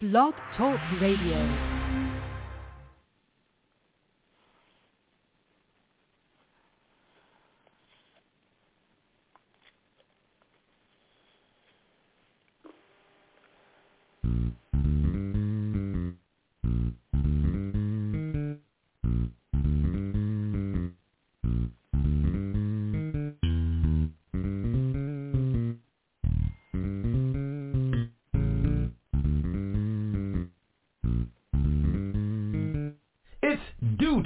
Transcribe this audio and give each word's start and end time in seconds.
Blog 0.00 0.32
Talk 0.56 0.78
Radio. 1.00 1.77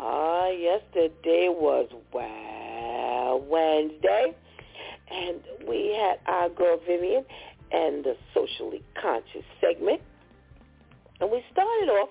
Ah, 0.00 0.48
yesterday 0.50 1.48
was 1.48 1.88
Wow 2.12 3.42
Wednesday, 3.50 4.32
and 5.10 5.40
we 5.66 5.92
had 5.98 6.20
our 6.32 6.48
girl 6.50 6.78
Vivian 6.86 7.24
and 7.72 8.04
the 8.04 8.14
socially 8.32 8.84
conscious 9.00 9.42
segment. 9.60 10.00
And 11.20 11.32
we 11.32 11.42
started 11.50 11.90
off 11.90 12.10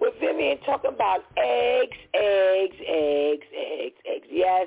with 0.00 0.14
Vivian 0.20 0.58
talking 0.66 0.90
about 0.92 1.20
eggs, 1.36 1.96
eggs, 2.12 2.76
eggs, 2.88 3.46
eggs, 3.54 3.96
eggs. 4.04 4.26
Yes, 4.28 4.66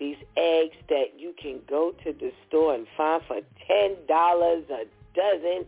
these 0.00 0.16
eggs 0.36 0.74
that 0.88 1.16
you 1.16 1.32
can 1.40 1.60
go 1.70 1.92
to 2.02 2.12
the 2.12 2.32
store 2.48 2.74
and 2.74 2.86
find 2.96 3.22
for 3.28 3.38
ten 3.68 3.94
dollars 4.08 4.64
a 4.70 4.86
dozen. 5.14 5.66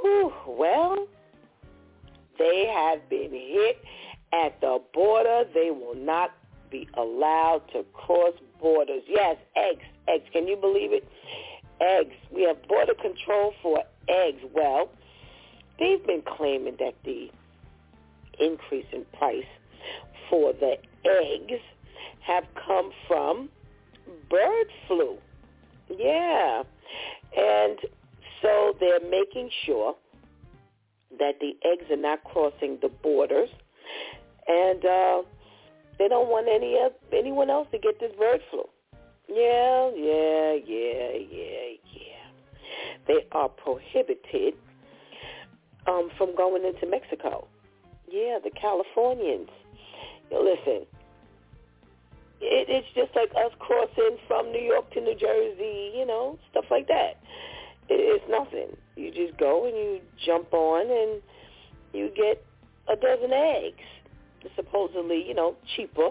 Whew, 0.00 0.32
well, 0.48 1.06
they 2.38 2.66
have 2.74 3.10
been 3.10 3.30
hit 3.30 3.76
at 4.34 4.60
the 4.60 4.78
border. 4.92 5.44
They 5.54 5.70
will 5.70 5.96
not 5.96 6.32
be 6.70 6.88
allowed 6.94 7.62
to 7.72 7.84
cross 7.92 8.34
borders. 8.60 9.02
Yes, 9.08 9.36
eggs, 9.56 9.84
eggs. 10.08 10.24
Can 10.32 10.48
you 10.48 10.56
believe 10.56 10.92
it? 10.92 11.06
Eggs. 11.80 12.14
We 12.32 12.42
have 12.42 12.66
border 12.68 12.94
control 12.94 13.52
for 13.62 13.82
eggs. 14.08 14.42
Well, 14.52 14.90
they've 15.78 16.04
been 16.06 16.22
claiming 16.36 16.76
that 16.78 16.94
the 17.04 17.30
increase 18.38 18.86
in 18.92 19.04
price 19.16 19.44
for 20.28 20.52
the 20.52 20.76
eggs 21.04 21.60
have 22.26 22.44
come 22.66 22.90
from 23.06 23.50
bird 24.30 24.66
flu. 24.88 25.18
Yeah. 25.90 26.62
And 27.36 27.78
so 28.40 28.74
they're 28.80 29.00
making 29.00 29.50
sure 29.64 29.94
that 31.18 31.34
the 31.40 31.52
eggs 31.64 31.90
are 31.90 31.96
not 31.96 32.24
crossing 32.24 32.78
the 32.80 32.88
borders 32.88 33.50
and 34.48 34.84
uh, 34.84 35.22
they 35.98 36.08
don't 36.08 36.28
want 36.28 36.48
any 36.48 36.78
of, 36.84 36.92
anyone 37.12 37.50
else 37.50 37.68
to 37.72 37.78
get 37.78 37.98
this 38.00 38.12
bird 38.18 38.40
flu. 38.50 38.64
Yeah, 39.28 39.90
yeah, 39.94 40.52
yeah, 40.66 41.16
yeah, 41.30 41.76
yeah. 41.92 42.24
They 43.06 43.26
are 43.32 43.48
prohibited 43.48 44.54
um, 45.86 46.10
from 46.18 46.34
going 46.36 46.64
into 46.64 46.86
Mexico. 46.86 47.46
Yeah, 48.10 48.38
the 48.42 48.50
Californians. 48.50 49.48
Listen, 50.30 50.86
it, 52.40 52.68
it's 52.68 52.88
just 52.94 53.14
like 53.14 53.30
us 53.30 53.52
crossing 53.58 54.18
from 54.26 54.52
New 54.52 54.60
York 54.60 54.90
to 54.92 55.00
New 55.00 55.14
Jersey, 55.14 55.92
you 55.96 56.04
know, 56.06 56.38
stuff 56.50 56.64
like 56.70 56.88
that. 56.88 57.20
It, 57.88 58.00
it's 58.00 58.24
nothing. 58.28 58.76
You 58.96 59.10
just 59.10 59.38
go 59.38 59.66
and 59.66 59.76
you 59.76 60.00
jump 60.24 60.52
on 60.52 60.90
and 60.90 61.22
you 61.92 62.10
get 62.14 62.44
a 62.88 62.96
dozen 62.96 63.32
eggs 63.32 63.84
supposedly, 64.56 65.26
you 65.26 65.34
know, 65.34 65.56
cheaper. 65.76 66.10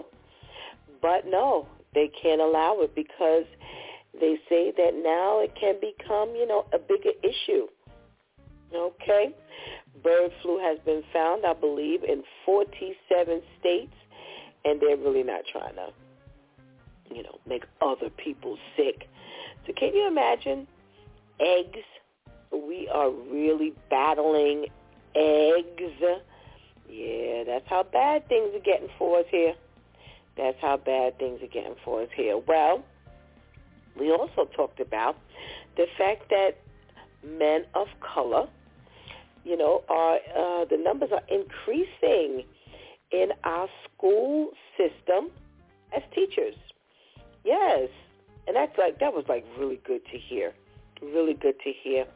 But 1.00 1.26
no, 1.26 1.68
they 1.94 2.10
can't 2.22 2.40
allow 2.40 2.80
it 2.80 2.94
because 2.94 3.44
they 4.20 4.36
say 4.48 4.72
that 4.76 4.94
now 4.94 5.40
it 5.40 5.54
can 5.58 5.76
become, 5.80 6.30
you 6.34 6.46
know, 6.46 6.64
a 6.72 6.78
bigger 6.78 7.12
issue. 7.22 7.66
Okay? 8.74 9.34
Bird 10.02 10.32
flu 10.42 10.58
has 10.58 10.78
been 10.84 11.02
found, 11.12 11.44
I 11.46 11.54
believe, 11.54 12.02
in 12.02 12.22
47 12.44 13.42
states, 13.60 13.94
and 14.64 14.80
they're 14.80 14.96
really 14.96 15.22
not 15.22 15.42
trying 15.50 15.74
to, 15.76 15.92
you 17.14 17.22
know, 17.22 17.38
make 17.46 17.64
other 17.80 18.10
people 18.10 18.58
sick. 18.76 19.08
So 19.66 19.72
can 19.72 19.94
you 19.94 20.06
imagine 20.08 20.66
eggs? 21.40 21.84
We 22.52 22.88
are 22.92 23.10
really 23.10 23.72
battling 23.90 24.66
eggs 25.14 25.92
yeah, 26.88 27.44
that's 27.44 27.68
how 27.68 27.82
bad 27.82 28.28
things 28.28 28.54
are 28.54 28.64
getting 28.64 28.88
for 28.98 29.20
us 29.20 29.26
here. 29.30 29.54
That's 30.36 30.58
how 30.60 30.76
bad 30.76 31.18
things 31.18 31.42
are 31.42 31.48
getting 31.48 31.76
for 31.84 32.02
us 32.02 32.08
here. 32.14 32.38
Well, 32.38 32.84
we 33.98 34.10
also 34.10 34.48
talked 34.56 34.80
about 34.80 35.16
the 35.76 35.86
fact 35.96 36.30
that 36.30 36.56
men 37.24 37.64
of 37.74 37.86
color, 38.00 38.48
you 39.44 39.56
know, 39.56 39.82
are 39.88 40.16
uh, 40.16 40.64
the 40.64 40.76
numbers 40.76 41.10
are 41.12 41.22
increasing 41.28 42.44
in 43.10 43.28
our 43.44 43.68
school 43.84 44.50
system 44.76 45.30
as 45.96 46.02
teachers. 46.14 46.54
Yes, 47.44 47.88
and 48.46 48.56
that's 48.56 48.76
like 48.78 48.98
that 49.00 49.14
was 49.14 49.24
like 49.28 49.44
really 49.58 49.80
good 49.86 50.04
to 50.10 50.18
hear, 50.18 50.52
really 51.02 51.34
good 51.34 51.58
to 51.60 51.72
hear. 51.72 52.06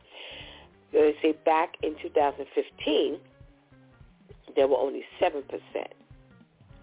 They 0.93 1.15
say 1.23 1.33
back 1.45 1.77
in 1.83 1.95
2015 2.03 3.19
there 4.56 4.66
were 4.66 4.76
only 4.76 5.04
7% 5.20 5.42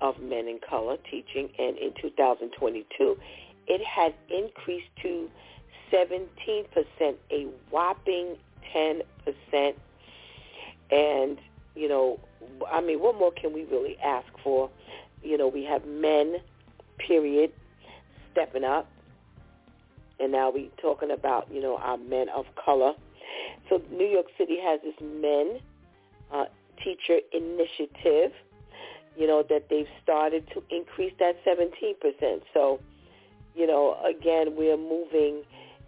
of 0.01 0.19
men 0.21 0.47
in 0.47 0.59
color 0.59 0.97
teaching, 1.09 1.49
and 1.57 1.77
in 1.77 1.93
2022, 2.01 3.17
it 3.67 3.81
had 3.83 4.13
increased 4.29 4.89
to 5.01 5.29
17%, 5.91 6.65
a 7.31 7.47
whopping 7.71 8.35
10%. 8.75 9.01
And, 10.91 11.37
you 11.75 11.87
know, 11.87 12.19
I 12.71 12.81
mean, 12.81 12.99
what 12.99 13.17
more 13.17 13.31
can 13.31 13.53
we 13.53 13.63
really 13.65 13.97
ask 14.03 14.27
for? 14.43 14.69
You 15.23 15.37
know, 15.37 15.47
we 15.47 15.63
have 15.63 15.85
men, 15.85 16.37
period, 16.97 17.51
stepping 18.31 18.63
up. 18.63 18.89
And 20.19 20.31
now 20.31 20.49
we're 20.49 20.69
talking 20.81 21.11
about, 21.11 21.47
you 21.51 21.61
know, 21.61 21.77
our 21.77 21.97
men 21.97 22.29
of 22.29 22.45
color. 22.63 22.93
So 23.69 23.81
New 23.91 24.05
York 24.05 24.27
City 24.37 24.59
has 24.61 24.79
this 24.81 24.95
men 25.01 25.59
uh, 26.31 26.45
teacher 26.85 27.19
initiative, 27.33 28.31
you 29.17 29.27
know, 29.27 29.43
that 29.49 29.69
they've 29.69 29.87
started 30.03 30.47
to 30.53 30.63
increase 30.69 31.13
that 31.19 31.35
17%. 31.45 32.41
So, 32.53 32.79
you 33.55 33.67
know, 33.67 33.97
again, 34.05 34.55
we're 34.55 34.77
moving 34.77 35.43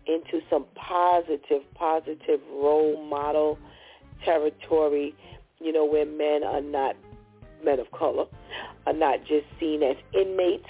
into 0.08 0.42
some 0.50 0.66
positive, 0.76 1.64
positive 1.76 2.42
role 2.52 3.04
model 3.06 3.60
territory, 4.26 5.16
you 5.60 5.74
know, 5.74 5.86
where 5.86 6.06
men 6.06 6.44
are 6.44 6.62
not, 6.62 6.96
men 7.64 7.80
of 7.80 7.92
color, 7.92 8.26
are 8.88 8.94
not 8.94 9.20
just 9.26 9.46
seen 9.60 9.84
as 9.84 9.98
inmates, 10.14 10.70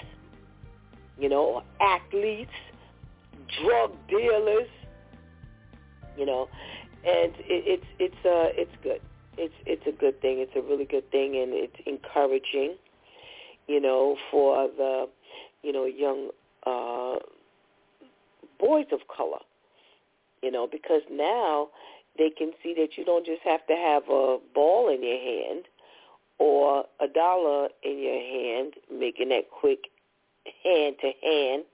you 1.18 1.28
know, 1.28 1.62
athletes, 1.80 2.52
drug 3.62 3.96
dealers, 4.08 4.68
You 6.16 6.26
know, 6.26 6.48
and 7.06 7.32
it, 7.38 7.80
it's 7.80 7.86
it's 8.00 8.26
uh 8.26 8.50
it's 8.60 8.72
good. 8.82 9.00
It's 9.38 9.54
it's 9.66 9.86
a 9.86 9.92
good 9.92 10.20
thing. 10.20 10.40
It's 10.40 10.52
a 10.56 10.60
really 10.60 10.84
good 10.84 11.08
thing, 11.10 11.36
and 11.36 11.52
it's 11.54 11.76
encouraging. 11.86 12.76
You 13.68 13.80
know, 13.80 14.16
for 14.30 14.68
the 14.76 15.08
you 15.62 15.72
know 15.72 15.84
young 15.84 16.30
uh 16.66 17.16
boys 18.58 18.86
of 18.92 19.00
color. 19.14 19.38
You 20.42 20.50
know, 20.50 20.68
because 20.70 21.02
now 21.10 21.68
they 22.16 22.30
can 22.30 22.52
see 22.62 22.74
that 22.74 22.96
you 22.96 23.04
don't 23.04 23.24
just 23.24 23.42
have 23.42 23.66
to 23.68 23.74
have 23.74 24.02
a 24.10 24.38
ball 24.54 24.88
in 24.92 25.02
your 25.02 25.18
hand 25.18 25.64
or 26.38 26.84
a 27.00 27.08
dollar 27.08 27.68
in 27.82 27.98
your 27.98 28.20
hand, 28.20 28.74
making 28.92 29.28
that 29.30 29.50
quick 29.50 29.88
hand 30.64 30.96
to 31.00 31.10
hand. 31.22 31.64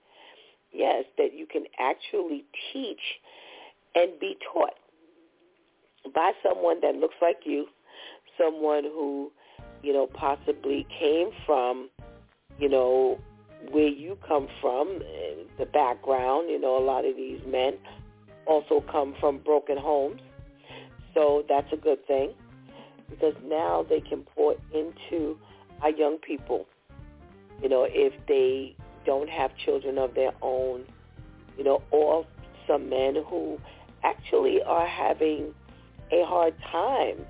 Yes, 0.71 1.05
that 1.17 1.33
you 1.33 1.45
can 1.45 1.63
actually 1.79 2.43
teach 2.73 2.99
and 3.95 4.19
be 4.19 4.37
taught 4.53 4.73
by 6.13 6.31
someone 6.43 6.79
that 6.81 6.95
looks 6.95 7.15
like 7.21 7.39
you, 7.45 7.67
someone 8.37 8.83
who, 8.83 9.31
you 9.81 9.93
know, 9.93 10.07
possibly 10.07 10.85
came 10.99 11.29
from, 11.45 11.89
you 12.59 12.69
know, 12.69 13.19
where 13.71 13.87
you 13.87 14.17
come 14.27 14.47
from, 14.61 14.99
the 15.57 15.65
background. 15.65 16.49
You 16.49 16.59
know, 16.59 16.77
a 16.77 16.83
lot 16.83 17.05
of 17.05 17.15
these 17.15 17.41
men 17.47 17.73
also 18.45 18.83
come 18.91 19.15
from 19.19 19.39
broken 19.39 19.77
homes. 19.77 20.21
So 21.13 21.45
that's 21.47 21.71
a 21.71 21.77
good 21.77 22.05
thing 22.05 22.33
because 23.09 23.35
now 23.43 23.85
they 23.87 24.01
can 24.01 24.23
pour 24.35 24.55
into 24.73 25.37
our 25.81 25.89
young 25.89 26.17
people. 26.17 26.67
You 27.61 27.69
know, 27.69 27.87
if 27.89 28.13
they 28.27 28.75
don't 29.05 29.29
have 29.29 29.55
children 29.57 29.97
of 29.97 30.13
their 30.13 30.31
own, 30.41 30.83
you 31.57 31.63
know, 31.63 31.81
or 31.91 32.25
some 32.67 32.89
men 32.89 33.15
who 33.27 33.57
actually 34.03 34.61
are 34.63 34.87
having 34.87 35.53
a 36.11 36.23
hard 36.25 36.53
time 36.71 37.25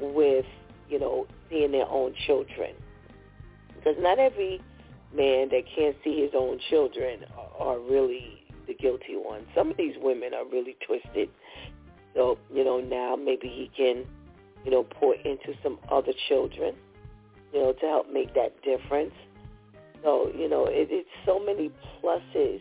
with, 0.00 0.46
you 0.88 0.98
know, 0.98 1.26
seeing 1.50 1.72
their 1.72 1.88
own 1.88 2.14
children. 2.26 2.74
Because 3.74 3.96
not 4.00 4.18
every 4.18 4.60
man 5.14 5.48
that 5.50 5.62
can't 5.74 5.96
see 6.02 6.20
his 6.22 6.30
own 6.34 6.58
children 6.70 7.20
are 7.58 7.78
really 7.78 8.42
the 8.66 8.74
guilty 8.74 9.16
ones. 9.16 9.46
Some 9.54 9.70
of 9.70 9.76
these 9.76 9.94
women 10.00 10.34
are 10.34 10.44
really 10.44 10.76
twisted. 10.86 11.28
So, 12.14 12.38
you 12.52 12.64
know, 12.64 12.80
now 12.80 13.16
maybe 13.16 13.48
he 13.48 13.70
can, 13.76 14.04
you 14.64 14.70
know, 14.70 14.82
pour 14.82 15.14
into 15.14 15.54
some 15.62 15.78
other 15.90 16.12
children, 16.28 16.74
you 17.52 17.60
know, 17.60 17.72
to 17.72 17.86
help 17.86 18.12
make 18.12 18.34
that 18.34 18.60
difference. 18.62 19.12
So, 20.02 20.30
you 20.36 20.48
know, 20.48 20.66
it, 20.66 20.88
it's 20.90 21.08
so 21.24 21.38
many 21.38 21.70
pluses 22.02 22.60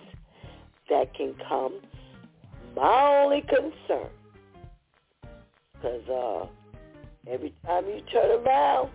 that 0.89 1.13
can 1.13 1.35
come. 1.47 1.79
My 2.75 3.21
only 3.23 3.41
concern, 3.41 4.09
because 5.85 6.09
uh, 6.09 7.31
every 7.31 7.53
time 7.65 7.85
you 7.85 8.01
turn 8.11 8.43
around, 8.43 8.89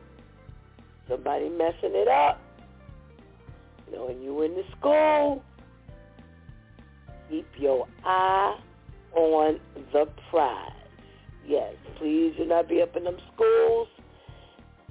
somebody 1.09 1.49
messing 1.49 1.95
it 1.95 2.09
up. 2.09 2.41
You 3.87 3.97
know, 3.97 4.09
and 4.09 4.23
you 4.23 4.43
in 4.43 4.55
the 4.55 4.63
school, 4.79 5.43
keep 7.29 7.47
your 7.59 7.87
eye 8.05 8.59
on 9.15 9.61
the 9.93 10.07
prize. 10.31 10.73
Yes, 11.47 11.75
please 11.99 12.35
do 12.37 12.45
not 12.45 12.69
be 12.69 12.83
up 12.83 12.97
in 12.97 13.05
them 13.05 13.17
schools 13.35 13.89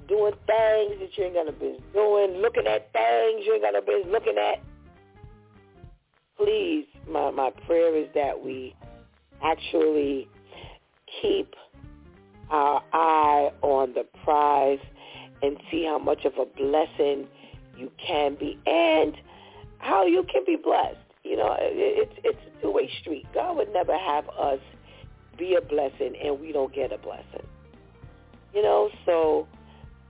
doing 0.08 0.32
things 0.32 1.00
that 1.00 1.10
you 1.16 1.24
ain't 1.24 1.34
gonna 1.34 1.52
be 1.52 1.78
doing, 1.92 2.40
looking 2.40 2.66
at 2.66 2.92
things 2.92 3.44
you 3.46 3.54
ain't 3.54 3.62
gonna 3.62 3.82
be 3.82 4.02
looking 4.10 4.36
at. 4.38 4.62
Please, 6.36 6.86
my 7.08 7.30
my 7.30 7.50
prayer 7.66 7.94
is 7.96 8.08
that 8.14 8.42
we 8.42 8.74
actually 9.42 10.28
keep 11.22 11.54
our 12.50 12.82
eye 12.92 13.52
on 13.62 13.94
the 13.94 14.04
prize 14.24 14.80
and 15.42 15.56
see 15.70 15.84
how 15.84 15.98
much 15.98 16.24
of 16.24 16.34
a 16.38 16.44
blessing 16.44 17.26
you 17.76 17.90
can 18.04 18.34
be 18.34 18.58
and 18.66 19.16
how 19.78 20.04
you 20.04 20.24
can 20.24 20.44
be 20.44 20.56
blessed. 20.56 20.98
You 21.24 21.36
know, 21.36 21.56
it's 21.60 22.12
it's 22.24 22.38
a 22.46 22.62
two-way 22.62 22.90
street. 23.00 23.26
God 23.34 23.56
would 23.56 23.72
never 23.72 23.96
have 23.96 24.28
us 24.30 24.60
be 25.38 25.54
a 25.54 25.60
blessing 25.60 26.14
and 26.22 26.40
we 26.40 26.52
don't 26.52 26.74
get 26.74 26.92
a 26.92 26.98
blessing. 26.98 27.46
You 28.54 28.62
know, 28.62 28.90
so 29.06 29.46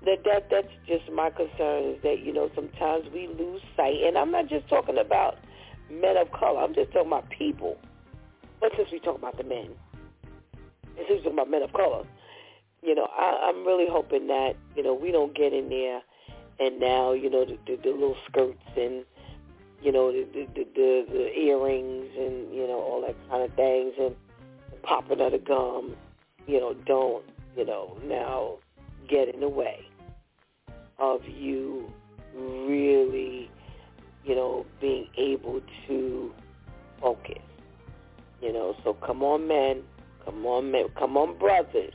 that 0.05 0.25
that 0.25 0.49
that's 0.51 0.73
just 0.87 1.11
my 1.13 1.31
concern 1.31 1.85
is 1.85 2.03
that 2.03 2.21
you 2.21 2.33
know 2.33 2.51
sometimes 2.55 3.07
we 3.13 3.29
lose 3.29 3.61
sight, 3.77 4.03
and 4.05 4.17
I'm 4.17 4.31
not 4.31 4.49
just 4.49 4.69
talking 4.69 4.99
about 4.99 5.39
men 5.91 6.17
of 6.17 6.33
color. 6.33 6.61
I'm 6.61 6.75
just 6.75 6.93
talking 6.93 7.09
about 7.09 7.29
people. 7.31 7.77
But 8.61 8.73
since 8.77 8.91
we 8.93 9.01
talk 9.01 9.17
about 9.17 9.37
the 9.37 9.45
men, 9.45 9.71
and 10.97 11.07
since 11.09 11.25
we 11.25 11.31
about 11.31 11.51
men 11.51 11.63
of 11.63 11.73
color, 11.73 12.05
you 12.82 12.94
know, 12.94 13.09
I, 13.17 13.49
I'm 13.49 13.67
really 13.67 13.87
hoping 13.88 14.27
that 14.29 14.55
you 14.77 14.82
know 14.82 14.94
we 14.94 15.12
don't 15.12 15.35
get 15.35 15.53
in 15.53 15.69
there, 15.69 16.00
and 16.59 16.81
now 16.81 17.12
you 17.12 17.31
know 17.31 17.44
the, 17.44 17.59
the, 17.67 17.77
the 17.77 17.91
little 17.91 18.17
skirts 18.29 18.59
and 18.77 19.05
you 19.82 19.93
know 19.93 20.12
the, 20.12 20.27
the 20.32 20.65
the 20.75 21.06
the 21.11 21.38
earrings 21.38 22.09
and 22.19 22.55
you 22.55 22.67
know 22.67 22.81
all 22.81 23.03
that 23.06 23.17
kind 23.29 23.43
of 23.43 23.55
things 23.55 23.94
and 23.99 24.15
popping 24.82 25.21
out 25.21 25.27
of 25.27 25.32
the 25.32 25.38
gum, 25.38 25.94
you 26.47 26.61
know, 26.61 26.75
don't 26.87 27.25
you 27.56 27.65
know 27.65 27.99
now 28.05 28.56
get 29.09 29.33
in 29.35 29.41
the 29.41 29.49
way 29.49 29.87
of 30.99 31.26
you 31.26 31.91
really, 32.35 33.50
you 34.25 34.35
know, 34.35 34.67
being 34.81 35.09
able 35.17 35.61
to 35.87 36.33
focus. 37.00 37.38
You 38.41 38.53
know, 38.53 38.76
so 38.85 38.94
come 38.94 39.23
on 39.23 39.49
men, 39.49 39.83
come 40.25 40.47
on 40.47 40.71
men, 40.71 40.87
come 40.99 41.17
on 41.17 41.38
brothers. 41.38 41.93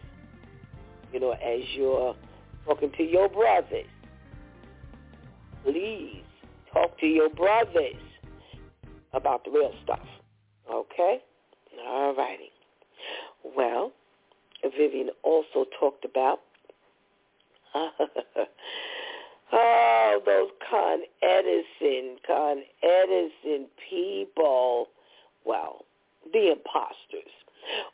You 1.15 1.21
know, 1.21 1.31
as 1.31 1.61
you're 1.73 2.13
talking 2.65 2.91
to 2.97 3.03
your 3.03 3.29
brothers, 3.29 3.85
please 5.63 6.21
talk 6.73 6.99
to 6.99 7.05
your 7.05 7.29
brothers 7.29 7.95
about 9.13 9.45
the 9.45 9.51
real 9.51 9.71
stuff. 9.85 10.05
Okay? 10.69 11.19
All 11.87 12.13
righty. 12.17 12.51
Well, 13.55 13.93
Vivian 14.77 15.11
also 15.23 15.63
talked 15.79 16.03
about 16.03 16.41
oh, 19.53 20.19
those 20.25 20.49
Con 20.69 20.99
Edison, 21.23 22.17
Con 22.27 22.57
Edison 22.83 23.67
people. 23.89 24.89
Well, 25.45 25.85
the 26.33 26.51
imposters. 26.51 27.31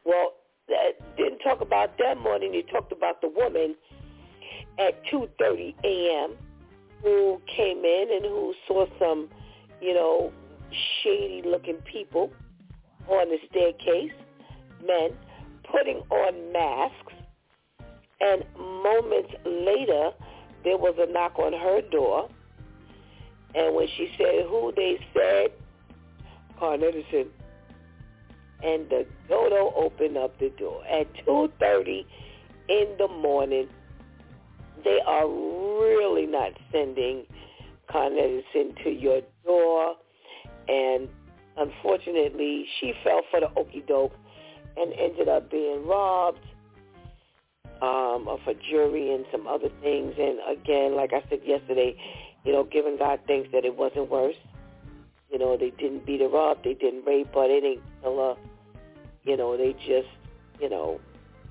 Well, 0.06 0.33
didn't 1.18 1.40
talk 1.40 1.61
about 1.61 1.92
more 2.21 2.40
than 2.40 2.54
you 2.54 2.63
talked 2.63 2.92
about 2.92 3.21
the 3.21 3.30
woman 3.30 3.75
at 4.80 5.04
2.30 5.11 5.75
a.m. 5.83 6.35
who 7.04 7.42
came 7.56 7.83
in 7.83 8.06
and 8.11 8.25
who 8.25 8.54
saw 8.68 8.85
some, 8.99 9.30
you 9.81 9.94
know, 9.94 10.31
shady-looking 11.04 11.78
people 11.92 12.31
on 13.07 13.30
the 13.30 13.37
staircase, 13.49 14.11
men, 14.85 15.11
putting 15.71 15.97
on 16.09 16.54
masks 16.54 17.13
and 18.21 18.44
moments 18.56 19.33
later, 19.45 20.11
there 20.63 20.78
was 20.78 20.95
a 20.99 21.11
knock 21.11 21.40
on 21.40 21.54
her 21.54 21.81
door. 21.90 22.30
And 23.56 23.75
when 23.75 23.87
she 23.97 24.09
said 24.18 24.45
who, 24.47 24.71
they 24.75 24.99
said, 25.13 25.51
Con 26.59 26.83
Edison. 26.83 27.31
And 28.63 28.89
the 28.89 29.06
dodo 29.27 29.73
opened 29.75 30.18
up 30.18 30.37
the 30.39 30.49
door. 30.49 30.83
At 30.85 31.07
2.30 31.25 32.06
in 32.69 32.95
the 32.97 33.07
morning, 33.07 33.68
they 34.83 34.99
are 35.06 35.27
really 35.27 36.25
not 36.25 36.53
sending 36.71 37.25
Con 37.89 38.18
Edison 38.18 38.75
to 38.83 38.89
your 38.89 39.21
door. 39.45 39.95
And 40.68 41.09
unfortunately, 41.57 42.65
she 42.80 42.94
fell 43.03 43.21
for 43.30 43.39
the 43.39 43.49
okey 43.57 43.83
doke 43.87 44.13
and 44.77 44.94
ended 44.94 45.27
up 45.27 45.51
being 45.51 45.85
robbed 45.85 46.45
um, 47.81 48.27
of 48.27 48.39
a 48.47 48.53
jury 48.53 49.13
and 49.13 49.25
some 49.31 49.47
other 49.47 49.69
things. 49.81 50.13
And 50.18 50.39
again, 50.47 50.95
like 50.95 51.11
I 51.13 51.27
said 51.30 51.39
yesterday, 51.44 51.97
you 52.45 52.53
know, 52.53 52.63
giving 52.63 52.97
God 52.97 53.19
thanks 53.27 53.49
that 53.51 53.65
it 53.65 53.75
wasn't 53.75 54.09
worse. 54.09 54.35
You 55.31 55.39
know, 55.39 55.57
they 55.57 55.71
didn't 55.71 56.06
beat 56.06 56.21
her 56.21 56.51
up, 56.51 56.63
they 56.63 56.73
didn't 56.73 57.06
rape 57.06 57.33
her, 57.33 57.47
they 57.47 57.59
didn't 57.59 57.83
kill 58.01 58.18
her. 58.18 58.50
You 59.23 59.37
know, 59.37 59.57
they 59.57 59.73
just, 59.73 60.09
you 60.59 60.69
know, 60.69 60.99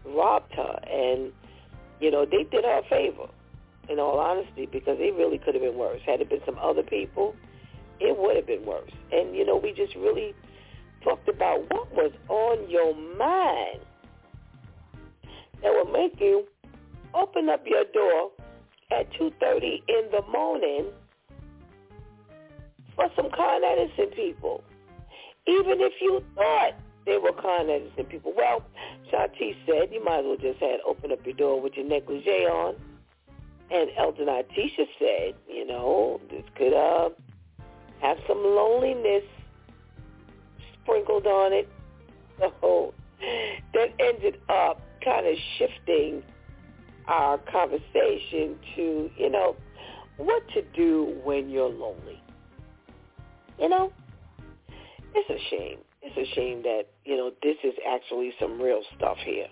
robbed 0.05 0.53
her. 0.55 0.81
And, 0.89 1.33
you 2.01 2.11
know, 2.11 2.25
they 2.25 2.45
did 2.45 2.65
her 2.65 2.79
a 2.79 2.83
favor, 2.89 3.29
in 3.89 3.99
all 3.99 4.19
honesty, 4.19 4.67
because 4.67 4.97
it 4.99 5.15
really 5.17 5.39
could 5.39 5.55
have 5.55 5.63
been 5.63 5.79
worse. 5.79 6.01
Had 6.05 6.21
it 6.21 6.29
been 6.29 6.41
some 6.45 6.59
other 6.59 6.83
people, 6.83 7.35
it 8.01 8.17
would 8.19 8.37
have 8.37 8.47
been 8.47 8.65
worse. 8.65 8.91
And, 9.13 9.37
you 9.37 9.45
know, 9.45 9.57
we 9.57 9.73
just 9.73 9.95
really 9.95 10.35
talked 11.03 11.29
about 11.29 11.61
what 11.71 11.93
was 11.93 12.13
on 12.29 12.69
your 12.69 12.95
mind 12.95 13.81
that 15.63 15.73
will 15.73 15.93
make 15.93 16.21
you 16.21 16.45
open 17.15 17.49
up 17.49 17.63
your 17.67 17.85
door 17.93 18.31
at 18.91 19.11
2.30 19.13 19.83
in 19.89 20.11
the 20.11 20.23
morning 20.31 20.87
for 22.95 23.09
some 23.17 23.31
Con 23.31 23.63
Edison 23.65 24.07
people. 24.15 24.63
Even 25.47 25.81
if 25.81 25.93
you 26.01 26.23
thought 26.35 26.75
they 27.11 27.19
were 27.19 27.33
kind 27.33 27.69
of 27.69 27.83
innocent 27.83 28.09
people. 28.09 28.33
Well, 28.37 28.63
Shanti 29.13 29.57
said 29.67 29.93
you 29.93 30.03
might 30.05 30.21
as 30.21 30.27
well 30.27 30.37
just 30.37 30.61
had 30.61 30.79
open 30.87 31.11
up 31.11 31.19
your 31.27 31.35
door 31.35 31.61
with 31.61 31.75
your 31.75 31.85
negligee 31.85 32.47
on. 32.47 32.77
And 33.69 33.91
Elder 33.99 34.25
Natisha 34.25 34.87
said, 34.99 35.35
you 35.49 35.67
know, 35.67 36.21
this 36.31 36.45
could 36.55 36.73
uh, 36.73 37.11
have 38.01 38.17
some 38.29 38.39
loneliness 38.39 39.25
sprinkled 40.75 41.27
on 41.27 41.53
it. 41.53 41.69
So 42.61 42.95
that 43.75 43.89
ended 43.99 44.41
up 44.49 44.81
kind 45.05 45.27
of 45.27 45.35
shifting 45.59 46.23
our 47.09 47.39
conversation 47.39 48.57
to, 48.77 49.11
you 49.17 49.31
know, 49.31 49.57
what 50.17 50.43
to 50.55 50.63
do 50.77 51.19
when 51.25 51.51
you're 51.51 51.69
lonely. 51.69 52.23
You 53.59 53.69
know, 53.69 53.93
it's 55.15 55.29
a 55.29 55.51
shame. 55.51 55.79
It's 56.03 56.17
a 56.17 56.35
shame 56.35 56.63
that, 56.63 56.85
you 57.05 57.17
know, 57.17 57.31
this 57.43 57.57
is 57.63 57.75
actually 57.87 58.33
some 58.41 58.61
real 58.61 58.83
stuff 58.97 59.19
here. 59.25 59.49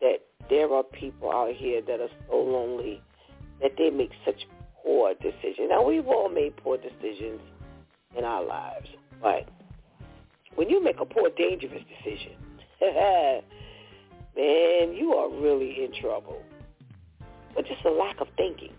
That 0.00 0.20
there 0.48 0.72
are 0.72 0.82
people 0.82 1.30
out 1.30 1.54
here 1.54 1.82
that 1.82 2.00
are 2.00 2.08
so 2.28 2.36
lonely 2.36 3.02
that 3.60 3.72
they 3.76 3.90
make 3.90 4.10
such 4.24 4.46
poor 4.82 5.14
decisions. 5.14 5.68
Now, 5.68 5.84
we've 5.86 6.06
all 6.06 6.28
made 6.28 6.56
poor 6.56 6.78
decisions 6.78 7.40
in 8.16 8.24
our 8.24 8.42
lives, 8.44 8.88
but 9.20 9.48
when 10.54 10.68
you 10.68 10.82
make 10.82 10.98
a 11.00 11.04
poor, 11.04 11.30
dangerous 11.36 11.82
decision, 12.04 12.32
man, 12.80 13.42
you 14.94 15.12
are 15.14 15.30
really 15.30 15.84
in 15.84 15.92
trouble. 16.00 16.42
But 17.54 17.66
just 17.66 17.84
a 17.84 17.90
lack 17.90 18.20
of 18.20 18.28
thinking. 18.36 18.72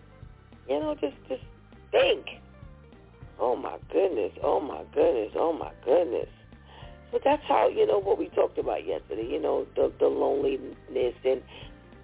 You 0.68 0.80
know, 0.80 0.94
just 1.00 1.16
just 1.28 1.42
think. 1.90 2.26
Oh 3.38 3.56
my 3.56 3.78
goodness, 3.92 4.32
oh 4.42 4.60
my 4.60 4.82
goodness, 4.94 5.32
oh 5.36 5.52
my 5.52 5.72
goodness. 5.84 6.28
But 7.12 7.20
that's 7.24 7.42
how, 7.46 7.68
you 7.68 7.86
know, 7.86 8.00
what 8.00 8.18
we 8.18 8.28
talked 8.30 8.58
about 8.58 8.86
yesterday, 8.86 9.28
you 9.30 9.40
know, 9.40 9.66
the 9.76 9.92
the 10.00 10.06
loneliness 10.06 11.14
and 11.24 11.42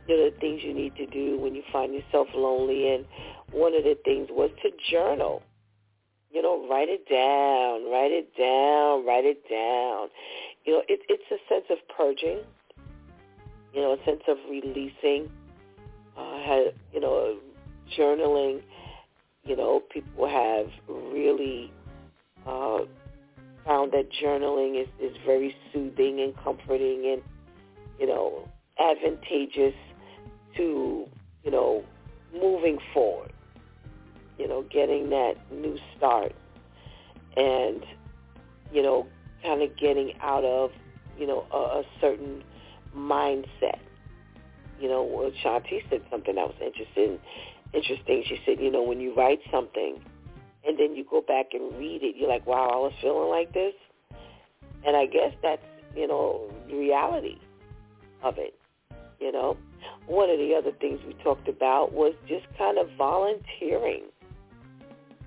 you 0.06 0.16
know, 0.16 0.30
the 0.30 0.36
things 0.38 0.62
you 0.62 0.74
need 0.74 0.94
to 0.96 1.06
do 1.06 1.38
when 1.38 1.54
you 1.54 1.62
find 1.72 1.94
yourself 1.94 2.28
lonely 2.34 2.94
and 2.94 3.06
one 3.50 3.74
of 3.74 3.84
the 3.84 3.96
things 4.04 4.28
was 4.30 4.50
to 4.62 4.70
journal. 4.90 5.42
You 6.30 6.42
know, 6.42 6.68
write 6.68 6.88
it 6.90 7.08
down, 7.08 7.90
write 7.90 8.12
it 8.12 8.36
down, 8.36 9.06
write 9.06 9.24
it 9.24 9.48
down. 9.48 10.08
You 10.64 10.74
know, 10.74 10.82
it, 10.86 11.00
it's 11.08 11.24
a 11.30 11.38
sense 11.48 11.64
of 11.70 11.78
purging, 11.96 12.40
you 13.72 13.80
know, 13.80 13.94
a 13.94 14.04
sense 14.04 14.22
of 14.28 14.36
releasing, 14.50 15.30
uh, 16.18 16.70
you 16.92 17.00
know, 17.00 17.38
journaling. 17.96 18.60
You 19.44 19.56
know, 19.56 19.80
people 19.90 20.28
have 20.28 20.66
really 20.88 21.72
uh, 22.46 22.80
found 23.68 23.92
that 23.92 24.08
journaling 24.10 24.82
is, 24.82 24.88
is 24.98 25.16
very 25.24 25.54
soothing 25.72 26.20
and 26.20 26.34
comforting 26.42 27.12
and, 27.12 27.22
you 28.00 28.06
know, 28.08 28.48
advantageous 28.80 29.74
to, 30.56 31.06
you 31.44 31.50
know, 31.50 31.84
moving 32.32 32.78
forward 32.92 33.32
you 34.38 34.46
know, 34.46 34.64
getting 34.72 35.10
that 35.10 35.34
new 35.52 35.76
start 35.96 36.32
and, 37.36 37.84
you 38.72 38.82
know, 38.82 39.06
kind 39.42 39.62
of 39.62 39.76
getting 39.76 40.14
out 40.20 40.44
of, 40.44 40.70
you 41.18 41.26
know, 41.26 41.44
a, 41.52 41.80
a 41.80 41.82
certain 42.00 42.42
mindset. 42.96 43.78
You 44.80 44.88
know, 44.88 45.02
well, 45.02 45.30
Shanti 45.44 45.82
said 45.90 46.02
something 46.10 46.36
that 46.36 46.46
was 46.46 46.56
interesting. 46.64 47.18
Interesting. 47.74 48.24
She 48.26 48.40
said, 48.46 48.60
you 48.60 48.70
know, 48.70 48.82
when 48.82 49.00
you 49.00 49.14
write 49.14 49.40
something 49.50 50.00
and 50.66 50.78
then 50.78 50.94
you 50.94 51.04
go 51.08 51.20
back 51.20 51.46
and 51.52 51.78
read 51.78 52.02
it, 52.02 52.16
you're 52.16 52.28
like, 52.28 52.46
wow, 52.46 52.68
I 52.72 52.76
was 52.76 52.92
feeling 53.00 53.30
like 53.30 53.52
this. 53.52 53.74
And 54.86 54.96
I 54.96 55.06
guess 55.06 55.32
that's, 55.42 55.62
you 55.96 56.06
know, 56.06 56.50
the 56.68 56.76
reality 56.76 57.38
of 58.22 58.38
it, 58.38 58.54
you 59.20 59.32
know. 59.32 59.56
One 60.06 60.30
of 60.30 60.38
the 60.38 60.54
other 60.54 60.72
things 60.72 61.00
we 61.06 61.14
talked 61.22 61.48
about 61.48 61.92
was 61.92 62.14
just 62.26 62.46
kind 62.56 62.78
of 62.78 62.88
volunteering 62.96 64.04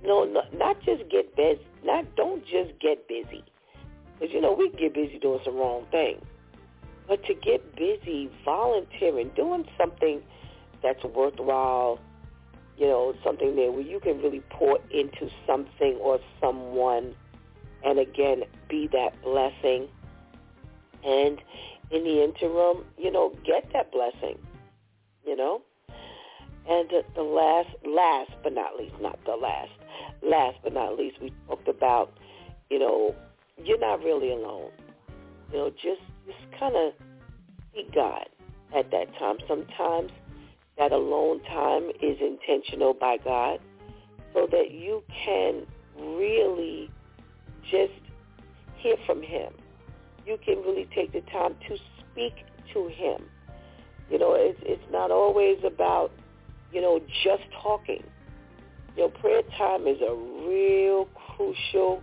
no, 0.03 0.25
not, 0.53 0.81
just 0.83 1.03
get 1.09 1.35
busy. 1.35 1.61
Not 1.83 2.15
don't 2.15 2.43
just 2.45 2.79
get 2.79 3.07
busy, 3.07 3.43
because 4.19 4.33
you 4.33 4.41
know 4.41 4.53
we 4.53 4.69
get 4.69 4.93
busy 4.93 5.19
doing 5.19 5.39
some 5.43 5.55
wrong 5.55 5.85
things. 5.91 6.21
But 7.07 7.23
to 7.25 7.33
get 7.33 7.75
busy, 7.75 8.29
volunteering, 8.45 9.31
doing 9.35 9.65
something 9.77 10.21
that's 10.83 11.03
worthwhile, 11.03 11.99
you 12.81 12.87
know, 12.87 13.13
something 13.23 13.55
there 13.55 13.71
where 13.71 13.83
you 13.83 13.99
can 13.99 14.17
really 14.23 14.41
pour 14.49 14.79
into 14.89 15.29
something 15.45 15.97
or 16.01 16.19
someone, 16.41 17.13
and 17.85 17.99
again 17.99 18.41
be 18.69 18.87
that 18.91 19.11
blessing. 19.21 19.87
And 21.05 21.39
in 21.91 22.03
the 22.03 22.23
interim, 22.23 22.83
you 22.97 23.11
know, 23.11 23.37
get 23.45 23.71
that 23.73 23.91
blessing. 23.91 24.39
You 25.23 25.35
know. 25.35 25.61
And 26.67 26.89
the 27.15 27.21
last, 27.21 27.69
last 27.85 28.31
but 28.41 28.53
not 28.53 28.75
least, 28.77 28.95
not 28.99 29.19
the 29.25 29.35
last, 29.35 29.71
last 30.23 30.57
but 30.63 30.73
not 30.73 30.97
least, 30.97 31.21
we 31.21 31.31
talked 31.47 31.67
about, 31.67 32.11
you 32.71 32.79
know, 32.79 33.15
you're 33.63 33.79
not 33.79 34.03
really 34.03 34.31
alone. 34.31 34.71
You 35.51 35.57
know, 35.57 35.69
just 35.69 36.01
just 36.25 36.59
kind 36.59 36.75
of 36.75 36.93
seek 37.75 37.93
God 37.93 38.25
at 38.75 38.89
that 38.89 39.15
time. 39.19 39.37
Sometimes 39.47 40.11
that 40.81 40.91
alone 40.91 41.39
time 41.43 41.91
is 42.01 42.17
intentional 42.19 42.95
by 42.95 43.15
God 43.23 43.59
so 44.33 44.47
that 44.51 44.71
you 44.71 45.03
can 45.23 45.61
really 45.95 46.89
just 47.69 47.93
hear 48.77 48.95
from 49.05 49.21
him. 49.21 49.53
You 50.25 50.39
can 50.43 50.57
really 50.63 50.89
take 50.95 51.13
the 51.13 51.21
time 51.31 51.53
to 51.67 51.77
speak 51.99 52.33
to 52.73 52.87
him. 52.87 53.21
You 54.09 54.17
know, 54.17 54.33
it's 54.33 54.59
it's 54.63 54.91
not 54.91 55.11
always 55.11 55.59
about, 55.63 56.11
you 56.73 56.81
know, 56.81 56.99
just 57.23 57.43
talking. 57.61 58.03
Your 58.97 59.09
prayer 59.09 59.43
time 59.55 59.85
is 59.85 60.01
a 60.01 60.15
real 60.49 61.07
crucial 61.35 62.01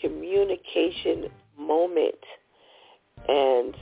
communication 0.00 1.26
moment. 1.58 2.24
And, 3.28 3.76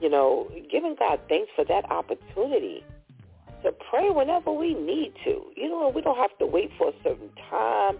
you 0.00 0.08
know, 0.08 0.50
giving 0.70 0.96
God 0.98 1.20
thanks 1.28 1.50
for 1.54 1.66
that 1.66 1.90
opportunity 1.90 2.84
to 3.62 3.72
pray 3.90 4.10
whenever 4.10 4.52
we 4.52 4.74
need 4.74 5.12
to. 5.24 5.42
You 5.56 5.68
know, 5.68 5.92
we 5.94 6.02
don't 6.02 6.16
have 6.16 6.36
to 6.38 6.46
wait 6.46 6.70
for 6.78 6.88
a 6.88 6.92
certain 7.02 7.30
time. 7.48 7.96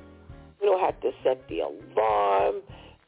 We 0.60 0.66
don't 0.66 0.80
have 0.80 1.00
to 1.00 1.10
set 1.22 1.46
the 1.48 1.60
alarm. 1.60 2.56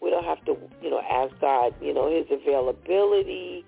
We 0.01 0.11
don't 0.11 0.25
have 0.25 0.45
to, 0.47 0.57
you 0.83 0.91
know, 0.91 1.01
ask 1.01 1.39
God, 1.41 1.75
you 1.81 1.95
know, 1.95 2.11
his 2.11 2.27
availability 2.31 3.65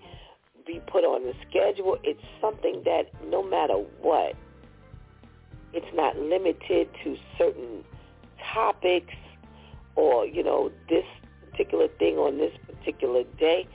be 0.66 0.80
put 0.86 1.04
on 1.04 1.24
the 1.24 1.34
schedule. 1.48 1.98
It's 2.02 2.22
something 2.40 2.82
that 2.84 3.10
no 3.28 3.42
matter 3.42 3.74
what, 4.00 4.34
it's 5.72 5.94
not 5.94 6.18
limited 6.18 6.88
to 7.04 7.16
certain 7.38 7.84
topics 8.52 9.14
or, 9.96 10.26
you 10.26 10.42
know, 10.42 10.70
this 10.88 11.04
particular 11.50 11.88
thing 11.98 12.16
on 12.16 12.38
this 12.38 12.52
particular 12.66 13.24
day. 13.38 13.66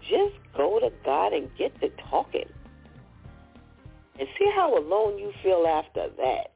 Just 0.00 0.36
go 0.56 0.78
to 0.78 0.92
God 1.04 1.32
and 1.32 1.50
get 1.56 1.78
to 1.80 1.90
talking. 2.10 2.48
And 4.18 4.28
see 4.38 4.50
how 4.54 4.76
alone 4.78 5.18
you 5.18 5.32
feel 5.42 5.66
after 5.66 6.08
that. 6.16 6.50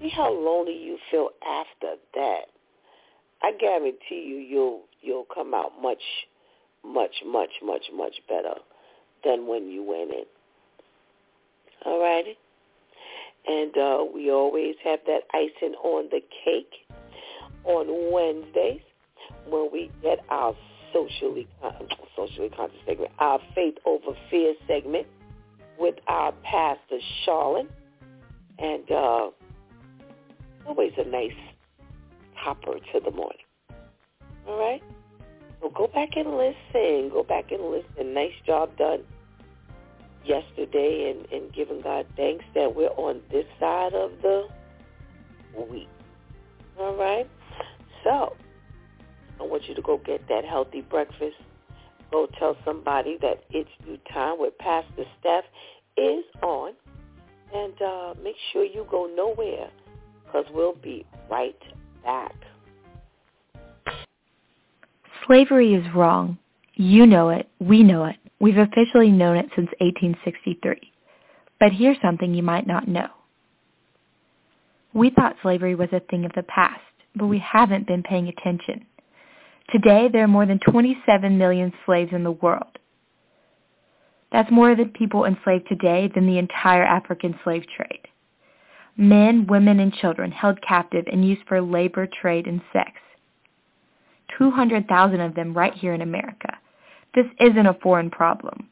See 0.00 0.08
how 0.08 0.32
lonely 0.32 0.76
you 0.82 0.98
feel 1.10 1.30
after 1.46 1.96
that. 2.14 2.42
I 3.42 3.52
guarantee 3.58 4.24
you 4.26 4.36
you'll 4.36 4.82
you'll 5.02 5.26
come 5.32 5.52
out 5.52 5.72
much, 5.82 6.02
much, 6.84 7.22
much, 7.26 7.50
much, 7.62 7.82
much 7.94 8.14
better 8.26 8.54
than 9.22 9.46
when 9.46 9.68
you 9.68 9.82
went 9.82 10.10
in. 10.10 10.24
All 11.84 12.00
righty? 12.00 12.38
And 13.46 13.76
uh, 13.76 14.04
we 14.12 14.30
always 14.30 14.76
have 14.84 15.00
that 15.06 15.20
icing 15.34 15.74
on 15.82 16.08
the 16.10 16.20
cake 16.44 16.72
on 17.64 18.10
Wednesdays 18.10 18.80
when 19.46 19.68
we 19.70 19.90
get 20.02 20.24
our 20.30 20.56
socially 20.94 21.46
socially 22.16 22.48
conscious 22.56 22.78
segment, 22.86 23.10
our 23.18 23.40
faith 23.54 23.74
over 23.84 24.16
fear 24.30 24.54
segment 24.66 25.06
with 25.78 25.96
our 26.06 26.32
pastor 26.42 26.98
Charlotte, 27.24 27.70
and 28.58 28.90
uh, 28.90 29.30
always 30.66 30.92
a 30.98 31.08
nice 31.08 31.32
topper 32.42 32.78
to 32.92 33.00
the 33.04 33.10
morning. 33.10 33.38
All 34.46 34.58
right, 34.58 34.82
so 35.60 35.70
go 35.70 35.86
back 35.86 36.10
and 36.16 36.36
listen. 36.36 37.10
Go 37.10 37.24
back 37.26 37.50
and 37.50 37.70
listen. 37.70 38.14
Nice 38.14 38.32
job 38.46 38.76
done 38.76 39.04
yesterday 40.24 41.14
and, 41.14 41.30
and 41.32 41.52
giving 41.52 41.80
God 41.80 42.06
thanks 42.16 42.44
that 42.54 42.74
we're 42.74 42.88
on 42.88 43.20
this 43.30 43.44
side 43.60 43.94
of 43.94 44.12
the 44.22 44.46
week. 45.70 45.88
All 46.78 46.96
right? 46.96 47.28
So, 48.02 48.36
I 49.40 49.42
want 49.44 49.68
you 49.68 49.74
to 49.74 49.82
go 49.82 49.98
get 49.98 50.26
that 50.28 50.44
healthy 50.44 50.82
breakfast. 50.82 51.36
Go 52.14 52.28
tell 52.38 52.56
somebody 52.64 53.18
that 53.22 53.42
it's 53.50 53.68
DEW 53.84 53.98
Time 54.12 54.38
with 54.38 54.56
Pastor 54.58 55.02
Steph 55.18 55.42
is 55.96 56.22
on. 56.44 56.70
And 57.52 57.82
uh, 57.82 58.14
make 58.22 58.36
sure 58.52 58.62
you 58.62 58.86
go 58.88 59.10
nowhere 59.16 59.68
because 60.24 60.44
we'll 60.54 60.76
be 60.76 61.04
right 61.28 61.58
back. 62.04 62.36
Slavery 65.26 65.74
is 65.74 65.84
wrong. 65.92 66.38
You 66.74 67.04
know 67.04 67.30
it. 67.30 67.48
We 67.58 67.82
know 67.82 68.04
it. 68.04 68.14
We've 68.38 68.58
officially 68.58 69.10
known 69.10 69.36
it 69.36 69.46
since 69.56 69.70
1863. 69.80 70.92
But 71.58 71.72
here's 71.72 71.96
something 72.00 72.32
you 72.32 72.44
might 72.44 72.68
not 72.68 72.86
know. 72.86 73.08
We 74.92 75.10
thought 75.10 75.34
slavery 75.42 75.74
was 75.74 75.88
a 75.90 75.98
thing 75.98 76.24
of 76.24 76.30
the 76.36 76.44
past, 76.44 76.80
but 77.16 77.26
we 77.26 77.40
haven't 77.40 77.88
been 77.88 78.04
paying 78.04 78.28
attention. 78.28 78.86
Today, 79.70 80.08
there 80.12 80.24
are 80.24 80.28
more 80.28 80.46
than 80.46 80.60
27 80.60 81.38
million 81.38 81.72
slaves 81.86 82.12
in 82.12 82.22
the 82.22 82.30
world. 82.30 82.78
That's 84.30 84.50
more 84.50 84.74
than 84.74 84.88
the 84.88 84.98
people 84.98 85.24
enslaved 85.24 85.68
today 85.68 86.10
than 86.14 86.26
the 86.26 86.38
entire 86.38 86.84
African 86.84 87.38
slave 87.44 87.64
trade. 87.76 88.08
Men, 88.96 89.46
women, 89.46 89.80
and 89.80 89.92
children 89.92 90.30
held 90.30 90.60
captive 90.62 91.04
and 91.10 91.26
used 91.26 91.42
for 91.48 91.60
labor, 91.60 92.06
trade, 92.06 92.46
and 92.46 92.60
sex. 92.72 92.92
200,000 94.38 95.20
of 95.20 95.34
them 95.34 95.54
right 95.54 95.74
here 95.74 95.94
in 95.94 96.02
America. 96.02 96.58
This 97.14 97.26
isn't 97.40 97.66
a 97.66 97.78
foreign 97.82 98.10
problem. 98.10 98.68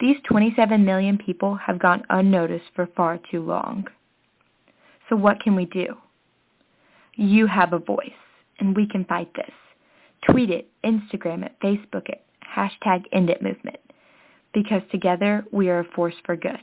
These 0.00 0.16
27 0.28 0.84
million 0.84 1.16
people 1.16 1.54
have 1.54 1.78
gone 1.78 2.04
unnoticed 2.10 2.66
for 2.74 2.86
far 2.94 3.18
too 3.30 3.40
long. 3.40 3.86
So 5.08 5.16
what 5.16 5.40
can 5.40 5.56
we 5.56 5.64
do? 5.64 5.96
You 7.14 7.46
have 7.46 7.72
a 7.72 7.78
voice, 7.78 8.10
and 8.58 8.76
we 8.76 8.86
can 8.86 9.04
fight 9.04 9.32
this. 9.34 9.50
Tweet 10.30 10.50
it, 10.50 10.68
Instagram 10.84 11.44
it, 11.44 11.54
Facebook 11.62 12.08
it, 12.08 12.22
hashtag 12.56 13.04
End 13.12 13.30
It 13.30 13.42
Movement. 13.42 13.78
Because 14.52 14.82
together 14.90 15.44
we 15.52 15.68
are 15.68 15.80
a 15.80 15.92
force 15.94 16.14
for 16.24 16.36
good. 16.36 16.58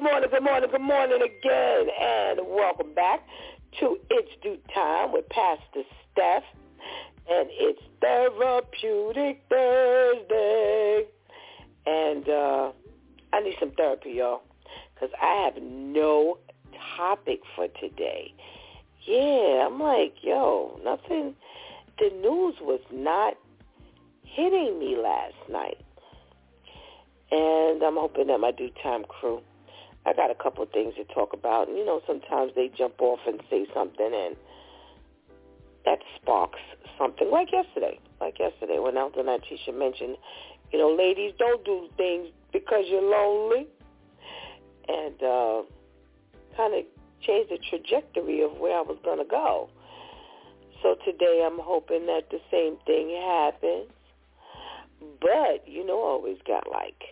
Good 0.00 0.10
morning, 0.10 0.30
good 0.30 0.42
morning, 0.42 0.70
good 0.70 0.80
morning 0.80 1.20
again, 1.20 1.86
and 2.00 2.40
welcome 2.48 2.94
back 2.94 3.20
to 3.80 3.98
It's 4.08 4.30
DEW 4.42 4.56
Time 4.74 5.12
with 5.12 5.28
Pastor 5.28 5.82
Steph, 6.10 6.42
and 7.28 7.50
it's 7.52 7.82
Therapeutic 8.00 9.42
Thursday, 9.50 11.04
and 11.84 12.26
uh, 12.26 12.72
I 13.34 13.40
need 13.40 13.56
some 13.60 13.72
therapy, 13.72 14.12
y'all, 14.12 14.40
because 14.94 15.10
I 15.20 15.44
have 15.44 15.62
no 15.62 16.38
topic 16.96 17.40
for 17.54 17.68
today. 17.68 18.32
Yeah, 19.06 19.66
I'm 19.66 19.78
like, 19.78 20.14
yo, 20.22 20.80
nothing. 20.82 21.34
The 21.98 22.08
news 22.08 22.54
was 22.62 22.80
not 22.90 23.34
hitting 24.24 24.78
me 24.78 24.96
last 24.96 25.34
night, 25.50 25.84
and 27.30 27.82
I'm 27.82 27.96
hoping 27.96 28.28
that 28.28 28.40
my 28.40 28.52
DEW 28.52 28.70
Time 28.82 29.04
crew 29.04 29.42
I 30.06 30.14
got 30.14 30.30
a 30.30 30.34
couple 30.34 30.62
of 30.62 30.70
things 30.70 30.94
to 30.96 31.04
talk 31.04 31.32
about. 31.32 31.68
And, 31.68 31.76
you 31.76 31.84
know, 31.84 32.00
sometimes 32.06 32.52
they 32.54 32.70
jump 32.76 33.00
off 33.00 33.20
and 33.26 33.40
say 33.50 33.66
something 33.74 34.10
and 34.12 34.36
that 35.84 35.98
sparks 36.16 36.60
something. 36.98 37.30
Like 37.30 37.52
yesterday. 37.52 37.98
Like 38.20 38.38
yesterday 38.38 38.78
when 38.78 38.96
Elder 38.96 39.22
Natisha 39.22 39.76
mentioned, 39.76 40.16
you 40.72 40.78
know, 40.78 40.94
ladies, 40.94 41.32
don't 41.38 41.64
do 41.64 41.88
things 41.96 42.28
because 42.52 42.84
you're 42.88 43.02
lonely. 43.02 43.66
And 44.88 45.22
uh, 45.22 45.62
kind 46.56 46.74
of 46.74 46.84
changed 47.20 47.50
the 47.50 47.58
trajectory 47.68 48.42
of 48.42 48.58
where 48.58 48.78
I 48.78 48.82
was 48.82 48.98
going 49.04 49.18
to 49.18 49.24
go. 49.24 49.68
So 50.82 50.96
today 51.04 51.46
I'm 51.46 51.58
hoping 51.58 52.06
that 52.06 52.30
the 52.30 52.40
same 52.50 52.78
thing 52.86 53.10
happens. 53.10 53.90
But, 55.20 55.68
you 55.68 55.86
know, 55.86 56.00
always 56.00 56.38
got 56.46 56.70
like 56.70 57.02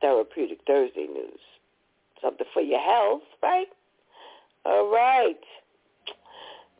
Therapeutic 0.00 0.58
Thursday 0.66 1.06
news. 1.06 1.40
Something 2.22 2.46
for 2.52 2.62
your 2.62 2.80
health, 2.80 3.22
right? 3.42 3.68
All 4.64 4.90
right. 4.90 5.38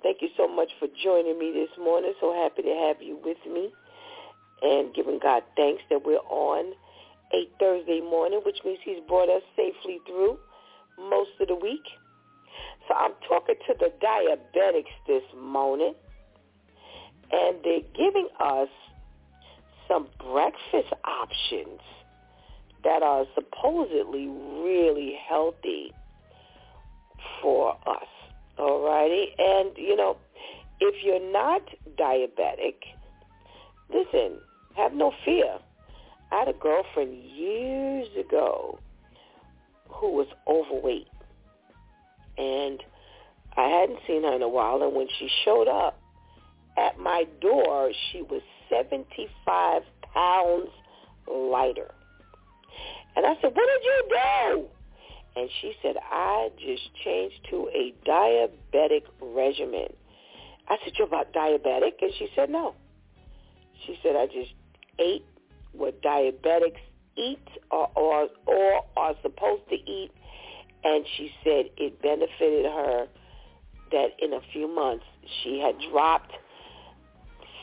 Thank 0.02 0.22
you 0.22 0.28
so 0.36 0.46
much 0.48 0.70
for 0.78 0.88
joining 1.02 1.38
me 1.38 1.52
this 1.52 1.70
morning. 1.82 2.12
So 2.20 2.32
happy 2.32 2.62
to 2.62 2.74
have 2.86 3.02
you 3.02 3.18
with 3.24 3.38
me 3.50 3.72
and 4.62 4.94
giving 4.94 5.18
God 5.22 5.42
thanks 5.56 5.82
that 5.90 6.04
we're 6.04 6.16
on 6.30 6.72
a 7.32 7.48
Thursday 7.58 8.00
morning, 8.00 8.40
which 8.44 8.58
means 8.64 8.78
he's 8.84 9.00
brought 9.08 9.28
us 9.28 9.42
safely 9.56 9.98
through 10.06 10.38
most 10.98 11.30
of 11.40 11.48
the 11.48 11.54
week. 11.54 11.84
So 12.88 12.94
I'm 12.94 13.12
talking 13.28 13.56
to 13.66 13.74
the 13.78 13.92
diabetics 14.00 14.94
this 15.06 15.22
morning, 15.36 15.94
and 17.32 17.56
they're 17.64 17.80
giving 17.96 18.28
us 18.40 18.68
some 19.88 20.08
breakfast 20.18 20.92
options 21.04 21.80
that 22.84 23.02
are 23.02 23.24
supposedly 23.34 24.28
really 24.28 25.16
healthy 25.28 25.92
for 27.42 27.76
us. 27.86 28.06
Alrighty? 28.58 29.26
And, 29.38 29.76
you 29.76 29.96
know, 29.96 30.16
if 30.80 31.04
you're 31.04 31.32
not 31.32 31.62
diabetic, 31.98 32.74
listen, 33.92 34.38
have 34.76 34.92
no 34.92 35.12
fear. 35.24 35.58
I 36.32 36.40
had 36.40 36.48
a 36.48 36.52
girlfriend 36.52 37.14
years 37.24 38.08
ago 38.18 38.78
who 39.88 40.12
was 40.12 40.26
overweight. 40.46 41.08
And 42.38 42.82
I 43.56 43.68
hadn't 43.68 44.00
seen 44.06 44.24
her 44.24 44.34
in 44.34 44.42
a 44.42 44.48
while. 44.48 44.82
And 44.82 44.94
when 44.94 45.08
she 45.18 45.28
showed 45.44 45.68
up 45.68 45.98
at 46.76 46.98
my 46.98 47.24
door, 47.40 47.92
she 48.12 48.22
was 48.22 48.42
75 48.68 49.82
pounds 50.12 50.68
lighter. 51.26 51.90
And 53.16 53.24
I 53.24 53.34
said, 53.40 53.52
what 53.54 53.66
did 53.66 53.84
you 53.84 54.04
do? 54.08 54.66
And 55.36 55.50
she 55.60 55.72
said, 55.82 55.96
I 56.10 56.50
just 56.58 56.82
changed 57.04 57.36
to 57.50 57.68
a 57.74 57.94
diabetic 58.06 59.02
regimen. 59.20 59.88
I 60.68 60.76
said, 60.84 60.94
you're 60.98 61.06
about 61.06 61.32
diabetic? 61.32 61.92
And 62.00 62.12
she 62.18 62.28
said, 62.34 62.50
no. 62.50 62.74
She 63.86 63.98
said, 64.02 64.16
I 64.16 64.26
just 64.26 64.52
ate 64.98 65.24
what 65.72 66.02
diabetics 66.02 66.80
eat 67.16 67.46
or, 67.70 67.88
or, 67.94 68.28
or 68.46 68.82
are 68.96 69.14
supposed 69.22 69.68
to 69.68 69.74
eat. 69.74 70.10
And 70.84 71.04
she 71.16 71.30
said 71.42 71.66
it 71.76 72.00
benefited 72.00 72.66
her 72.66 73.06
that 73.92 74.08
in 74.20 74.32
a 74.32 74.40
few 74.52 74.72
months 74.72 75.04
she 75.42 75.58
had 75.58 75.74
dropped 75.90 76.32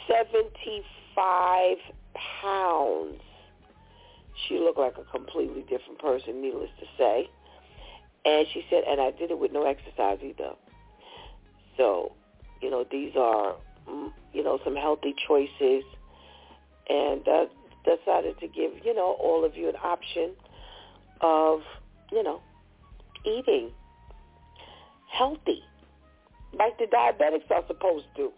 75 0.07 1.77
pounds 2.41 3.21
she 4.47 4.59
looked 4.59 4.79
like 4.79 4.95
a 4.97 5.03
completely 5.17 5.61
different 5.61 5.99
person, 5.99 6.41
needless 6.41 6.69
to 6.79 6.85
say. 6.97 7.29
And 8.25 8.47
she 8.53 8.65
said, 8.69 8.83
and 8.87 9.01
I 9.01 9.11
did 9.11 9.31
it 9.31 9.39
with 9.39 9.51
no 9.51 9.65
exercise 9.65 10.19
either. 10.23 10.51
So, 11.77 12.13
you 12.61 12.69
know, 12.69 12.85
these 12.89 13.11
are, 13.17 13.55
mm, 13.89 14.11
you 14.33 14.43
know, 14.43 14.59
some 14.63 14.75
healthy 14.75 15.15
choices. 15.27 15.83
And 16.89 17.27
uh, 17.27 17.45
decided 17.85 18.39
to 18.39 18.47
give, 18.47 18.71
you 18.83 18.93
know, 18.93 19.17
all 19.21 19.45
of 19.45 19.55
you 19.55 19.69
an 19.69 19.75
option 19.83 20.31
of, 21.21 21.61
you 22.11 22.23
know, 22.23 22.41
eating 23.25 23.71
healthy. 25.11 25.61
like 26.57 26.77
the 26.77 26.85
diabetics 26.85 27.49
are 27.51 27.63
supposed 27.67 28.05
to. 28.17 28.31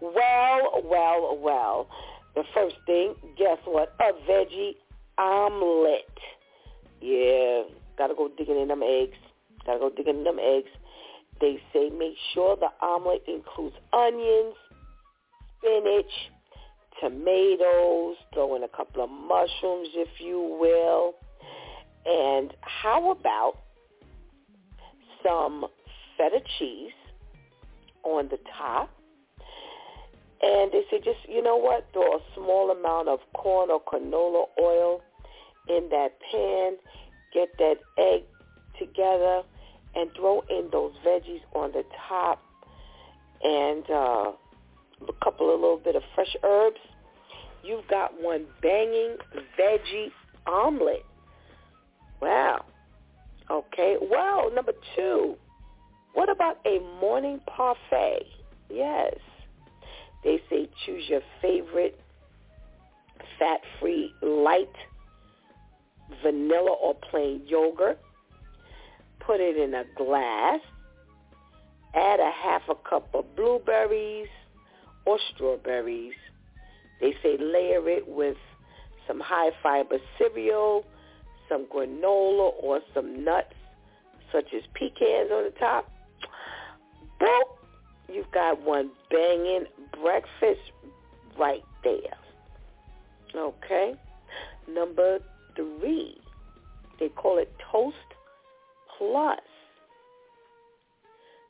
Well, 0.00 0.82
well, 0.84 1.38
well. 1.40 1.88
The 2.34 2.44
first 2.54 2.76
thing, 2.86 3.14
guess 3.36 3.58
what? 3.64 3.94
A 4.00 4.12
veggie 4.30 4.76
omelet. 5.18 6.18
Yeah, 7.00 7.62
gotta 7.98 8.14
go 8.14 8.30
digging 8.36 8.60
in 8.60 8.68
them 8.68 8.82
eggs. 8.82 9.16
Gotta 9.64 9.78
go 9.78 9.90
digging 9.90 10.18
in 10.18 10.24
them 10.24 10.38
eggs. 10.38 10.70
They 11.40 11.60
say 11.72 11.90
make 11.90 12.16
sure 12.32 12.56
the 12.56 12.70
omelet 12.84 13.22
includes 13.28 13.76
onions, 13.92 14.54
spinach, 15.58 16.30
tomatoes, 17.00 18.16
throw 18.32 18.56
in 18.56 18.62
a 18.62 18.68
couple 18.68 19.04
of 19.04 19.10
mushrooms 19.10 19.88
if 19.94 20.08
you 20.18 20.56
will. 20.60 21.14
And 22.06 22.54
how 22.60 23.10
about 23.10 23.58
some 25.22 25.66
feta 26.16 26.40
cheese 26.58 26.92
on 28.04 28.28
the 28.28 28.38
top? 28.56 28.95
And 30.42 30.70
they 30.70 30.82
say 30.90 30.98
just, 30.98 31.18
you 31.28 31.42
know 31.42 31.56
what, 31.56 31.86
throw 31.92 32.16
a 32.16 32.20
small 32.34 32.70
amount 32.70 33.08
of 33.08 33.20
corn 33.34 33.70
or 33.70 33.80
canola 33.80 34.46
oil 34.60 35.00
in 35.68 35.88
that 35.90 36.12
pan, 36.30 36.76
get 37.32 37.48
that 37.58 37.76
egg 37.98 38.22
together, 38.78 39.42
and 39.94 40.10
throw 40.14 40.42
in 40.50 40.68
those 40.70 40.92
veggies 41.04 41.40
on 41.54 41.72
the 41.72 41.82
top 42.08 42.42
and 43.42 43.84
uh, 43.90 44.32
a 45.08 45.24
couple 45.24 45.52
of 45.52 45.60
little 45.60 45.80
bit 45.82 45.96
of 45.96 46.02
fresh 46.14 46.36
herbs. 46.42 46.80
You've 47.62 47.86
got 47.88 48.12
one 48.20 48.46
banging 48.62 49.16
veggie 49.58 50.10
omelet. 50.46 51.04
Wow. 52.20 52.64
Okay. 53.50 53.96
Well, 54.00 54.52
number 54.54 54.72
two, 54.94 55.36
what 56.14 56.28
about 56.28 56.58
a 56.66 56.78
morning 57.00 57.40
parfait? 57.46 58.26
Yes. 58.70 59.14
They 60.24 60.40
say 60.50 60.68
choose 60.84 61.04
your 61.08 61.20
favorite 61.40 62.00
fat-free 63.38 64.12
light 64.22 64.74
vanilla 66.22 66.72
or 66.72 66.94
plain 67.10 67.42
yogurt. 67.46 67.98
Put 69.20 69.40
it 69.40 69.56
in 69.56 69.74
a 69.74 69.84
glass. 69.96 70.60
Add 71.94 72.20
a 72.20 72.30
half 72.30 72.62
a 72.68 72.74
cup 72.88 73.08
of 73.14 73.24
blueberries 73.34 74.28
or 75.04 75.18
strawberries. 75.34 76.14
They 77.00 77.14
say 77.22 77.36
layer 77.38 77.88
it 77.88 78.08
with 78.08 78.36
some 79.06 79.20
high 79.20 79.50
fiber 79.62 79.98
cereal, 80.18 80.84
some 81.48 81.66
granola 81.66 82.52
or 82.62 82.80
some 82.94 83.24
nuts 83.24 83.54
such 84.32 84.46
as 84.54 84.62
pecans 84.74 85.30
on 85.32 85.44
the 85.44 85.54
top. 85.58 85.90
Boom! 87.20 87.44
You've 88.08 88.30
got 88.32 88.60
one 88.62 88.90
banging 89.10 89.66
breakfast 90.00 90.60
right 91.38 91.62
there. 91.84 92.16
Okay? 93.36 93.94
Number 94.68 95.18
three, 95.54 96.18
they 96.98 97.08
call 97.08 97.38
it 97.38 97.52
Toast 97.70 97.96
Plus. 98.98 99.38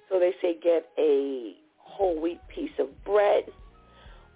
So 0.09 0.19
they 0.19 0.33
say 0.41 0.57
get 0.63 0.87
a 0.99 1.55
whole 1.79 2.21
wheat 2.21 2.41
piece 2.55 2.71
of 2.79 2.89
bread 3.05 3.45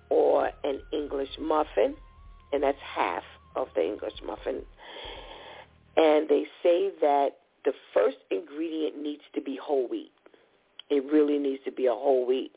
or 0.09 0.51
an 0.64 0.81
English 0.92 1.29
muffin, 1.40 1.94
and 2.53 2.62
that's 2.62 2.79
half 2.83 3.23
of 3.55 3.68
the 3.75 3.85
English 3.85 4.14
muffin. 4.27 4.62
And 5.96 6.29
they 6.29 6.44
say 6.62 6.90
that 7.01 7.31
the 7.64 7.73
first 7.92 8.16
ingredient 8.31 9.01
needs 9.01 9.23
to 9.35 9.40
be 9.40 9.59
whole 9.62 9.87
wheat. 9.88 10.12
It 10.88 11.05
really 11.12 11.38
needs 11.38 11.62
to 11.64 11.73
be 11.73 11.87
a 11.87 11.92
whole 11.92 12.27
wheat 12.27 12.53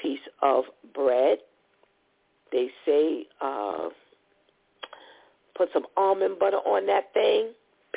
piece 0.00 0.20
of 0.42 0.64
bread. 0.94 1.38
They 2.52 2.68
say 2.86 3.26
uh, 3.40 3.88
put 5.56 5.68
some 5.72 5.86
almond 5.96 6.38
butter 6.38 6.58
on 6.58 6.86
that 6.86 7.12
thing, 7.12 7.50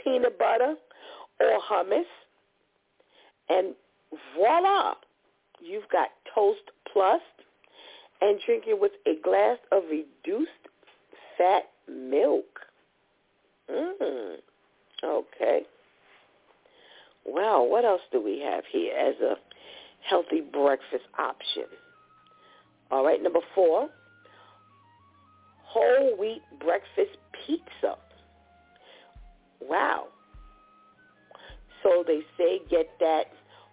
peanut 0.04 0.38
butter 0.40 0.76
or 1.40 1.60
hummus, 1.72 2.04
and 3.50 3.76
voila, 4.36 4.94
you've 5.62 5.88
got 5.92 6.10
Toast 6.34 6.72
Plus 6.92 7.22
and 8.22 8.40
drink 8.46 8.64
it 8.68 8.80
with 8.80 8.94
a 9.06 9.16
glass 9.24 9.58
of 9.72 9.84
reduced 9.90 10.52
fat 11.38 11.70
milk. 11.88 12.46
Mmm. 13.70 14.38
Okay. 15.04 15.62
Well, 17.26 17.68
what 17.68 17.86
else 17.86 18.02
do 18.12 18.24
we 18.24 18.40
have 18.40 18.64
here 18.72 18.96
as 18.98 19.16
a 19.22 19.36
healthy 20.10 20.42
breakfast 20.42 21.04
option? 21.20 21.66
All 22.90 23.04
right, 23.04 23.22
number 23.22 23.42
four, 23.54 23.90
whole 25.64 26.18
wheat 26.18 26.42
breakfast 26.60 27.18
pizza. 27.46 27.98
Wow. 29.62 30.08
So 31.84 32.04
they 32.06 32.22
say 32.38 32.60
get 32.70 32.88
that 33.00 33.26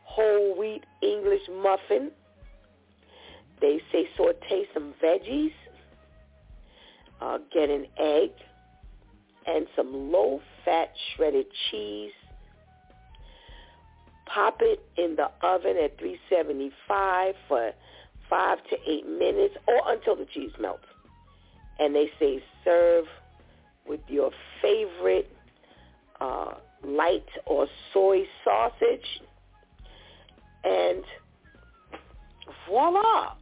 whole 0.03 0.59
wheat 0.59 0.85
English 1.03 1.43
muffin. 1.51 2.11
They 3.61 3.81
say 3.93 4.09
saute 4.17 4.67
some 4.75 4.95
veggies, 5.03 5.53
uh, 7.21 7.39
get 7.53 7.71
an 7.71 7.87
egg, 7.99 8.31
and 9.47 9.67
some 9.77 10.11
low-fat 10.11 10.93
shredded 11.15 11.47
cheese. 11.71 12.13
Pop 14.27 14.59
it 14.61 14.81
in 14.97 15.17
the 15.17 15.31
oven 15.47 15.77
at 15.83 15.99
375 15.99 17.35
for 17.47 17.73
five 18.29 18.59
to 18.71 18.77
eight 18.87 19.07
minutes 19.07 19.55
or 19.67 19.81
until 19.87 20.17
the 20.17 20.27
cheese 20.27 20.53
melts. 20.61 20.85
And 21.79 21.95
they 21.95 22.11
say 22.19 22.43
serve 22.65 23.05
with 23.87 24.01
your 24.09 24.31
favorite 24.63 25.31
uh, 26.21 26.55
light 26.85 27.27
or 27.47 27.67
soy 27.93 28.25
sausage. 28.45 29.23
And 30.65 31.05
voila, 32.69 33.35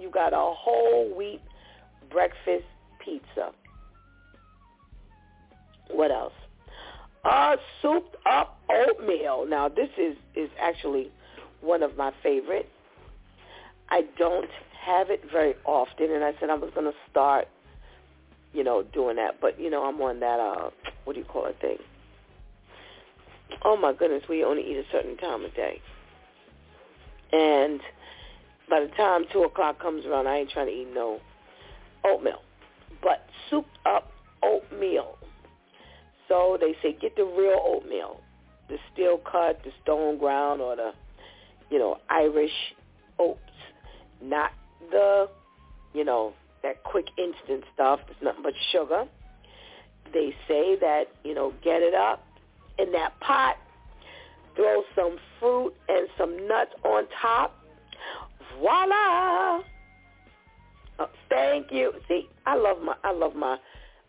you 0.00 0.10
got 0.10 0.32
a 0.32 0.36
whole 0.36 1.14
wheat 1.16 1.40
breakfast 2.10 2.64
pizza. 3.02 3.52
What 5.90 6.10
else? 6.10 6.32
Uh, 7.24 7.56
souped 7.80 8.16
up 8.26 8.58
oatmeal. 8.68 9.46
Now 9.48 9.68
this 9.68 9.88
is, 9.96 10.16
is 10.34 10.50
actually 10.60 11.10
one 11.60 11.82
of 11.82 11.96
my 11.96 12.12
favorite. 12.22 12.68
I 13.94 14.02
don't 14.18 14.50
have 14.84 15.10
it 15.10 15.22
very 15.30 15.54
often, 15.64 16.10
and 16.10 16.24
I 16.24 16.32
said 16.40 16.50
I 16.50 16.56
was 16.56 16.72
going 16.74 16.90
to 16.90 16.98
start, 17.08 17.46
you 18.52 18.64
know, 18.64 18.82
doing 18.82 19.14
that. 19.16 19.40
But 19.40 19.60
you 19.60 19.70
know, 19.70 19.84
I'm 19.84 20.00
on 20.00 20.18
that 20.18 20.40
uh, 20.40 20.70
what 21.04 21.12
do 21.12 21.20
you 21.20 21.24
call 21.24 21.46
it 21.46 21.56
thing? 21.60 21.76
Oh 23.64 23.76
my 23.76 23.92
goodness, 23.92 24.24
we 24.28 24.42
only 24.42 24.62
eat 24.62 24.78
a 24.78 24.82
certain 24.90 25.16
time 25.16 25.44
of 25.44 25.54
day, 25.54 25.80
and 27.32 27.80
by 28.68 28.80
the 28.80 28.88
time 28.96 29.26
two 29.32 29.44
o'clock 29.44 29.80
comes 29.80 30.04
around, 30.06 30.26
I 30.26 30.38
ain't 30.38 30.50
trying 30.50 30.66
to 30.66 30.72
eat 30.72 30.88
no 30.92 31.20
oatmeal, 32.04 32.42
but 33.00 33.24
souped 33.48 33.78
up 33.86 34.10
oatmeal. 34.42 35.18
So 36.26 36.58
they 36.60 36.74
say 36.82 36.98
get 37.00 37.14
the 37.14 37.22
real 37.22 37.60
oatmeal, 37.64 38.22
the 38.68 38.78
steel 38.92 39.18
cut, 39.18 39.60
the 39.64 39.70
stone 39.84 40.18
ground, 40.18 40.60
or 40.60 40.74
the 40.74 40.90
you 41.70 41.78
know 41.78 41.98
Irish 42.10 42.74
oats, 43.20 43.38
not 44.24 44.50
the 44.90 45.28
you 45.92 46.04
know 46.04 46.32
that 46.62 46.82
quick 46.84 47.06
instant 47.18 47.64
stuff. 47.74 48.00
It's 48.08 48.20
nothing 48.22 48.42
but 48.42 48.54
sugar. 48.72 49.04
They 50.12 50.34
say 50.48 50.76
that 50.80 51.04
you 51.24 51.34
know 51.34 51.52
get 51.62 51.82
it 51.82 51.94
up 51.94 52.24
in 52.78 52.92
that 52.92 53.18
pot, 53.20 53.56
throw 54.56 54.82
some 54.94 55.18
fruit 55.38 55.74
and 55.88 56.08
some 56.18 56.48
nuts 56.48 56.72
on 56.84 57.04
top. 57.20 57.54
Voila! 58.58 59.60
Oh, 60.98 61.08
thank 61.28 61.72
you. 61.72 61.92
See, 62.08 62.28
I 62.46 62.56
love 62.56 62.78
my 62.82 62.94
I 63.02 63.12
love 63.12 63.34
my 63.34 63.58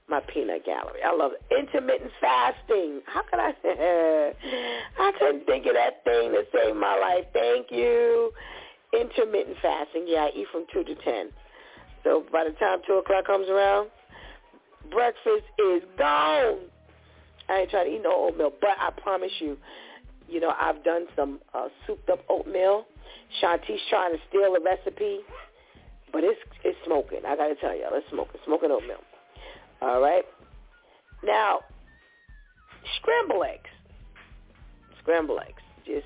my 0.07 0.19
peanut 0.31 0.65
gallery. 0.65 0.99
I 1.03 1.15
love 1.15 1.31
it. 1.33 1.41
intermittent 1.57 2.11
fasting. 2.21 3.01
How 3.07 3.23
could 3.23 3.39
I? 3.39 3.53
I 4.99 5.11
couldn't 5.19 5.45
think 5.45 5.65
of 5.65 5.73
that 5.73 6.03
thing 6.03 6.31
to 6.31 6.43
save 6.53 6.75
my 6.75 6.97
life. 6.99 7.25
Thank 7.33 7.71
you. 7.71 8.31
Intermittent 8.99 9.57
fasting. 9.61 10.05
Yeah, 10.07 10.25
I 10.25 10.31
eat 10.35 10.47
from 10.51 10.65
two 10.71 10.83
to 10.83 10.95
ten. 10.95 11.29
So 12.03 12.23
by 12.31 12.43
the 12.43 12.51
time 12.51 12.79
two 12.87 12.93
o'clock 12.93 13.25
comes 13.25 13.49
around, 13.49 13.89
breakfast 14.91 15.45
is 15.59 15.81
gone. 15.97 16.57
I 17.49 17.59
ain't 17.61 17.69
trying 17.69 17.87
to 17.89 17.95
eat 17.95 18.01
no 18.03 18.27
oatmeal, 18.27 18.51
but 18.59 18.71
I 18.79 18.89
promise 18.91 19.31
you, 19.39 19.57
you 20.27 20.39
know, 20.39 20.53
I've 20.59 20.83
done 20.83 21.05
some 21.15 21.39
uh, 21.53 21.67
souped 21.85 22.09
up 22.09 22.19
oatmeal. 22.29 22.85
Shanti's 23.41 23.81
trying 23.89 24.13
to 24.13 24.19
steal 24.29 24.55
a 24.55 24.59
recipe, 24.59 25.19
but 26.11 26.23
it's 26.23 26.39
it's 26.63 26.77
smoking. 26.85 27.19
I 27.27 27.35
got 27.35 27.47
to 27.47 27.55
tell 27.55 27.75
y'all, 27.75 27.89
it's 27.93 28.09
smoking, 28.09 28.39
smoking 28.45 28.71
oatmeal. 28.71 29.03
All 29.81 30.01
right. 30.01 30.23
Now, 31.23 31.59
scramble 32.99 33.43
eggs. 33.43 33.69
Scramble 35.01 35.39
eggs. 35.39 35.61
Just, 35.85 36.05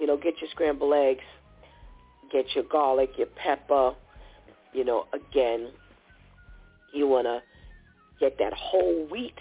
you 0.00 0.06
know, 0.06 0.16
get 0.16 0.34
your 0.40 0.50
scramble 0.50 0.92
eggs. 0.94 1.24
Get 2.30 2.46
your 2.54 2.64
garlic, 2.64 3.10
your 3.16 3.28
pepper. 3.28 3.92
You 4.72 4.84
know, 4.84 5.06
again, 5.12 5.70
you 6.92 7.06
want 7.06 7.26
to 7.26 7.40
get 8.20 8.38
that 8.38 8.52
whole 8.52 9.06
wheat 9.10 9.38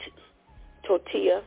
tortilla. 0.85 1.41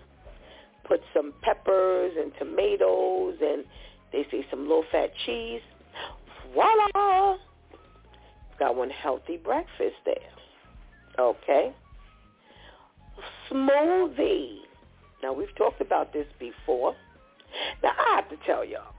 Put 0.87 1.00
some 1.14 1.33
peppers 1.42 2.12
and 2.18 2.33
tomatoes 2.38 3.37
and 3.40 3.64
they 4.12 4.26
say 4.31 4.44
some 4.50 4.68
low-fat 4.68 5.11
cheese. 5.24 5.61
Voila! 6.53 7.37
Got 8.59 8.76
one 8.76 8.90
healthy 8.90 9.37
breakfast 9.37 9.96
there. 10.05 10.16
Okay. 11.18 11.72
Smoothie. 13.50 14.59
Now, 15.22 15.33
we've 15.33 15.55
talked 15.57 15.81
about 15.81 16.12
this 16.12 16.26
before. 16.38 16.94
Now, 17.83 17.92
I 17.98 18.16
have 18.16 18.29
to 18.31 18.37
tell 18.46 18.64
y'all, 18.64 18.92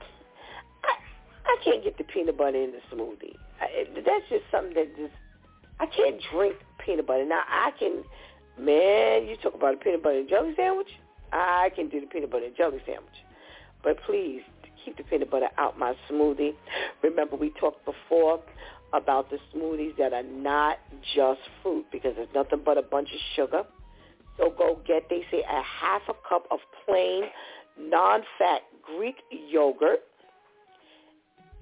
I 1.52 1.64
can't 1.64 1.84
get 1.84 1.98
the 1.98 2.04
peanut 2.04 2.38
butter 2.38 2.58
in 2.58 2.72
the 2.72 2.96
smoothie. 2.96 3.36
I, 3.60 3.86
that's 3.94 4.30
just 4.30 4.44
something 4.52 4.74
that 4.76 4.96
just, 4.96 5.14
I 5.80 5.86
can't 5.86 6.22
drink 6.32 6.56
peanut 6.86 7.08
butter. 7.08 7.26
Now, 7.26 7.42
I 7.48 7.72
can, 7.78 8.04
man, 8.58 9.28
you 9.28 9.36
talk 9.38 9.54
about 9.54 9.74
a 9.74 9.78
peanut 9.78 10.02
butter 10.02 10.20
and 10.20 10.30
jelly 10.30 10.54
sandwich, 10.56 10.90
I 11.32 11.72
can 11.76 11.90
do 11.90 12.00
the 12.00 12.08
peanut 12.08 12.32
butter 12.32 12.46
and 12.46 12.56
jelly 12.56 12.82
sandwich. 12.86 13.20
But 13.84 13.98
please, 14.06 14.42
keep 14.84 14.98
the 14.98 15.04
peanut 15.04 15.30
butter 15.30 15.50
out 15.58 15.78
my 15.78 15.94
smoothie. 16.10 16.54
Remember, 17.04 17.36
we 17.36 17.52
talked 17.60 17.86
before 17.86 18.40
about 18.94 19.30
the 19.30 19.38
smoothies 19.54 19.96
that 19.98 20.14
are 20.14 20.24
not 20.24 20.80
just 21.16 21.42
fruit 21.62 21.86
because 21.92 22.14
there's 22.16 22.34
nothing 22.34 22.62
but 22.64 22.78
a 22.78 22.82
bunch 22.82 23.10
of 23.14 23.20
sugar. 23.36 23.64
So 24.38 24.54
go 24.58 24.80
get, 24.86 25.10
they 25.10 25.26
say, 25.32 25.42
a 25.42 25.62
half 25.62 26.02
a 26.10 26.14
cup 26.28 26.46
of 26.52 26.60
plain, 26.86 27.24
non-fat 27.80 28.62
Greek 28.82 29.18
yogurt. 29.30 30.02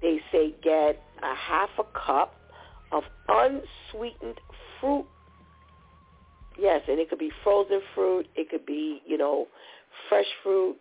They 0.02 0.20
say 0.32 0.54
get 0.62 1.02
a 1.22 1.34
half 1.34 1.70
a 1.78 1.84
cup 1.98 2.34
of 2.92 3.02
unsweetened 3.28 4.40
fruit. 4.80 5.06
Yes, 6.58 6.82
and 6.88 6.98
it 6.98 7.08
could 7.08 7.18
be 7.18 7.30
frozen 7.44 7.80
fruit. 7.94 8.26
It 8.34 8.50
could 8.50 8.66
be, 8.66 9.02
you 9.06 9.16
know, 9.16 9.46
fresh 10.08 10.26
fruit. 10.42 10.76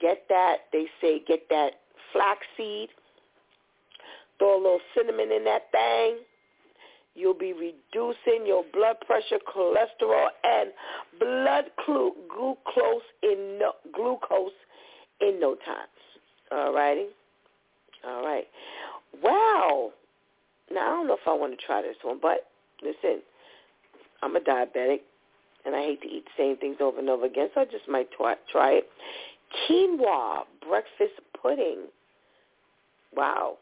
Get 0.00 0.24
that. 0.28 0.58
They 0.72 0.86
say 1.00 1.22
get 1.26 1.48
that 1.50 1.72
flaxseed. 2.12 2.90
Throw 4.38 4.56
a 4.56 4.62
little 4.62 4.80
cinnamon 4.96 5.32
in 5.32 5.44
that 5.44 5.70
thing. 5.72 6.18
You'll 7.14 7.34
be 7.34 7.52
reducing 7.52 8.46
your 8.46 8.62
blood 8.72 8.96
pressure, 9.04 9.40
cholesterol, 9.52 10.28
and 10.44 10.70
blood 11.18 11.64
glucose 11.84 13.02
in 13.24 13.58
no, 13.58 13.72
glucose 13.92 14.52
in 15.20 15.40
no 15.40 15.56
time. 15.56 15.88
All 16.52 16.72
righty? 16.72 17.06
All 18.06 18.22
right. 18.24 18.44
Wow. 19.22 19.92
Now, 20.70 20.80
I 20.80 20.96
don't 20.96 21.06
know 21.08 21.14
if 21.14 21.26
I 21.26 21.32
want 21.32 21.58
to 21.58 21.66
try 21.66 21.82
this 21.82 21.96
one, 22.02 22.18
but 22.20 22.46
listen, 22.82 23.22
I'm 24.22 24.36
a 24.36 24.40
diabetic, 24.40 25.00
and 25.64 25.74
I 25.74 25.82
hate 25.82 26.02
to 26.02 26.08
eat 26.08 26.24
the 26.24 26.42
same 26.42 26.56
things 26.56 26.76
over 26.80 26.98
and 26.98 27.08
over 27.08 27.26
again, 27.26 27.48
so 27.54 27.62
I 27.62 27.64
just 27.64 27.88
might 27.88 28.10
try, 28.12 28.34
try 28.50 28.72
it. 28.72 28.88
Quinoa 29.68 30.42
breakfast 30.66 31.20
pudding. 31.40 31.86
Wow. 33.16 33.56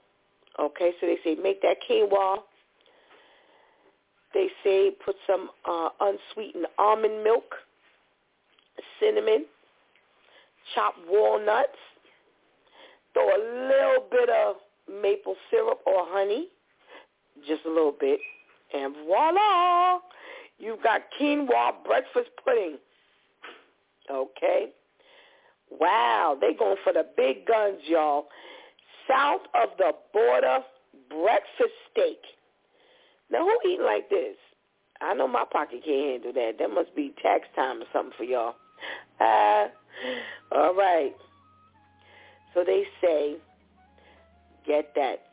Okay, 0.59 0.93
so 1.01 1.07
they 1.07 1.19
say 1.23 1.41
make 1.41 1.63
that 1.63 1.77
quinoa. 1.89 2.39
They 4.35 4.49
say 4.65 4.91
put 5.05 5.17
some 5.27 5.51
uh, 5.65 5.89
unsweetened 6.01 6.67
almond 6.79 7.23
milk, 7.23 7.55
cinnamon, 9.01 9.47
chopped 10.75 10.99
walnuts, 11.09 11.79
throw 13.17 13.29
a 13.29 13.41
little 13.69 14.07
bit 14.11 14.29
of 14.29 14.57
maple 15.01 15.37
syrup 15.51 15.81
or 15.87 16.05
honey, 16.09 16.49
just 17.49 17.65
a 17.65 17.69
little 17.69 17.95
bit, 17.99 18.21
and 18.75 18.95
voila, 19.07 20.01
you've 20.59 20.83
got 20.83 21.03
quinoa 21.19 21.73
breakfast 21.85 22.29
pudding. 22.45 22.77
Okay? 24.11 24.73
Wow, 25.71 26.37
they 26.41 26.53
going 26.53 26.77
for 26.85 26.93
the 26.93 27.07
big 27.17 27.47
guns, 27.47 27.79
y'all. 27.89 28.27
South 29.09 29.43
of 29.55 29.71
the 29.79 29.93
border 30.13 30.59
breakfast 31.09 31.75
steak. 31.91 32.19
Now, 33.31 33.45
who 33.45 33.71
eating 33.71 33.85
like 33.85 34.11
this? 34.11 34.37
I 35.01 35.15
know 35.15 35.27
my 35.27 35.45
pocket 35.51 35.83
can't 35.85 36.23
handle 36.23 36.33
that. 36.35 36.59
That 36.59 36.71
must 36.71 36.95
be 36.95 37.15
tax 37.23 37.47
time 37.55 37.83
or 37.83 37.87
something 37.93 38.13
for 38.17 38.25
y'all. 38.25 38.55
Uh, 39.21 39.69
all 40.53 40.75
right. 40.75 41.15
So 42.57 42.65
they 42.65 42.85
say, 43.03 43.37
get 44.67 44.95
that 44.95 45.27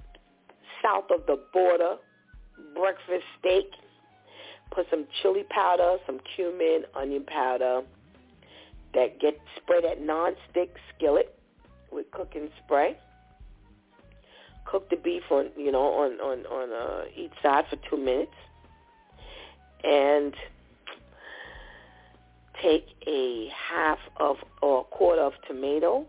south 0.83 1.05
of 1.09 1.25
the 1.25 1.39
border 1.53 1.95
breakfast 2.75 3.23
steak. 3.39 3.71
Put 4.71 4.87
some 4.89 5.05
chili 5.21 5.45
powder, 5.49 5.95
some 6.05 6.19
cumin, 6.35 6.83
onion 6.93 7.23
powder. 7.25 7.83
That 8.93 9.21
get 9.21 9.39
spray 9.55 9.81
that 9.81 10.01
non-stick 10.01 10.75
skillet 10.95 11.39
with 11.91 12.11
cooking 12.11 12.49
spray 12.63 12.97
cook 14.65 14.89
the 14.89 14.95
beef 14.95 15.23
on 15.29 15.49
you 15.57 15.71
know 15.71 15.81
on 15.81 16.19
on 16.19 16.45
on 16.45 16.71
uh, 16.71 17.05
each 17.15 17.31
side 17.41 17.65
for 17.69 17.77
two 17.89 17.97
minutes, 17.97 18.31
and 19.83 20.33
take 22.61 22.85
a 23.07 23.49
half 23.49 23.99
of 24.17 24.37
or 24.61 24.81
a 24.81 24.83
quarter 24.83 25.21
of 25.21 25.33
tomato 25.47 26.05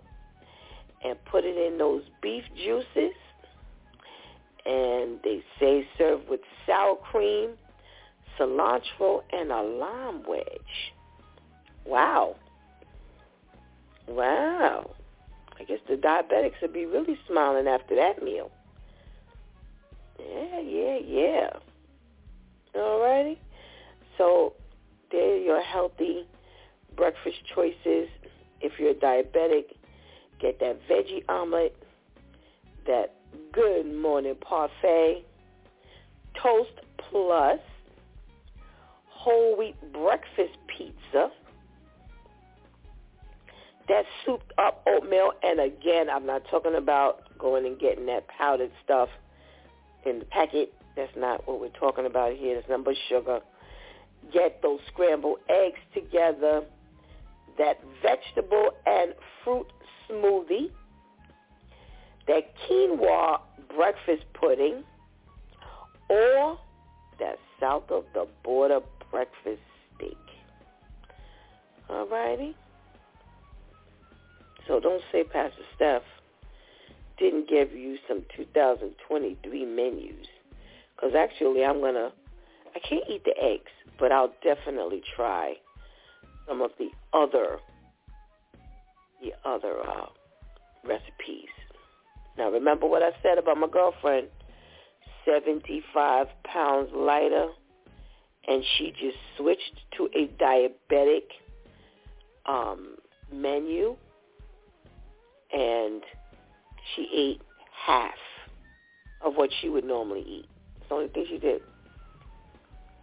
and 1.04 1.22
put 1.26 1.44
it 1.44 1.56
in 1.56 1.78
those 1.78 2.02
beef 2.22 2.44
juices. 2.56 3.14
And 4.66 5.18
they 5.22 5.42
say 5.60 5.86
serve 5.98 6.20
with 6.28 6.40
sour 6.66 6.96
cream, 6.96 7.50
cilantro, 8.38 9.22
and 9.32 9.52
a 9.52 9.62
lime 9.62 10.22
wedge. 10.26 10.92
Wow. 11.86 12.36
Wow. 14.08 14.90
I 15.58 15.64
guess 15.64 15.78
the 15.88 15.96
diabetics 15.96 16.60
would 16.62 16.72
be 16.72 16.86
really 16.86 17.18
smiling 17.28 17.68
after 17.68 17.94
that 17.96 18.22
meal. 18.22 18.50
Yeah, 20.18 20.60
yeah, 20.60 20.98
yeah. 21.06 21.50
Alrighty. 22.74 23.36
So 24.18 24.54
there 25.12 25.34
are 25.34 25.36
your 25.36 25.62
healthy 25.62 26.26
breakfast 26.96 27.36
choices. 27.54 28.08
If 28.60 28.72
you're 28.78 28.90
a 28.90 28.94
diabetic, 28.94 29.73
get 30.44 30.60
that 30.60 30.78
veggie 30.90 31.26
omelet, 31.26 31.74
that 32.86 33.14
good 33.52 33.86
morning 33.86 34.34
parfait, 34.46 35.24
toast 36.42 36.80
plus, 36.98 37.58
whole 39.08 39.56
wheat 39.56 39.74
breakfast 39.90 40.58
pizza, 40.66 41.30
that 43.88 44.04
souped 44.26 44.52
up 44.58 44.86
oatmeal, 44.86 45.32
and 45.42 45.60
again, 45.60 46.10
I'm 46.10 46.26
not 46.26 46.42
talking 46.50 46.74
about 46.74 47.22
going 47.38 47.64
and 47.64 47.78
getting 47.80 48.04
that 48.06 48.28
powdered 48.28 48.72
stuff 48.84 49.08
in 50.04 50.18
the 50.18 50.24
packet. 50.26 50.74
That's 50.94 51.12
not 51.16 51.48
what 51.48 51.58
we're 51.58 51.68
talking 51.70 52.04
about 52.04 52.36
here. 52.36 52.62
Nothing 52.68 52.84
but 52.84 52.94
sugar. 53.08 53.40
Get 54.30 54.60
those 54.62 54.80
scrambled 54.92 55.38
eggs 55.48 55.80
together, 55.94 56.64
that 57.56 57.80
vegetable 58.02 58.72
and 58.86 59.14
fruit 59.42 59.66
smoothie, 60.14 60.70
that 62.26 62.54
quinoa 62.68 63.40
breakfast 63.74 64.24
pudding, 64.32 64.84
or 66.08 66.58
that 67.18 67.38
south 67.60 67.90
of 67.90 68.04
the 68.14 68.26
border 68.42 68.80
breakfast 69.10 69.60
steak. 69.94 70.16
All 71.88 72.08
righty? 72.08 72.56
So 74.66 74.80
don't 74.80 75.02
say 75.12 75.24
Pastor 75.24 75.62
Steph 75.76 76.02
didn't 77.18 77.48
give 77.48 77.72
you 77.72 77.98
some 78.08 78.24
2023 78.36 79.64
menus. 79.66 80.26
Because 80.94 81.14
actually 81.14 81.64
I'm 81.64 81.80
going 81.80 81.94
to, 81.94 82.12
I 82.74 82.78
can't 82.78 83.04
eat 83.08 83.24
the 83.24 83.34
eggs, 83.40 83.70
but 83.98 84.10
I'll 84.10 84.32
definitely 84.42 85.02
try 85.14 85.54
some 86.48 86.62
of 86.62 86.70
the 86.78 86.90
other, 87.12 87.58
the 89.24 89.32
other 89.48 89.80
uh, 89.80 90.06
recipes. 90.84 91.48
Now 92.36 92.50
remember 92.50 92.86
what 92.86 93.02
I 93.02 93.10
said 93.22 93.38
about 93.38 93.56
my 93.56 93.68
girlfriend, 93.68 94.28
75 95.24 96.26
pounds 96.44 96.90
lighter, 96.94 97.48
and 98.46 98.62
she 98.76 98.90
just 98.92 99.16
switched 99.38 99.80
to 99.96 100.08
a 100.14 100.28
diabetic 100.42 101.22
um, 102.46 102.96
menu 103.32 103.96
and 105.52 106.02
she 106.94 107.08
ate 107.14 107.42
half 107.86 108.14
of 109.24 109.34
what 109.34 109.50
she 109.60 109.68
would 109.68 109.84
normally 109.84 110.24
eat. 110.26 110.48
It's 110.80 110.88
the 110.88 110.94
only 110.94 111.08
thing 111.08 111.26
she 111.28 111.38
did. 111.38 111.62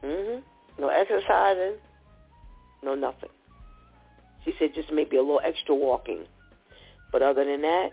Mhm. 0.04 0.44
No 0.78 0.90
exercising, 0.90 1.78
no 2.84 2.96
nothing. 2.96 3.30
She 4.46 4.54
said 4.58 4.70
just 4.74 4.92
maybe 4.92 5.18
a 5.18 5.22
little 5.22 5.42
extra 5.44 5.76
walking. 5.76 6.26
But 7.12 7.22
other 7.22 7.46
than 7.46 7.62
that, 7.62 7.90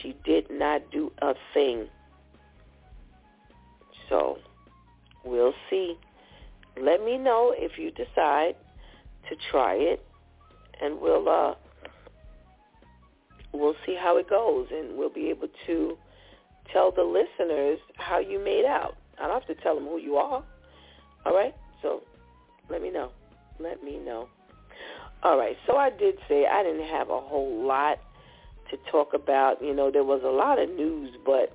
she 0.00 0.14
did 0.24 0.50
not 0.50 0.82
do 0.92 1.10
a 1.20 1.34
thing. 1.54 1.86
So 4.08 4.38
we'll 5.24 5.54
see. 5.70 5.96
Let 6.80 7.04
me 7.04 7.18
know 7.18 7.54
if 7.56 7.78
you 7.78 7.90
decide 7.90 8.54
to 9.28 9.36
try 9.50 9.74
it, 9.74 10.04
and 10.80 11.00
we'll 11.00 11.28
uh, 11.28 11.54
we'll 13.52 13.74
see 13.84 13.96
how 14.00 14.16
it 14.18 14.30
goes, 14.30 14.68
and 14.70 14.96
we'll 14.96 15.12
be 15.12 15.28
able 15.30 15.48
to 15.66 15.96
tell 16.72 16.92
the 16.92 17.02
listeners 17.02 17.78
how 17.96 18.18
you 18.18 18.42
made 18.42 18.64
out. 18.64 18.96
I 19.18 19.26
don't 19.26 19.40
have 19.40 19.56
to 19.56 19.62
tell 19.62 19.74
them 19.74 19.84
who 19.84 19.98
you 19.98 20.16
are. 20.16 20.44
All 21.26 21.34
right? 21.34 21.54
So 21.82 22.02
let 22.70 22.82
me 22.82 22.90
know. 22.90 23.10
Let 23.58 23.82
me 23.82 23.98
know. 23.98 24.28
All 25.22 25.36
right. 25.36 25.56
So 25.66 25.76
I 25.76 25.90
did 25.90 26.14
say 26.28 26.46
I 26.46 26.62
didn't 26.62 26.86
have 26.88 27.10
a 27.10 27.20
whole 27.20 27.66
lot 27.66 27.98
to 28.70 28.76
talk 28.90 29.14
about. 29.14 29.62
You 29.62 29.74
know, 29.74 29.90
there 29.90 30.04
was 30.04 30.22
a 30.24 30.28
lot 30.28 30.58
of 30.58 30.68
news, 30.70 31.10
but 31.24 31.52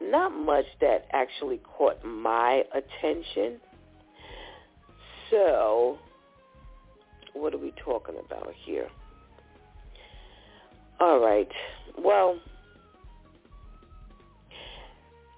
not 0.00 0.30
much 0.30 0.66
that 0.80 1.06
actually 1.12 1.58
caught 1.58 2.04
my 2.04 2.62
attention. 2.72 3.60
So, 5.30 5.98
what 7.34 7.52
are 7.54 7.58
we 7.58 7.72
talking 7.84 8.14
about 8.24 8.52
here? 8.64 8.88
All 11.00 11.20
right. 11.20 11.48
Well, 11.96 12.38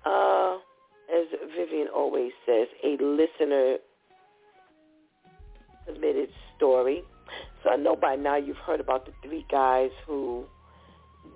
uh, 0.07 0.57
as 1.15 1.27
Vivian 1.57 1.89
always 1.95 2.33
says, 2.47 2.69
a 2.85 3.03
listener 3.03 3.77
submitted 5.87 6.29
story. 6.57 7.03
So 7.63 7.71
I 7.71 7.77
know 7.77 7.97
by 7.97 8.17
now 8.17 8.37
you've 8.37 8.57
heard 8.59 8.81
about 8.81 9.07
the 9.07 9.13
three 9.23 9.47
guys 9.51 9.91
who 10.07 10.45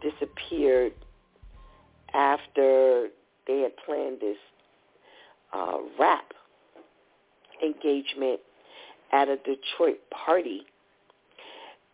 disappeared 0.03 0.93
after 2.15 3.09
they 3.47 3.61
had 3.61 3.77
planned 3.85 4.21
this 4.21 4.37
uh, 5.53 5.79
rap 5.99 6.33
engagement 7.63 8.41
at 9.13 9.29
a 9.29 9.37
Detroit 9.37 9.99
party. 10.11 10.63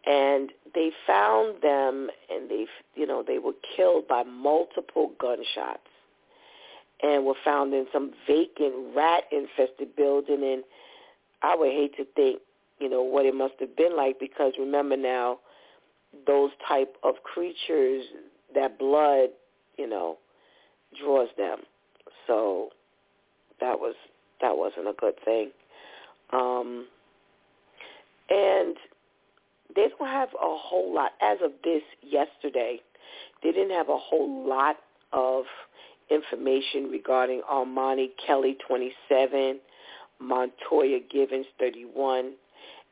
And 0.07 0.51
they 0.75 0.91
found 1.07 1.63
them 1.63 2.09
and 2.31 2.51
they, 2.51 2.67
you 2.95 3.07
know, 3.07 3.23
they 3.27 3.39
were 3.39 3.53
killed 3.77 4.09
by 4.09 4.23
multiple 4.23 5.13
gunshots 5.21 5.81
and 7.03 7.25
were 7.25 7.35
found 7.45 7.75
in 7.75 7.87
some 7.93 8.13
vacant 8.27 8.75
rat-infested 8.95 9.95
building. 9.97 10.43
And 10.43 10.65
I 11.43 11.55
would 11.55 11.71
hate 11.71 11.97
to 11.97 12.05
think, 12.17 12.41
you 12.81 12.89
know, 12.89 13.03
what 13.03 13.27
it 13.27 13.35
must 13.35 13.55
have 13.61 13.77
been 13.77 13.97
like 13.97 14.19
because 14.19 14.55
remember 14.59 14.97
now, 14.97 15.39
those 16.27 16.51
type 16.67 16.97
of 17.03 17.17
creatures, 17.23 18.05
that 18.55 18.79
blood, 18.79 19.29
you 19.79 19.89
know, 19.89 20.19
draws 21.01 21.29
them. 21.37 21.59
So 22.27 22.71
that 23.61 23.79
was 23.79 23.95
that 24.41 24.57
wasn't 24.57 24.89
a 24.89 24.95
good 24.99 25.15
thing. 25.25 25.51
Um, 26.33 26.87
and 28.31 28.77
they 29.75 29.89
don't 29.99 30.09
have 30.09 30.31
a 30.35 30.57
whole 30.57 30.95
lot 30.95 31.13
as 31.21 31.39
of 31.45 31.53
this 31.63 31.83
yesterday. 32.03 32.81
They 33.43 33.53
didn't 33.53 33.71
have 33.71 33.89
a 33.89 33.99
whole 33.99 34.49
lot 34.49 34.77
of 35.13 35.45
information 36.11 36.91
regarding 36.91 37.43
Armani 37.51 38.11
Kelly, 38.25 38.57
27, 38.67 39.61
Montoya 40.21 40.99
Givens, 41.11 41.47
31, 41.59 42.33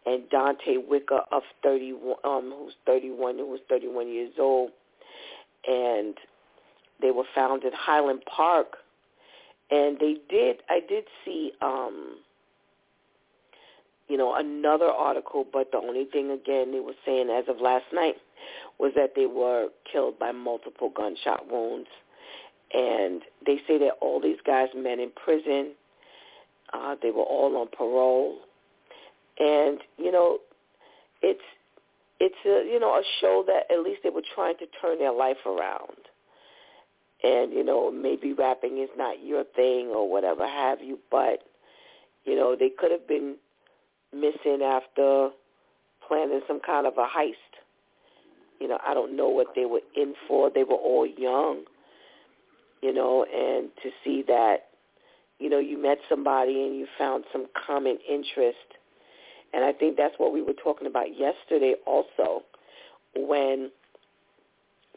and 0.09 0.29
Dante 0.31 0.77
Wicker 0.77 1.21
of 1.31 1.43
31, 1.63 2.17
um, 2.25 2.55
who's 2.57 2.75
31, 2.87 3.39
who 3.39 3.47
was 3.47 3.61
31 3.69 4.09
years 4.09 4.33
old, 4.39 4.71
and 5.67 6.15
they 7.01 7.11
were 7.11 7.25
found 7.35 7.65
in 7.65 7.73
Highland 7.75 8.23
Park, 8.25 8.79
and 9.71 9.99
they 9.99 10.17
did. 10.31 10.63
I 10.69 10.81
did 10.89 11.05
see, 11.25 11.53
um, 11.61 12.17
you 14.09 14.17
know, 14.17 14.35
another 14.35 14.87
article, 14.87 15.47
but 15.53 15.71
the 15.73 15.79
only 15.79 16.07
thing 16.07 16.31
again 16.31 16.73
they 16.73 16.81
were 16.81 16.95
saying 17.05 17.29
as 17.31 17.45
of 17.49 17.61
last 17.61 17.85
night 17.93 18.17
was 18.79 18.93
that 18.97 19.13
they 19.15 19.27
were 19.27 19.69
killed 19.91 20.19
by 20.19 20.33
multiple 20.33 20.91
gunshot 20.97 21.51
wounds 21.51 21.89
and 22.73 23.23
they 23.47 23.61
say 23.67 23.79
that 23.79 23.93
all 24.01 24.21
these 24.21 24.39
guys 24.47 24.69
met 24.77 24.99
in 24.99 25.11
prison. 25.11 25.73
Uh, 26.73 26.97
they 27.03 27.11
were 27.11 27.23
all 27.23 27.57
on 27.57 27.69
parole, 27.69 28.39
and 29.39 29.79
you 29.97 30.13
know, 30.13 30.39
it's 31.23 31.41
it's 32.21 32.35
a 32.47 32.71
you 32.71 32.81
know 32.81 32.95
a 32.95 33.03
show 33.21 33.45
that 33.47 33.73
at 33.73 33.83
least 33.83 34.01
they 34.03 34.11
were 34.11 34.23
trying 34.35 34.57
to 34.59 34.67
turn 34.81 34.99
their 34.99 35.13
life 35.13 35.45
around. 35.47 35.97
And 37.23 37.53
you 37.53 37.65
know, 37.65 37.91
maybe 37.91 38.33
rapping 38.33 38.79
is 38.79 38.91
not 38.97 39.25
your 39.25 39.45
thing 39.57 39.89
or 39.95 40.11
whatever 40.11 40.47
have 40.47 40.81
you, 40.81 40.99
but 41.11 41.41
you 42.25 42.37
know, 42.37 42.57
they 42.59 42.71
could 42.71 42.91
have 42.91 43.09
been 43.09 43.37
missing 44.13 44.63
after 44.63 45.31
planning 46.07 46.41
some 46.47 46.61
kind 46.61 46.87
of 46.87 46.95
a 46.99 47.07
heist. 47.07 47.35
You 48.61 48.69
know, 48.69 48.79
I 48.87 48.95
don't 48.95 49.17
know 49.17 49.29
what 49.29 49.49
they 49.55 49.65
were 49.67 49.81
in 49.97 50.15
for. 50.27 50.51
They 50.51 50.65
were 50.65 50.75
all 50.75 51.07
young 51.07 51.65
you 52.83 52.93
know, 52.93 53.25
and 53.25 53.71
to 53.83 53.91
see 54.05 54.23
that, 54.29 54.69
you 55.39 55.49
know, 55.49 55.59
you 55.59 55.81
met 55.81 55.99
somebody 56.09 56.63
and 56.63 56.77
you 56.77 56.87
found 56.97 57.25
some 57.33 57.47
common 57.67 57.99
interest. 58.09 58.57
And 59.53 59.65
I 59.65 59.73
think 59.73 59.97
that's 59.97 60.15
what 60.19 60.33
we 60.33 60.43
were 60.43 60.53
talking 60.53 60.87
about 60.87 61.17
yesterday 61.17 61.75
also 61.87 62.43
when 63.17 63.71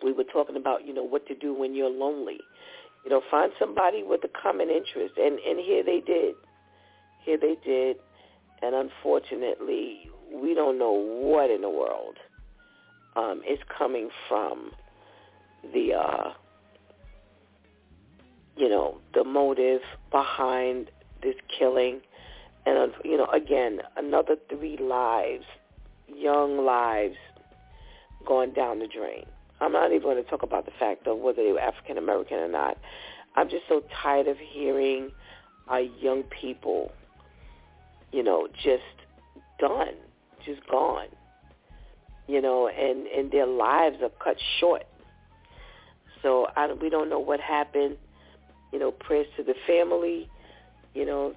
we 0.04 0.12
were 0.12 0.26
talking 0.26 0.56
about, 0.56 0.86
you 0.86 0.94
know, 0.94 1.04
what 1.04 1.28
to 1.28 1.36
do 1.36 1.54
when 1.54 1.74
you're 1.74 1.90
lonely. 1.90 2.40
You 3.04 3.12
know, 3.12 3.22
find 3.32 3.52
somebody 3.58 4.04
with 4.04 4.22
a 4.24 4.30
common 4.30 4.70
interest. 4.70 5.16
And, 5.18 5.40
and 5.40 5.60
here 5.60 5.84
they 5.84 6.02
did. 6.02 6.36
Here 7.24 7.38
they 7.38 7.58
did. 7.64 7.98
And 8.62 8.76
unfortunately, 8.76 10.10
we 10.34 10.54
don't 10.54 10.78
know 10.78 10.92
what 10.92 11.50
in 11.50 11.62
the 11.62 11.70
world 11.70 12.18
um, 13.16 13.42
is 13.50 13.60
coming 13.78 14.10
from 14.28 14.72
the 15.74 15.94
uh, 15.94 16.34
you 18.62 18.70
know, 18.70 19.00
the 19.14 19.24
motive 19.24 19.82
behind 20.12 20.92
this 21.24 21.36
killing. 21.58 22.02
And, 22.66 22.92
you 23.04 23.18
know, 23.18 23.28
again, 23.28 23.80
another 23.98 24.36
three 24.50 24.78
lives, 24.78 25.46
young 26.08 26.66
lives, 26.66 27.16
going 28.26 28.54
down 28.54 28.80
the 28.80 28.88
drain. 28.88 29.26
I'm 29.60 29.72
not 29.72 29.92
even 29.92 30.02
going 30.02 30.24
to 30.24 30.30
talk 30.30 30.44
about 30.44 30.66
the 30.66 30.72
fact 30.80 31.08
of 31.08 31.20
whether 31.20 31.44
they 31.44 31.52
were 31.52 31.60
African 31.60 31.98
American 31.98 32.38
or 32.38 32.48
not. 32.48 32.78
I'm 33.36 33.50
just 33.50 33.64
so 33.68 33.82
tired 34.02 34.28
of 34.28 34.38
hearing 34.38 35.12
our 35.68 35.82
young 35.82 36.24
people, 36.24 36.92
you 38.12 38.24
know, 38.24 38.48
just 38.64 38.84
done, 39.60 39.94
just 40.46 40.66
gone, 40.68 41.08
you 42.28 42.42
know, 42.42 42.68
and, 42.68 43.08
and 43.08 43.32
their 43.32 43.48
lives 43.48 43.98
are 44.04 44.12
cut 44.24 44.38
short. 44.60 44.84
So 46.22 46.48
I, 46.56 46.74
we 46.74 46.90
don't 46.90 47.10
know 47.10 47.20
what 47.20 47.40
happened 47.40 47.98
you 48.72 48.80
know, 48.80 48.92
prayers 48.92 49.28
to 49.38 49.44
the 49.44 49.56
family. 49.68 50.30
You 50.94 51.06
know, 51.06 51.34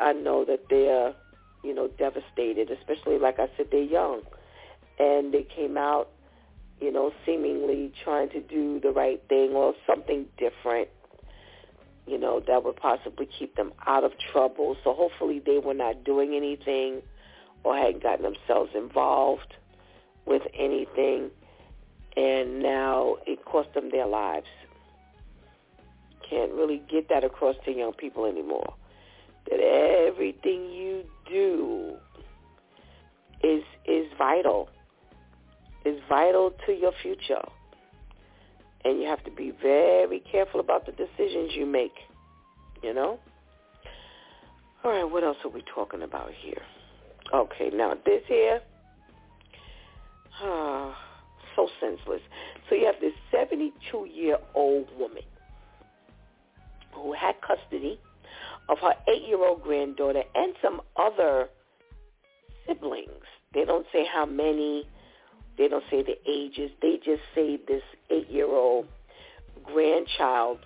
I 0.00 0.12
know 0.12 0.44
that 0.44 0.64
they're, 0.68 1.14
you 1.62 1.74
know, 1.74 1.88
devastated, 1.88 2.70
especially 2.70 3.18
like 3.18 3.38
I 3.38 3.48
said, 3.56 3.68
they're 3.70 3.80
young. 3.82 4.22
And 4.98 5.32
they 5.32 5.44
came 5.44 5.76
out, 5.76 6.08
you 6.80 6.92
know, 6.92 7.12
seemingly 7.24 7.92
trying 8.04 8.30
to 8.30 8.40
do 8.40 8.80
the 8.80 8.90
right 8.90 9.22
thing 9.28 9.52
or 9.52 9.74
something 9.86 10.26
different, 10.36 10.88
you 12.06 12.18
know, 12.18 12.40
that 12.46 12.64
would 12.64 12.76
possibly 12.76 13.26
keep 13.26 13.56
them 13.56 13.72
out 13.86 14.04
of 14.04 14.12
trouble. 14.18 14.76
So 14.82 14.92
hopefully 14.92 15.40
they 15.44 15.58
were 15.58 15.74
not 15.74 16.04
doing 16.04 16.34
anything 16.34 17.02
or 17.64 17.76
hadn't 17.76 18.02
gotten 18.02 18.24
themselves 18.24 18.70
involved 18.74 19.54
with 20.26 20.42
anything. 20.54 21.30
And 22.16 22.60
now 22.60 23.16
it 23.26 23.44
cost 23.44 23.74
them 23.74 23.90
their 23.90 24.06
lives 24.06 24.48
can't 26.28 26.52
really 26.52 26.82
get 26.90 27.08
that 27.08 27.24
across 27.24 27.56
to 27.64 27.72
young 27.72 27.92
people 27.92 28.26
anymore. 28.26 28.74
That 29.50 29.60
everything 29.60 30.70
you 30.70 31.04
do 31.30 31.96
is 33.42 33.62
is 33.86 34.06
vital. 34.16 34.68
Is 35.84 36.00
vital 36.08 36.52
to 36.66 36.72
your 36.72 36.92
future. 37.02 37.42
And 38.84 39.00
you 39.00 39.08
have 39.08 39.24
to 39.24 39.30
be 39.30 39.52
very 39.62 40.20
careful 40.30 40.60
about 40.60 40.86
the 40.86 40.92
decisions 40.92 41.52
you 41.54 41.66
make. 41.66 41.94
You 42.82 42.94
know? 42.94 43.18
All 44.84 44.92
right, 44.92 45.04
what 45.04 45.24
else 45.24 45.36
are 45.44 45.50
we 45.50 45.62
talking 45.74 46.02
about 46.02 46.30
here? 46.40 46.62
Okay, 47.34 47.70
now 47.74 47.94
this 48.06 48.22
here, 48.26 48.60
uh, 50.42 50.92
so 51.56 51.68
senseless. 51.80 52.20
So 52.68 52.74
you 52.76 52.86
have 52.86 52.94
this 53.00 53.12
72-year-old 53.34 54.86
woman 54.98 55.24
who 56.94 57.12
had 57.12 57.34
custody 57.40 57.98
of 58.68 58.78
her 58.78 58.94
eight-year-old 59.08 59.62
granddaughter 59.62 60.22
and 60.34 60.54
some 60.62 60.80
other 60.96 61.48
siblings. 62.66 63.24
They 63.54 63.64
don't 63.64 63.86
say 63.92 64.04
how 64.12 64.26
many. 64.26 64.86
They 65.56 65.68
don't 65.68 65.84
say 65.90 66.02
the 66.02 66.18
ages. 66.30 66.70
They 66.82 66.98
just 67.04 67.22
say 67.34 67.58
this 67.66 67.82
eight-year-old 68.10 68.86
grandchild 69.64 70.58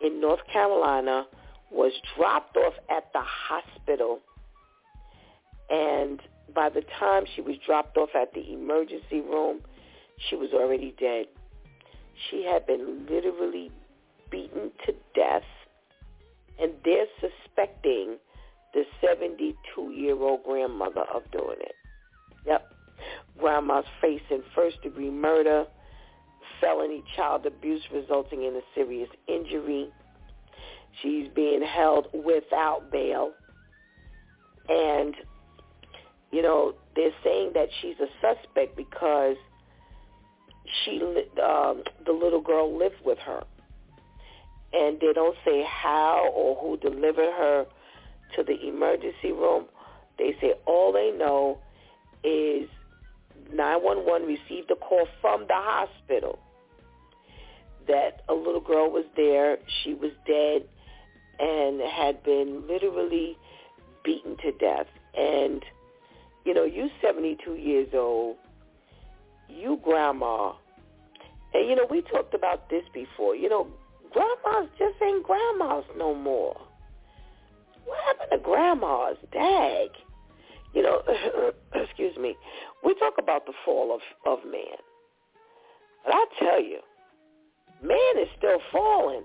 in 0.00 0.20
North 0.20 0.40
Carolina 0.52 1.26
was 1.70 1.92
dropped 2.16 2.56
off 2.56 2.74
at 2.90 3.12
the 3.12 3.22
hospital. 3.22 4.20
And 5.70 6.20
by 6.54 6.68
the 6.68 6.82
time 7.00 7.24
she 7.34 7.40
was 7.40 7.56
dropped 7.66 7.96
off 7.96 8.10
at 8.14 8.32
the 8.34 8.52
emergency 8.52 9.20
room, 9.20 9.60
she 10.28 10.36
was 10.36 10.50
already 10.52 10.94
dead. 10.98 11.26
She 12.30 12.44
had 12.44 12.66
been 12.66 13.06
literally 13.10 13.70
beaten 14.30 14.70
to 14.86 14.92
death. 15.14 15.42
And 16.60 16.72
they're 16.84 17.06
suspecting 17.20 18.16
the 18.72 18.84
72-year-old 19.02 20.44
grandmother 20.44 21.04
of 21.14 21.30
doing 21.30 21.58
it. 21.60 21.74
Yep. 22.46 22.72
Grandma's 23.38 23.84
facing 24.00 24.42
first-degree 24.54 25.10
murder, 25.10 25.66
felony 26.60 27.02
child 27.14 27.46
abuse 27.46 27.82
resulting 27.92 28.44
in 28.44 28.54
a 28.56 28.60
serious 28.74 29.08
injury. 29.28 29.88
She's 31.02 31.28
being 31.34 31.62
held 31.62 32.08
without 32.12 32.90
bail. 32.90 33.32
And, 34.68 35.14
you 36.32 36.42
know, 36.42 36.74
they're 36.94 37.10
saying 37.22 37.52
that 37.54 37.68
she's 37.80 37.96
a 38.00 38.08
suspect 38.20 38.76
because 38.76 39.36
she, 40.84 41.00
um, 41.42 41.82
the 42.04 42.12
little 42.12 42.40
girl 42.40 42.76
lived 42.76 43.04
with 43.04 43.18
her. 43.18 43.44
And 44.76 45.00
they 45.00 45.12
don't 45.14 45.36
say 45.44 45.64
how 45.66 46.30
or 46.34 46.56
who 46.56 46.76
delivered 46.76 47.32
her 47.32 47.66
to 48.34 48.42
the 48.42 48.68
emergency 48.68 49.32
room. 49.32 49.64
They 50.18 50.36
say 50.40 50.54
all 50.66 50.92
they 50.92 51.12
know 51.16 51.58
is 52.22 52.68
911 53.52 54.26
received 54.26 54.70
a 54.70 54.76
call 54.76 55.06
from 55.20 55.46
the 55.48 55.54
hospital 55.54 56.38
that 57.88 58.22
a 58.28 58.34
little 58.34 58.60
girl 58.60 58.90
was 58.90 59.04
there. 59.16 59.58
She 59.82 59.94
was 59.94 60.10
dead 60.26 60.68
and 61.38 61.80
had 61.80 62.22
been 62.22 62.66
literally 62.66 63.36
beaten 64.04 64.36
to 64.38 64.52
death. 64.52 64.86
And, 65.16 65.64
you 66.44 66.52
know, 66.52 66.64
you 66.64 66.90
72 67.00 67.54
years 67.54 67.88
old, 67.94 68.36
you 69.48 69.78
grandma, 69.82 70.52
and, 71.54 71.68
you 71.68 71.76
know, 71.76 71.86
we 71.88 72.02
talked 72.02 72.34
about 72.34 72.68
this 72.68 72.82
before. 72.92 73.34
You 73.34 73.48
know, 73.48 73.68
grandmas 74.16 74.70
just 74.78 75.02
ain't 75.02 75.22
grandmas 75.22 75.84
no 75.96 76.14
more. 76.14 76.56
What 77.84 77.98
happened 78.06 78.30
to 78.32 78.38
grandmas? 78.38 79.16
Dag. 79.32 79.90
You 80.72 80.82
know, 80.82 81.02
excuse 81.74 82.16
me. 82.16 82.34
We 82.84 82.94
talk 82.94 83.14
about 83.18 83.46
the 83.46 83.52
fall 83.64 83.94
of, 83.94 84.00
of 84.26 84.44
man. 84.44 84.78
But 86.04 86.14
I 86.14 86.24
tell 86.38 86.62
you, 86.62 86.78
man 87.82 88.22
is 88.22 88.28
still 88.38 88.58
falling. 88.72 89.24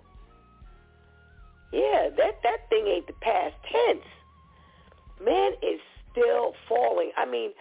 Yeah, 1.72 2.10
that, 2.18 2.40
that 2.44 2.70
thing 2.70 2.88
ain't 2.88 3.08
the 3.08 3.14
past 3.22 3.56
tense. 3.72 4.06
Man 5.24 5.54
is 5.62 5.80
still 6.12 6.54
falling. 6.68 7.12
I 7.16 7.26
mean, 7.26 7.52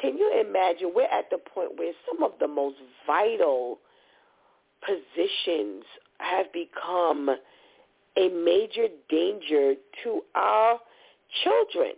can 0.00 0.18
you 0.18 0.44
imagine 0.44 0.92
we're 0.94 1.04
at 1.04 1.30
the 1.30 1.38
point 1.38 1.78
where 1.78 1.92
some 2.10 2.24
of 2.24 2.32
the 2.40 2.48
most 2.48 2.76
vital 3.06 3.78
positions 4.84 5.84
have 6.18 6.52
become 6.52 7.30
a 8.16 8.28
major 8.28 8.88
danger 9.08 9.74
to 10.02 10.22
our 10.34 10.78
children. 11.44 11.92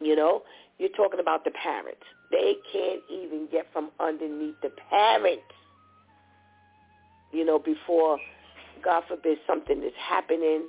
You 0.00 0.16
know, 0.16 0.42
you're 0.78 0.90
talking 0.90 1.20
about 1.20 1.44
the 1.44 1.52
parents. 1.52 2.02
They 2.30 2.54
can't 2.72 3.00
even 3.10 3.48
get 3.50 3.66
from 3.72 3.90
underneath 4.00 4.56
the 4.62 4.70
parents. 4.90 5.42
You 7.32 7.44
know, 7.44 7.58
before, 7.58 8.18
God 8.82 9.04
forbid, 9.08 9.38
something 9.46 9.82
is 9.82 9.92
happening. 9.96 10.68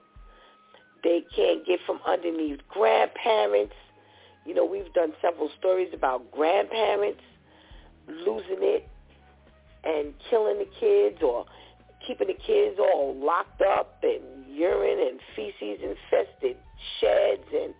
They 1.03 1.23
can't 1.35 1.65
get 1.65 1.79
from 1.85 1.99
underneath 2.07 2.59
grandparents. 2.69 3.73
You 4.45 4.53
know, 4.53 4.65
we've 4.65 4.91
done 4.93 5.13
several 5.21 5.49
stories 5.59 5.89
about 5.93 6.31
grandparents 6.31 7.21
losing 8.07 8.61
it 8.61 8.87
and 9.83 10.13
killing 10.29 10.59
the 10.59 10.67
kids 10.79 11.21
or 11.23 11.45
keeping 12.07 12.27
the 12.27 12.33
kids 12.33 12.79
all 12.79 13.15
locked 13.15 13.61
up 13.61 14.03
and 14.03 14.21
urine 14.49 14.99
and 14.99 15.19
feces 15.35 15.81
infested 15.81 16.57
sheds 16.99 17.47
and 17.53 17.73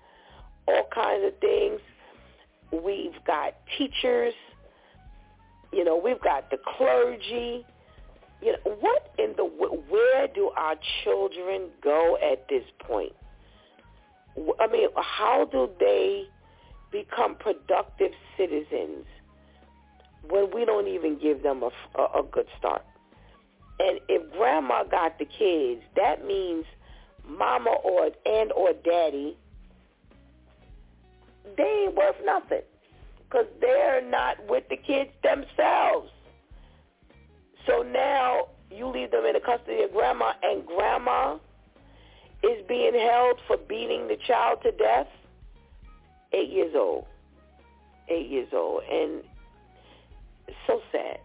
all 0.68 0.88
kinds 0.94 1.24
of 1.26 1.40
things. 1.40 1.80
We've 2.72 3.24
got 3.26 3.54
teachers, 3.78 4.34
you 5.72 5.84
know, 5.84 6.00
we've 6.04 6.22
got 6.22 6.50
the 6.50 6.58
clergy. 6.78 7.66
You 8.42 8.52
know, 8.52 8.76
what 8.80 9.14
in 9.18 9.34
the 9.38 9.46
where 9.46 10.28
do 10.28 10.52
our 10.56 10.76
children 11.04 11.70
go 11.82 12.18
at 12.22 12.48
this 12.50 12.64
point? 12.80 13.14
I 14.60 14.68
mean, 14.68 14.90
how 14.98 15.48
do 15.50 15.70
they 15.80 16.26
become 16.92 17.36
productive 17.36 18.12
citizens 18.38 19.06
when 20.30 20.50
we 20.54 20.66
don't 20.66 20.88
even 20.88 21.18
give 21.18 21.44
them 21.44 21.64
a, 21.64 21.70
a, 22.00 22.20
a 22.20 22.24
good 22.30 22.48
start? 22.60 22.84
And 23.80 24.00
if 24.08 24.32
grandma 24.32 24.84
got 24.84 25.20
the 25.20 25.26
kids, 25.26 25.82
that 25.96 26.26
means 26.26 26.66
mama 27.28 27.72
or 27.84 28.10
and 28.26 28.52
or 28.54 28.74
daddy, 28.74 29.38
they 31.58 31.86
ain't 31.86 31.96
worth 31.96 32.16
nothing 32.24 32.62
because 33.24 33.46
they're 33.60 34.02
not 34.10 34.38
with 34.50 34.64
the 34.70 34.78
kids 34.78 35.10
themselves. 35.24 36.10
So 37.68 37.82
now 37.82 38.48
you 38.72 38.88
leave 38.88 39.12
them 39.12 39.26
in 39.26 39.34
the 39.34 39.40
custody 39.40 39.84
of 39.84 39.92
grandma, 39.92 40.34
and 40.44 40.66
grandma 40.66 41.38
is 42.44 42.64
being 42.68 42.94
held 42.94 43.40
for 43.48 43.58
beating 43.58 44.08
the 44.08 44.18
child 44.28 44.60
to 44.64 44.72
death. 44.72 45.08
Eight 46.34 46.50
years 46.50 46.74
old. 46.76 47.06
Eight 48.10 48.30
years 48.30 48.50
old. 48.54 48.84
And 48.92 49.24
so 50.68 50.82
sad. 50.92 51.20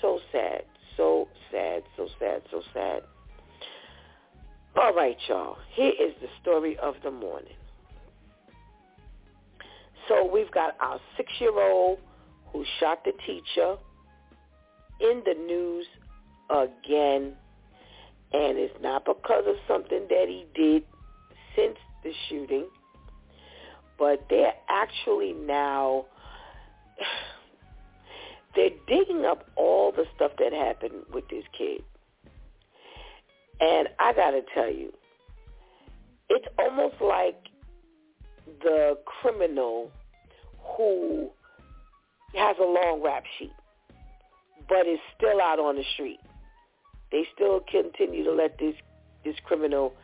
So 0.00 0.20
sad. 0.30 0.64
So 0.96 1.28
sad, 1.50 1.82
so 1.96 2.08
sad, 2.18 2.42
so 2.50 2.62
sad. 2.72 3.02
All 4.76 4.92
right, 4.92 5.16
y'all. 5.28 5.56
Here 5.74 5.92
is 5.92 6.14
the 6.20 6.28
story 6.42 6.76
of 6.78 6.94
the 7.02 7.10
morning. 7.10 7.54
So 10.08 10.28
we've 10.30 10.50
got 10.50 10.76
our 10.80 11.00
six-year-old 11.16 11.98
who 12.52 12.64
shot 12.78 13.04
the 13.04 13.12
teacher 13.26 13.76
in 15.00 15.22
the 15.24 15.34
news 15.34 15.86
again. 16.50 17.34
And 18.32 18.58
it's 18.58 18.74
not 18.82 19.04
because 19.04 19.44
of 19.46 19.54
something 19.68 20.06
that 20.08 20.26
he 20.28 20.44
did 20.54 20.82
since 21.56 21.76
the 22.02 22.12
shooting, 22.28 22.66
but 23.98 24.26
they're 24.28 24.54
actually 24.68 25.32
now 25.32 26.06
they're 28.56 28.70
digging 28.86 29.24
up 29.24 29.46
all 29.56 29.92
the 29.92 30.04
stuff 30.14 30.32
that 30.38 30.52
happened 30.52 31.04
with 31.12 31.28
this 31.28 31.44
kid. 31.56 31.82
And 33.60 33.88
I 33.98 34.12
got 34.12 34.32
to 34.32 34.42
tell 34.54 34.70
you, 34.70 34.92
it's 36.28 36.46
almost 36.58 36.96
like 37.00 37.36
the 38.62 38.98
criminal 39.20 39.90
who 40.76 41.30
has 42.34 42.56
a 42.60 42.64
long 42.64 43.00
rap 43.04 43.24
sheet 43.38 43.52
but 44.68 44.86
is 44.86 44.98
still 45.16 45.40
out 45.40 45.58
on 45.58 45.76
the 45.76 45.84
street. 45.94 46.20
They 47.12 47.26
still 47.34 47.60
continue 47.70 48.24
to 48.24 48.32
let 48.32 48.58
this 48.58 48.74
this 49.24 49.36
criminal 49.44 49.94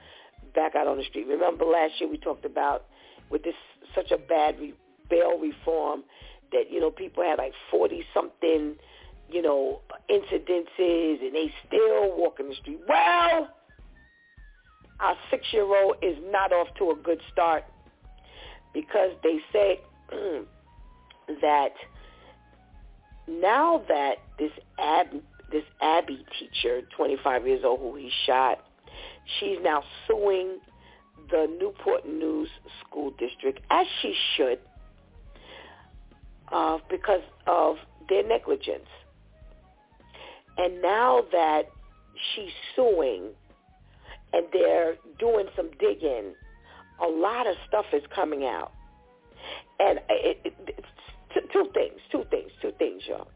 back 0.55 0.74
out 0.74 0.86
on 0.86 0.96
the 0.96 1.05
street. 1.05 1.26
Remember 1.26 1.64
last 1.64 1.94
year 2.01 2.09
we 2.09 2.18
talked 2.18 2.44
about 2.44 2.86
with 3.30 3.42
this 3.42 3.55
such 3.94 4.11
a 4.11 4.18
bad 4.18 4.59
re- 4.59 4.74
bail 5.09 5.38
reform 5.38 6.05
that 6.53 6.70
you 6.70 6.80
know 6.80 6.90
people 6.90 7.22
had 7.22 7.38
like 7.38 7.53
forty 7.70 8.05
something 8.12 8.76
you 9.30 9.42
know 9.42 9.80
incidences 10.11 11.22
and 11.22 11.34
they 11.34 11.53
still 11.66 12.16
walk 12.16 12.38
in 12.40 12.48
the 12.48 12.55
street. 12.55 12.80
Well, 12.88 13.48
our 15.01 15.16
six 15.30 15.46
year 15.53 15.64
old 15.64 15.96
is 16.03 16.16
not 16.30 16.53
off 16.53 16.68
to 16.78 16.90
a 16.90 16.96
good 16.96 17.20
start 17.32 17.64
because 18.74 19.11
they 19.22 19.38
say 19.53 19.80
that 21.40 21.72
now 23.28 23.82
that 23.88 24.16
this 24.38 24.51
Ab 24.78 25.09
this 25.51 25.64
Abby 25.82 26.24
teacher, 26.38 26.82
25 26.96 27.46
years 27.46 27.62
old, 27.64 27.80
who 27.80 27.96
he 27.96 28.11
shot, 28.24 28.64
she's 29.38 29.59
now 29.62 29.82
suing 30.07 30.59
the 31.30 31.48
Newport 31.61 32.07
News 32.07 32.48
School 32.80 33.12
District, 33.18 33.61
as 33.70 33.86
she 34.01 34.14
should, 34.36 34.59
uh, 36.53 36.78
because 36.88 37.22
of 37.46 37.76
their 38.09 38.26
negligence. 38.26 38.88
And 40.59 40.82
now 40.82 41.22
that 41.32 41.62
she's 42.34 42.53
suing 42.76 43.30
and 44.32 44.46
they're 44.53 44.96
doing 45.18 45.46
some 45.57 45.70
digging, 45.78 46.34
a 47.03 47.09
lot 47.09 47.46
of 47.46 47.57
stuff 47.68 47.86
is 47.92 48.03
coming 48.14 48.44
out. 48.44 48.72
And 49.78 49.98
it, 50.11 50.40
it, 50.44 50.55
it, 50.66 50.84
two, 51.32 51.40
two 51.53 51.70
things, 51.72 51.98
two 52.12 52.24
things, 52.30 52.51
two 52.61 52.72
things, 52.78 53.03
y'all. 53.09 53.28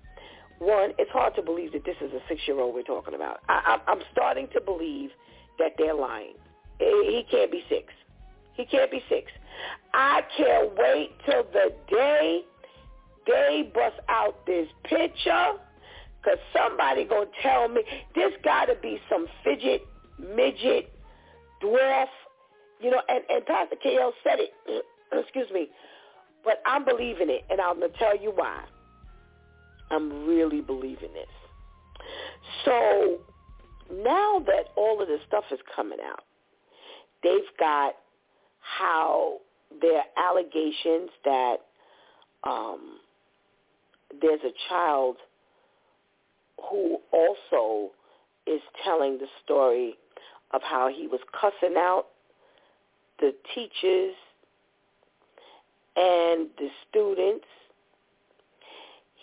One, 0.59 0.93
it's 0.99 1.11
hard 1.11 1.35
to 1.37 1.43
believe 1.43 1.73
that 1.73 1.85
this 1.85 1.97
is 2.01 2.13
a 2.13 2.21
six-year-old 2.29 2.75
we're 2.75 2.83
talking 2.83 3.15
about. 3.15 3.41
I, 3.49 3.81
I'm 3.87 4.01
starting 4.13 4.49
to 4.55 4.61
believe 4.61 5.11
that 5.59 5.73
they're 5.79 5.95
lying. 5.95 6.35
he 6.79 7.25
can't 7.31 7.51
be 7.51 7.65
six. 7.69 7.93
He 8.55 8.65
can't 8.65 8.91
be 8.91 9.03
six. 9.09 9.33
I 9.93 10.23
can't 10.37 10.73
wait 10.77 11.11
till 11.27 11.45
the 11.53 11.75
day 11.91 12.43
they 13.27 13.71
bust 13.75 13.97
out 14.09 14.47
this 14.47 14.67
picture 14.85 15.53
because 16.23 16.39
somebody 16.57 17.05
to 17.05 17.27
tell 17.43 17.69
me 17.69 17.83
this 18.15 18.33
got 18.43 18.67
to 18.67 18.75
be 18.81 18.99
some 19.11 19.27
fidget, 19.43 19.83
midget, 20.19 20.93
dwarf, 21.63 22.07
you 22.81 22.91
know, 22.91 23.01
and, 23.09 23.23
and 23.29 23.45
Pastor 23.47 23.77
KL 23.85 24.11
said 24.23 24.39
it, 24.41 24.85
excuse 25.13 25.49
me, 25.53 25.69
but 26.45 26.63
I'm 26.67 26.85
believing 26.85 27.31
it, 27.31 27.43
and 27.51 27.61
I'm 27.61 27.79
going 27.79 27.93
to 27.93 27.99
tell 27.99 28.17
you 28.17 28.33
why. 28.35 28.65
I'm 29.91 30.27
really 30.27 30.61
believing 30.61 31.13
this. 31.13 31.27
So 32.65 33.19
now 33.93 34.43
that 34.47 34.69
all 34.77 35.01
of 35.01 35.09
this 35.09 35.21
stuff 35.27 35.45
is 35.53 35.59
coming 35.75 35.99
out, 36.05 36.25
they've 37.23 37.41
got 37.59 37.95
how 38.61 39.39
there 39.81 39.99
are 39.99 40.31
allegations 40.31 41.11
that 41.25 41.57
um, 42.45 42.99
there's 44.21 44.41
a 44.45 44.53
child 44.69 45.17
who 46.71 46.99
also 47.13 47.91
is 48.47 48.61
telling 48.85 49.19
the 49.19 49.27
story 49.45 49.97
of 50.53 50.63
how 50.63 50.89
he 50.89 51.07
was 51.07 51.21
cussing 51.39 51.77
out 51.77 52.07
the 53.21 53.33
teachers 53.55 54.15
and 55.97 56.49
the 56.59 56.69
students. 56.89 57.47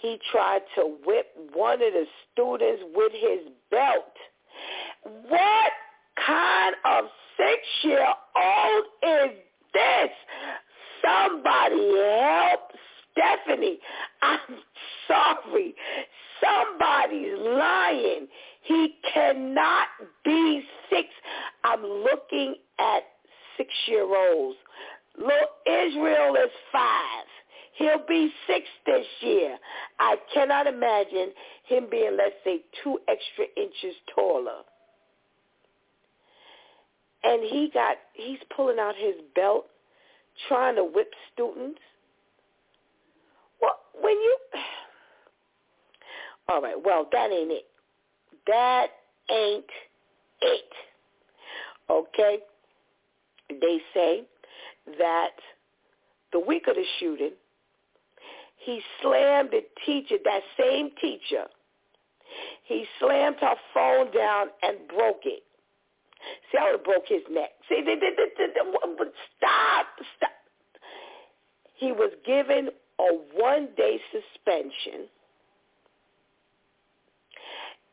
He 0.01 0.19
tried 0.31 0.61
to 0.75 0.95
whip 1.05 1.27
one 1.53 1.81
of 1.81 1.93
the 1.93 2.05
students 2.31 2.83
with 2.95 3.11
his 3.11 3.51
belt. 3.69 4.15
What 5.27 5.71
kind 6.25 6.75
of 6.85 7.05
six-year-old 7.37 8.85
is 9.03 9.37
this? 9.73 10.09
Somebody 11.03 11.93
help 12.19 12.71
Stephanie. 13.11 13.79
I'm 14.21 14.57
sorry. 15.07 15.75
Somebody's 16.41 17.37
lying. 17.39 18.27
He 18.63 18.95
cannot 19.13 19.87
be 20.23 20.63
six. 20.89 21.07
I'm 21.63 21.83
looking 21.83 22.55
at 22.79 23.03
six-year-olds. 23.57 24.57
Look, 25.17 25.49
Israel 25.65 26.35
is 26.35 26.51
five. 26.71 27.25
He'll 27.75 28.05
be 28.07 28.31
six 28.47 28.65
this 28.85 29.05
year. 29.21 29.57
I 29.99 30.15
cannot 30.33 30.67
imagine 30.67 31.31
him 31.65 31.87
being, 31.89 32.17
let's 32.17 32.35
say, 32.43 32.61
two 32.83 32.99
extra 33.07 33.45
inches 33.57 33.95
taller. 34.13 34.61
And 37.23 37.43
he 37.43 37.69
got, 37.73 37.97
he's 38.13 38.39
pulling 38.55 38.79
out 38.79 38.95
his 38.95 39.15
belt, 39.35 39.65
trying 40.47 40.75
to 40.75 40.83
whip 40.83 41.11
students. 41.33 41.79
When 44.01 44.13
you, 44.13 44.37
all 46.49 46.61
right, 46.61 46.75
well, 46.83 47.07
that 47.11 47.31
ain't 47.31 47.51
it. 47.51 47.65
That 48.47 48.87
ain't 49.29 49.65
it. 50.41 50.65
Okay? 51.89 52.39
They 53.49 53.79
say 53.93 54.23
that 54.97 55.31
the 56.31 56.39
week 56.39 56.67
of 56.67 56.75
the 56.75 56.85
shooting, 56.99 57.31
he 58.57 58.81
slammed 59.01 59.49
the 59.51 59.61
teacher, 59.85 60.15
that 60.23 60.41
same 60.57 60.91
teacher. 61.01 61.45
He 62.63 62.85
slammed 62.99 63.37
her 63.41 63.55
phone 63.73 64.11
down 64.13 64.47
and 64.61 64.77
broke 64.87 65.21
it. 65.25 65.43
See, 66.51 66.57
I 66.57 66.71
would 66.71 66.83
broke 66.83 67.05
his 67.07 67.21
neck. 67.29 67.49
See, 67.67 67.83
stop, 69.37 69.87
stop. 70.17 70.29
He 71.75 71.91
was 71.91 72.11
given 72.25 72.69
a 73.01 73.17
one-day 73.33 73.99
suspension. 74.11 75.07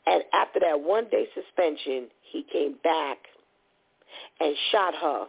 And 0.07 0.23
after 0.33 0.61
that 0.61 0.81
one-day 0.81 1.27
suspension, 1.35 2.09
he 2.31 2.45
came 2.51 2.77
back 2.83 3.19
and 4.41 4.55
shot 4.71 4.95
her 4.95 5.27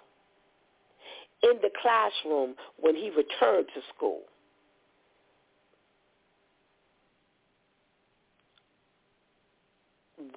in 1.44 1.60
the 1.62 1.70
classroom 1.82 2.56
when 2.80 2.96
he 2.96 3.10
returned 3.10 3.68
to 3.74 3.82
school. 3.96 4.22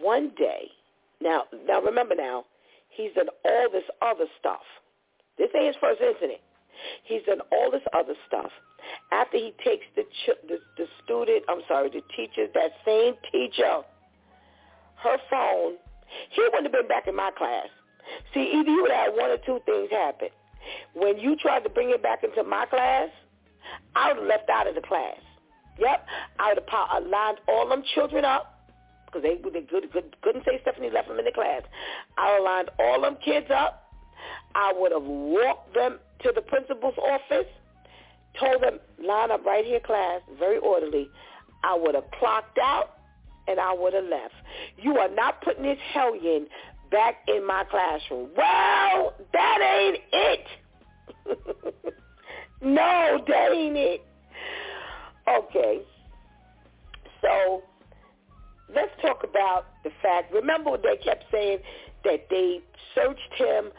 One 0.01 0.30
day, 0.36 0.70
now, 1.20 1.45
now 1.66 1.80
remember 1.80 2.14
now, 2.14 2.45
he's 2.88 3.12
done 3.14 3.28
all 3.45 3.70
this 3.72 3.84
other 4.01 4.26
stuff. 4.38 4.62
This 5.38 5.49
ain't 5.55 5.66
his 5.66 5.76
first 5.80 6.01
incident. 6.01 6.40
He's 7.05 7.23
done 7.25 7.41
all 7.53 7.70
this 7.70 7.83
other 7.93 8.14
stuff. 8.27 8.51
After 9.12 9.37
he 9.37 9.55
takes 9.64 9.87
the, 9.95 10.03
ch- 10.03 10.41
the 10.49 10.59
the 10.77 10.87
student, 11.05 11.45
I'm 11.49 11.61
sorry, 11.68 11.89
the 11.91 12.03
teacher, 12.16 12.47
that 12.55 12.73
same 12.85 13.14
teacher, 13.31 13.83
her 15.03 15.16
phone, 15.31 15.75
he 16.31 16.43
wouldn't 16.43 16.64
have 16.64 16.73
been 16.73 16.89
back 16.89 17.07
in 17.07 17.14
my 17.16 17.31
class. 17.37 17.68
See, 18.35 18.53
either 18.55 18.70
you 18.70 18.83
would 18.83 18.91
have 18.91 19.14
one 19.14 19.31
or 19.31 19.39
two 19.39 19.61
things 19.64 19.91
happen. 19.91 20.29
When 20.95 21.18
you 21.18 21.37
tried 21.37 21.61
to 21.61 21.68
bring 21.70 21.91
it 21.91 22.03
back 22.03 22.25
into 22.25 22.43
my 22.43 22.66
class, 22.66 23.09
I 23.95 24.09
would 24.09 24.18
have 24.18 24.27
left 24.27 24.51
out 24.51 24.66
of 24.66 24.75
the 24.75 24.81
class. 24.81 25.18
Yep, 25.79 26.07
I 26.39 26.49
would 26.53 26.62
have 26.68 27.05
uh, 27.05 27.09
lined 27.09 27.39
all 27.49 27.68
them 27.68 27.83
children 27.95 28.25
up 28.25 28.68
because 29.07 29.23
they, 29.23 29.37
they 29.37 29.62
could, 29.62 29.91
good, 29.93 30.16
couldn't 30.23 30.45
say 30.45 30.59
Stephanie 30.62 30.91
left 30.91 31.09
them 31.09 31.18
in 31.18 31.25
the 31.25 31.33
class. 31.33 31.62
I 32.16 32.39
lined 32.41 32.70
all 32.79 33.01
them 33.01 33.16
kids 33.25 33.47
up. 33.51 33.82
I 34.55 34.73
would 34.77 34.93
have 34.93 35.03
walked 35.05 35.75
them 35.75 35.99
to 36.23 36.33
the 36.35 36.43
principal's 36.43 36.97
office, 36.99 37.47
told 38.39 38.62
them, 38.62 38.79
line 39.03 39.31
up 39.31 39.45
right 39.45 39.64
here, 39.64 39.81
class, 39.81 40.20
very 40.39 40.59
orderly. 40.59 41.09
I 41.64 41.77
would 41.77 41.95
have 41.95 42.11
clocked 42.18 42.59
out, 42.59 42.97
and 43.49 43.59
I 43.59 43.75
would 43.75 43.95
have 43.95 44.05
left. 44.05 44.35
You 44.79 44.99
are 44.99 45.09
not 45.09 45.43
putting 45.43 45.64
this 45.64 45.79
hellion 45.93 46.47
back 46.91 47.16
in 47.29 47.47
my 47.47 47.64
classroom. 47.70 48.29
Well, 48.37 49.14
that 49.33 49.59
ain't 49.62 49.99
it. 50.12 50.47
no, 52.62 53.25
that 53.27 53.53
ain't 53.53 53.77
it. 53.77 54.05
Okay. 55.29 55.81
So 57.20 57.62
let's 58.75 58.91
talk 59.01 59.25
about 59.25 59.66
the 59.85 59.91
fact. 60.03 60.33
Remember 60.33 60.77
they 60.77 60.97
kept 61.03 61.25
saying 61.33 61.59
that 62.05 62.27
they 62.29 62.61
searched 62.95 63.35
him 63.37 63.70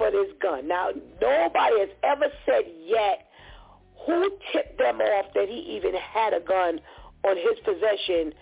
for 0.00 0.10
this 0.10 0.32
gun. 0.40 0.66
Now, 0.66 0.88
nobody 1.20 1.80
has 1.80 1.90
ever 2.02 2.32
said 2.46 2.64
yet 2.86 3.28
who 4.06 4.30
tipped 4.50 4.78
them 4.78 4.98
off 4.98 5.26
that 5.34 5.46
he 5.46 5.76
even 5.76 5.92
had 5.94 6.32
a 6.32 6.40
gun 6.40 6.80
on 7.22 7.36
his 7.36 7.58
possession 7.62 8.32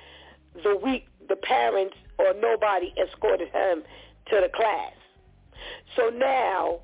the 0.63 0.79
week 0.85 1.07
the 1.29 1.35
parents 1.35 1.97
or 2.17 2.33
nobody 2.41 2.95
escorted 3.03 3.49
him 3.49 3.83
to 4.31 4.41
the 4.41 4.49
class. 4.55 4.93
So 5.97 6.11
now 6.11 6.79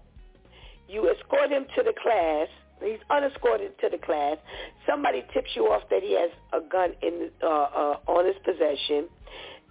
you 0.89 1.09
escort 1.09 1.51
him 1.51 1.67
to 1.77 1.83
the 1.85 1.95
class. 2.03 2.49
He's 2.83 2.99
unescorted 3.11 3.79
to 3.79 3.89
the 3.89 3.99
class. 3.99 4.39
Somebody 4.89 5.25
tips 5.33 5.51
you 5.55 5.67
off 5.67 5.83
that 5.91 6.03
he 6.03 6.15
has 6.15 6.31
a 6.53 6.61
gun 6.69 6.95
in 7.01 7.31
uh, 7.43 7.47
uh, 7.47 7.97
on 8.09 8.27
his 8.27 8.35
possession. 8.45 9.09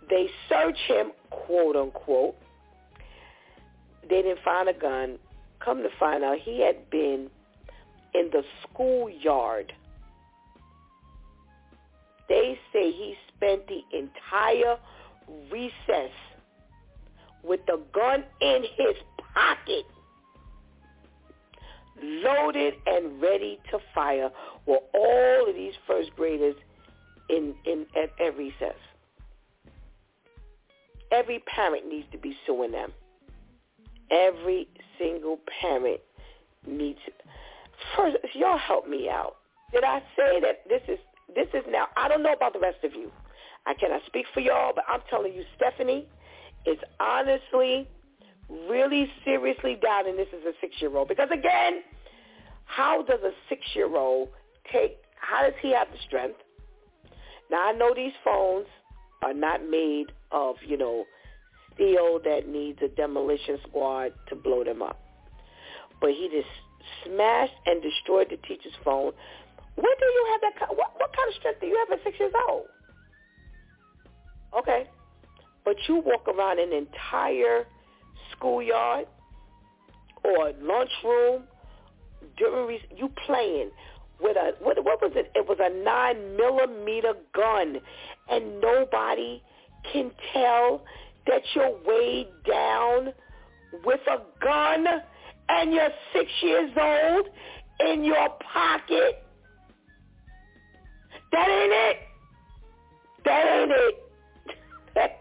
They 0.09 0.27
search 0.47 0.77
him, 0.87 1.11
quote 1.29 1.75
unquote. 1.75 2.35
They 4.09 4.21
didn't 4.21 4.39
find 4.43 4.69
a 4.69 4.73
gun. 4.73 5.17
Come 5.63 5.81
to 5.83 5.89
find 5.99 6.23
out, 6.23 6.37
he 6.39 6.61
had 6.61 6.89
been 6.89 7.29
in 8.13 8.29
the 8.31 8.43
schoolyard. 8.63 9.73
They 12.29 12.57
say 12.71 12.91
he 12.91 13.15
spent 13.35 13.63
the 13.67 13.81
entire 13.97 14.77
recess 15.51 16.11
with 17.43 17.59
the 17.67 17.79
gun 17.93 18.23
in 18.41 18.63
his 18.77 18.95
pocket, 19.33 19.85
loaded 22.01 22.75
and 22.85 23.21
ready 23.21 23.59
to 23.71 23.79
fire, 23.93 24.29
were 24.65 24.79
all 24.93 25.49
of 25.49 25.55
these 25.55 25.73
first 25.85 26.11
graders 26.15 26.55
in, 27.29 27.53
in 27.65 27.85
at, 27.95 28.09
at 28.25 28.37
recess. 28.37 28.75
Every 31.11 31.39
parent 31.39 31.87
needs 31.87 32.07
to 32.11 32.17
be 32.17 32.35
suing 32.45 32.71
them. 32.71 32.91
Every 34.13 34.67
single 34.99 35.39
parent 35.61 35.99
needs. 36.67 36.99
First, 37.97 38.17
y'all 38.33 38.57
help 38.57 38.87
me 38.87 39.09
out. 39.09 39.37
Did 39.73 39.83
I 39.83 39.99
say 40.15 40.39
that 40.41 40.63
this 40.69 40.81
is 40.87 40.99
this 41.35 41.47
is 41.53 41.63
now? 41.69 41.87
I 41.97 42.07
don't 42.07 42.21
know 42.21 42.33
about 42.33 42.53
the 42.53 42.59
rest 42.59 42.83
of 42.83 42.93
you. 42.93 43.11
I 43.65 43.73
cannot 43.73 44.01
speak 44.05 44.25
for 44.33 44.39
y'all, 44.39 44.71
but 44.75 44.83
I'm 44.87 45.01
telling 45.09 45.33
you, 45.33 45.43
Stephanie 45.55 46.05
is 46.65 46.77
honestly, 46.99 47.87
really 48.69 49.09
seriously 49.25 49.77
doubting 49.81 50.15
this 50.15 50.27
is 50.27 50.45
a 50.45 50.51
six-year-old. 50.61 51.07
Because 51.07 51.29
again, 51.31 51.81
how 52.65 53.01
does 53.03 53.19
a 53.23 53.31
six-year-old 53.49 54.29
take? 54.71 54.97
How 55.15 55.43
does 55.43 55.53
he 55.61 55.73
have 55.73 55.87
the 55.91 55.97
strength? 56.05 56.39
Now 57.49 57.69
I 57.69 57.71
know 57.71 57.93
these 57.95 58.13
phones 58.23 58.67
are 59.21 59.33
not 59.33 59.67
made 59.67 60.11
of 60.31 60.55
you 60.67 60.77
know 60.77 61.05
steel 61.73 62.19
that 62.23 62.47
needs 62.47 62.79
a 62.83 62.87
demolition 62.87 63.57
squad 63.67 64.13
to 64.29 64.35
blow 64.35 64.63
them 64.63 64.81
up. 64.81 64.99
But 66.01 66.11
he 66.11 66.29
just 66.31 66.47
smashed 67.05 67.53
and 67.65 67.81
destroyed 67.81 68.27
the 68.29 68.37
teacher's 68.37 68.73
phone. 68.83 69.11
When 69.75 69.93
do 69.99 70.05
you 70.05 70.27
have 70.31 70.41
that? 70.41 70.69
What, 70.69 70.93
what 70.97 71.15
kind 71.15 71.29
of 71.29 71.35
strength 71.39 71.61
do 71.61 71.67
you 71.67 71.77
have 71.87 71.97
at 71.97 72.03
six 72.03 72.19
years 72.19 72.33
old? 72.49 72.65
Okay. 74.57 74.89
But 75.65 75.75
you 75.87 75.95
walk 76.05 76.27
around 76.27 76.59
an 76.59 76.73
entire 76.73 77.65
schoolyard 78.31 79.07
or 80.23 80.51
lunchroom 80.61 81.43
during 82.37 82.79
you 82.95 83.09
playing 83.25 83.71
with 84.21 84.37
a 84.37 84.53
what, 84.59 84.83
what 84.83 85.01
was 85.01 85.11
it? 85.15 85.31
It 85.35 85.47
was 85.47 85.57
a 85.59 85.69
nine 85.83 86.37
millimeter 86.37 87.13
gun, 87.33 87.77
and 88.29 88.61
nobody 88.61 89.41
can 89.91 90.11
tell 90.33 90.83
that 91.27 91.41
you're 91.55 91.75
weighed 91.85 92.27
down 92.47 93.13
with 93.83 94.01
a 94.07 94.21
gun 94.43 94.85
and 95.49 95.73
you're 95.73 95.89
six 96.13 96.29
years 96.41 96.71
old 96.79 97.27
in 97.87 98.03
your 98.03 98.29
pocket. 98.53 99.23
That 101.31 101.49
ain't 101.49 101.73
it. 101.73 101.97
That 103.25 103.45
ain't 103.45 103.71
it. 103.71 103.95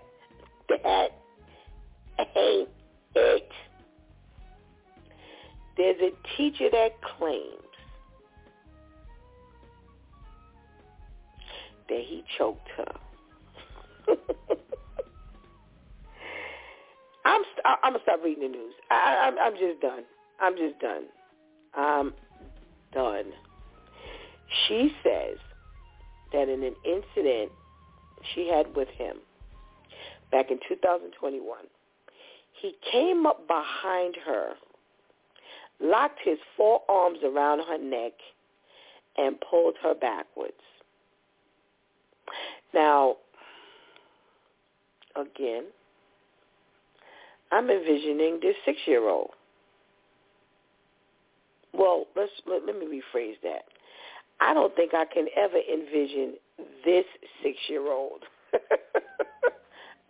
that, 0.69 1.11
ain't 2.37 2.69
it. 3.15 3.49
There's 5.77 6.01
a 6.01 6.37
teacher 6.37 6.69
that 6.71 6.91
claims 7.19 7.63
that 11.89 12.01
he 12.01 12.23
choked 12.39 12.69
her. 12.77 12.95
I'm 17.25 17.43
st- 17.53 17.65
I'm 17.65 17.93
gonna 17.93 18.03
stop 18.03 18.21
reading 18.25 18.45
the 18.45 18.49
news. 18.49 18.75
I, 18.91 19.29
I'm 19.29 19.39
I'm 19.39 19.53
just 19.55 19.81
done. 19.81 20.05
I'm 20.41 20.57
just 20.57 20.79
done. 20.81 21.05
I'm 21.75 22.13
done. 22.93 23.33
She 24.67 24.93
says 25.03 25.39
that 26.33 26.49
in 26.49 26.63
an 26.63 26.75
incident 26.85 27.53
she 28.35 28.49
had 28.49 28.67
with 28.77 28.89
him 28.99 29.17
back 30.31 30.51
in 30.51 30.59
2021, 30.69 31.59
he 32.61 32.75
came 32.91 33.27
up 33.27 33.47
behind 33.47 34.17
her, 34.25 34.55
locked 35.81 36.21
his 36.25 36.39
forearms 36.57 37.19
around 37.25 37.61
her 37.67 37.79
neck, 37.79 38.13
and 39.17 39.37
pulled 39.41 39.75
her 39.83 39.95
backwards. 39.95 40.55
Now, 42.73 43.17
again, 45.17 45.65
I'm 47.53 47.71
envisioning 47.71 48.41
this 48.43 48.57
six-year-old. 48.65 49.31
Well, 51.75 52.07
let's 52.17 52.33
let, 52.47 52.67
let 52.67 52.79
me 52.79 52.87
rephrase 52.87 53.37
that. 53.43 53.65
I 54.41 54.55
don't 54.55 54.75
think 54.75 54.93
I 54.95 55.05
can 55.05 55.27
ever 55.37 55.59
envision 55.73 56.35
this 56.85 57.05
six-year-old. 57.43 58.23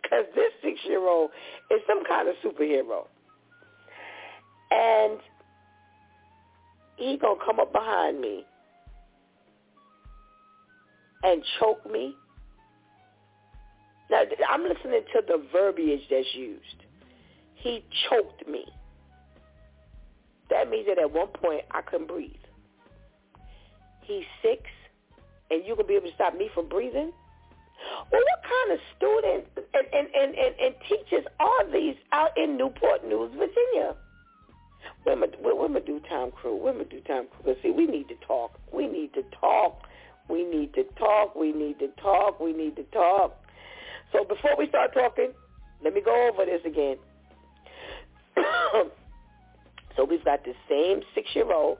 Because 0.03 0.25
this 0.35 0.51
six-year-old 0.61 1.31
is 1.71 1.79
some 1.87 2.03
kind 2.05 2.27
of 2.27 2.35
superhero. 2.43 3.07
And 4.69 5.19
he 6.97 7.17
to 7.17 7.35
come 7.43 7.59
up 7.59 7.71
behind 7.71 8.19
me 8.21 8.45
and 11.23 11.41
choke 11.59 11.89
me. 11.89 12.15
Now, 14.11 14.23
I'm 14.49 14.63
listening 14.63 15.01
to 15.13 15.21
the 15.27 15.43
verbiage 15.51 16.01
that's 16.11 16.27
used. 16.35 16.83
He 17.63 17.85
choked 18.09 18.45
me. 18.45 18.65
That 20.49 20.69
means 20.69 20.87
that 20.87 20.99
at 20.99 21.11
one 21.11 21.29
point 21.29 21.61
I 21.71 21.81
couldn't 21.81 22.07
breathe. 22.07 22.35
He's 24.01 24.25
six, 24.41 24.63
and 25.49 25.65
you 25.65 25.75
gonna 25.75 25.87
be 25.87 25.95
able 25.95 26.09
to 26.09 26.13
stop 26.13 26.35
me 26.35 26.49
from 26.53 26.67
breathing? 26.67 27.13
Well, 28.11 28.21
what 28.21 28.43
kind 28.43 28.73
of 28.73 28.79
students 28.97 29.49
and, 29.73 29.87
and, 29.93 30.07
and, 30.13 30.35
and, 30.35 30.55
and 30.59 30.75
teachers 30.89 31.25
are 31.39 31.71
these 31.71 31.95
out 32.11 32.37
in 32.37 32.57
Newport 32.57 33.07
News, 33.07 33.31
Virginia? 33.31 33.95
Where 35.03 35.15
my 35.15 35.27
DEW 35.79 36.01
Time 36.09 36.31
crew? 36.31 36.59
My 36.63 36.83
DEW 36.83 37.01
Time 37.01 37.27
crew? 37.31 37.55
See, 37.63 37.71
we 37.71 37.85
need 37.85 38.09
to 38.09 38.15
talk. 38.27 38.59
We 38.73 38.87
need 38.87 39.13
to 39.13 39.23
talk. 39.39 39.87
We 40.29 40.43
need 40.43 40.73
to 40.73 40.83
talk. 40.99 41.35
We 41.35 41.53
need 41.53 41.79
to 41.79 41.87
talk. 42.01 42.39
We 42.41 42.51
need 42.51 42.75
to 42.75 42.83
talk. 42.83 43.37
So 44.11 44.25
before 44.25 44.55
we 44.57 44.67
start 44.67 44.93
talking, 44.93 45.31
let 45.83 45.93
me 45.93 46.01
go 46.01 46.29
over 46.29 46.45
this 46.45 46.61
again. 46.65 46.97
so 49.95 50.05
we've 50.05 50.23
got 50.25 50.43
the 50.43 50.53
same 50.69 51.01
six-year-old 51.13 51.77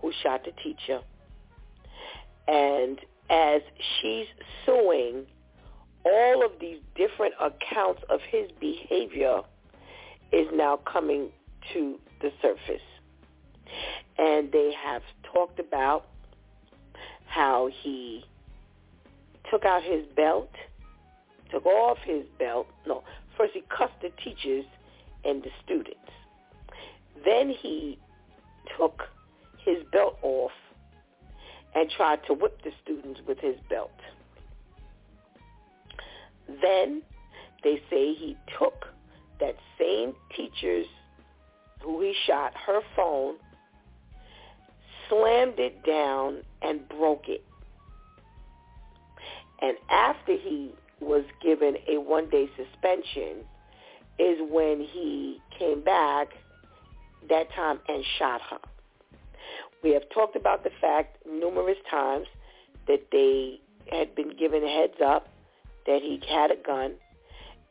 who 0.00 0.12
shot 0.22 0.44
the 0.44 0.52
teacher. 0.62 1.00
And 2.48 2.98
as 3.28 3.62
she's 4.00 4.26
suing 4.66 5.26
all 6.04 6.44
of 6.44 6.52
these 6.60 6.78
different 6.94 7.34
accounts 7.40 8.02
of 8.08 8.20
his 8.28 8.50
behavior 8.58 9.40
is 10.32 10.46
now 10.52 10.78
coming 10.90 11.28
to 11.72 11.98
the 12.20 12.30
surface. 12.40 12.82
And 14.18 14.50
they 14.50 14.72
have 14.82 15.02
talked 15.32 15.60
about 15.60 16.06
how 17.26 17.70
he 17.82 18.24
took 19.50 19.64
out 19.64 19.82
his 19.82 20.04
belt, 20.16 20.50
took 21.50 21.66
off 21.66 21.98
his 22.04 22.24
belt. 22.38 22.66
No, 22.86 23.04
first 23.36 23.52
he 23.54 23.62
cussed 23.68 24.00
the 24.02 24.10
teachers 24.22 24.64
and 25.24 25.42
the 25.42 25.50
students. 25.64 25.98
Then 27.24 27.50
he 27.50 27.98
took 28.78 29.02
his 29.64 29.78
belt 29.92 30.18
off 30.22 30.52
and 31.74 31.90
tried 31.90 32.20
to 32.26 32.34
whip 32.34 32.60
the 32.64 32.70
students 32.82 33.20
with 33.26 33.38
his 33.38 33.56
belt. 33.68 33.90
Then 36.62 37.02
they 37.62 37.80
say 37.90 38.14
he 38.14 38.36
took 38.58 38.86
that 39.38 39.56
same 39.78 40.14
teacher's 40.36 40.86
who 41.82 42.00
he 42.00 42.14
shot 42.26 42.52
her 42.66 42.80
phone, 42.96 43.36
slammed 45.08 45.58
it 45.58 45.84
down 45.84 46.38
and 46.62 46.86
broke 46.88 47.28
it. 47.28 47.44
And 49.62 49.76
after 49.90 50.32
he 50.32 50.72
was 51.00 51.24
given 51.42 51.76
a 51.88 51.98
one-day 51.98 52.48
suspension 52.56 53.44
is 54.20 54.38
when 54.50 54.80
he 54.80 55.40
came 55.58 55.82
back 55.82 56.28
that 57.28 57.50
time 57.54 57.80
and 57.88 58.04
shot 58.18 58.40
her. 58.50 58.58
We 59.82 59.92
have 59.92 60.02
talked 60.12 60.36
about 60.36 60.62
the 60.62 60.70
fact 60.80 61.16
numerous 61.26 61.78
times 61.90 62.26
that 62.86 63.06
they 63.10 63.60
had 63.90 64.14
been 64.14 64.36
given 64.36 64.62
a 64.62 64.68
heads 64.68 65.00
up 65.04 65.28
that 65.86 66.02
he 66.02 66.20
had 66.28 66.50
a 66.50 66.56
gun, 66.56 66.92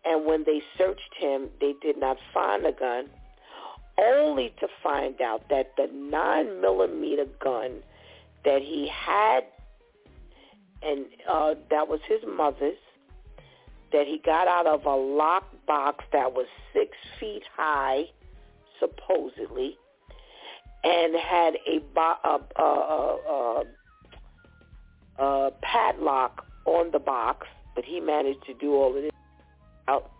and 0.03 0.25
when 0.25 0.43
they 0.43 0.61
searched 0.77 1.13
him, 1.17 1.49
they 1.61 1.73
did 1.81 1.97
not 1.97 2.17
find 2.33 2.65
a 2.65 2.71
gun, 2.71 3.09
only 3.97 4.53
to 4.59 4.67
find 4.81 5.21
out 5.21 5.47
that 5.49 5.73
the 5.77 5.87
9 5.93 6.61
millimeter 6.61 7.25
gun 7.43 7.81
that 8.43 8.61
he 8.61 8.89
had, 8.91 9.41
and 10.81 11.05
uh, 11.29 11.53
that 11.69 11.87
was 11.87 11.99
his 12.07 12.21
mother's, 12.27 12.77
that 13.91 14.05
he 14.07 14.21
got 14.23 14.47
out 14.47 14.67
of 14.67 14.85
a 14.85 14.95
locked 14.95 15.65
box 15.65 16.03
that 16.11 16.33
was 16.33 16.45
six 16.73 16.91
feet 17.19 17.43
high, 17.55 18.03
supposedly, 18.79 19.77
and 20.83 21.15
had 21.15 21.55
a, 21.67 21.99
a, 21.99 22.39
a, 22.55 23.63
a, 25.19 25.23
a 25.23 25.51
padlock 25.61 26.45
on 26.65 26.91
the 26.91 26.99
box, 26.99 27.47
but 27.75 27.83
he 27.83 27.99
managed 27.99 28.45
to 28.45 28.53
do 28.53 28.73
all 28.73 28.95
of 28.95 29.01
this 29.01 29.11
out. 29.87 30.11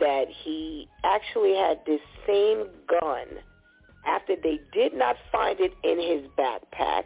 That 0.00 0.26
he 0.44 0.88
actually 1.04 1.54
had 1.54 1.78
this 1.86 2.00
same 2.26 2.66
gun 2.88 3.26
after 4.06 4.34
they 4.34 4.60
did 4.72 4.94
not 4.94 5.16
find 5.30 5.58
it 5.60 5.72
in 5.84 5.98
his 5.98 6.28
backpack. 6.36 7.04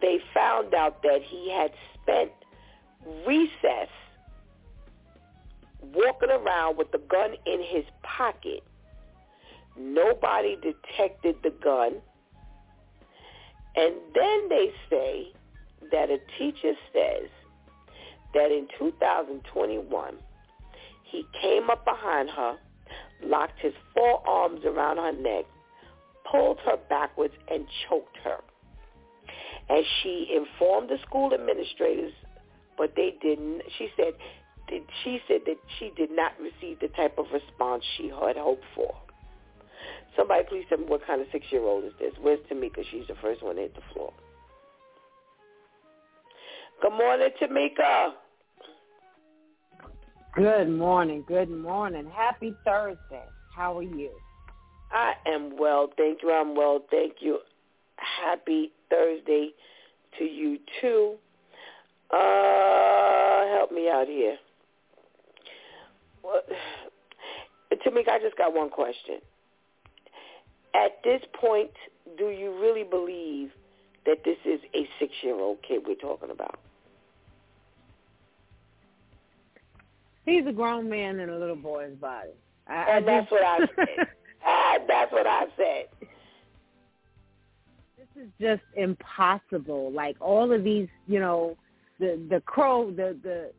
They 0.00 0.18
found 0.32 0.74
out 0.74 1.02
that 1.02 1.20
he 1.28 1.50
had 1.52 1.72
spent 2.02 2.30
recess 3.26 3.88
walking 5.82 6.30
around 6.30 6.76
with 6.76 6.90
the 6.92 6.98
gun 6.98 7.34
in 7.46 7.62
his 7.62 7.84
pocket. 8.02 8.62
Nobody 9.78 10.56
detected 10.56 11.36
the 11.42 11.50
gun. 11.50 11.94
And 13.76 13.94
then 14.14 14.48
they 14.48 14.72
say 14.88 15.32
that 15.92 16.10
a 16.10 16.18
teacher 16.38 16.72
says 16.92 17.28
that 18.34 18.50
in 18.50 18.66
2021, 18.78 20.14
he 21.04 21.24
came 21.40 21.70
up 21.70 21.84
behind 21.84 22.30
her, 22.30 22.56
locked 23.22 23.58
his 23.60 23.72
forearms 23.94 24.64
around 24.64 24.98
her 24.98 25.12
neck, 25.12 25.44
pulled 26.30 26.58
her 26.64 26.76
backwards, 26.88 27.34
and 27.50 27.66
choked 27.88 28.16
her. 28.22 28.38
And 29.68 29.84
she 30.02 30.28
informed 30.34 30.88
the 30.90 30.98
school 31.06 31.32
administrators, 31.32 32.12
but 32.76 32.94
they 32.96 33.16
didn't. 33.22 33.62
She 33.78 33.88
said 33.96 34.14
did, 34.70 34.82
she 35.04 35.20
said 35.28 35.40
that 35.46 35.56
she 35.78 35.92
did 35.96 36.10
not 36.10 36.32
receive 36.40 36.80
the 36.80 36.88
type 36.88 37.18
of 37.18 37.26
response 37.32 37.84
she 37.96 38.08
had 38.08 38.36
hoped 38.36 38.64
for. 38.74 38.94
Somebody 40.16 40.44
please 40.48 40.64
tell 40.68 40.78
me 40.78 40.84
what 40.86 41.06
kind 41.06 41.20
of 41.20 41.26
six-year-old 41.32 41.84
is 41.84 41.92
this? 41.98 42.12
Where's 42.20 42.40
Tamika? 42.50 42.82
She's 42.90 43.06
the 43.08 43.14
first 43.22 43.42
one 43.42 43.56
to 43.56 43.62
hit 43.62 43.74
the 43.74 43.82
floor. 43.92 44.12
Good 46.82 46.92
morning, 46.92 47.28
Tamika. 47.40 48.12
Good 50.34 50.70
morning. 50.70 51.24
Good 51.26 51.50
morning. 51.50 52.10
Happy 52.14 52.54
Thursday. 52.64 53.24
How 53.54 53.76
are 53.78 53.82
you? 53.82 54.10
I 54.92 55.12
am 55.26 55.56
well, 55.58 55.88
thank 55.96 56.22
you. 56.22 56.32
I'm 56.32 56.56
well, 56.56 56.80
thank 56.90 57.14
you. 57.20 57.38
Happy 57.96 58.72
Thursday 58.88 59.50
to 60.18 60.24
you 60.24 60.58
too. 60.80 61.14
Uh, 62.12 63.46
help 63.56 63.70
me 63.72 63.88
out 63.88 64.06
here. 64.08 64.36
What? 66.22 66.48
Tamika, 67.86 68.10
I 68.10 68.18
just 68.18 68.36
got 68.36 68.54
one 68.54 68.68
question. 68.68 69.16
At 70.74 71.02
this 71.02 71.22
point, 71.40 71.70
do 72.18 72.26
you 72.26 72.58
really 72.60 72.84
believe 72.84 73.50
that 74.06 74.18
this 74.24 74.36
is 74.44 74.60
a 74.74 74.88
six-year-old 74.98 75.58
kid 75.66 75.82
we're 75.86 75.94
talking 75.94 76.30
about? 76.30 76.60
He's 80.26 80.46
a 80.46 80.52
grown 80.52 80.88
man 80.88 81.18
in 81.20 81.30
a 81.30 81.38
little 81.38 81.56
boy's 81.56 81.94
body. 81.94 82.30
I, 82.68 82.96
and 82.96 83.08
I 83.08 83.14
that's 83.14 83.30
what 83.30 83.42
I 83.42 83.58
said. 83.58 84.08
that's 84.88 85.12
what 85.12 85.26
I 85.26 85.44
said. 85.56 85.86
This 87.98 88.24
is 88.24 88.28
just 88.40 88.62
impossible. 88.76 89.90
Like 89.92 90.16
all 90.20 90.52
of 90.52 90.62
these, 90.62 90.88
you 91.08 91.20
know, 91.20 91.56
the 91.98 92.20
the 92.28 92.40
crow, 92.46 92.90
the 92.90 93.16
the 93.22 93.50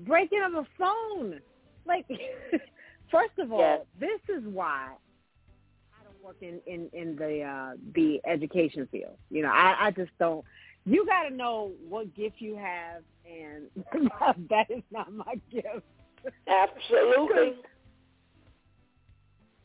breaking 0.00 0.40
of 0.46 0.54
a 0.54 0.66
phone. 0.78 1.40
Like, 1.86 2.06
first 3.10 3.38
of 3.38 3.52
all, 3.52 3.60
yes. 3.60 3.80
this 3.98 4.36
is 4.36 4.42
why 4.44 4.90
I 5.92 6.04
don't 6.04 6.24
work 6.24 6.36
in 6.40 6.60
in 6.66 6.88
in 6.92 7.16
the 7.16 7.42
uh 7.42 7.76
the 7.94 8.20
education 8.26 8.88
field. 8.90 9.16
You 9.30 9.42
know, 9.42 9.50
I 9.50 9.86
I 9.86 9.90
just 9.90 10.10
don't. 10.18 10.44
You 10.86 11.06
got 11.06 11.28
to 11.28 11.34
know 11.34 11.72
what 11.88 12.14
gift 12.14 12.36
you 12.40 12.56
have, 12.56 13.02
and 13.24 13.68
that 14.50 14.70
is 14.70 14.82
not 14.90 15.12
my 15.12 15.40
gift. 15.50 15.84
Absolutely. 16.46 17.54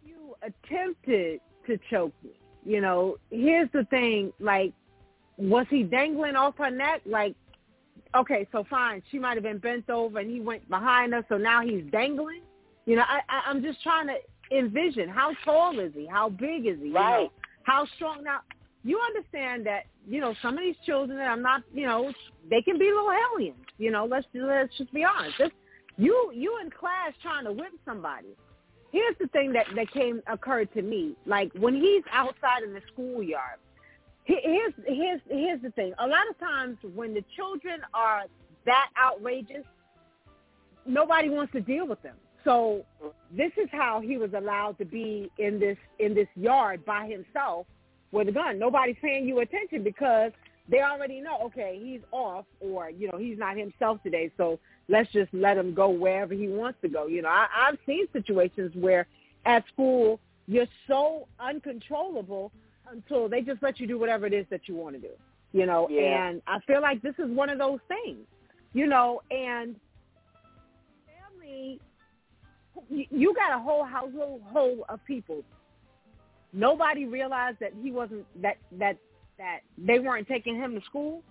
you 0.06 0.36
attempted 0.42 1.42
to 1.68 1.80
choke 1.90 2.14
me. 2.24 2.32
You 2.66 2.82
know, 2.82 3.18
here's 3.32 3.70
the 3.72 3.86
thing, 3.86 4.34
like, 4.40 4.74
was 5.38 5.66
he 5.70 5.84
dangling 5.84 6.36
off 6.36 6.56
her 6.58 6.70
neck? 6.70 7.02
Like, 7.06 7.36
okay, 8.16 8.48
so 8.52 8.66
fine, 8.70 9.02
she 9.12 9.20
might 9.20 9.36
have 9.36 9.44
been 9.44 9.58
bent 9.58 9.90
over 9.90 10.20
and 10.20 10.30
he 10.30 10.40
went 10.40 10.68
behind 10.70 11.14
her, 11.14 11.26
so 11.30 11.38
now 11.38 11.62
he's 11.62 11.84
dangling? 11.92 12.42
You 12.86 12.96
know, 12.98 13.04
I, 13.08 13.20
I, 13.30 13.50
I'm 13.50 13.62
just 13.62 13.82
trying 13.84 14.08
to 14.08 14.16
envision 14.56 15.10
how 15.10 15.32
tall 15.46 15.80
is 15.80 15.92
he? 15.94 16.06
How 16.06 16.30
big 16.30 16.66
is 16.66 16.78
he? 16.82 16.92
Right. 16.92 17.20
You 17.20 17.26
know, 17.26 17.32
how 17.64 17.86
strong? 17.96 18.24
Now, 18.24 18.40
you 18.84 19.00
understand 19.00 19.66
that, 19.66 19.84
you 20.08 20.22
know, 20.22 20.34
some 20.42 20.56
of 20.56 20.62
these 20.62 20.76
children, 20.86 21.18
that 21.18 21.28
I'm 21.28 21.42
not, 21.42 21.64
you 21.74 21.86
know, 21.86 22.12
they 22.50 22.62
can 22.62 22.80
be 22.80 22.86
little 22.86 23.12
aliens. 23.12 23.66
You 23.78 23.92
know, 23.92 24.06
let's, 24.06 24.26
let's 24.34 24.76
just 24.78 24.94
be 24.94 25.04
honest. 25.04 25.38
This, 25.38 25.50
you 26.00 26.32
you 26.34 26.58
in 26.64 26.72
class 26.72 27.12
trying 27.22 27.44
to 27.44 27.52
whip 27.52 27.74
somebody. 27.86 28.30
Here's 28.92 29.16
the 29.20 29.28
thing 29.28 29.52
that 29.54 29.66
that 29.76 29.92
came 29.92 30.22
occurred 30.32 30.74
to 30.74 30.82
me. 30.82 31.16
Like 31.26 31.52
when 31.60 31.76
he's 31.76 32.04
outside 32.12 32.64
in 32.64 32.74
the 32.74 32.82
schoolyard, 32.94 33.60
here's 34.30 34.74
here's 34.86 35.22
here's 35.28 35.62
the 35.62 35.72
thing. 35.72 35.94
A 36.00 36.08
lot 36.08 36.30
of 36.30 36.40
times 36.40 36.78
when 36.94 37.14
the 37.14 37.24
children 37.36 37.82
are 37.94 38.24
that 38.66 38.90
outrageous, 39.02 39.66
nobody 40.86 41.30
wants 41.30 41.54
to 41.54 41.62
deal 41.62 41.88
with 41.88 42.02
them. 42.02 42.16
So 42.44 42.86
this 43.32 43.52
is 43.58 43.68
how 43.72 44.00
he 44.00 44.18
was 44.18 44.32
allowed 44.34 44.78
to 44.78 44.86
be 44.86 45.32
in 45.38 45.60
this 45.60 45.78
in 46.00 46.14
this 46.14 46.28
yard 46.36 46.86
by 46.86 47.08
himself 47.08 47.66
with 48.12 48.28
a 48.30 48.32
gun. 48.32 48.60
Nobody's 48.60 48.98
paying 49.02 49.28
you 49.28 49.40
attention 49.40 49.84
because 49.84 50.32
they 50.70 50.82
already 50.82 51.20
know, 51.20 51.40
okay, 51.46 51.80
he's 51.82 52.02
off 52.12 52.46
or, 52.60 52.92
you 52.92 53.10
know, 53.12 53.18
he's 53.18 53.40
not 53.40 53.58
himself 53.58 54.02
today. 54.04 54.32
So 54.38 54.60
let's 54.88 55.12
just 55.12 55.34
let 55.34 55.58
him 55.58 55.74
go 55.74 55.90
wherever 55.90 56.34
he 56.36 56.48
wants 56.48 56.78
to 56.84 56.90
go. 56.90 57.08
You 57.08 57.24
know, 57.24 57.30
I, 57.30 57.48
I've 57.56 57.80
seen 57.88 58.06
situations 58.14 58.72
where 58.76 59.08
at 59.46 59.68
school 59.68 60.20
you're 60.48 60.68
so 60.88 61.28
uncontrollable 61.40 62.52
until 62.92 63.30
they 63.30 63.42
just 63.42 63.62
let 63.62 63.80
you 63.80 63.88
do 63.88 63.98
whatever 63.98 64.26
it 64.26 64.34
is 64.34 64.46
that 64.50 64.62
you 64.68 64.76
want 64.76 64.96
to 64.96 65.02
do. 65.02 65.14
You 65.52 65.66
know, 65.66 65.90
Yeah. 65.90 66.28
and 66.30 66.42
I 66.48 66.60
feel 66.62 66.82
like 66.82 67.02
this 67.02 67.16
is 67.18 67.30
one 67.32 67.50
of 67.50 67.58
those 67.58 67.80
things. 67.88 68.26
You 68.74 68.86
know, 68.86 69.22
and 69.32 69.80
family, 71.08 71.80
you- 72.90 73.34
got 73.34 73.54
a 73.54 73.60
whole 73.60 73.84
household 73.84 74.42
whole 74.44 74.86
of 74.90 75.04
people. 75.06 75.44
Nobody 76.54 77.06
realized 77.06 77.60
that 77.60 77.74
he 77.74 77.92
wasn't 77.92 78.26
that 78.42 78.58
that 78.74 78.98
that 79.38 79.62
they 79.78 80.00
weren't 80.00 80.28
taking 80.28 80.56
him 80.56 80.76
to 80.80 80.86
school. 80.86 81.24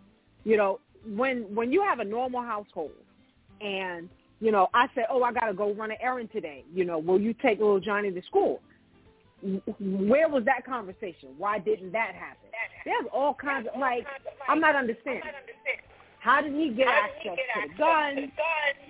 You 0.44 0.56
know, 0.56 0.80
when 1.06 1.54
when 1.54 1.72
you 1.72 1.82
have 1.82 2.00
a 2.00 2.04
normal 2.04 2.42
household 2.42 2.92
and 3.61 4.09
you 4.40 4.52
know, 4.52 4.68
I 4.72 4.88
said, 4.94 5.06
"Oh, 5.11 5.22
I 5.22 5.32
got 5.32 5.46
to 5.46 5.54
go 5.54 5.72
run 5.72 5.90
an 5.90 5.96
errand 6.00 6.30
today." 6.32 6.64
You 6.72 6.84
know, 6.84 6.98
will 6.98 7.20
you 7.20 7.34
take 7.34 7.59
little 7.59 7.80
Johnny 7.80 8.11
to 8.12 8.22
school? 8.22 8.61
Where 9.43 10.28
was 10.28 10.45
that 10.47 10.66
conversation? 10.66 11.30
Why 11.39 11.59
didn't 11.59 11.93
that 11.93 12.14
happen? 12.14 12.51
There's 12.84 13.07
all 13.12 13.34
kinds 13.34 13.68
of 13.72 13.80
like 13.80 14.07
I'm 14.49 14.61
not 14.61 14.74
understanding. 14.74 15.22
How 16.20 16.41
did 16.41 16.53
he 16.53 16.70
get 16.70 16.89
access 16.89 17.36
to 17.36 17.68
the 17.68 17.78
gun? 17.78 18.32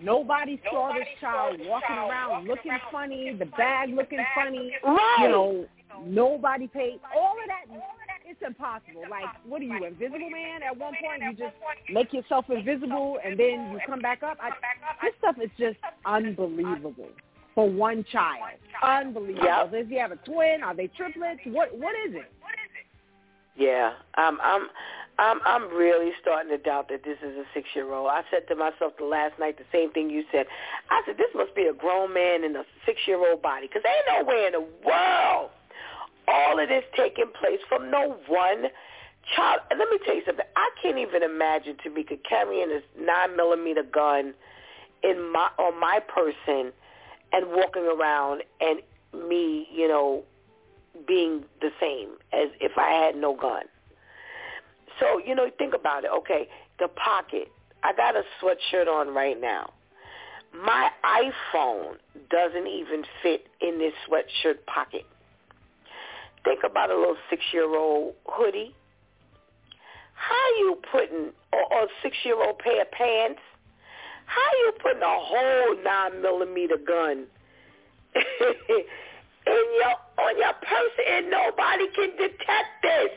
Nobody 0.03 0.61
saw 0.71 0.93
this 0.95 1.07
child 1.21 1.61
walking 1.61 1.97
around 1.97 2.47
looking 2.47 2.77
funny, 2.91 3.35
the 3.39 3.45
bag 3.45 3.91
looking 3.91 4.25
funny. 4.35 4.73
Right. 4.83 5.17
You 5.21 5.29
know, 5.29 5.67
nobody 6.05 6.67
paid. 6.67 7.01
All 7.15 7.33
of 7.33 7.47
that, 7.49 7.79
it's 8.25 8.41
impossible. 8.45 9.03
Like, 9.11 9.27
what 9.45 9.61
are 9.61 9.65
you, 9.65 9.85
Invisible 9.85 10.31
Man? 10.31 10.63
At 10.63 10.79
one 10.79 10.95
point, 11.03 11.23
you 11.23 11.33
just 11.33 11.55
make 11.93 12.13
yourself 12.13 12.47
invisible 12.49 13.19
and 13.25 13.39
then 13.39 13.73
you 13.73 13.79
come 13.87 14.01
back 14.01 14.23
up. 14.23 14.39
I, 14.41 14.51
this 15.03 15.13
stuff 15.19 15.37
is 15.43 15.51
just 15.59 15.77
unbelievable 16.07 17.11
for 17.59 17.69
one 17.69 18.05
child. 18.13 18.39
Unbelievable. 18.81 19.45
Yep. 19.45 19.73
Does 19.73 19.87
he 19.89 19.99
have 19.99 20.13
a 20.13 20.17
twin? 20.19 20.63
Are 20.63 20.77
they 20.77 20.87
triplets? 20.87 21.41
What 21.47 21.77
What 21.77 21.97
is 22.07 22.15
it? 22.15 22.31
Yeah, 23.57 23.95
I'm 24.15 24.39
I'm 24.41 24.69
I'm 25.19 25.41
I'm 25.45 25.77
really 25.77 26.13
starting 26.23 26.53
to 26.53 26.59
doubt 26.59 26.89
that 26.91 27.03
this 27.03 27.19
is 27.19 27.37
a 27.37 27.43
six 27.53 27.67
year 27.75 27.93
old. 27.93 28.07
I 28.07 28.23
said 28.31 28.47
to 28.47 28.55
myself 28.55 28.93
the 28.97 29.07
last 29.07 29.41
night 29.41 29.59
the 29.59 29.65
same 29.73 29.91
thing 29.91 30.09
you 30.09 30.23
said. 30.31 30.47
I 30.89 31.03
said 31.05 31.17
this 31.17 31.35
must 31.35 31.53
be 31.57 31.65
a 31.65 31.73
grown 31.73 32.15
man 32.15 32.45
in 32.45 32.55
a 32.55 32.63
six 32.87 33.01
year 33.09 33.19
old 33.29 33.43
body 33.43 33.67
because 33.67 33.83
ain't 33.85 34.23
nowhere 34.23 34.47
in 34.47 34.53
the 34.53 34.67
world 34.87 35.51
all 36.29 36.63
of 36.63 36.69
this 36.69 36.85
taking 36.97 37.33
place 37.41 37.59
from 37.69 37.91
no 37.91 38.15
one 38.29 38.67
child. 39.35 39.63
And 39.73 39.81
let 39.81 39.91
me 39.91 39.99
tell 40.07 40.15
you 40.15 40.23
something. 40.25 40.47
I 40.55 40.71
can't 40.81 40.99
even 40.99 41.25
imagine 41.25 41.75
Tamika 41.85 42.21
carrying 42.23 42.69
this 42.69 42.85
nine 42.97 43.37
millimeter 43.37 43.83
gun 43.83 44.33
in 45.03 45.33
my 45.33 45.51
on 45.59 45.81
my 45.81 45.99
person 46.07 46.73
and 47.33 47.47
walking 47.51 47.85
around 47.85 48.43
and 48.61 48.81
me, 49.29 49.68
you 49.72 49.89
know, 49.89 50.22
being 51.07 51.45
the 51.61 51.70
same 51.81 52.11
as 52.33 52.49
if 52.61 52.72
I 52.76 53.05
had 53.05 53.16
no 53.16 53.35
gun. 53.37 53.64
So, 55.01 55.20
you 55.24 55.35
know, 55.35 55.49
think 55.59 55.74
about 55.74 56.05
it. 56.05 56.11
Okay, 56.18 56.49
the 56.79 56.89
pocket. 56.89 57.49
I 57.83 57.93
got 57.93 58.16
a 58.16 58.22
sweatshirt 58.43 58.89
on 58.89 59.14
right 59.14 59.41
now. 59.41 59.72
My 60.53 60.91
iPhone 61.05 61.97
doesn't 62.31 62.66
even 62.66 63.05
fit 63.22 63.47
in 63.61 63.79
this 63.79 63.93
sweatshirt 64.09 64.64
pocket. 64.66 65.05
Think 66.45 66.61
about 66.64 66.91
a 66.91 66.97
little 66.97 67.16
six-year-old 67.31 68.14
hoodie. 68.26 68.74
How 70.14 70.49
you 70.59 70.79
putting, 70.91 71.33
or 71.53 71.89
six-year-old 72.03 72.59
pair 72.59 72.83
of 72.83 72.91
pants, 72.91 73.41
how 74.29 74.51
you 74.61 74.72
putting 74.83 75.03
a 75.03 75.18
whole 75.18 75.83
nine 75.83 76.20
millimeter 76.20 76.76
gun 76.76 77.24
in 78.14 79.66
your 79.81 79.97
on 80.20 80.37
your 80.37 80.53
person 80.61 81.05
and 81.09 81.31
nobody 81.31 81.89
can 81.97 82.11
detect 82.16 82.72
this. 82.83 83.12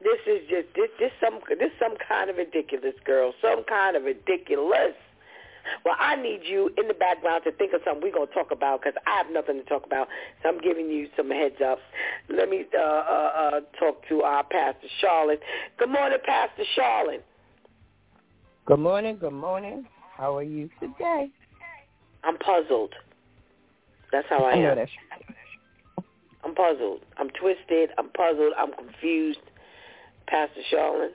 This 0.00 0.20
is 0.30 0.48
just 0.48 0.68
this 0.74 0.90
this 0.98 1.12
some 1.20 1.40
this 1.58 1.74
some 1.82 1.96
kind 1.98 2.30
of 2.30 2.36
ridiculous 2.36 2.94
girl, 3.04 3.34
some 3.42 3.64
kind 3.64 3.96
of 3.96 4.04
ridiculous. 4.04 4.94
Well, 5.84 5.96
I 5.98 6.16
need 6.16 6.40
you 6.44 6.70
in 6.78 6.88
the 6.88 6.94
background 6.94 7.42
to 7.44 7.52
think 7.52 7.74
of 7.74 7.82
something 7.84 8.02
we're 8.02 8.14
gonna 8.14 8.32
talk 8.32 8.52
about 8.52 8.80
because 8.80 8.96
I 9.06 9.18
have 9.18 9.26
nothing 9.30 9.58
to 9.58 9.64
talk 9.64 9.84
about. 9.84 10.08
So 10.42 10.48
I'm 10.48 10.60
giving 10.60 10.88
you 10.88 11.08
some 11.16 11.28
heads 11.28 11.60
up. 11.60 11.78
Let 12.30 12.48
me 12.48 12.64
uh, 12.72 12.80
uh, 12.80 12.82
uh, 12.82 13.60
talk 13.78 14.06
to 14.08 14.22
our 14.22 14.44
pastor 14.44 14.88
Charlotte. 15.00 15.42
Good 15.76 15.90
morning, 15.90 16.18
Pastor 16.24 16.64
Charlotte. 16.74 17.24
Good 18.68 18.80
morning, 18.80 19.16
good 19.18 19.32
morning. 19.32 19.86
How 20.14 20.36
are 20.36 20.42
you 20.42 20.68
today? 20.78 21.30
I'm 22.22 22.36
puzzled. 22.36 22.92
That's 24.12 24.26
how 24.28 24.44
I, 24.44 24.50
I 24.50 24.56
am. 24.56 24.86
I'm 26.44 26.54
puzzled. 26.54 27.00
I'm 27.16 27.30
twisted. 27.30 27.88
I'm 27.96 28.10
puzzled. 28.10 28.52
I'm 28.58 28.72
confused. 28.74 29.40
Pastor 30.26 30.60
Charlene, 30.70 31.12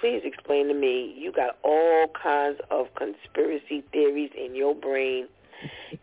please 0.00 0.22
explain 0.24 0.68
to 0.68 0.74
me. 0.74 1.14
You 1.18 1.32
got 1.32 1.58
all 1.62 2.06
kinds 2.22 2.58
of 2.70 2.86
conspiracy 2.96 3.84
theories 3.92 4.30
in 4.34 4.56
your 4.56 4.74
brain. 4.74 5.26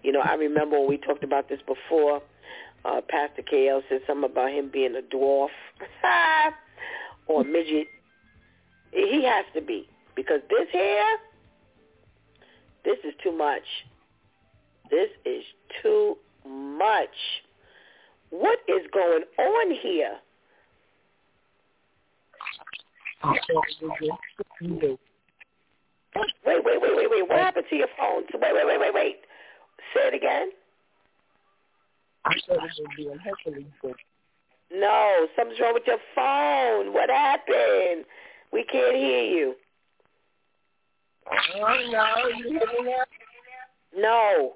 You 0.04 0.12
know, 0.12 0.22
I 0.22 0.36
remember 0.36 0.78
when 0.78 0.90
we 0.90 0.98
talked 0.98 1.24
about 1.24 1.50
this 1.50 1.62
before. 1.66 2.22
Uh, 2.86 3.02
Pastor 3.10 3.42
KL 3.42 3.82
said 3.90 4.02
something 4.06 4.30
about 4.30 4.52
him 4.52 4.70
being 4.72 4.96
a 4.96 5.02
dwarf 5.02 5.48
or 7.26 7.42
a 7.42 7.44
midget. 7.44 7.88
He 8.92 9.24
has 9.26 9.46
to 9.56 9.62
be 9.62 9.90
because 10.18 10.42
this 10.50 10.68
here, 10.72 11.18
this 12.84 12.98
is 13.06 13.14
too 13.24 13.32
much. 13.32 13.62
This 14.90 15.10
is 15.26 15.44
too 15.82 16.18
much. 16.46 17.16
What 18.32 18.58
is 18.68 18.82
going 18.92 19.24
on 19.38 19.76
here? 19.82 20.18
Wait, 23.24 24.98
wait, 26.46 26.66
wait, 26.66 26.82
wait, 26.82 27.10
wait. 27.10 27.30
What 27.30 27.40
happened 27.40 27.66
to 27.70 27.76
your 27.76 27.88
phone? 27.98 28.24
Wait, 28.34 28.54
wait, 28.54 28.66
wait, 28.66 28.80
wait, 28.80 28.94
wait. 28.94 29.18
Say 29.94 30.08
it 30.08 30.14
again. 30.16 30.50
I 32.26 32.34
thought 32.48 32.64
it 32.64 32.72
would 32.80 32.98
be 32.98 33.08
a 33.08 33.18
heckling 33.20 33.72
fit. 33.82 33.96
No, 34.74 35.28
something's 35.36 35.60
wrong 35.60 35.76
with 35.76 35.84
your 35.86 36.00
phone. 36.16 36.92
What 36.94 37.10
happened? 37.10 38.06
We 38.52 38.64
can't 38.64 38.96
hear 38.96 39.24
you. 39.24 39.56
Oh, 41.32 41.78
no, 41.92 42.30
you 42.38 42.44
hear 42.50 42.84
me 42.84 42.92
now? 42.92 43.04
No, 43.96 44.54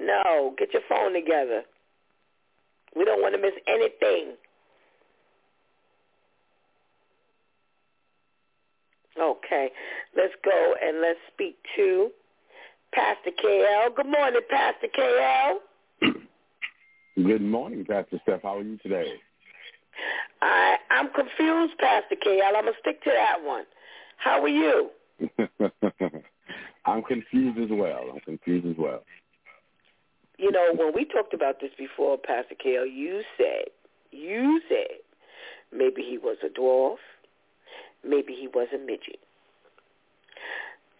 no. 0.00 0.54
Get 0.58 0.72
your 0.72 0.82
phone 0.88 1.12
together. 1.12 1.62
We 2.96 3.04
don't 3.04 3.20
want 3.20 3.34
to 3.34 3.40
miss 3.40 3.54
anything. 3.66 4.36
Okay, 9.20 9.70
let's 10.16 10.34
go 10.44 10.74
and 10.82 11.00
let's 11.00 11.18
speak 11.32 11.56
to 11.76 12.10
Pastor 12.92 13.30
KL. 13.44 13.94
Good 13.94 14.06
morning, 14.06 14.40
Pastor 14.50 14.88
KL. 14.96 15.56
Good 17.24 17.42
morning, 17.42 17.84
Pastor 17.84 18.20
Steph. 18.22 18.42
How 18.42 18.58
are 18.58 18.62
you 18.62 18.76
today? 18.78 19.12
I 20.42 20.76
I'm 20.90 21.10
confused, 21.10 21.78
Pastor 21.78 22.16
KL. 22.26 22.56
I'm 22.56 22.64
gonna 22.64 22.72
stick 22.80 23.02
to 23.04 23.10
that 23.10 23.36
one. 23.44 23.64
How 24.16 24.42
are 24.42 24.48
you? 24.48 24.90
I'm 26.86 27.02
confused 27.02 27.58
as 27.58 27.70
well. 27.70 28.10
I'm 28.12 28.20
confused 28.20 28.66
as 28.66 28.76
well. 28.78 29.04
You 30.38 30.50
know, 30.50 30.72
when 30.74 30.92
we 30.94 31.04
talked 31.04 31.32
about 31.32 31.60
this 31.60 31.70
before, 31.78 32.18
Pastor 32.18 32.54
KL, 32.54 32.86
you 32.92 33.22
said 33.36 33.66
you 34.10 34.60
said 34.68 34.98
maybe 35.72 36.02
he 36.02 36.18
was 36.18 36.36
a 36.44 36.48
dwarf, 36.48 36.96
maybe 38.06 38.32
he 38.32 38.48
was 38.48 38.68
a 38.74 38.78
midget. 38.78 39.20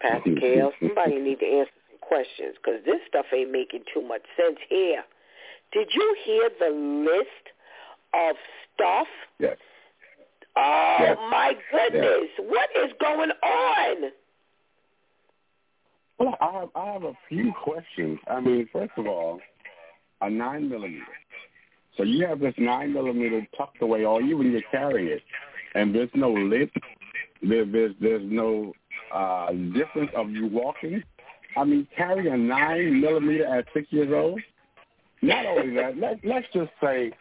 Pastor 0.01 0.31
KL, 0.31 0.71
somebody 0.79 1.19
need 1.19 1.39
to 1.39 1.45
answer 1.45 1.71
some 1.89 1.99
questions 2.01 2.55
because 2.55 2.83
this 2.85 2.99
stuff 3.07 3.25
ain't 3.33 3.51
making 3.51 3.83
too 3.93 4.01
much 4.01 4.23
sense 4.37 4.57
here. 4.69 5.03
Did 5.71 5.89
you 5.93 6.15
hear 6.23 6.49
the 6.59 6.69
list 6.69 7.51
of 8.13 8.35
stuff? 8.73 9.07
Yes. 9.39 9.57
Oh 10.57 10.97
Yes. 10.99 11.17
my 11.29 11.53
goodness! 11.71 12.29
What 12.39 12.69
is 12.83 12.91
going 12.99 13.31
on? 13.31 14.11
Well, 16.17 16.37
I 16.39 16.59
have 16.59 16.69
I 16.75 16.85
have 16.93 17.03
a 17.03 17.13
few 17.27 17.51
questions. 17.63 18.19
I 18.27 18.39
mean, 18.39 18.67
first 18.71 18.93
of 18.97 19.07
all, 19.07 19.39
a 20.21 20.29
nine 20.29 20.69
millimeter. 20.69 21.03
So 21.97 22.03
you 22.03 22.25
have 22.27 22.39
this 22.39 22.53
nine 22.57 22.93
millimeter 22.93 23.45
tucked 23.57 23.81
away, 23.81 24.05
or 24.05 24.21
even 24.21 24.51
you 24.51 24.61
carry 24.71 25.11
it, 25.11 25.23
and 25.75 25.93
there's 25.93 26.09
no 26.13 26.31
lip. 26.31 26.71
There, 27.41 27.65
there's 27.65 27.95
there's 27.99 28.23
no 28.25 28.73
uh, 29.13 29.51
difference 29.51 30.11
of 30.15 30.29
you 30.29 30.47
walking. 30.47 31.03
I 31.57 31.63
mean, 31.63 31.87
carry 31.95 32.29
a 32.29 32.37
nine 32.37 32.99
millimeter 33.01 33.45
at 33.45 33.65
six 33.73 33.87
years 33.91 34.11
old. 34.13 34.41
Not 35.21 35.45
only 35.45 35.73
that, 35.75 35.97
let, 35.97 36.19
let's 36.23 36.47
just 36.53 36.71
say 36.81 37.11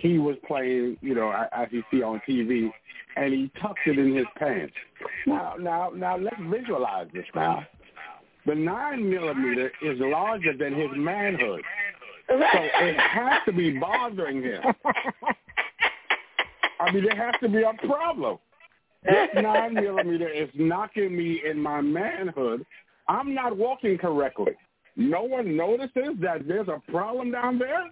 he 0.00 0.18
was 0.18 0.36
playing, 0.46 0.96
you 1.00 1.14
know, 1.14 1.32
as 1.52 1.68
you 1.70 1.82
see 1.90 2.02
on 2.02 2.20
TV, 2.28 2.70
and 3.16 3.32
he 3.32 3.50
tucked 3.60 3.86
it 3.86 3.98
in 3.98 4.14
his 4.14 4.26
pants. 4.36 4.74
Now, 5.26 5.54
now, 5.58 5.90
now, 5.94 6.16
let's 6.16 6.36
visualize 6.40 7.08
this. 7.12 7.24
Now, 7.34 7.66
the 8.46 8.54
nine 8.54 9.08
millimeter 9.08 9.72
is 9.82 9.98
larger 10.00 10.56
than 10.56 10.74
his 10.74 10.90
manhood, 10.94 11.62
so 12.28 12.36
it 12.36 12.98
has 12.98 13.40
to 13.46 13.52
be 13.52 13.78
bothering 13.78 14.42
him. 14.42 14.62
I 16.80 16.90
mean, 16.92 17.04
there 17.04 17.16
has 17.16 17.34
to 17.40 17.48
be 17.48 17.62
a 17.62 17.72
problem. 17.86 18.38
This 19.04 19.28
nine 19.34 19.74
millimeter 19.74 20.28
is 20.28 20.48
knocking 20.54 21.16
me 21.16 21.42
in 21.48 21.58
my 21.58 21.80
manhood. 21.80 22.64
I'm 23.08 23.34
not 23.34 23.56
walking 23.56 23.98
correctly. 23.98 24.52
No 24.96 25.22
one 25.22 25.56
notices 25.56 26.16
that 26.20 26.46
there's 26.46 26.68
a 26.68 26.80
problem 26.90 27.32
down 27.32 27.58
there. 27.58 27.90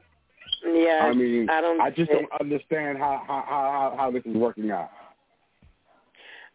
Yeah, 0.64 1.00
I 1.02 1.12
mean, 1.12 1.50
I 1.50 1.60
don't. 1.60 1.80
I 1.80 1.90
just 1.90 2.10
don't 2.10 2.30
understand 2.40 2.98
how 2.98 3.22
how 3.26 3.44
how, 3.48 3.94
how 3.96 4.10
this 4.10 4.22
is 4.24 4.34
working 4.36 4.70
out. 4.70 4.90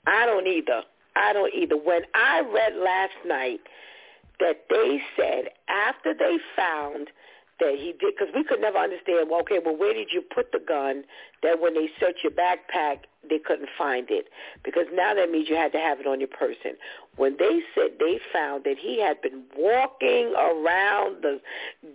I 0.05 0.25
don't 0.25 0.47
either. 0.47 0.83
I 1.15 1.33
don't 1.33 1.53
either. 1.53 1.75
When 1.75 2.03
I 2.13 2.39
read 2.39 2.75
last 2.81 3.13
night 3.25 3.59
that 4.39 4.65
they 4.69 5.01
said 5.17 5.49
after 5.67 6.13
they 6.13 6.37
found 6.55 7.09
that 7.59 7.75
he 7.75 7.93
did, 7.99 8.13
because 8.17 8.33
we 8.33 8.43
could 8.43 8.61
never 8.61 8.77
understand. 8.77 9.29
Well, 9.29 9.41
okay, 9.41 9.59
well, 9.63 9.75
where 9.75 9.93
did 9.93 10.09
you 10.13 10.21
put 10.21 10.51
the 10.51 10.59
gun? 10.59 11.03
That 11.43 11.59
when 11.59 11.73
they 11.73 11.89
searched 11.99 12.23
your 12.23 12.31
backpack, 12.31 12.99
they 13.27 13.39
couldn't 13.39 13.69
find 13.77 14.07
it, 14.09 14.27
because 14.63 14.85
now 14.93 15.13
that 15.15 15.29
means 15.31 15.49
you 15.49 15.55
had 15.55 15.73
to 15.73 15.79
have 15.79 15.99
it 15.99 16.07
on 16.07 16.19
your 16.19 16.29
person. 16.29 16.77
When 17.17 17.35
they 17.37 17.61
said 17.75 17.97
they 17.99 18.19
found 18.31 18.63
that 18.63 18.77
he 18.79 19.01
had 19.01 19.21
been 19.21 19.43
walking 19.57 20.33
around 20.37 21.23
the 21.23 21.41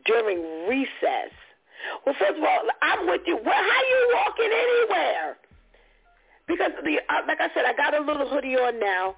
during 0.04 0.66
recess. 0.68 1.32
Well, 2.04 2.14
first 2.18 2.38
of 2.38 2.42
all, 2.44 2.62
I'm 2.82 3.06
with 3.06 3.22
you. 3.26 3.36
Well, 3.36 3.54
how 3.54 3.80
you 3.88 4.14
walking 4.14 4.50
anywhere? 4.52 5.36
Because 6.46 6.72
the 6.84 6.98
uh, 7.08 7.22
like 7.26 7.40
I 7.40 7.48
said, 7.54 7.64
I 7.66 7.72
got 7.76 7.94
a 7.94 8.00
little 8.04 8.28
hoodie 8.28 8.56
on 8.56 8.78
now. 8.80 9.16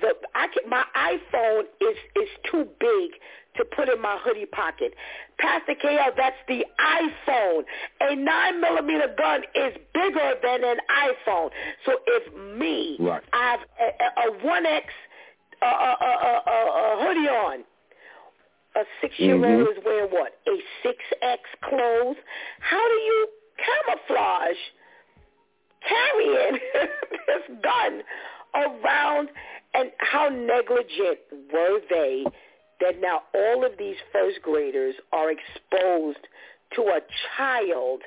The 0.00 0.14
I 0.34 0.46
can, 0.48 0.68
my 0.68 0.84
iPhone 0.96 1.62
is 1.80 1.96
is 2.16 2.28
too 2.50 2.66
big 2.80 3.10
to 3.56 3.64
put 3.76 3.88
in 3.90 4.00
my 4.00 4.18
hoodie 4.24 4.46
pocket. 4.46 4.94
Pastor 5.38 5.74
KL, 5.74 6.16
that's 6.16 6.36
the 6.48 6.64
iPhone. 6.80 7.62
A 8.00 8.16
nine 8.16 8.60
millimeter 8.60 9.14
gun 9.18 9.42
is 9.54 9.76
bigger 9.92 10.32
than 10.42 10.64
an 10.64 10.78
iPhone. 10.88 11.50
So 11.84 11.92
if 12.06 12.58
me, 12.58 12.96
Right. 12.98 13.22
I 13.34 13.50
have 13.50 13.60
a, 13.78 14.28
a, 14.30 14.34
a 14.34 14.38
1X 14.40 14.82
uh, 15.60 15.66
uh, 15.66 15.96
uh, 16.00 16.04
uh, 16.04 16.50
uh, 16.50 17.04
hoodie 17.04 17.28
on, 17.28 17.64
a 18.74 18.84
six-year-old 19.00 19.44
Mhm. 19.44 19.78
is 19.78 19.84
wearing 19.84 20.10
what? 20.10 20.38
A 20.46 20.62
6X 20.82 21.40
clothes? 21.60 22.16
How 22.60 22.88
do 22.88 22.94
you 22.94 23.28
camouflage 23.58 24.58
carrying 25.80 26.58
this 27.26 27.58
gun 27.62 28.02
around 28.54 29.28
and 29.74 29.90
how 29.98 30.28
negligent 30.28 31.18
were 31.52 31.80
they 31.88 32.24
that 32.80 33.00
now 33.00 33.22
all 33.34 33.64
of 33.64 33.76
these 33.78 33.96
first 34.12 34.42
graders 34.42 34.94
are 35.12 35.30
exposed 35.30 36.26
to 36.74 36.82
a 36.82 37.00
child 37.36 38.02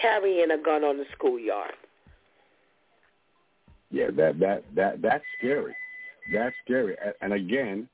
carrying 0.00 0.50
a 0.50 0.58
gun 0.58 0.82
on 0.84 0.96
the 0.96 1.04
schoolyard. 1.12 1.74
Yeah, 3.90 4.10
that 4.16 4.38
that 4.40 4.64
that 4.74 5.02
that's 5.02 5.24
scary. 5.38 5.76
That's 6.32 6.54
scary. 6.64 6.96
And 7.20 7.32
again, 7.32 7.88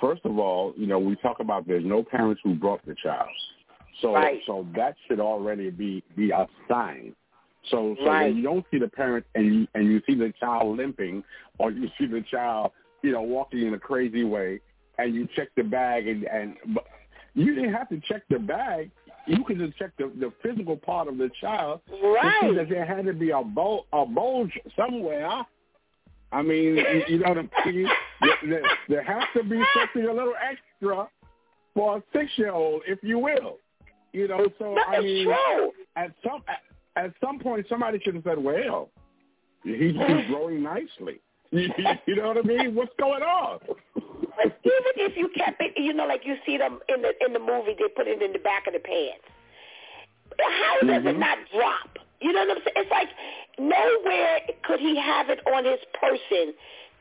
first 0.00 0.24
of 0.24 0.38
all, 0.38 0.72
you 0.76 0.86
know, 0.86 0.98
we 0.98 1.16
talk 1.16 1.40
about 1.40 1.66
there's 1.66 1.84
no 1.84 2.02
parents 2.02 2.40
who 2.44 2.54
brought 2.54 2.84
the 2.86 2.94
child, 3.02 3.28
so 4.00 4.14
Right. 4.14 4.40
so 4.46 4.66
that 4.74 4.96
should 5.06 5.20
already 5.20 5.70
be 5.70 6.02
be 6.16 6.30
a 6.30 6.46
sign. 6.68 7.14
So 7.70 7.96
so 7.98 8.06
Right. 8.06 8.26
when 8.28 8.36
you 8.36 8.42
don't 8.42 8.64
see 8.70 8.78
the 8.78 8.88
parent 8.88 9.26
and 9.34 9.46
you 9.46 9.68
and 9.74 9.86
you 9.86 10.00
see 10.06 10.14
the 10.14 10.32
child 10.38 10.76
limping, 10.76 11.24
or 11.58 11.70
you 11.70 11.88
see 11.98 12.06
the 12.06 12.22
child, 12.22 12.72
you 13.02 13.12
know, 13.12 13.22
walking 13.22 13.66
in 13.66 13.74
a 13.74 13.78
crazy 13.78 14.24
way, 14.24 14.60
and 14.98 15.14
you 15.14 15.26
check 15.34 15.48
the 15.56 15.64
bag 15.64 16.06
and 16.06 16.24
and 16.24 16.56
but 16.68 16.86
you 17.34 17.54
didn't 17.54 17.74
have 17.74 17.88
to 17.90 18.00
check 18.08 18.22
the 18.30 18.38
bag. 18.38 18.90
You 19.26 19.42
could 19.44 19.58
just 19.58 19.76
check 19.76 19.90
the 19.98 20.06
the 20.18 20.32
physical 20.42 20.76
part 20.76 21.08
of 21.08 21.18
the 21.18 21.30
child 21.40 21.80
to 21.88 21.92
see 21.92 22.06
Right. 22.06 22.54
that 22.54 22.68
there 22.68 22.84
had 22.84 23.04
to 23.06 23.12
be 23.12 23.30
a 23.30 23.42
bul- 23.42 23.86
a 23.92 24.06
bulge 24.06 24.58
somewhere. 24.76 25.44
I 26.32 26.42
mean, 26.42 26.76
you, 26.76 27.02
you 27.08 27.18
know 27.18 27.28
what 27.30 27.38
I'm 27.38 27.50
saying? 27.64 27.88
There, 28.20 28.62
there, 28.88 29.02
has 29.02 29.24
to 29.36 29.42
be 29.42 29.62
something 29.78 30.04
a 30.08 30.12
little 30.12 30.34
extra 30.40 31.08
for 31.74 31.98
a 31.98 32.02
six-year-old, 32.12 32.82
if 32.86 32.98
you 33.02 33.18
will. 33.18 33.58
You 34.12 34.28
know, 34.28 34.46
so 34.58 34.74
That 34.76 34.98
I 34.98 35.00
mean, 35.00 35.26
true. 35.26 35.72
at 35.96 36.12
some 36.24 36.42
at, 36.48 36.62
at 37.04 37.12
some 37.22 37.38
point, 37.38 37.66
somebody 37.68 37.98
should 38.02 38.14
have 38.14 38.24
said, 38.24 38.38
"Well, 38.42 38.88
he's, 39.62 39.92
he's 39.92 40.26
growing 40.28 40.62
nicely." 40.62 41.20
You, 41.52 41.68
you 42.06 42.16
know 42.16 42.26
what 42.28 42.38
I 42.38 42.42
mean? 42.42 42.74
What's 42.74 42.92
going 42.98 43.22
on? 43.22 43.60
But 43.94 44.58
even 44.64 44.94
if 44.96 45.16
you 45.16 45.30
kept 45.36 45.60
it, 45.62 45.74
you 45.76 45.94
know, 45.94 46.04
like 46.04 46.22
you 46.24 46.34
see 46.44 46.58
them 46.58 46.80
in 46.88 47.02
the 47.02 47.12
in 47.24 47.32
the 47.32 47.38
movie, 47.38 47.76
they 47.78 47.86
put 47.94 48.08
it 48.08 48.20
in 48.20 48.32
the 48.32 48.40
back 48.40 48.66
of 48.66 48.72
the 48.72 48.80
pants. 48.80 49.24
How 50.40 50.80
does 50.86 51.04
it 51.06 51.14
Mhm. 51.16 51.18
not 51.18 51.38
drop? 51.54 51.98
You 52.20 52.32
know 52.32 52.40
what 52.40 52.56
I'm 52.58 52.62
saying? 52.64 52.76
It's 52.76 52.90
like 52.90 53.08
nowhere 53.58 54.40
could 54.64 54.80
he 54.80 54.96
have 54.96 55.30
it 55.30 55.40
on 55.46 55.64
his 55.64 55.78
person 56.00 56.52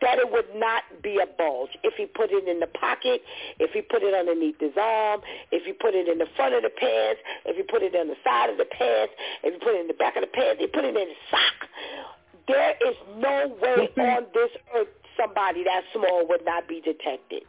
that 0.01 0.19
it 0.19 0.29
would 0.29 0.49
not 0.55 0.83
be 1.01 1.19
a 1.21 1.27
bulge. 1.37 1.71
If 1.83 1.95
he 1.95 2.05
put 2.05 2.31
it 2.31 2.47
in 2.47 2.59
the 2.59 2.67
pocket, 2.67 3.21
if 3.59 3.71
he 3.71 3.81
put 3.81 4.03
it 4.03 4.13
underneath 4.13 4.59
his 4.59 4.73
arm, 4.79 5.21
if 5.51 5.63
he 5.65 5.73
put 5.73 5.95
it 5.95 6.07
in 6.07 6.17
the 6.17 6.27
front 6.35 6.53
of 6.53 6.63
the 6.63 6.69
pants, 6.69 7.21
if 7.45 7.55
he 7.55 7.63
put 7.63 7.81
it 7.81 7.95
on 7.95 8.07
the 8.07 8.19
side 8.23 8.49
of 8.49 8.57
the 8.57 8.65
pants, 8.65 9.13
if 9.43 9.53
he 9.53 9.59
put 9.59 9.75
it 9.75 9.81
in 9.81 9.87
the 9.87 9.93
back 9.93 10.15
of 10.15 10.21
the 10.21 10.33
pants, 10.33 10.59
he 10.59 10.67
put 10.67 10.83
it 10.83 10.95
in 10.95 11.07
his 11.07 11.17
sock. 11.31 11.57
There 12.47 12.71
is 12.71 12.95
no 13.17 13.55
way 13.61 13.89
on 13.97 14.25
this 14.33 14.51
earth 14.75 14.87
somebody 15.17 15.63
that 15.63 15.81
small 15.93 16.27
would 16.27 16.45
not 16.45 16.67
be 16.67 16.81
detected. 16.81 17.43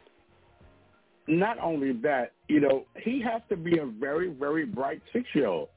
Not 1.27 1.59
only 1.59 1.91
that, 2.03 2.31
you 2.47 2.61
know, 2.61 2.85
he 2.95 3.21
has 3.21 3.41
to 3.49 3.57
be 3.57 3.77
a 3.79 3.85
very, 3.85 4.29
very 4.29 4.65
bright 4.65 5.01
six-year-old. 5.11 5.67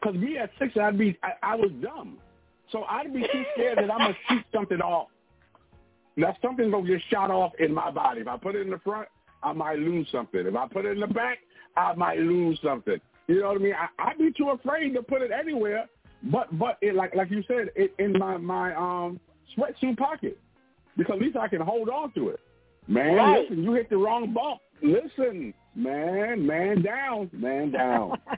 Because 0.00 0.16
me 0.16 0.38
at 0.38 0.50
six, 0.58 0.76
I'd 0.76 0.96
be, 0.96 1.18
I, 1.22 1.32
I 1.42 1.56
was 1.56 1.70
dumb. 1.82 2.18
So 2.70 2.84
I'd 2.84 3.12
be 3.12 3.20
too 3.20 3.44
scared 3.54 3.78
that 3.78 3.90
I'm 3.90 3.98
going 3.98 4.12
to 4.14 4.18
shoot 4.28 4.44
something 4.54 4.80
off. 4.80 5.08
Now, 6.20 6.36
something's 6.42 6.70
going 6.70 6.84
to 6.84 6.92
get 6.92 7.02
shot 7.10 7.30
off 7.30 7.52
in 7.58 7.72
my 7.72 7.90
body. 7.90 8.20
If 8.20 8.28
I 8.28 8.36
put 8.36 8.54
it 8.54 8.60
in 8.62 8.70
the 8.70 8.78
front, 8.78 9.08
I 9.42 9.52
might 9.52 9.78
lose 9.78 10.06
something. 10.12 10.46
If 10.46 10.54
I 10.54 10.68
put 10.68 10.84
it 10.84 10.90
in 10.90 11.00
the 11.00 11.06
back, 11.06 11.38
I 11.76 11.94
might 11.94 12.18
lose 12.18 12.58
something. 12.62 13.00
You 13.26 13.40
know 13.40 13.48
what 13.48 13.56
I 13.56 13.60
mean? 13.60 13.74
I, 13.74 14.10
I'd 14.10 14.18
be 14.18 14.32
too 14.32 14.50
afraid 14.50 14.92
to 14.94 15.02
put 15.02 15.22
it 15.22 15.30
anywhere. 15.30 15.86
But 16.24 16.58
but 16.58 16.76
it, 16.82 16.94
like 16.94 17.14
like 17.14 17.30
you 17.30 17.42
said, 17.48 17.70
it, 17.74 17.94
in 17.98 18.12
my 18.18 18.36
my 18.36 18.74
um 18.74 19.18
sweatsuit 19.56 19.96
pocket 19.96 20.38
because 20.96 21.14
at 21.14 21.22
least 21.22 21.36
I 21.36 21.48
can 21.48 21.62
hold 21.62 21.88
on 21.88 22.12
to 22.12 22.28
it. 22.28 22.40
Man, 22.88 23.14
Right. 23.14 23.42
listen, 23.42 23.62
you 23.64 23.72
hit 23.72 23.88
the 23.88 23.96
wrong 23.96 24.34
bump. 24.34 24.60
Listen, 24.82 25.54
man, 25.74 26.46
man 26.46 26.82
down, 26.82 27.30
man 27.32 27.70
down. 27.70 28.20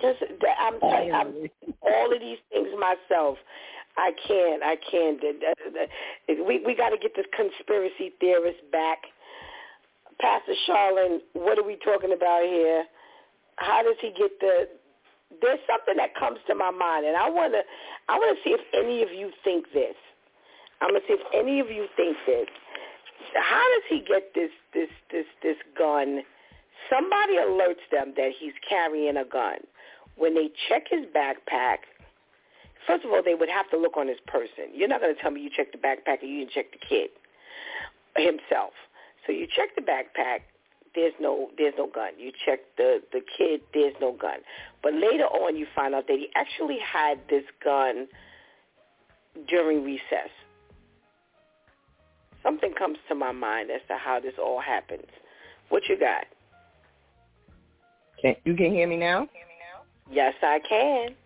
Just 0.00 0.22
I'm, 0.58 0.74
I'm 0.82 1.50
all 1.82 2.12
of 2.12 2.20
these 2.20 2.38
things 2.50 2.68
myself. 2.78 3.38
I 3.96 4.10
can't. 4.26 4.62
I 4.62 4.76
can't. 4.76 5.20
We 6.46 6.62
we 6.64 6.74
got 6.74 6.90
to 6.90 6.98
get 6.98 7.14
this 7.14 7.26
conspiracy 7.34 8.12
theorist 8.20 8.60
back. 8.72 8.98
Pastor 10.20 10.54
Charlene, 10.68 11.18
what 11.32 11.58
are 11.58 11.64
we 11.64 11.76
talking 11.84 12.12
about 12.12 12.42
here? 12.44 12.84
How 13.56 13.82
does 13.82 13.96
he 14.00 14.10
get 14.16 14.38
the? 14.40 14.68
There's 15.42 15.58
something 15.66 15.96
that 15.96 16.14
comes 16.14 16.38
to 16.46 16.54
my 16.54 16.70
mind, 16.70 17.06
and 17.06 17.16
I 17.16 17.28
wanna 17.28 17.62
I 18.08 18.18
wanna 18.18 18.38
see 18.44 18.50
if 18.50 18.60
any 18.72 19.02
of 19.02 19.10
you 19.10 19.30
think 19.42 19.66
this. 19.72 19.96
I'm 20.80 20.90
gonna 20.90 21.00
see 21.06 21.14
if 21.14 21.26
any 21.34 21.60
of 21.60 21.70
you 21.70 21.86
think 21.96 22.16
this. 22.26 22.46
How 23.34 23.62
does 23.74 23.84
he 23.88 24.04
get 24.06 24.34
this 24.34 24.50
this 24.72 24.90
this 25.10 25.26
this 25.42 25.56
gun? 25.76 26.22
Somebody 26.90 27.34
alerts 27.34 27.82
them 27.90 28.12
that 28.16 28.32
he's 28.38 28.52
carrying 28.68 29.16
a 29.16 29.24
gun. 29.24 29.58
When 30.16 30.34
they 30.34 30.50
check 30.68 30.84
his 30.90 31.06
backpack, 31.06 31.78
first 32.86 33.04
of 33.04 33.10
all, 33.10 33.22
they 33.24 33.34
would 33.34 33.48
have 33.48 33.68
to 33.70 33.78
look 33.78 33.96
on 33.96 34.08
his 34.08 34.18
person. 34.26 34.72
You're 34.72 34.88
not 34.88 35.00
going 35.00 35.14
to 35.14 35.20
tell 35.20 35.30
me 35.30 35.40
you 35.40 35.50
checked 35.54 35.72
the 35.72 35.78
backpack 35.78 36.22
and 36.22 36.30
you 36.30 36.40
didn't 36.40 36.52
check 36.52 36.72
the 36.72 36.78
kid 36.78 37.10
himself. 38.16 38.72
So 39.26 39.32
you 39.32 39.46
check 39.46 39.74
the 39.74 39.82
backpack. 39.82 40.40
There's 40.94 41.14
no 41.20 41.50
there's 41.58 41.74
no 41.76 41.88
gun. 41.88 42.12
You 42.18 42.30
check 42.46 42.60
the 42.76 43.02
the 43.12 43.20
kid. 43.36 43.62
There's 43.72 43.94
no 44.00 44.12
gun. 44.12 44.38
But 44.82 44.94
later 44.94 45.24
on, 45.24 45.56
you 45.56 45.66
find 45.74 45.94
out 45.94 46.06
that 46.06 46.16
he 46.16 46.28
actually 46.36 46.78
had 46.78 47.18
this 47.28 47.42
gun 47.64 48.06
during 49.48 49.82
recess. 49.82 50.30
Something 52.44 52.74
comes 52.74 52.98
to 53.08 53.14
my 53.14 53.32
mind 53.32 53.70
as 53.70 53.80
to 53.88 53.96
how 53.96 54.20
this 54.20 54.34
all 54.38 54.60
happens. 54.60 55.06
What 55.70 55.82
you 55.88 55.98
got? 55.98 56.26
Can, 58.20 58.36
you 58.44 58.54
can 58.54 58.70
hear 58.70 58.86
me 58.86 58.96
now? 58.96 59.28
Yes, 60.10 60.34
I 60.42 60.60
can. 60.68 61.16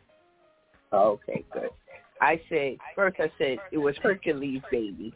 Okay, 0.93 1.45
good. 1.53 1.71
I 2.21 2.41
said 2.49 2.79
first. 2.97 3.21
I 3.21 3.31
said 3.39 3.59
it 3.71 3.79
was 3.79 3.97
Hercules' 4.03 4.63
baby, 4.71 5.15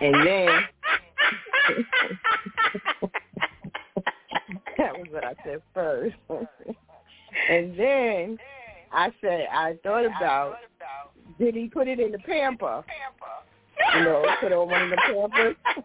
and 0.00 0.14
then 0.26 0.48
that 4.78 4.96
was 4.96 5.06
what 5.10 5.24
I 5.24 5.34
said 5.44 5.60
first. 5.74 6.16
and 7.48 7.78
then 7.78 8.38
I 8.92 9.10
said 9.20 9.48
I 9.52 9.76
thought 9.82 10.06
about 10.06 10.56
did 11.38 11.54
he 11.54 11.68
put 11.68 11.88
it 11.88 12.00
in 12.00 12.12
the 12.12 12.18
pamper? 12.18 12.84
You 13.94 14.04
know, 14.04 14.24
put 14.40 14.52
on 14.52 14.68
one 14.68 14.82
of 14.82 14.90
the 14.90 14.96
pampers. 14.96 15.56
oh, 15.66 15.76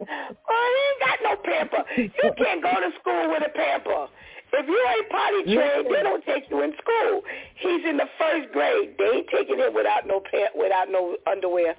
he 0.00 0.04
ain't 0.04 1.00
got 1.00 1.18
no 1.24 1.36
pamper. 1.42 1.84
You 1.96 2.32
can't 2.36 2.62
go 2.62 2.70
to 2.70 2.90
school 3.00 3.30
with 3.30 3.42
a 3.46 3.50
pamper. 3.56 4.08
If 4.52 4.66
you 4.66 4.86
ain't 4.96 5.08
potty 5.10 5.54
trained, 5.54 5.94
they 5.94 6.02
don't 6.02 6.24
take 6.24 6.44
you 6.50 6.62
in 6.62 6.72
school. 6.82 7.22
He's 7.56 7.84
in 7.88 7.96
the 7.96 8.08
first 8.18 8.52
grade. 8.52 8.94
They 8.98 9.18
ain't 9.18 9.28
taking 9.30 9.58
him 9.58 9.74
without 9.74 10.06
no 10.06 10.20
pant, 10.30 10.50
without 10.56 10.90
no 10.90 11.16
underwear. 11.30 11.74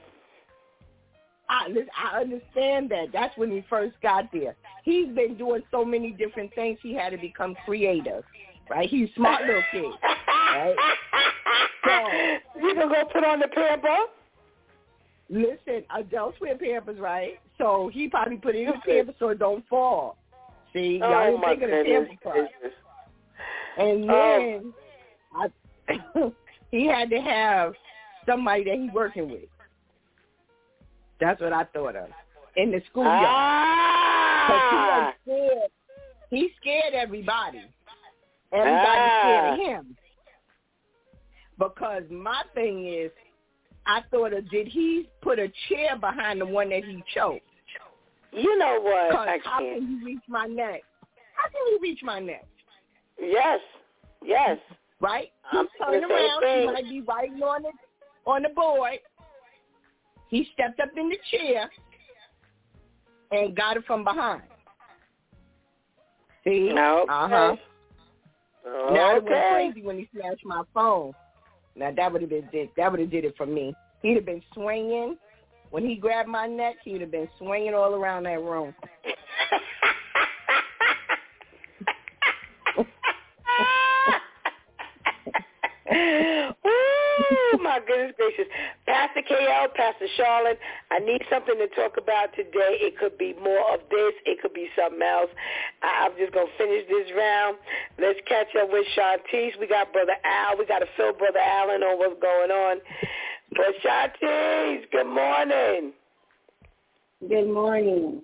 I, 1.49 1.67
I 1.97 2.21
understand 2.21 2.91
that. 2.91 3.07
That's 3.11 3.35
when 3.37 3.49
he 3.51 3.65
first 3.69 3.95
got 4.03 4.31
there. 4.31 4.55
He's 4.83 5.07
been 5.09 5.35
doing 5.35 5.63
so 5.71 5.83
many 5.83 6.11
different 6.11 6.53
things. 6.53 6.77
He 6.83 6.93
had 6.93 7.09
to 7.09 7.17
become 7.17 7.55
creative, 7.65 8.23
right? 8.69 8.87
He's 8.87 9.09
a 9.09 9.13
smart 9.15 9.45
little 9.45 9.63
kid, 9.71 9.91
right? 10.53 10.75
So 11.85 12.61
you 12.61 12.75
gonna 12.75 12.93
go 12.93 13.05
put 13.11 13.23
on 13.23 13.39
the 13.39 13.47
pamper? 13.47 13.95
listen, 15.29 15.83
adults 15.95 16.37
wear 16.41 16.57
pampers, 16.57 16.99
right? 16.99 17.39
So 17.57 17.89
he 17.93 18.07
probably 18.07 18.37
put 18.37 18.55
in 18.55 18.65
the 18.65 18.71
Okay. 18.77 18.97
pamper 18.97 19.13
so 19.19 19.29
it 19.29 19.39
don't 19.39 19.65
fall. 19.67 20.17
See, 20.73 20.97
y'all 20.99 21.37
Oh 21.37 21.41
thinking 21.45 21.63
of 21.65 21.69
the 21.71 21.83
goodness 21.83 22.09
pamper 22.21 22.31
part. 22.31 22.49
And 23.77 24.09
Oh. 24.09 24.61
then 24.61 24.73
I, 25.33 26.31
he 26.71 26.85
had 26.85 27.09
to 27.09 27.19
have 27.21 27.73
somebody 28.27 28.63
that 28.65 28.75
he 28.75 28.89
working 28.93 29.29
with. 29.29 29.49
That's 31.19 31.41
what 31.41 31.53
I 31.53 31.63
thought 31.65 31.95
of 31.95 32.09
in 32.55 32.71
the 32.71 32.81
schoolyard. 32.89 33.19
Cause 34.47 34.61
he 34.69 34.77
Ah, 34.77 35.13
scared. 35.23 35.71
He 36.29 36.49
scared 36.59 36.93
everybody. 36.93 37.63
Everybody 38.51 38.81
Ah. 38.83 39.19
scared 39.21 39.53
of 39.53 39.65
him. 39.65 39.97
Because 41.57 42.03
my 42.09 42.43
thing 42.53 42.87
is, 42.87 43.11
I 43.85 44.01
thought 44.11 44.33
of 44.33 44.49
did 44.49 44.67
he 44.67 45.09
put 45.21 45.39
a 45.39 45.51
chair 45.67 45.97
behind 45.99 46.39
the 46.39 46.45
one 46.45 46.69
that 46.69 46.83
he 46.83 47.03
choked? 47.13 47.45
You 48.31 48.57
know 48.57 48.79
what? 48.81 49.15
I 49.27 49.37
how 49.43 49.59
can't. 49.59 49.79
can 49.79 49.87
he 49.99 50.05
reach 50.05 50.23
my 50.27 50.45
neck? 50.45 50.81
How 51.35 51.49
can 51.49 51.61
you 51.71 51.79
reach 51.81 51.99
my 52.03 52.19
neck? 52.19 52.45
Yes, 53.19 53.59
yes. 54.23 54.57
Right? 55.01 55.29
I'm 55.51 55.65
He's 55.65 55.69
turning 55.85 56.01
thinking 56.01 56.09
the 56.09 56.15
same 56.15 56.29
around. 56.29 56.41
thing. 56.41 56.59
He 56.61 56.65
might 56.67 56.89
be 56.89 57.01
writing 57.01 57.43
on 57.43 57.63
the 57.63 57.71
on 58.25 58.43
the 58.43 58.49
board. 58.49 58.99
He 60.29 60.47
stepped 60.53 60.79
up 60.79 60.89
in 60.95 61.09
the 61.09 61.17
chair 61.31 61.69
and 63.31 63.55
got 63.55 63.77
it 63.77 63.85
from 63.85 64.03
behind. 64.03 64.43
See? 66.43 66.71
No. 66.73 67.05
Uh 67.09 67.27
huh. 67.27 67.55
Now 68.65 69.15
it 69.15 69.23
went 69.23 69.27
Okay. 69.35 69.49
crazy 69.53 69.81
when 69.85 69.97
he 69.97 70.09
smashed 70.13 70.45
my 70.45 70.63
phone. 70.73 71.13
Now 71.75 71.91
that 71.95 72.11
would 72.11 72.21
have 72.21 72.29
been 72.29 72.69
that 72.77 72.91
would 72.91 72.99
have 72.99 73.09
did 73.11 73.25
it 73.25 73.35
for 73.37 73.45
me. 73.45 73.73
He'd 74.01 74.15
have 74.15 74.25
been 74.25 74.41
swinging. 74.53 75.17
When 75.71 75.85
he 75.85 75.95
grabbed 75.95 76.29
my 76.29 76.47
neck, 76.47 76.77
he'd 76.83 77.01
have 77.01 77.11
been 77.11 77.29
swinging 77.37 77.73
all 77.73 77.93
around 77.93 78.23
that 78.23 78.41
room. 78.41 78.73
Ooh, 85.91 87.57
my 87.61 87.79
goodness 87.85 88.13
gracious. 88.17 88.45
Pastor 88.85 89.21
KL, 89.29 89.73
Pastor 89.73 90.07
Charlotte, 90.17 90.59
I 90.91 90.99
need 90.99 91.21
something 91.29 91.57
to 91.57 91.67
talk 91.75 91.97
about 91.97 92.33
today. 92.35 92.77
It 92.81 92.97
could 92.97 93.17
be 93.17 93.33
more 93.41 93.73
of 93.73 93.81
this. 93.89 94.13
It 94.25 94.41
could 94.41 94.53
be 94.53 94.69
something 94.77 95.01
else. 95.01 95.29
I- 95.81 96.05
I'm 96.05 96.17
just 96.17 96.33
going 96.33 96.47
to 96.47 96.57
finish 96.57 96.87
this 96.89 97.11
round. 97.17 97.57
Let's 97.97 98.19
catch 98.27 98.55
up 98.55 98.71
with 98.71 98.85
Shantice. 98.95 99.57
We 99.59 99.67
got 99.67 99.91
Brother 99.93 100.15
Al. 100.23 100.57
We 100.57 100.65
got 100.65 100.79
to 100.79 100.87
fill 100.97 101.13
Brother 101.13 101.39
Allen 101.39 101.83
on 101.83 101.97
what's 101.97 102.19
going 102.21 102.51
on. 102.51 102.77
But 103.51 103.73
Shantice, 103.83 104.85
good 104.91 105.07
morning. 105.07 105.93
Good 107.27 107.49
morning. 107.49 108.21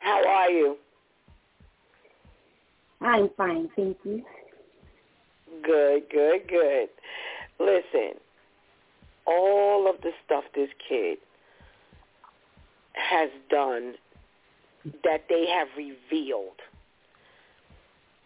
How 0.00 0.22
are 0.26 0.50
you? 0.50 0.76
I'm 3.00 3.30
fine, 3.36 3.68
thank 3.74 3.96
you. 4.04 4.22
Good, 5.64 6.04
good, 6.10 6.48
good. 6.48 6.88
Listen, 7.58 8.18
all 9.26 9.88
of 9.88 10.00
the 10.02 10.10
stuff 10.24 10.44
this 10.54 10.68
kid 10.88 11.18
has 12.92 13.30
done 13.50 13.94
that 15.04 15.24
they 15.28 15.46
have 15.46 15.68
revealed. 15.76 16.60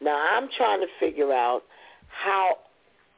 Now 0.00 0.16
I'm 0.32 0.48
trying 0.56 0.80
to 0.80 0.86
figure 0.98 1.32
out 1.32 1.62
how 2.08 2.58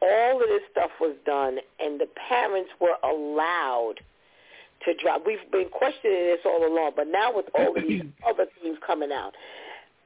all 0.03 0.43
of 0.43 0.49
this 0.49 0.63
stuff 0.71 0.91
was 1.01 1.17
done 1.25 1.59
and 1.81 2.01
the 2.01 2.09
parents 2.29 2.71
were 2.81 2.97
allowed 3.05 3.97
to 4.85 4.95
drop. 5.03 5.23
We've 5.27 5.39
been 5.53 5.69
questioning 5.69 6.27
this 6.27 6.41
all 6.45 6.67
along, 6.67 6.93
but 6.97 7.07
now 7.09 7.35
with 7.35 7.47
all 7.55 7.75
these 7.75 8.03
other 8.29 8.47
things 8.61 8.79
coming 8.87 9.13
out, 9.13 9.33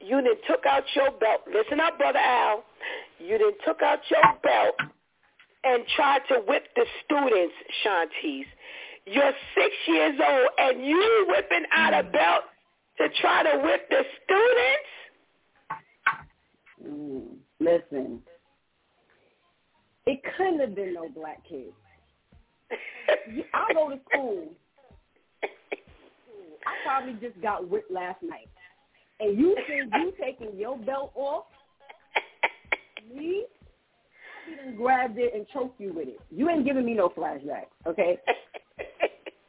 you 0.01 0.16
then 0.22 0.36
took 0.47 0.66
out 0.66 0.84
your 0.94 1.11
belt. 1.12 1.42
Listen 1.53 1.80
up, 1.80 1.99
Brother 1.99 2.18
Al. 2.18 2.64
you 3.18 3.38
then 3.38 3.53
took 3.64 3.82
out 3.82 4.01
your 4.11 4.22
belt 4.42 4.74
and 5.64 5.84
tried 5.97 6.20
to 6.28 6.36
whip 6.47 6.64
the 6.76 6.84
students, 7.05 7.55
Shantice. 7.84 8.47
You're 9.07 9.32
six 9.55 9.74
years 9.88 10.18
old 10.20 10.49
and 10.59 10.84
you 10.84 11.26
whipping 11.28 11.64
out 11.72 11.94
a 11.94 12.03
belt 12.03 12.44
to 12.99 13.09
try 13.20 13.42
to 13.44 13.59
whip 13.62 13.88
the 13.88 14.03
students? 14.24 14.90
Mm, 16.84 17.36
listen, 17.61 18.22
it 20.07 20.20
couldn't 20.36 20.61
have 20.61 20.74
been 20.74 20.94
no 20.94 21.09
black 21.09 21.42
kids. 21.48 21.72
I 23.54 23.72
go 23.72 23.90
to 23.90 23.98
school. 24.11 24.48
I 25.42 26.72
probably 26.84 27.14
just 27.20 27.40
got 27.40 27.68
whipped 27.68 27.90
last 27.90 28.22
night. 28.22 28.48
And 29.20 29.38
you 29.38 29.57
think 29.66 29.92
you 29.94 30.12
taking 30.20 30.57
your 30.59 30.78
belt 30.78 31.12
off? 31.14 31.44
Me? 33.14 33.44
I 34.46 34.62
even 34.62 34.76
grabbed 34.76 35.18
it 35.18 35.34
and 35.34 35.46
choked 35.52 35.80
you 35.80 35.92
with 35.92 36.09
it. 36.09 36.20
You 36.30 36.48
ain't 36.50 36.64
giving 36.64 36.84
me 36.84 36.94
no 36.94 37.09
flashbacks, 37.09 37.66
okay? 37.86 38.18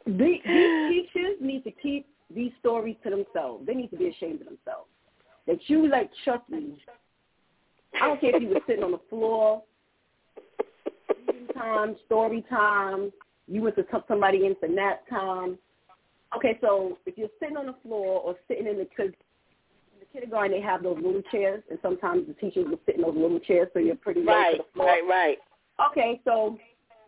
these, 0.05 0.41
these 0.45 0.89
teachers 0.89 1.37
need 1.41 1.63
to 1.63 1.71
keep 1.71 2.07
these 2.33 2.51
stories 2.59 2.95
to 3.03 3.09
themselves. 3.09 3.65
They 3.65 3.73
need 3.73 3.89
to 3.89 3.97
be 3.97 4.07
ashamed 4.07 4.41
of 4.41 4.47
themselves. 4.47 4.89
That 5.47 5.57
you 5.67 5.89
like 5.89 6.09
Chucky, 6.25 6.77
I 8.01 8.07
don't 8.07 8.19
care 8.21 8.35
if 8.35 8.41
you 8.41 8.49
were 8.49 8.59
sitting 8.67 8.83
on 8.83 8.91
the 8.91 8.99
floor, 9.09 9.63
time, 11.57 11.95
story 12.05 12.43
time, 12.49 13.11
you 13.47 13.61
went 13.61 13.75
to 13.77 13.83
tuck 13.83 14.05
somebody 14.07 14.45
in 14.45 14.55
for 14.59 14.67
nap 14.67 15.07
time. 15.09 15.57
Okay, 16.35 16.57
so 16.61 16.97
if 17.05 17.17
you're 17.17 17.29
sitting 17.39 17.57
on 17.57 17.67
the 17.67 17.75
floor 17.83 18.21
or 18.21 18.35
sitting 18.47 18.67
in 18.67 18.75
the, 18.75 18.87
in 19.03 19.13
the 19.99 20.05
kindergarten, 20.11 20.51
they 20.51 20.61
have 20.61 20.83
those 20.83 20.97
little 20.97 21.21
chairs, 21.31 21.63
and 21.69 21.79
sometimes 21.81 22.27
the 22.27 22.33
teachers 22.33 22.65
will 22.69 22.79
sit 22.85 22.95
in 22.95 23.01
those 23.01 23.15
little 23.15 23.39
chairs, 23.39 23.69
so 23.73 23.79
you're 23.79 23.95
pretty 23.95 24.23
right, 24.23 24.57
to 24.57 24.57
the 24.57 24.63
floor. 24.73 24.87
right, 24.87 25.03
right. 25.07 25.37
Okay, 25.91 26.19
so 26.25 26.57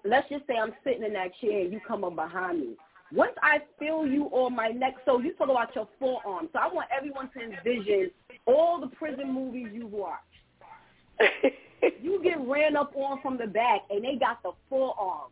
let's 0.05 0.29
just 0.29 0.47
say 0.47 0.55
I'm 0.55 0.73
sitting 0.83 1.03
in 1.03 1.13
that 1.13 1.31
chair 1.41 1.61
and 1.61 1.73
you 1.73 1.81
come 1.85 2.03
up 2.03 2.15
behind 2.15 2.59
me. 2.61 2.75
Once 3.11 3.33
I 3.41 3.57
feel 3.79 4.05
you 4.05 4.25
on 4.25 4.55
my 4.55 4.67
neck, 4.67 4.95
so 5.03 5.19
you 5.19 5.33
talk 5.33 5.49
about 5.49 5.75
your 5.75 5.87
forearm. 5.99 6.47
So 6.53 6.59
I 6.59 6.71
want 6.71 6.87
everyone 6.95 7.29
to 7.31 7.41
envision 7.41 8.11
all 8.45 8.79
the 8.79 8.87
prison 8.87 9.33
movies 9.33 9.67
you've 9.73 9.91
watched. 9.91 10.23
you 12.01 12.21
get 12.23 12.39
ran 12.47 12.75
up 12.75 12.93
on 12.95 13.21
from 13.21 13.37
the 13.37 13.47
back, 13.47 13.81
and 13.89 14.03
they 14.03 14.15
got 14.15 14.41
the 14.43 14.51
forearm. 14.69 15.31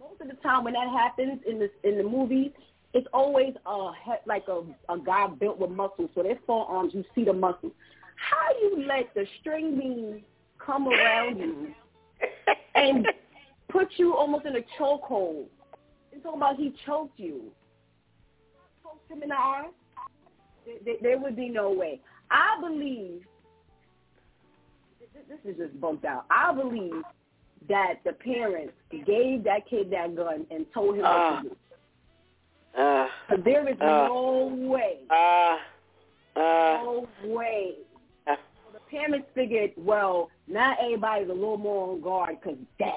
Most 0.00 0.20
of 0.20 0.28
the 0.28 0.34
time, 0.42 0.64
when 0.64 0.74
that 0.74 0.88
happens 0.88 1.40
in 1.46 1.58
the 1.58 1.70
in 1.88 1.98
the 1.98 2.04
movies, 2.04 2.50
it's 2.94 3.06
always 3.12 3.54
a 3.66 3.90
like 4.26 4.44
a 4.48 4.62
a 4.92 4.98
guy 4.98 5.26
built 5.28 5.58
with 5.58 5.70
muscles. 5.70 6.10
So 6.14 6.22
their 6.22 6.38
forearms, 6.46 6.92
you 6.94 7.04
see 7.14 7.24
the 7.24 7.32
muscles. 7.32 7.72
How 8.16 8.48
you 8.60 8.84
let 8.86 9.12
the 9.14 9.26
string 9.40 9.78
bean 9.78 10.22
come 10.64 10.88
around 10.88 11.38
you 11.38 11.74
and 12.74 13.06
put 13.68 13.88
you 13.96 14.14
almost 14.14 14.46
in 14.46 14.56
a 14.56 14.60
chokehold? 14.78 15.46
And 16.12 16.22
talking 16.22 16.38
about 16.38 16.56
he 16.56 16.74
choked 16.86 17.18
you. 17.18 17.50
Choked 18.82 19.10
him 19.10 19.22
in 19.22 19.30
the? 19.30 19.34
There, 20.64 20.74
there, 20.84 20.96
there 21.02 21.18
would 21.18 21.34
be 21.34 21.48
no 21.48 21.72
way. 21.72 22.00
I 22.30 22.60
believe 22.60 23.22
this 25.14 25.38
is 25.44 25.56
just 25.58 25.80
bumped 25.80 26.04
out. 26.04 26.24
I 26.30 26.52
believe 26.54 27.02
that 27.68 27.94
the 28.04 28.12
parents 28.12 28.72
gave 28.90 29.44
that 29.44 29.68
kid 29.68 29.90
that 29.90 30.14
gun 30.16 30.46
and 30.50 30.66
told 30.74 30.96
him 30.96 31.04
Uh, 31.04 31.30
what 31.30 31.42
to 31.42 31.48
do. 31.48 31.56
Uh, 32.76 33.06
there 33.44 33.68
is 33.68 33.76
uh, 33.80 33.84
no 34.08 34.50
way, 34.68 35.00
uh, 35.10 35.56
uh, 36.40 36.82
no 36.82 37.08
way. 37.24 37.74
uh, 38.26 38.36
So 38.36 38.72
the 38.72 38.80
parents 38.90 39.28
figured, 39.34 39.72
well, 39.76 40.30
not 40.48 40.78
everybody's 40.82 41.28
a 41.28 41.32
little 41.34 41.58
more 41.58 41.92
on 41.92 42.00
guard 42.00 42.36
because 42.42 42.58
dad. 42.78 42.92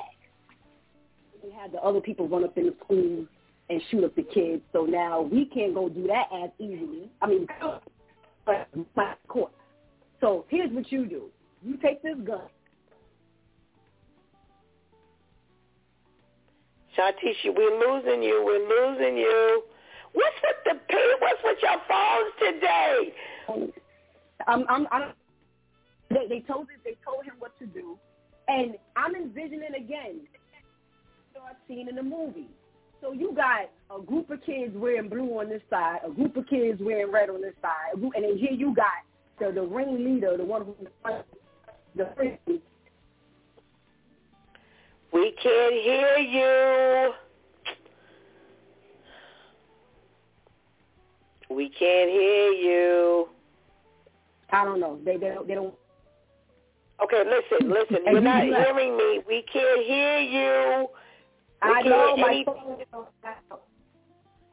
We 1.43 1.51
had 1.51 1.71
the 1.71 1.81
other 1.83 1.99
people 2.01 2.27
run 2.27 2.43
up 2.43 2.57
in 2.57 2.67
the 2.67 2.75
school 2.83 3.25
and 3.69 3.81
shoot 3.91 4.03
up 4.03 4.15
the 4.15 4.23
kids. 4.23 4.63
So 4.73 4.85
now 4.85 5.21
we 5.21 5.45
can't 5.45 5.75
go 5.75 5.89
do 5.89 6.07
that 6.07 6.27
as 6.33 6.49
easily. 6.57 7.09
I 7.21 7.27
mean, 7.27 7.47
but 8.45 8.67
my 8.95 9.13
court. 9.27 9.51
So 10.21 10.45
here's 10.49 10.71
what 10.71 10.91
you 10.91 11.05
do. 11.05 11.23
You 11.65 11.77
take 11.77 12.03
this 12.03 12.15
gun. 12.23 12.41
Shantisha, 16.95 17.53
we're 17.55 17.79
losing 17.79 18.21
you. 18.23 18.43
We're 18.45 18.67
losing 18.69 19.17
you. 19.17 19.63
What's 20.13 20.35
with 20.43 20.55
the 20.65 20.79
pay? 20.87 21.11
What's 21.19 21.41
with 21.43 21.57
your 21.61 21.81
phones 21.89 22.33
today? 22.39 23.73
I'm, 24.47 24.65
I'm, 24.69 24.87
I'm, 24.91 25.13
they, 26.09 26.27
they 26.29 26.39
told 26.41 26.67
it, 26.69 26.79
they 26.85 26.95
told 27.03 27.25
him 27.25 27.33
what 27.39 27.57
to 27.59 27.65
do, 27.65 27.97
and 28.47 28.75
I'm 28.95 29.15
envisioning 29.15 29.75
again. 29.75 30.21
Start 31.31 31.55
seeing 31.67 31.89
in 31.89 31.95
the 31.95 32.03
movie. 32.03 32.47
So 33.01 33.11
you 33.11 33.33
got 33.35 33.69
a 33.93 34.01
group 34.01 34.29
of 34.29 34.41
kids 34.45 34.73
wearing 34.75 35.09
blue 35.09 35.39
on 35.39 35.49
this 35.49 35.61
side, 35.69 35.99
a 36.05 36.11
group 36.11 36.37
of 36.37 36.47
kids 36.47 36.79
wearing 36.81 37.11
red 37.11 37.29
on 37.29 37.41
this 37.41 37.55
side, 37.61 37.99
group, 37.99 38.13
and 38.15 38.23
then 38.23 38.37
here 38.37 38.53
you 38.53 38.73
got 38.73 39.03
the 39.39 39.51
the 39.51 39.61
ringleader, 39.61 40.37
the 40.37 40.45
one 40.45 40.63
who 40.63 40.75
the 41.95 42.09
frisbee. 42.15 42.61
We 45.13 45.31
can't 45.41 45.75
hear 45.75 46.17
you. 46.17 47.13
We 51.49 51.69
can't 51.69 52.09
hear 52.09 52.49
you. 52.51 53.29
I 54.51 54.65
don't 54.65 54.79
know. 54.79 54.99
They 55.05 55.17
they 55.17 55.29
don't, 55.29 55.47
they 55.47 55.55
don't. 55.55 55.73
Okay, 57.03 57.23
listen, 57.23 57.69
listen. 57.69 57.97
You're 58.05 58.21
not 58.21 58.43
hearing 58.43 58.97
me. 58.97 59.21
We 59.27 59.43
can't 59.51 59.85
hear 59.85 60.19
you. 60.19 60.87
We 61.63 61.69
I 61.69 61.81
can't 61.81 61.89
know 61.89 62.17
my 62.17 62.43
phone. 62.45 62.77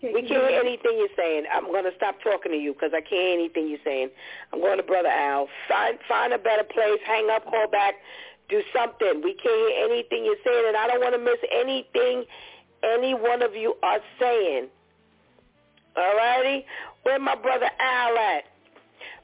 Can 0.03 0.13
We 0.15 0.27
can't 0.27 0.43
hear 0.43 0.49
hear 0.49 0.61
anything 0.61 0.99
you're 0.99 1.15
saying. 1.17 1.45
I'm 1.55 1.71
going 1.71 1.85
to 1.85 1.95
stop 1.95 2.17
talking 2.25 2.51
to 2.51 2.59
you 2.59 2.73
because 2.75 2.91
I 2.91 3.01
can't 3.01 3.23
hear 3.23 3.35
anything 3.39 3.69
you're 3.69 3.85
saying. 3.85 4.11
I'm 4.53 4.59
going 4.59 4.79
to 4.79 4.83
Brother 4.83 5.09
Al. 5.09 5.47
Find 5.69 5.97
find 6.09 6.33
a 6.33 6.39
better 6.39 6.65
place. 6.65 6.99
Hang 7.07 7.31
up. 7.31 7.45
Call 7.45 7.69
back. 7.71 7.95
Do 8.49 8.61
something. 8.75 9.23
We 9.23 9.39
can't 9.39 9.47
hear 9.47 9.87
anything 9.87 10.25
you're 10.25 10.43
saying, 10.45 10.65
and 10.67 10.77
I 10.77 10.89
don't 10.89 11.01
want 11.01 11.15
to 11.15 11.23
miss 11.23 11.39
anything 11.55 12.25
any 12.83 13.15
one 13.15 13.43
of 13.43 13.55
you 13.55 13.75
are 13.85 14.01
saying. 14.19 14.67
All 15.97 16.17
righty? 16.17 16.67
Where 17.05 17.21
my 17.21 17.37
brother 17.37 17.71
Al 17.79 18.19
at? 18.19 18.45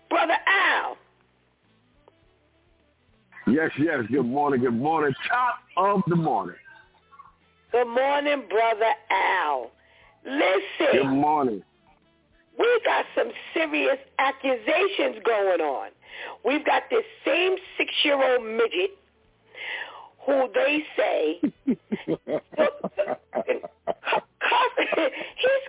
Brother 0.09 0.37
Al. 0.47 0.97
Yes, 3.49 3.71
yes. 3.79 4.05
Good 4.13 4.27
morning. 4.27 4.61
Good 4.61 4.79
morning. 4.79 5.13
Top 5.29 5.57
of 5.77 6.03
the 6.07 6.15
morning. 6.15 6.55
Good 7.73 7.89
morning, 7.89 8.45
brother 8.49 8.93
Al. 9.11 9.73
Good 10.93 11.07
morning. 11.07 11.63
we 12.59 12.81
got 12.85 13.07
some 13.17 13.31
serious 13.55 13.99
accusations 14.19 15.17
going 15.25 15.61
on. 15.61 15.91
We've 16.45 16.65
got 16.67 16.83
this 16.91 17.05
same 17.25 17.57
six-year-old 17.79 18.45
midget 18.45 18.99
who 20.27 20.49
they 20.55 20.85
say 20.97 21.39
he's 21.41 21.77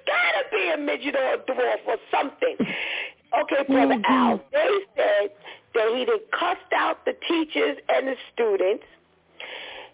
got 0.05 0.31
to 0.35 0.43
be 0.51 0.71
a 0.73 0.77
midget 0.77 1.15
or 1.15 1.35
a 1.35 1.37
dwarf 1.37 1.87
or 1.87 1.97
something. 2.11 2.57
Okay, 2.59 3.63
brother 3.67 3.95
mm-hmm. 3.95 4.11
Al, 4.11 4.41
they 4.51 4.79
said 4.97 5.29
that 5.75 5.95
he 5.95 6.03
did 6.03 6.19
cussed 6.37 6.73
out 6.75 7.05
the 7.05 7.13
teachers 7.29 7.77
and 7.87 8.07
the 8.09 8.15
students. 8.33 8.83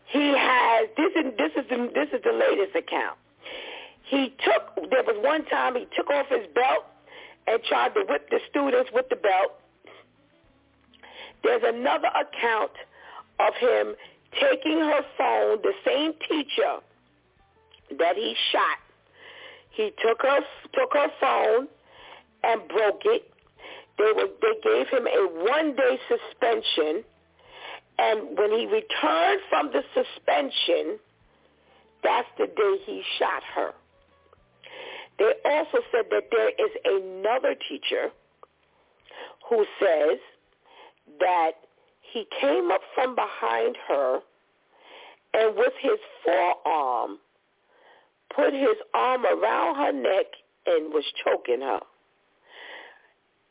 He 0.07 0.33
has 0.35 0.87
this 0.97 1.11
is 1.15 1.33
this 1.37 1.51
is 1.55 1.69
the 1.69 1.91
this 1.93 2.09
is 2.13 2.23
the 2.23 2.33
latest 2.33 2.75
account. 2.75 3.17
He 4.07 4.34
took 4.44 4.90
there 4.90 5.03
was 5.03 5.18
one 5.23 5.45
time 5.45 5.76
he 5.76 5.88
took 5.95 6.10
off 6.10 6.27
his 6.30 6.48
belt 6.53 6.86
and 7.48 7.61
tried 7.64 7.94
to 7.95 8.02
whip 8.07 8.30
the 8.30 8.40
students 8.49 8.90
with 8.94 9.10
the 9.10 9.15
belt. 9.15 9.60
There's 11.44 11.64
another 11.65 12.10
account 12.10 12.72
of 13.40 13.53
him 13.56 13.95
taking 14.40 14.80
her 14.80 15.02
phone, 15.18 15.61
the 15.61 15.73
same 15.86 16.14
teacher 16.27 16.80
that 17.98 18.15
he 18.15 18.36
shot. 18.52 18.80
He 19.72 19.91
took 20.03 20.22
her 20.22 20.40
took 20.73 20.94
her 20.94 21.07
phone 21.19 21.68
and 22.44 22.68
broke 22.68 23.02
it. 23.06 23.32
They 23.98 24.11
were 24.15 24.30
they 24.41 24.60
gave 24.64 24.88
him 24.90 25.07
a 25.07 25.45
one 25.45 25.76
day 25.76 25.99
suspension 26.07 27.03
and 27.98 28.38
when 28.38 28.52
he 28.52 28.65
returned 28.65 29.41
from 29.49 29.72
the 29.72 29.82
suspension, 29.94 30.99
that's 32.03 32.27
the 32.38 32.48
day 32.48 32.76
he 32.86 33.02
shot 33.18 33.41
her. 33.56 33.73
They 35.17 35.33
also 35.45 35.79
said 35.91 36.05
that 36.11 36.29
there 36.31 36.49
is 36.49 36.71
another 36.83 37.55
teacher 37.69 38.09
who 39.49 39.65
says 39.79 40.19
that 41.19 41.51
he 42.01 42.25
came 42.41 42.71
up 42.71 42.81
from 42.93 43.15
behind 43.15 43.77
her 43.87 44.19
and 45.33 45.55
with 45.55 45.73
his 45.81 45.99
forearm 46.23 47.19
put 48.35 48.53
his 48.53 48.77
arm 48.93 49.25
around 49.25 49.75
her 49.75 49.91
neck 49.91 50.25
and 50.65 50.93
was 50.93 51.05
choking 51.23 51.61
her. 51.61 51.79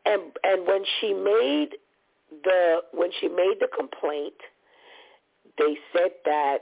And 0.07 0.23
and 0.43 0.67
when 0.67 0.85
she 1.01 1.15
made 1.15 1.77
the 2.43 2.81
when 2.93 3.11
she 3.21 3.29
made 3.29 3.57
the 3.61 3.69
complaint, 3.75 4.35
they 5.59 5.79
said 5.93 6.11
that 6.25 6.59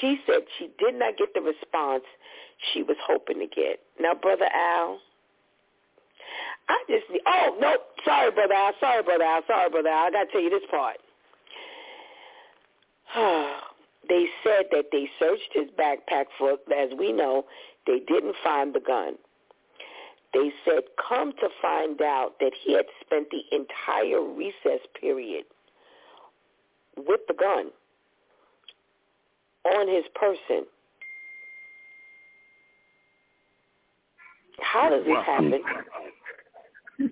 she 0.00 0.18
said 0.26 0.40
she 0.58 0.70
did 0.78 0.94
not 0.98 1.16
get 1.16 1.32
the 1.34 1.40
response 1.40 2.04
she 2.72 2.82
was 2.82 2.96
hoping 3.06 3.38
to 3.40 3.46
get. 3.46 3.80
Now, 4.00 4.14
brother 4.14 4.46
Al, 4.52 4.98
I 6.68 6.84
just 6.88 7.10
need, 7.10 7.22
oh 7.26 7.56
no, 7.60 7.76
sorry, 8.04 8.30
brother 8.30 8.54
Al, 8.54 8.72
sorry, 8.80 9.02
brother 9.02 9.24
Al, 9.24 9.42
sorry, 9.46 9.70
brother 9.70 9.88
Al. 9.88 10.06
I 10.06 10.10
got 10.10 10.24
to 10.24 10.32
tell 10.32 10.42
you 10.42 10.50
this 10.50 10.68
part. 10.70 10.96
they 14.08 14.26
said 14.44 14.66
that 14.70 14.86
they 14.92 15.08
searched 15.18 15.50
his 15.52 15.68
backpack 15.78 16.26
for, 16.38 16.52
as 16.76 16.90
we 16.98 17.12
know, 17.12 17.44
they 17.86 18.00
didn't 18.06 18.36
find 18.44 18.74
the 18.74 18.80
gun. 18.80 19.14
They 20.34 20.52
said, 20.64 20.82
come 21.08 21.32
to 21.40 21.48
find 21.62 22.02
out 22.02 22.34
that 22.40 22.52
he 22.62 22.74
had 22.74 22.84
spent 23.00 23.28
the 23.30 23.42
entire 23.50 24.22
recess 24.22 24.86
period 25.00 25.44
with 26.96 27.20
the 27.28 27.34
gun 27.34 27.70
on 29.64 29.88
his 29.88 30.04
person. 30.14 30.66
How 34.60 34.90
does 34.90 35.04
this 35.04 35.16
happen? 35.24 35.60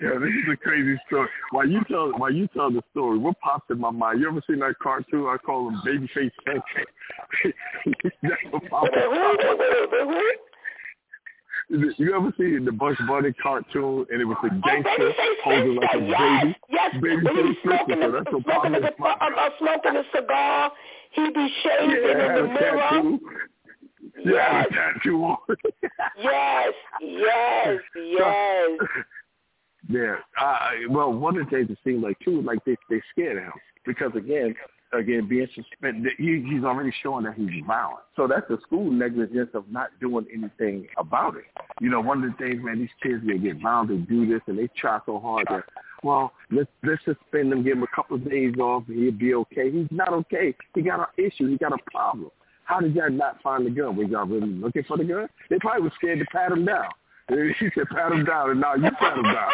yeah, 0.00 0.18
this 0.18 0.30
is 0.30 0.52
a 0.52 0.56
crazy 0.56 0.98
story. 1.06 1.28
While 1.50 1.68
you 1.68 1.80
tell 1.88 2.12
while 2.18 2.32
you 2.32 2.48
tell 2.48 2.70
the 2.70 2.82
story, 2.90 3.18
what 3.18 3.38
pops 3.40 3.70
in 3.70 3.80
my 3.80 3.90
mind? 3.90 4.20
You 4.20 4.28
ever 4.28 4.42
seen 4.48 4.58
that 4.60 4.74
cartoon? 4.82 5.26
I 5.26 5.36
call 5.38 5.68
him 5.68 5.80
Babyface 5.86 6.30
Spencer. 6.40 6.84
That's 8.22 8.34
what 8.50 8.70
pops 8.70 8.90
you 11.70 12.14
ever 12.16 12.32
see 12.38 12.64
the 12.64 12.72
Bugs 12.72 12.98
Bunny 13.06 13.32
cartoon 13.42 14.06
and 14.10 14.20
it 14.20 14.24
was 14.24 14.38
a 14.44 14.48
gangster 14.48 15.12
oh, 15.12 15.34
holding 15.44 15.76
like 15.76 15.90
a 15.94 16.00
yes, 16.00 16.42
baby? 16.42 16.56
Yes, 16.70 16.94
baby 16.94 17.16
when 17.16 17.36
he 17.36 17.42
was 17.42 17.56
smoking, 17.62 17.96
so 18.00 18.08
a, 18.08 18.12
that's 18.12 18.32
what 18.32 18.42
smoking, 18.44 18.74
a, 18.74 18.86
uh, 18.88 19.50
smoking 19.58 19.96
a 19.96 20.02
cigar, 20.14 20.72
he'd 21.12 21.34
be 21.34 21.54
shaving 21.62 21.90
yeah, 21.90 22.38
in 22.38 22.42
the 22.42 22.48
mirror. 22.48 22.78
Tattoo. 22.78 23.20
Yeah, 24.24 24.64
tattoo 24.64 25.24
on. 25.24 25.38
yes, 26.18 26.72
yes, 27.00 27.78
yes. 27.94 28.78
Yeah. 29.88 30.16
Uh, 30.40 30.70
well, 30.90 31.12
one 31.12 31.38
of 31.38 31.44
the 31.46 31.50
things 31.50 31.70
it 31.70 31.78
seemed 31.84 32.02
like 32.02 32.18
too, 32.20 32.42
like 32.42 32.58
they 32.64 32.76
they 32.90 33.00
scared 33.12 33.42
him 33.42 33.52
because 33.86 34.12
again, 34.14 34.54
again 34.92 35.26
being 35.28 35.48
suspended, 35.54 36.12
he, 36.18 36.44
he's 36.48 36.64
already 36.64 36.92
showing 37.02 37.24
that 37.24 37.34
he's 37.34 37.64
violent. 37.66 38.00
So 38.16 38.26
that's 38.26 38.46
the 38.48 38.58
school 38.66 38.90
negligence 38.90 39.50
of 39.54 39.70
not 39.70 39.88
doing 40.00 40.26
anything 40.32 40.88
about 40.98 41.36
it. 41.36 41.44
You 41.80 41.90
know, 41.90 42.00
one 42.00 42.22
of 42.22 42.30
the 42.30 42.36
things, 42.36 42.62
man, 42.62 42.80
these 42.80 42.88
kids 43.02 43.22
they 43.26 43.38
get 43.38 43.62
violent, 43.62 43.90
they 43.90 44.14
do 44.14 44.26
this, 44.26 44.42
and 44.46 44.58
they 44.58 44.68
try 44.76 44.98
so 45.06 45.18
hard 45.18 45.46
that 45.48 45.64
well, 46.02 46.32
let's 46.50 46.70
let's 46.82 47.04
suspend 47.04 47.52
him, 47.52 47.64
give 47.64 47.76
him 47.76 47.82
a 47.82 47.94
couple 47.94 48.16
of 48.16 48.28
days 48.28 48.54
off, 48.58 48.84
and 48.88 48.98
he'll 48.98 49.12
be 49.12 49.34
okay. 49.34 49.70
He's 49.70 49.88
not 49.90 50.12
okay. 50.12 50.54
He 50.74 50.82
got 50.82 51.00
an 51.00 51.06
issue. 51.24 51.48
He 51.48 51.56
got 51.56 51.72
a 51.72 51.90
problem. 51.90 52.30
How 52.68 52.80
did 52.80 52.94
y'all 52.94 53.10
not 53.10 53.40
find 53.40 53.64
the 53.64 53.70
gun? 53.70 53.96
Were 53.96 54.04
y'all 54.04 54.26
really 54.26 54.46
looking 54.46 54.84
for 54.84 54.98
the 54.98 55.04
gun? 55.04 55.26
They 55.48 55.56
probably 55.58 55.84
was 55.84 55.92
scared 55.96 56.18
to 56.18 56.26
pat 56.26 56.52
him 56.52 56.64
down. 56.66 56.84
And 57.30 57.54
She 57.58 57.68
said, 57.74 57.84
pat 57.94 58.10
him 58.10 58.24
down, 58.24 58.50
and 58.52 58.60
now 58.60 58.74
you 58.74 58.90
pat 58.98 59.18
him 59.18 59.24
down. 59.24 59.52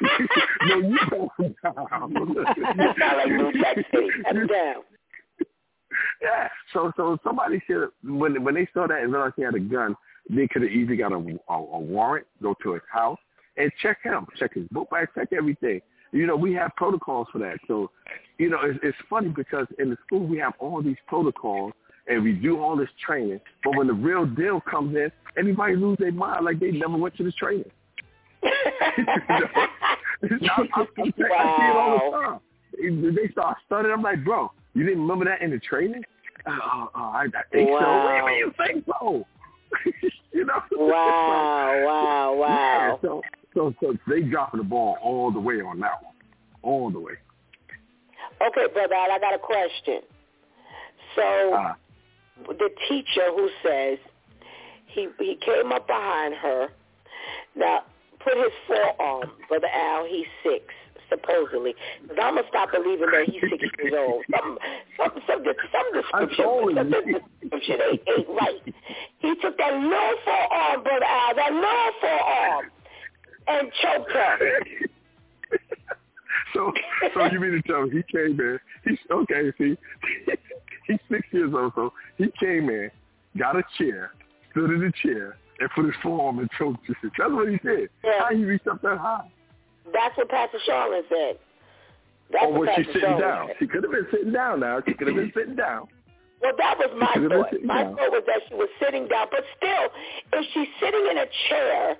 no, 0.68 0.76
you 0.76 0.98
pat 1.10 1.28
him 1.36 1.54
down. 1.64 2.10
you 2.56 2.92
sound 2.96 3.16
like 3.16 3.28
New 3.28 3.52
Jack 3.60 3.76
City. 3.92 4.08
Pat 4.22 4.36
him 4.36 4.46
down. 4.46 4.82
Yeah. 6.20 6.48
So, 6.72 6.92
so 6.96 7.18
somebody 7.24 7.60
should 7.66 7.88
when 8.04 8.44
when 8.44 8.54
they 8.54 8.68
saw 8.72 8.86
that 8.86 9.02
and 9.02 9.12
realized 9.12 9.34
he 9.36 9.42
had 9.42 9.56
a 9.56 9.58
gun, 9.58 9.96
they 10.30 10.46
could 10.46 10.62
have 10.62 10.70
easily 10.70 10.96
got 10.96 11.10
a, 11.10 11.16
a, 11.16 11.54
a 11.54 11.78
warrant, 11.80 12.26
go 12.40 12.54
to 12.62 12.74
his 12.74 12.82
house, 12.92 13.18
and 13.56 13.72
check 13.82 13.98
him, 14.04 14.26
check 14.38 14.54
his 14.54 14.68
book 14.70 14.88
bag, 14.90 15.08
check 15.16 15.28
everything. 15.36 15.80
You 16.12 16.26
know, 16.28 16.36
we 16.36 16.52
have 16.54 16.70
protocols 16.76 17.26
for 17.32 17.40
that. 17.40 17.58
So, 17.66 17.90
you 18.38 18.48
know, 18.48 18.58
it's, 18.62 18.78
it's 18.84 18.98
funny 19.10 19.30
because 19.30 19.66
in 19.80 19.90
the 19.90 19.96
school 20.06 20.24
we 20.24 20.38
have 20.38 20.52
all 20.60 20.82
these 20.82 20.98
protocols 21.08 21.72
and 22.08 22.22
we 22.22 22.32
do 22.32 22.60
all 22.60 22.76
this 22.76 22.88
training, 23.04 23.40
but 23.64 23.76
when 23.76 23.86
the 23.86 23.92
real 23.92 24.26
deal 24.26 24.60
comes 24.60 24.94
in, 24.96 25.10
everybody 25.36 25.76
lose 25.76 25.96
their 25.98 26.12
mind 26.12 26.44
like 26.44 26.58
they 26.60 26.70
never 26.70 26.96
went 26.96 27.16
to 27.16 27.24
the 27.24 27.32
training. 27.32 27.70
I, 28.44 28.48
I, 29.28 30.28
I, 30.28 30.86
see 30.96 31.12
it 31.16 31.30
all 31.30 32.10
the 32.10 32.18
time. 32.18 33.14
They 33.14 33.30
start 33.32 33.58
studying. 33.66 33.94
I'm 33.94 34.02
like, 34.02 34.24
bro, 34.24 34.50
you 34.74 34.84
didn't 34.84 35.02
remember 35.02 35.24
that 35.26 35.42
in 35.42 35.50
the 35.50 35.58
training? 35.58 36.02
Uh, 36.46 36.50
uh, 36.50 36.88
I, 36.94 37.26
I 37.26 37.42
think 37.52 37.70
wow. 37.70 38.18
so. 38.18 38.24
Wait, 38.24 38.38
you 38.38 38.52
think 38.56 38.84
so? 38.86 39.26
you 40.32 40.44
know? 40.44 40.62
Wow, 40.72 41.82
wow, 41.86 42.34
wow. 42.38 42.98
Yeah, 43.02 43.08
so, 43.08 43.22
so, 43.54 43.74
so 43.80 43.96
they 44.08 44.22
dropping 44.22 44.58
the 44.58 44.64
ball 44.64 44.96
all 45.02 45.30
the 45.30 45.40
way 45.40 45.60
on 45.60 45.78
that 45.80 46.02
one, 46.02 46.14
all 46.62 46.90
the 46.90 46.98
way. 46.98 47.12
Okay, 48.48 48.72
brother, 48.72 48.94
I 48.94 49.18
got 49.20 49.34
a 49.34 49.38
question. 49.38 50.00
So, 51.14 51.54
uh, 51.54 51.74
the 52.48 52.70
teacher 52.88 53.30
who 53.34 53.48
says 53.64 53.98
he 54.86 55.08
he 55.18 55.36
came 55.36 55.72
up 55.72 55.86
behind 55.86 56.34
her. 56.34 56.68
Now, 57.56 57.82
put 58.20 58.36
his 58.36 58.52
forearm, 58.66 59.30
brother 59.48 59.68
Al. 59.68 60.06
He's 60.06 60.26
six, 60.42 60.64
supposedly. 61.08 61.74
Because 62.02 62.18
I'm 62.22 62.34
gonna 62.36 62.48
stop 62.48 62.70
believing 62.72 63.10
that 63.10 63.24
he's 63.28 63.42
six 63.50 63.62
years 63.78 63.94
old. 63.96 64.24
Some 64.30 64.58
some 64.96 65.10
some 65.26 65.44
some 65.44 65.92
description, 65.92 66.44
some 66.76 66.90
description 66.90 67.78
ain't, 67.90 68.02
ain't 68.08 68.28
right. 68.28 68.74
He 69.18 69.34
took 69.40 69.56
that 69.58 69.74
little 69.74 70.18
forearm, 70.24 70.82
brother 70.82 71.04
Al, 71.04 71.34
that 71.36 71.52
little 71.52 71.92
forearm, 72.00 72.70
and 73.48 73.72
choked 73.82 74.12
her. 74.12 74.38
so, 76.54 76.72
so 77.14 77.24
you 77.26 77.40
mean 77.40 77.52
to 77.52 77.62
tell 77.62 77.82
me 77.82 77.90
he 77.90 78.02
came 78.12 78.38
in? 78.40 78.58
He's 78.84 78.98
okay. 79.10 79.52
See, 79.58 79.76
he's 80.86 80.98
six 81.10 81.26
years 81.32 81.52
old, 81.54 81.72
so 81.74 81.92
he 82.18 82.26
came 82.40 82.68
in, 82.68 82.90
got 83.38 83.56
a 83.56 83.62
chair, 83.78 84.12
stood 84.50 84.70
in 84.70 84.80
the 84.80 84.92
chair, 85.02 85.36
and 85.60 85.70
put 85.74 85.84
his 85.86 85.94
forearm 86.02 86.38
and 86.38 86.48
choked 86.58 86.86
her. 86.86 86.94
That's 87.02 87.32
what 87.32 87.48
he 87.48 87.56
did. 87.58 87.88
Yeah. 88.04 88.10
How 88.28 88.34
he 88.34 88.44
reached 88.44 88.66
up 88.66 88.82
that 88.82 88.98
high? 88.98 89.30
That's 89.92 90.16
what 90.16 90.28
Pastor 90.28 90.58
Charlene 90.68 91.02
said. 91.08 91.38
That's 92.32 92.44
or 92.46 92.52
was 92.60 92.68
she 92.76 92.84
sitting 92.84 93.02
Charlene 93.02 93.20
down? 93.20 93.46
said. 93.48 93.56
She 93.58 93.66
could 93.66 93.82
have 93.82 93.92
been 93.92 94.06
sitting 94.10 94.32
down 94.32 94.60
now. 94.60 94.80
She 94.86 94.94
could 94.94 95.06
have 95.08 95.16
been 95.16 95.32
sitting 95.36 95.56
down. 95.56 95.88
Well, 96.40 96.52
that 96.58 96.74
was 96.78 96.90
my 96.98 97.10
She 97.14 97.20
could 97.20 97.30
have 97.32 97.50
been 97.50 97.60
thought. 97.60 97.64
My 97.64 97.82
down. 97.84 97.96
thought 97.96 98.10
was 98.10 98.24
that 98.26 98.40
she 98.48 98.54
was 98.54 98.68
sitting 98.82 99.06
down, 99.06 99.26
but 99.30 99.44
still, 99.56 99.86
if 100.32 100.44
she's 100.54 100.68
sitting 100.80 101.06
in 101.10 101.18
a 101.18 101.26
chair, 101.48 101.96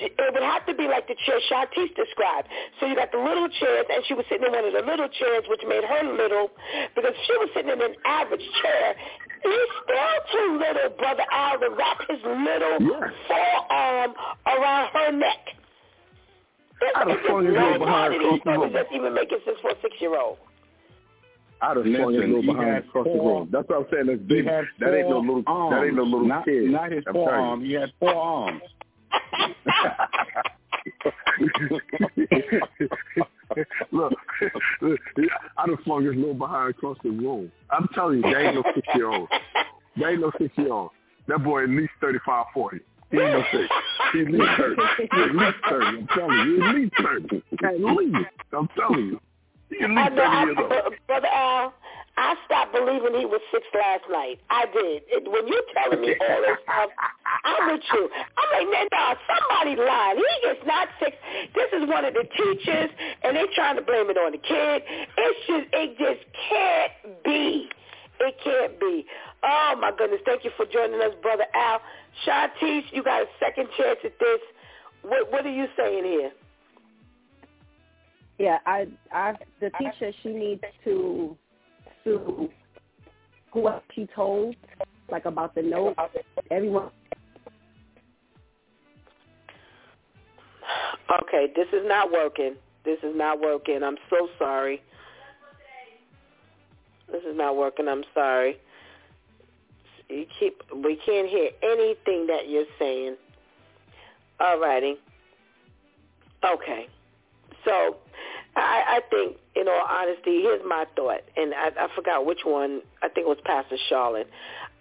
it 0.00 0.14
would 0.34 0.42
have 0.42 0.64
to 0.66 0.74
be 0.74 0.86
like 0.86 1.08
the 1.08 1.16
chair 1.26 1.38
Shantice 1.50 1.94
described. 1.96 2.48
So 2.80 2.86
you 2.86 2.94
got 2.94 3.10
the 3.12 3.18
little 3.18 3.48
chairs, 3.48 3.86
and 3.92 4.04
she 4.06 4.14
was 4.14 4.24
sitting 4.28 4.46
in 4.46 4.52
one 4.52 4.64
of 4.64 4.72
the 4.72 4.82
little 4.86 5.08
chairs, 5.08 5.44
which 5.48 5.62
made 5.66 5.84
her 5.84 6.02
little, 6.14 6.50
because 6.94 7.14
she 7.26 7.34
was 7.38 7.48
sitting 7.54 7.70
in 7.72 7.80
an 7.82 7.94
average 8.04 8.44
chair, 8.62 8.94
he's 9.42 9.70
still 9.82 10.16
too 10.32 10.48
little, 10.58 10.90
Brother 10.98 11.24
Al, 11.30 11.58
to 11.60 11.70
wrap 11.70 11.98
his 12.08 12.22
little 12.22 12.76
Yeah. 12.78 13.10
forearm 13.26 14.14
around 14.46 14.86
her 14.92 15.12
neck. 15.12 15.54
I'd 16.94 17.08
have 17.08 17.18
it's 17.18 17.26
flung 17.26 17.42
just 17.44 17.56
his 17.56 17.64
little 17.64 17.78
behind 17.78 18.14
across 18.14 18.40
the 18.44 18.50
room. 18.50 18.72
that's 18.72 18.92
even 18.92 19.14
making 19.14 19.38
sense 19.44 19.58
for 19.60 19.70
a 19.70 19.80
six-year-old. 19.82 20.38
I'd 21.60 21.76
have 21.76 21.86
Listen, 21.86 21.96
flung 22.02 22.14
his 22.14 22.22
little 22.22 22.42
behind 22.42 22.70
had 22.70 22.84
across 22.84 23.06
the 23.06 23.18
room. 23.18 23.48
That's 23.50 23.68
what 23.68 23.78
I'm 23.78 23.86
saying. 23.90 24.06
That's 24.06 24.20
He 24.20 24.26
big. 24.26 24.46
had 24.46 24.64
That 24.78 24.94
ain't 24.94 25.10
no 25.10 25.18
four 25.18 25.26
little. 25.26 25.42
arms. 25.48 25.74
That 25.74 25.84
ain't 25.86 25.96
no 25.96 26.02
little 26.04 26.24
not, 26.24 26.44
kid. 26.44 26.70
Not 26.70 26.92
his 26.92 27.02
I'm 27.08 27.14
forearm. 27.14 27.64
He 27.64 27.72
had 27.72 27.92
four 27.98 28.14
arms. 28.14 28.62
Look, 33.92 34.12
look, 34.82 35.00
I'd 35.56 35.68
have 35.68 35.78
flung 35.84 36.04
his 36.04 36.16
little 36.16 36.34
behind 36.34 36.70
across 36.70 36.98
the 37.02 37.10
room. 37.10 37.50
I'm 37.70 37.88
telling 37.94 38.16
you, 38.18 38.22
there 38.22 38.46
ain't 38.46 38.54
no 38.54 38.62
six 38.74 38.86
year 38.94 39.08
old. 39.08 39.28
There 39.96 40.10
ain't 40.10 40.20
no 40.20 40.30
six 40.38 40.56
year 40.56 40.72
old. 40.72 40.90
That 41.28 41.44
boy 41.44 41.64
at 41.64 41.70
least 41.70 41.92
thirty 42.00 42.18
five, 42.24 42.46
forty. 42.54 42.80
He 43.10 43.18
ain't 43.18 43.32
no 43.32 43.42
six. 43.52 43.64
He 44.12 44.20
at 44.20 44.30
least 44.30 44.50
thirty. 44.58 44.82
He 44.98 45.22
at 45.22 45.34
least 45.34 45.56
thirty. 45.68 45.86
I'm 45.86 46.06
telling 46.14 46.38
you, 46.38 46.56
He 46.56 46.68
at 46.68 46.74
least 46.74 46.94
thirty. 47.02 47.42
At 47.64 47.80
least. 47.80 48.28
I'm 48.52 48.68
telling 48.76 49.06
you. 49.06 49.20
He 49.70 49.76
at 49.84 49.90
I 49.90 49.92
least 49.94 50.16
thirty 50.16 50.36
years 50.46 50.56
old. 50.58 50.94
Brother 51.06 51.28
Al, 51.28 51.74
I 52.18 52.34
stopped 52.46 52.74
believing 52.74 53.14
he 53.14 53.26
was 53.30 53.40
six 53.54 53.62
last 53.70 54.02
night. 54.10 54.42
I 54.50 54.66
did. 54.66 55.06
It, 55.06 55.22
when 55.30 55.46
you're 55.46 55.62
telling 55.70 56.02
me 56.02 56.18
all 56.18 56.40
this 56.42 56.58
stuff, 56.66 56.90
I'm 57.46 57.70
with 57.70 57.86
you. 57.94 58.10
I'm 58.10 58.48
like, 58.58 58.66
man, 58.74 58.86
no, 58.90 59.14
somebody 59.22 59.78
lied. 59.78 60.18
He 60.18 60.48
is 60.50 60.58
not 60.66 60.88
six. 60.98 61.14
This 61.54 61.70
is 61.78 61.86
one 61.86 62.04
of 62.04 62.14
the 62.14 62.26
teachers, 62.26 62.90
and 63.22 63.36
they 63.36 63.46
trying 63.54 63.76
to 63.76 63.82
blame 63.82 64.10
it 64.10 64.18
on 64.18 64.32
the 64.32 64.42
kid. 64.42 64.82
It's 65.14 65.40
just, 65.46 65.66
it 65.70 65.94
just 65.94 66.26
can't 66.50 67.22
be. 67.22 67.70
It 68.18 68.34
can't 68.42 68.80
be. 68.80 69.06
Oh, 69.44 69.78
my 69.78 69.92
goodness. 69.96 70.18
Thank 70.26 70.42
you 70.42 70.50
for 70.56 70.66
joining 70.66 70.98
us, 71.00 71.14
Brother 71.22 71.46
Al. 71.54 71.78
Shantice, 72.26 72.90
you 72.90 73.04
got 73.04 73.22
a 73.22 73.26
second 73.38 73.68
chance 73.78 74.00
at 74.02 74.18
this. 74.18 74.40
What, 75.02 75.30
what 75.30 75.46
are 75.46 75.54
you 75.54 75.66
saying 75.78 76.02
here? 76.02 76.32
Yeah, 78.38 78.58
I, 78.66 78.88
I, 79.12 79.34
the 79.60 79.70
teacher, 79.78 80.12
she 80.24 80.30
needs 80.30 80.62
to 80.82 81.36
sue 82.08 82.48
whoever 83.52 83.82
she 83.94 84.08
told, 84.14 84.56
like 85.10 85.24
about 85.24 85.54
the 85.54 85.62
note. 85.62 85.96
Everyone. 86.50 86.90
Okay, 91.22 91.52
this 91.56 91.66
is 91.72 91.86
not 91.86 92.12
working. 92.12 92.54
This 92.84 92.98
is 93.02 93.16
not 93.16 93.40
working. 93.40 93.82
I'm 93.82 93.96
so 94.10 94.28
sorry. 94.38 94.82
This 97.10 97.22
is 97.22 97.36
not 97.36 97.56
working. 97.56 97.88
I'm 97.88 98.04
sorry. 98.14 98.58
You 100.08 100.26
keep. 100.38 100.62
We 100.74 100.98
can't 101.04 101.28
hear 101.28 101.50
anything 101.62 102.26
that 102.26 102.48
you're 102.48 102.64
saying. 102.78 103.16
All 104.40 104.60
righty. 104.60 104.96
Okay. 106.44 106.86
So, 107.64 107.96
I, 108.60 108.98
I 108.98 109.00
think, 109.10 109.36
in 109.56 109.68
all 109.68 109.86
honesty, 109.88 110.42
here's 110.42 110.62
my 110.66 110.84
thought, 110.96 111.20
and 111.36 111.54
I, 111.54 111.68
I 111.84 111.88
forgot 111.94 112.26
which 112.26 112.40
one. 112.44 112.82
I 113.02 113.08
think 113.08 113.26
it 113.26 113.28
was 113.28 113.38
Pastor 113.44 113.76
Charlotte. 113.88 114.28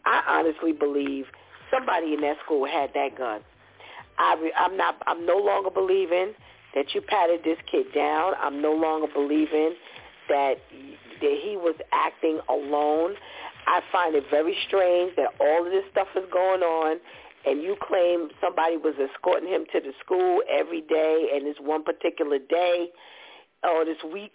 I 0.06 0.24
honestly 0.28 0.72
believe 0.72 1.26
somebody 1.72 2.14
in 2.14 2.22
that 2.22 2.38
school 2.46 2.66
had 2.66 2.92
that 2.94 3.18
gun. 3.18 3.42
I 4.18 4.52
I'm 4.58 4.78
not. 4.78 4.96
I'm 5.06 5.26
no 5.26 5.38
longer 5.38 5.70
believing 5.70 6.34
that 6.76 6.94
you 6.94 7.02
patted 7.02 7.42
this 7.44 7.58
kid 7.70 7.88
down. 7.94 8.34
I'm 8.42 8.62
no 8.62 8.74
longer 8.74 9.08
believing 9.14 9.76
that 10.30 10.56
that 11.22 11.40
he 11.44 11.58
was 11.58 11.76
acting 11.92 12.40
alone. 12.50 13.16
I 13.68 13.82
find 13.92 14.16
it 14.16 14.24
very 14.32 14.56
strange 14.68 15.16
that 15.18 15.28
all 15.40 15.66
of 15.66 15.72
this 15.72 15.84
stuff 15.92 16.08
is 16.16 16.24
going 16.32 16.62
on 16.62 17.00
and 17.46 17.62
you 17.62 17.76
claim 17.82 18.30
somebody 18.42 18.78
was 18.78 18.96
escorting 19.00 19.50
him 19.50 19.66
to 19.74 19.80
the 19.82 19.92
school 20.04 20.42
every 20.50 20.82
day 20.82 21.30
and 21.34 21.46
this 21.46 21.58
one 21.60 21.84
particular 21.84 22.40
day 22.40 22.90
or 23.64 23.86
this 23.86 23.98
week 24.12 24.34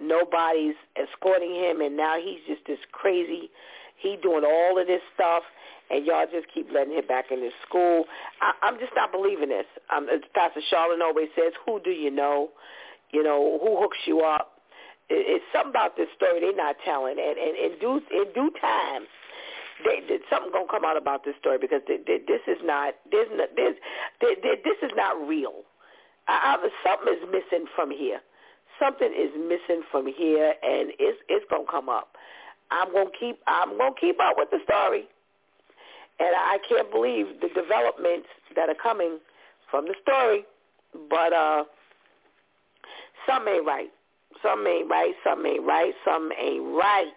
nobody's 0.00 0.74
escorting 0.96 1.54
him 1.54 1.80
and 1.80 1.96
now 1.96 2.16
he's 2.22 2.40
just 2.46 2.66
this 2.66 2.78
crazy 2.92 3.50
he 3.96 4.16
doing 4.22 4.44
all 4.44 4.78
of 4.78 4.86
this 4.86 5.00
stuff 5.14 5.42
and 5.90 6.04
y'all 6.04 6.26
just 6.30 6.46
keep 6.52 6.68
letting 6.72 6.94
him 6.94 7.06
back 7.06 7.26
in 7.30 7.40
the 7.40 7.50
school. 7.66 8.04
I, 8.42 8.52
I'm 8.60 8.78
just 8.78 8.92
not 8.96 9.12
believing 9.12 9.48
this. 9.48 9.66
Um, 9.94 10.08
as 10.12 10.20
Pastor 10.34 10.60
Charlotte 10.68 11.00
always 11.00 11.28
says, 11.36 11.52
who 11.64 11.80
do 11.80 11.90
you 11.90 12.10
know? 12.10 12.50
You 13.12 13.22
know, 13.22 13.60
who 13.62 13.80
hooks 13.80 13.98
you 14.04 14.20
up? 14.20 14.56
it's 15.08 15.44
something 15.52 15.70
about 15.70 15.96
this 15.96 16.08
story 16.16 16.40
they're 16.40 16.56
not 16.56 16.76
telling, 16.84 17.16
and, 17.18 17.38
and 17.38 17.54
in 17.56 17.78
due 17.78 18.00
in 18.10 18.26
due 18.34 18.50
time, 18.60 19.06
they, 19.84 20.00
they, 20.08 20.18
something 20.30 20.50
gonna 20.50 20.66
come 20.70 20.84
out 20.84 20.96
about 20.96 21.24
this 21.24 21.34
story 21.38 21.58
because 21.58 21.82
they, 21.86 21.98
they, 22.06 22.18
this 22.26 22.42
is 22.48 22.58
not 22.64 22.94
there's 23.10 23.28
not, 23.32 23.48
there's, 23.54 23.76
they, 24.20 24.34
they, 24.42 24.56
this 24.64 24.78
is 24.82 24.90
not 24.96 25.14
real. 25.26 25.62
I, 26.26 26.58
I, 26.58 26.68
something 26.82 27.14
is 27.14 27.22
missing 27.30 27.66
from 27.74 27.90
here. 27.90 28.20
Something 28.78 29.12
is 29.12 29.30
missing 29.36 29.82
from 29.90 30.06
here, 30.06 30.54
and 30.62 30.92
it's 30.98 31.18
it's 31.28 31.46
gonna 31.50 31.64
come 31.70 31.88
up. 31.88 32.16
I'm 32.70 32.92
gonna 32.92 33.10
keep 33.18 33.38
I'm 33.46 33.78
gonna 33.78 33.94
keep 34.00 34.20
up 34.20 34.36
with 34.36 34.50
the 34.50 34.58
story, 34.64 35.04
and 36.18 36.34
I 36.34 36.58
can't 36.68 36.90
believe 36.90 37.26
the 37.40 37.48
developments 37.48 38.28
that 38.54 38.68
are 38.68 38.80
coming 38.82 39.18
from 39.70 39.86
the 39.86 39.94
story. 40.02 40.44
But 41.08 41.32
uh, 41.32 41.64
some 43.26 43.46
ain't 43.48 43.66
right. 43.66 43.90
Some 44.42 44.66
ain't 44.66 44.88
right, 44.90 45.14
some 45.24 45.44
ain't 45.46 45.64
right, 45.64 45.94
some 46.04 46.30
ain't 46.38 46.62
right. 46.76 47.12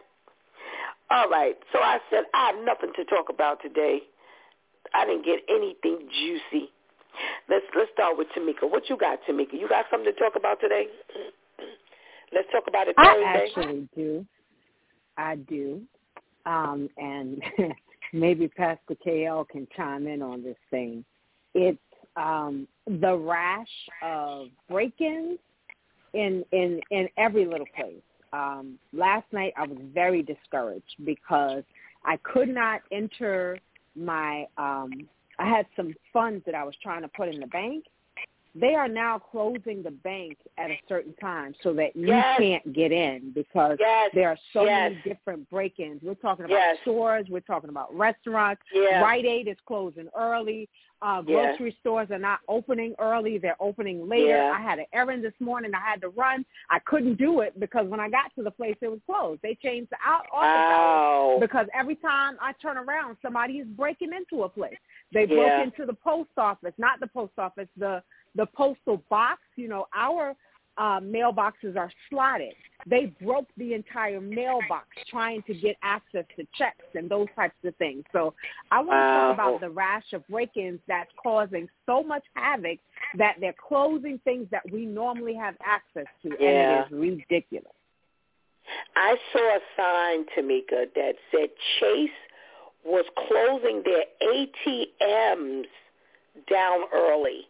All 1.12 1.28
right. 1.30 1.56
So 1.74 1.80
I 1.80 2.00
said, 2.10 2.24
I 2.34 2.52
have 2.52 2.64
nothing 2.64 2.92
to 2.96 3.04
talk 3.06 3.30
about 3.30 3.62
today. 3.62 4.00
I 4.94 5.06
didn't 5.06 5.26
get 5.26 5.40
anything 5.50 6.08
juicy. 6.10 6.70
Let's 7.50 7.66
let's 7.76 7.92
start 7.94 8.18
with 8.18 8.28
Tamika. 8.38 8.70
What 8.70 8.90
you 8.90 8.98
got, 8.98 9.20
Tamika? 9.28 9.54
You 9.54 9.68
got 9.68 9.86
something 9.92 10.12
to 10.12 10.20
talk 10.20 10.34
about 10.36 10.62
today? 10.62 10.86
Let's 12.34 12.48
talk 12.52 12.64
about 12.68 12.88
it 12.88 12.96
Thursday. 12.96 13.24
I 13.26 13.44
actually 13.44 13.90
do. 13.96 14.26
I 15.18 15.36
do. 15.36 15.82
Um, 16.46 16.90
and 16.98 17.42
maybe 18.14 18.48
Pastor 18.48 18.96
KL 19.06 19.48
can 19.48 19.68
chime 19.76 20.08
in 20.08 20.22
on 20.22 20.44
this 20.44 20.58
thing. 20.70 21.04
It's 21.54 21.78
um, 22.16 22.68
the 22.88 23.16
rash 23.16 23.68
of 24.02 24.48
break-ins 24.70 25.40
in 26.14 26.44
in 26.52 26.82
in 26.92 27.08
every 27.18 27.46
little 27.46 27.68
place. 27.76 28.02
Um, 28.34 28.78
last 28.94 29.26
night 29.32 29.54
I 29.58 29.66
was 29.66 29.78
very 29.94 30.22
discouraged 30.24 30.96
because 31.06 31.64
I 32.06 32.18
could 32.18 32.50
not 32.50 32.82
enter 32.92 33.60
my. 33.96 34.48
Um, 34.58 35.08
I 35.38 35.48
had 35.48 35.66
some 35.76 35.94
funds 36.12 36.44
that 36.46 36.56
I 36.56 36.64
was 36.64 36.76
trying 36.84 37.02
to 37.02 37.08
put 37.10 37.30
in 37.30 37.40
the 37.40 37.48
bank. 37.48 37.86
They 38.56 38.76
are 38.76 38.88
now 38.88 39.20
closing 39.20 39.84
the 39.84 39.92
bank 39.92 40.38
at 40.58 40.72
a 40.72 40.80
certain 40.88 41.14
time 41.22 41.54
so 41.62 41.74
that 41.74 41.96
you 41.96 42.08
yes. 42.08 42.38
can't 42.40 42.74
get 42.74 42.92
in 42.92 43.32
because 43.34 43.78
yes. 43.80 44.10
there 44.14 44.30
are 44.30 44.38
so 44.54 44.66
yes. 44.66 44.92
many 44.92 45.02
different 45.04 45.50
break-ins. 45.50 46.02
We're 46.02 46.16
talking 46.16 46.46
about 46.46 46.78
stores. 46.82 47.28
We're 47.30 47.42
talking 47.42 47.70
about 47.70 47.96
restaurants. 47.96 48.62
Rite 48.76 49.26
Aid 49.26 49.48
is 49.48 49.58
closing 49.68 50.10
early. 50.18 50.68
Uh, 51.02 51.22
grocery 51.22 51.74
stores 51.80 52.10
are 52.12 52.20
not 52.20 52.40
opening 52.50 52.94
early. 53.00 53.38
They're 53.38 53.56
opening 53.62 54.10
later. 54.10 54.52
I 54.54 54.62
had 54.62 54.80
an 54.80 54.86
errand 54.92 55.24
this 55.24 55.34
morning. 55.40 55.72
I 55.74 55.80
had 55.80 56.02
to 56.02 56.10
run. 56.10 56.46
I 56.70 56.80
couldn't 56.80 57.18
do 57.18 57.40
it 57.40 57.58
because 57.58 57.88
when 57.88 58.02
I 58.02 58.10
got 58.10 58.36
to 58.36 58.44
the 58.44 58.52
place, 58.52 58.76
it 58.82 58.90
was 58.90 59.00
closed. 59.06 59.42
They 59.42 59.58
changed 59.64 59.92
the 59.92 59.98
out 60.06 60.26
office 60.34 60.50
Wow. 60.50 61.30
hours 61.30 61.40
because 61.40 61.68
every 61.74 61.96
time 61.96 62.36
I 62.42 62.52
turn 62.62 62.78
around, 62.78 63.16
somebody 63.22 63.60
is 63.60 63.68
breaking 63.68 64.12
into 64.14 64.44
a 64.44 64.50
place. 64.50 64.78
They 65.14 65.26
broke 65.26 65.64
into 65.64 65.86
the 65.86 65.94
post 65.94 66.32
office, 66.38 66.74
not 66.78 67.00
the 67.00 67.08
post 67.08 67.34
office, 67.38 67.68
the 67.78 68.04
the 68.36 68.46
postal 68.48 69.04
box. 69.10 69.42
You 69.56 69.68
know, 69.68 69.88
our 69.96 70.36
uh, 70.80 71.02
mailboxes 71.02 71.76
are 71.76 71.92
slotted. 72.10 72.54
They 72.88 73.14
broke 73.22 73.48
the 73.58 73.74
entire 73.74 74.22
mailbox 74.22 74.88
trying 75.10 75.44
to 75.44 75.54
get 75.54 75.76
access 75.84 76.24
to 76.38 76.48
checks 76.58 76.86
and 76.96 77.10
those 77.10 77.28
types 77.36 77.56
of 77.66 77.76
things. 77.76 78.06
So 78.14 78.34
I 78.72 78.80
want 78.80 78.92
to 78.92 78.94
talk 78.96 79.34
about 79.34 79.60
the 79.60 79.70
rash 79.70 80.14
of 80.14 80.26
break-ins 80.30 80.80
that's 80.88 81.12
causing 81.22 81.68
so 81.86 82.02
much 82.02 82.24
havoc 82.36 82.80
that 83.18 83.36
they're 83.42 83.56
closing 83.68 84.20
things 84.24 84.48
that 84.52 84.64
we 84.72 84.86
normally 84.86 85.36
have 85.36 85.56
access 85.66 86.06
to, 86.24 86.30
Yeah. 86.40 86.48
and 86.48 86.92
it 86.92 86.94
is 86.94 87.00
ridiculous. 87.00 87.74
I 88.96 89.18
saw 89.34 89.58
a 89.58 89.60
sign, 89.76 90.26
Tamika, 90.38 90.94
that 90.96 91.16
said 91.32 91.50
Chase 91.80 92.10
was 92.86 93.04
closing 93.28 93.84
their 93.84 94.06
ATMs 94.22 95.66
down 96.50 96.84
early 96.94 97.49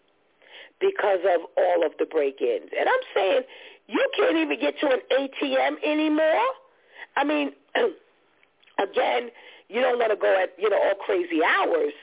because 0.80 1.20
of 1.24 1.42
all 1.58 1.86
of 1.86 1.94
the 2.00 2.06
break-ins. 2.06 2.70
And 2.78 2.88
I'm 2.88 3.06
saying 3.14 3.42
you 3.88 4.06
can't 4.16 4.38
even 4.38 4.60
get 4.60 4.80
to 4.80 4.88
an 4.88 5.02
ATM 5.12 5.84
anymore. 5.84 6.46
I 7.16 7.24
mean, 7.24 7.52
again, 7.76 9.30
you 9.68 9.82
don't 9.82 10.00
want 10.00 10.12
to 10.12 10.18
go 10.18 10.42
at, 10.42 10.54
you 10.58 10.70
know, 10.70 10.78
all 10.78 10.96
crazy 11.06 11.40
hours, 11.44 11.94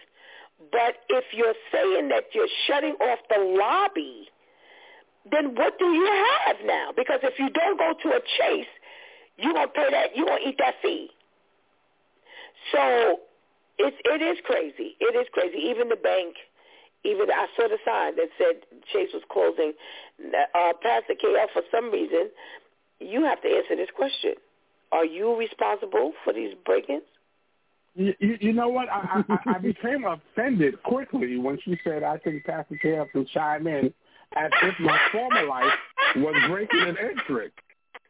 but 0.73 0.97
if 1.09 1.25
you're 1.33 1.55
saying 1.73 2.09
that 2.09 2.25
you're 2.33 2.49
shutting 2.67 2.95
off 2.95 3.19
the 3.29 3.39
lobby, 3.39 4.29
then 5.31 5.55
what 5.55 5.79
do 5.79 5.87
you 5.87 6.07
have 6.47 6.57
now? 6.65 6.91
Because 6.97 7.21
if 7.23 7.39
you 7.39 7.51
don't 7.51 7.79
go 7.79 7.93
to 8.03 8.09
a 8.17 8.21
Chase, 8.39 8.67
you're 9.39 9.53
going 9.53 9.67
to 9.67 9.73
pay 9.73 9.91
that, 9.91 10.17
you're 10.17 10.27
going 10.27 10.43
to 10.43 10.49
eat 10.49 10.57
that 10.59 10.75
fee. 10.83 11.11
So 12.73 13.21
it's, 13.79 13.97
it 14.05 14.23
is 14.23 14.39
crazy. 14.45 14.97
It 15.01 15.15
is 15.17 15.27
crazy. 15.33 15.59
Even 15.59 15.89
the 15.89 15.97
bank, 15.97 16.37
even 17.07 17.31
I 17.31 17.47
saw 17.57 17.69
the 17.69 17.79
sign 17.85 18.17
that 18.17 18.29
said 18.39 18.63
Chase 18.93 19.11
was 19.15 19.23
closing. 19.31 19.73
Uh, 20.21 20.73
Pastor 20.83 21.15
KL, 21.15 21.47
for 21.53 21.63
some 21.71 21.91
reason, 21.91 22.31
you 23.01 23.25
have 23.25 23.41
to 23.43 23.49
answer 23.49 23.77
this 23.77 23.91
question. 23.95 24.35
Are 24.93 25.05
you 25.05 25.37
responsible 25.37 26.13
for 26.25 26.33
these 26.33 26.55
break-ins? 26.65 27.03
You, 27.95 28.15
you, 28.19 28.53
know 28.53 28.69
what? 28.69 28.89
I, 28.91 29.25
I, 29.29 29.55
I 29.55 29.59
became 29.59 30.05
offended 30.05 30.83
quickly 30.83 31.39
when 31.39 31.59
she 31.65 31.79
said, 31.83 32.03
I 32.03 32.19
think 32.19 32.45
Pastor 32.45 32.79
KF 32.85 33.11
can 33.11 33.27
chime 33.33 33.67
in 33.67 33.93
as 34.37 34.51
if 34.63 34.75
my 34.81 34.99
former 35.13 35.45
life 35.47 35.73
was 36.17 36.35
breaking 36.49 36.81
and 36.81 36.99
entering. 36.99 37.51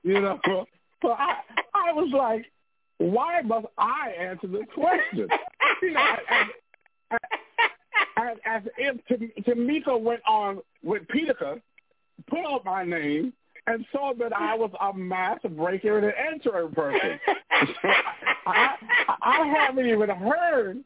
You 0.02 0.20
know, 0.20 0.40
so 1.02 1.12
I, 1.12 1.36
I 1.74 1.92
was 1.92 2.10
like, 2.12 2.46
why 2.98 3.42
must 3.42 3.66
I 3.78 4.12
answer 4.18 4.48
this 4.48 4.66
question? 4.74 5.28
You 5.82 5.92
know, 5.92 6.16
as, 8.16 8.36
as 8.44 8.62
if 8.78 8.96
Tamika 9.44 10.00
went 10.00 10.20
on 10.26 10.60
with 10.82 11.02
Petica, 11.08 11.60
put 12.28 12.44
up 12.44 12.64
my 12.64 12.84
name, 12.84 13.32
and 13.66 13.84
saw 13.92 14.12
that 14.18 14.32
I 14.32 14.54
was 14.54 14.70
a 14.80 14.96
mass 14.96 15.40
breaker 15.50 15.98
and 15.98 16.12
entering 16.32 16.72
person. 16.72 17.18
I, 18.46 18.76
I 19.22 19.54
haven't 19.58 19.86
even 19.86 20.08
heard 20.08 20.78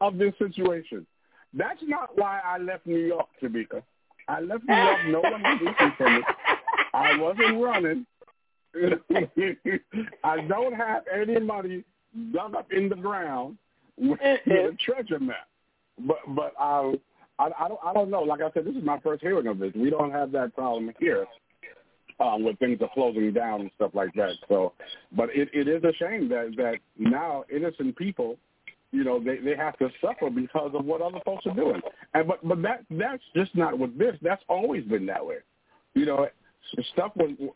of 0.00 0.18
this 0.18 0.34
situation. 0.38 1.06
That's 1.54 1.80
not 1.82 2.16
why 2.18 2.40
I 2.44 2.58
left 2.58 2.86
New 2.86 2.98
York, 2.98 3.28
Tamika. 3.42 3.82
I 4.28 4.40
left 4.40 4.64
New 4.68 4.74
York. 4.74 4.98
No 5.08 5.20
one 5.20 5.42
was 5.42 5.60
listening 5.62 5.92
to 5.98 6.10
me. 6.10 6.22
I 6.92 7.16
wasn't 7.18 7.62
running. 7.62 8.06
I 10.24 10.40
don't 10.48 10.74
have 10.74 11.04
any 11.12 11.38
money 11.40 11.84
dug 12.32 12.54
up 12.54 12.72
in 12.72 12.88
the 12.88 12.96
ground 12.96 13.56
with, 13.96 14.18
with 14.20 14.74
a 14.74 14.76
treasure 14.84 15.20
map. 15.20 15.48
But 15.98 16.18
but 16.28 16.52
I, 16.58 16.94
I 17.38 17.50
I 17.58 17.68
don't 17.68 17.80
I 17.84 17.92
don't 17.92 18.10
know. 18.10 18.22
Like 18.22 18.40
I 18.40 18.50
said, 18.52 18.64
this 18.64 18.76
is 18.76 18.84
my 18.84 18.98
first 19.00 19.22
hearing 19.22 19.46
of 19.46 19.58
this. 19.58 19.72
We 19.74 19.90
don't 19.90 20.12
have 20.12 20.32
that 20.32 20.54
problem 20.54 20.92
here 20.98 21.26
um, 22.20 22.44
when 22.44 22.56
things 22.56 22.78
are 22.80 22.90
closing 22.94 23.32
down 23.32 23.62
and 23.62 23.70
stuff 23.76 23.92
like 23.94 24.12
that. 24.14 24.32
So, 24.48 24.72
but 25.16 25.30
it, 25.34 25.48
it 25.52 25.68
is 25.68 25.82
a 25.84 25.92
shame 25.98 26.28
that 26.28 26.54
that 26.56 26.76
now 26.98 27.44
innocent 27.54 27.96
people, 27.96 28.36
you 28.92 29.04
know, 29.04 29.22
they 29.22 29.38
they 29.38 29.56
have 29.56 29.78
to 29.78 29.88
suffer 30.00 30.30
because 30.30 30.72
of 30.74 30.84
what 30.84 31.00
other 31.00 31.20
folks 31.24 31.46
are 31.46 31.54
doing. 31.54 31.80
And 32.14 32.28
but 32.28 32.46
but 32.46 32.62
that 32.62 32.84
that's 32.90 33.22
just 33.34 33.54
not 33.54 33.78
with 33.78 33.98
this. 33.98 34.16
That's 34.22 34.42
always 34.48 34.84
been 34.84 35.06
that 35.06 35.24
way. 35.24 35.36
You 35.94 36.06
know, 36.06 36.28
stuff 36.92 37.12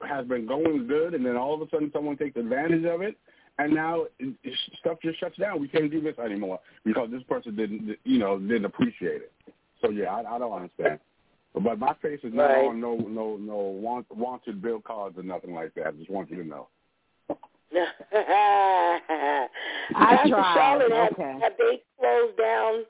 has 0.07 0.27
been 0.27 0.47
going 0.47 0.87
good, 0.87 1.15
and 1.15 1.25
then 1.25 1.37
all 1.37 1.55
of 1.55 1.61
a 1.61 1.71
sudden 1.71 1.91
someone 1.93 2.17
takes 2.17 2.37
advantage 2.37 2.85
of 2.85 3.03
it, 3.03 3.17
and 3.65 3.75
now 3.75 4.03
it, 4.19 4.35
it, 4.43 4.59
stuff 4.79 4.99
just 5.03 5.21
shuts 5.21 5.37
down. 5.37 5.61
We 5.61 5.69
can't 5.69 5.91
do 5.91 6.01
this 6.01 6.19
anymore 6.19 6.61
because 6.85 7.11
this 7.11 7.23
person 7.25 7.57
didn't, 7.57 7.97
you 8.05 8.19
know, 8.19 8.39
didn't 8.39 8.65
appreciate 8.65 9.23
it. 9.23 9.33
So 9.83 9.91
yeah, 9.91 10.07
I, 10.15 10.37
I 10.37 10.39
don't 10.39 10.53
understand. 10.53 10.99
But 11.53 11.79
my 11.79 11.95
face 12.01 12.21
is 12.23 12.33
not 12.33 12.45
Right. 12.45 12.67
on 12.67 12.81
no 12.81 12.97
no 12.97 13.37
no 13.37 13.57
want, 13.57 14.07
wanted 14.15 14.63
bill 14.63 14.81
cards 14.81 15.19
or 15.19 15.23
nothing 15.25 15.53
like 15.53 15.75
that. 15.75 15.89
I 15.89 15.91
just 15.93 16.11
want 16.11 16.31
you 16.31 16.43
to 16.43 16.49
know. 16.49 16.69
I 18.13 19.49
I 19.95 20.29
tried. 20.29 20.55
Charlotte, 20.55 20.93
have, 20.93 21.13
Okay. 21.13 21.39
have 21.41 21.53
they 21.59 21.83
closed 21.99 22.37
down 22.39 22.85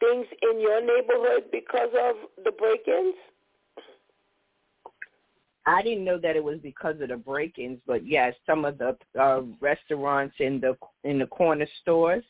things 0.00 0.26
in 0.42 0.60
your 0.60 0.80
neighborhood 0.80 1.44
because 1.50 1.90
of 1.98 2.16
the 2.44 2.52
break-ins? 2.52 3.14
I 5.66 5.82
didn't 5.82 6.04
know 6.04 6.18
that 6.18 6.36
it 6.36 6.44
was 6.44 6.58
because 6.62 7.00
of 7.00 7.08
the 7.08 7.16
break-ins, 7.16 7.80
but 7.86 8.06
yes, 8.06 8.34
some 8.46 8.64
of 8.64 8.78
the 8.78 8.96
uh, 9.20 9.42
restaurants 9.60 10.36
in 10.38 10.60
the 10.60 10.76
in 11.02 11.18
the 11.18 11.26
corner 11.26 11.66
stores 11.82 12.24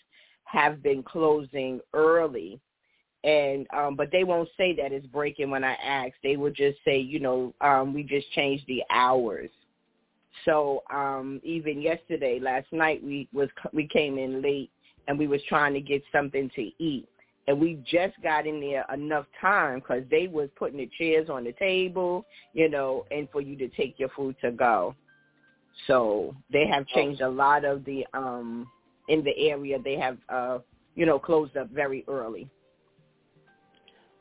have 0.45 0.83
been 0.83 1.03
closing 1.03 1.81
early, 1.93 2.59
and 3.25 3.67
um, 3.75 3.95
but 3.95 4.11
they 4.11 4.25
won't 4.25 4.49
say 4.57 4.75
that 4.77 4.93
it's 4.93 5.07
breaking 5.07 5.51
when 5.51 5.65
I 5.65 5.75
ask. 5.75 6.13
They 6.23 6.37
will 6.37 6.51
just 6.51 6.79
say, 6.85 6.99
you 6.99 7.21
know, 7.21 7.55
um, 7.61 7.93
we 7.93 8.03
just 8.03 8.31
changed 8.33 8.65
the 8.69 8.83
hours. 8.91 9.51
So 10.47 10.83
um, 10.91 11.41
even 11.45 11.83
yesterday, 11.83 12.39
last 12.41 12.73
night, 12.73 13.05
we 13.05 13.29
was 13.33 13.51
we 13.73 13.87
came 13.87 14.17
in 14.17 14.41
late 14.41 14.71
and 15.09 15.19
we 15.19 15.27
was 15.27 15.41
trying 15.49 15.75
to 15.75 15.81
get 15.81 16.03
something 16.11 16.51
to 16.57 16.71
eat, 16.83 17.09
and 17.49 17.61
we 17.61 17.79
just 17.85 18.15
got 18.23 18.47
in 18.47 18.61
there 18.61 18.85
enough 18.93 19.27
time 19.41 19.79
because 19.79 20.03
they 20.11 20.27
was 20.27 20.49
putting 20.57 20.79
the 20.79 20.91
chairs 20.99 21.29
on 21.31 21.45
the 21.45 21.53
table, 21.53 22.27
you 22.53 22.69
know, 22.69 23.05
and 23.11 23.29
for 23.31 23.41
you 23.41 23.57
to 23.57 23.69
take 23.69 23.99
your 23.99 24.09
food 24.11 24.35
to 24.43 24.51
go. 24.51 24.95
So 25.87 26.35
they 26.53 26.67
have 26.67 26.87
changed 26.89 27.21
a 27.21 27.29
lot 27.29 27.65
of 27.65 27.85
the 27.85 28.05
um 28.15 28.67
in 29.09 29.23
the 29.23 29.37
area. 29.39 29.79
They 29.83 29.97
have 29.97 30.19
uh 30.29 30.59
you 30.95 31.07
know 31.07 31.19
closed 31.19 31.57
up 31.57 31.71
very 31.71 32.05
early. 32.09 32.49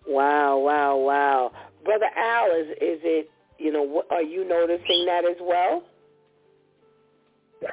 Wow, 0.07 0.59
wow, 0.59 0.97
wow. 0.97 1.51
Brother 1.83 2.09
Al, 2.15 2.51
is 2.59 2.67
is 2.73 2.99
it? 3.03 3.31
You 3.57 3.71
know, 3.71 4.03
are 4.11 4.21
you 4.21 4.47
noticing 4.47 5.05
that 5.05 5.23
as 5.23 5.37
well? 5.41 5.83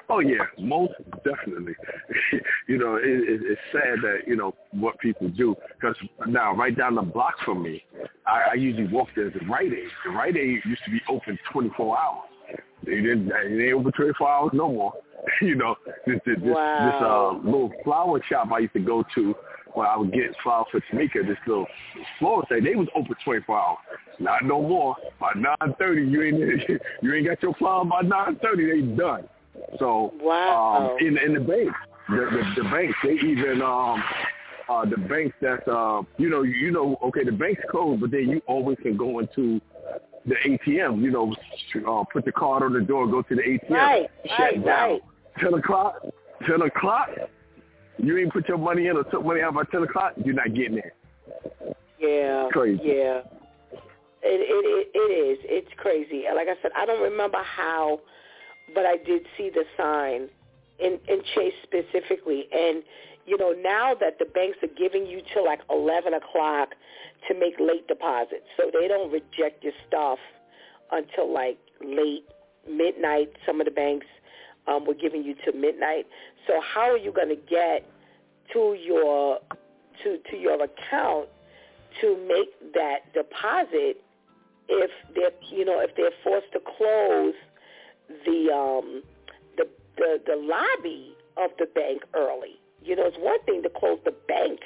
Oh 0.09 0.21
yeah, 0.21 0.45
most 0.59 0.93
definitely. 1.25 1.75
you 2.69 2.79
know, 2.79 2.97
it, 2.97 3.05
it, 3.05 3.41
it's 3.45 3.61
sad 3.73 3.99
that 4.03 4.21
you 4.27 4.37
know 4.37 4.55
what 4.73 4.99
people 4.99 5.29
do 5.29 5.55
because 5.75 5.97
now 6.27 6.55
right 6.55 6.77
down 6.77 6.95
the 6.95 7.03
block 7.03 7.35
from 7.45 7.63
me, 7.63 7.83
I, 8.27 8.53
I 8.53 8.55
usually 8.55 8.89
walk 8.89 9.09
there 9.17 9.31
to 9.31 9.39
the 9.39 9.47
Rite 9.47 9.73
Aid. 9.73 9.89
The 10.05 10.11
Rite 10.11 10.37
Aid 10.37 10.61
used 10.65 10.85
to 10.85 10.91
be 10.91 11.01
open 11.09 11.39
24 11.53 11.99
hours. 11.99 12.29
They 12.85 12.97
didn't. 12.97 13.29
They 13.29 13.65
ain't 13.65 13.75
open 13.75 13.93
24 13.93 14.29
hours 14.29 14.51
no 14.55 14.69
more. 14.69 14.93
you 15.41 15.55
know, 15.55 15.77
this 16.07 16.19
this, 16.27 16.37
this, 16.37 16.55
Wow. 16.55 16.85
this 16.85 16.95
uh, 17.01 17.51
little 17.51 17.73
flower 17.85 18.21
shop 18.29 18.51
I 18.53 18.61
used 18.61 18.73
to 18.75 18.81
go 18.81 19.05
to 19.15 19.35
where 19.75 19.87
I 19.87 19.97
would 19.97 20.13
get 20.13 20.35
flowers 20.43 20.67
for 20.71 20.81
Tamika. 20.81 21.27
This 21.27 21.39
little 21.47 21.67
flower 22.19 22.43
say 22.49 22.61
they 22.61 22.75
was 22.75 22.89
open 22.95 23.15
24 23.25 23.59
hours. 23.59 23.79
Not 24.19 24.45
no 24.45 24.61
more. 24.61 24.97
By 25.21 25.33
9:30, 25.35 26.11
you 26.11 26.23
ain't 26.23 26.83
you 27.03 27.15
ain't 27.15 27.27
got 27.27 27.43
your 27.43 27.55
flower 27.55 27.85
by 27.85 28.03
9:30. 28.03 28.41
They 28.57 28.97
done. 28.97 29.29
So 29.79 30.13
Wow. 30.21 30.97
um, 30.99 31.07
in 31.07 31.19
in 31.19 31.35
the 31.35 31.41
banks, 31.41 31.75
the, 32.09 32.17
the 32.17 32.63
the 32.63 32.69
banks 32.71 32.95
they 33.05 33.13
even 33.15 33.63
um 33.63 34.03
uh 34.69 34.85
the 34.85 34.97
banks 34.97 35.37
that 35.41 35.67
uh 35.69 36.03
you 36.19 36.29
know 36.31 36.43
you 36.43 36.71
know 36.71 36.97
okay 37.05 37.25
the 37.25 37.33
banks 37.33 37.63
closed, 37.71 38.01
but 38.01 38.11
then 38.11 38.29
you 38.29 38.41
always 38.47 38.79
can 38.83 38.97
go 38.97 39.19
into 39.19 39.61
the 40.27 40.35
ATM. 40.47 41.03
You 41.03 41.11
know, 41.11 41.35
uh, 41.89 42.05
put 42.13 42.25
the 42.25 42.33
card 42.33 42.63
on 42.63 42.73
the 42.73 42.81
door, 42.81 43.07
go 43.09 43.23
to 43.23 43.35
the 43.35 43.43
ATM. 43.43 43.71
Right, 43.71 44.07
shut 44.27 44.39
right, 44.39 44.65
down. 44.65 44.91
right. 44.91 45.01
Ten 45.41 45.55
o'clock. 45.55 45.97
Ten 46.47 46.63
o'clock. 46.63 47.09
You 47.99 48.19
ain't 48.19 48.33
put 48.33 48.49
your 48.49 48.59
money 48.59 48.87
in 48.89 48.97
or 48.97 49.05
took 49.05 49.25
money 49.25 49.43
out 49.43 49.55
by 49.55 49.65
ten 49.71 49.83
o'clock. 49.83 50.13
You're 50.25 50.35
not 50.35 50.55
getting 50.55 50.79
it. 50.79 50.93
Yeah, 51.99 52.49
Crazy. 52.51 52.81
yeah. 52.85 53.21
It, 54.25 54.39
it 54.41 54.65
it 54.65 54.89
it 54.95 54.99
is. 55.13 55.39
It's 55.45 55.69
crazy. 55.79 56.25
Like 56.35 56.49
I 56.49 56.55
said, 56.63 56.71
I 56.77 56.87
don't 56.87 57.03
remember 57.03 57.39
how, 57.43 58.01
but 58.75 58.87
I 58.87 58.97
did 58.97 59.23
see 59.37 59.51
the 59.51 59.65
sign 59.77 60.29
in 60.79 60.99
in 61.09 61.23
Chase 61.35 61.55
specifically. 61.63 62.49
And 62.53 62.83
you 63.27 63.39
know, 63.39 63.53
now 63.53 63.95
that 64.01 64.19
the 64.19 64.25
banks 64.25 64.59
are 64.63 64.75
giving 64.77 65.07
you 65.07 65.23
till 65.33 65.45
like 65.45 65.61
eleven 65.71 66.15
o'clock 66.15 66.71
to 67.29 67.35
make 67.35 67.55
late 67.61 67.87
deposits, 67.89 68.47
so 68.57 68.71
they 68.73 68.89
don't 68.89 69.13
reject 69.13 69.63
your 69.63 69.73
stuff 69.87 70.19
until 70.91 71.33
like 71.33 71.59
late 71.85 72.25
midnight. 72.69 73.31
Some 73.47 73.61
of 73.61 73.67
the 73.67 73.71
banks 73.71 74.07
um, 74.67 74.87
were 74.87 74.95
giving 74.95 75.23
you 75.23 75.35
to 75.47 75.53
midnight. 75.53 76.07
So 76.47 76.55
how 76.61 76.91
are 76.91 76.99
you 76.99 77.13
going 77.13 77.29
to 77.29 77.37
get 77.37 77.87
to 78.53 78.77
your 78.81 79.39
to 80.03 80.19
to 80.31 80.37
your 80.37 80.55
account 80.55 81.29
to 82.01 82.17
make 82.27 82.75
that 82.75 83.13
deposit 83.13 84.03
if 84.69 84.91
they're 85.15 85.31
you 85.51 85.65
know 85.65 85.81
if 85.81 85.95
they're 85.97 86.11
forced 86.25 86.51
to 86.53 86.61
close 86.77 87.35
the 88.25 88.53
um 88.53 89.03
the 89.57 89.69
the, 89.97 90.21
the 90.27 90.37
lobby 90.37 91.15
of 91.37 91.51
the 91.59 91.67
bank 91.67 92.03
early. 92.15 92.61
You 92.83 92.97
know, 92.97 93.07
it's 93.07 93.19
one 93.19 93.43
thing 93.45 93.63
to 93.63 93.71
close 93.71 93.99
the 94.05 94.15
bank 94.29 94.61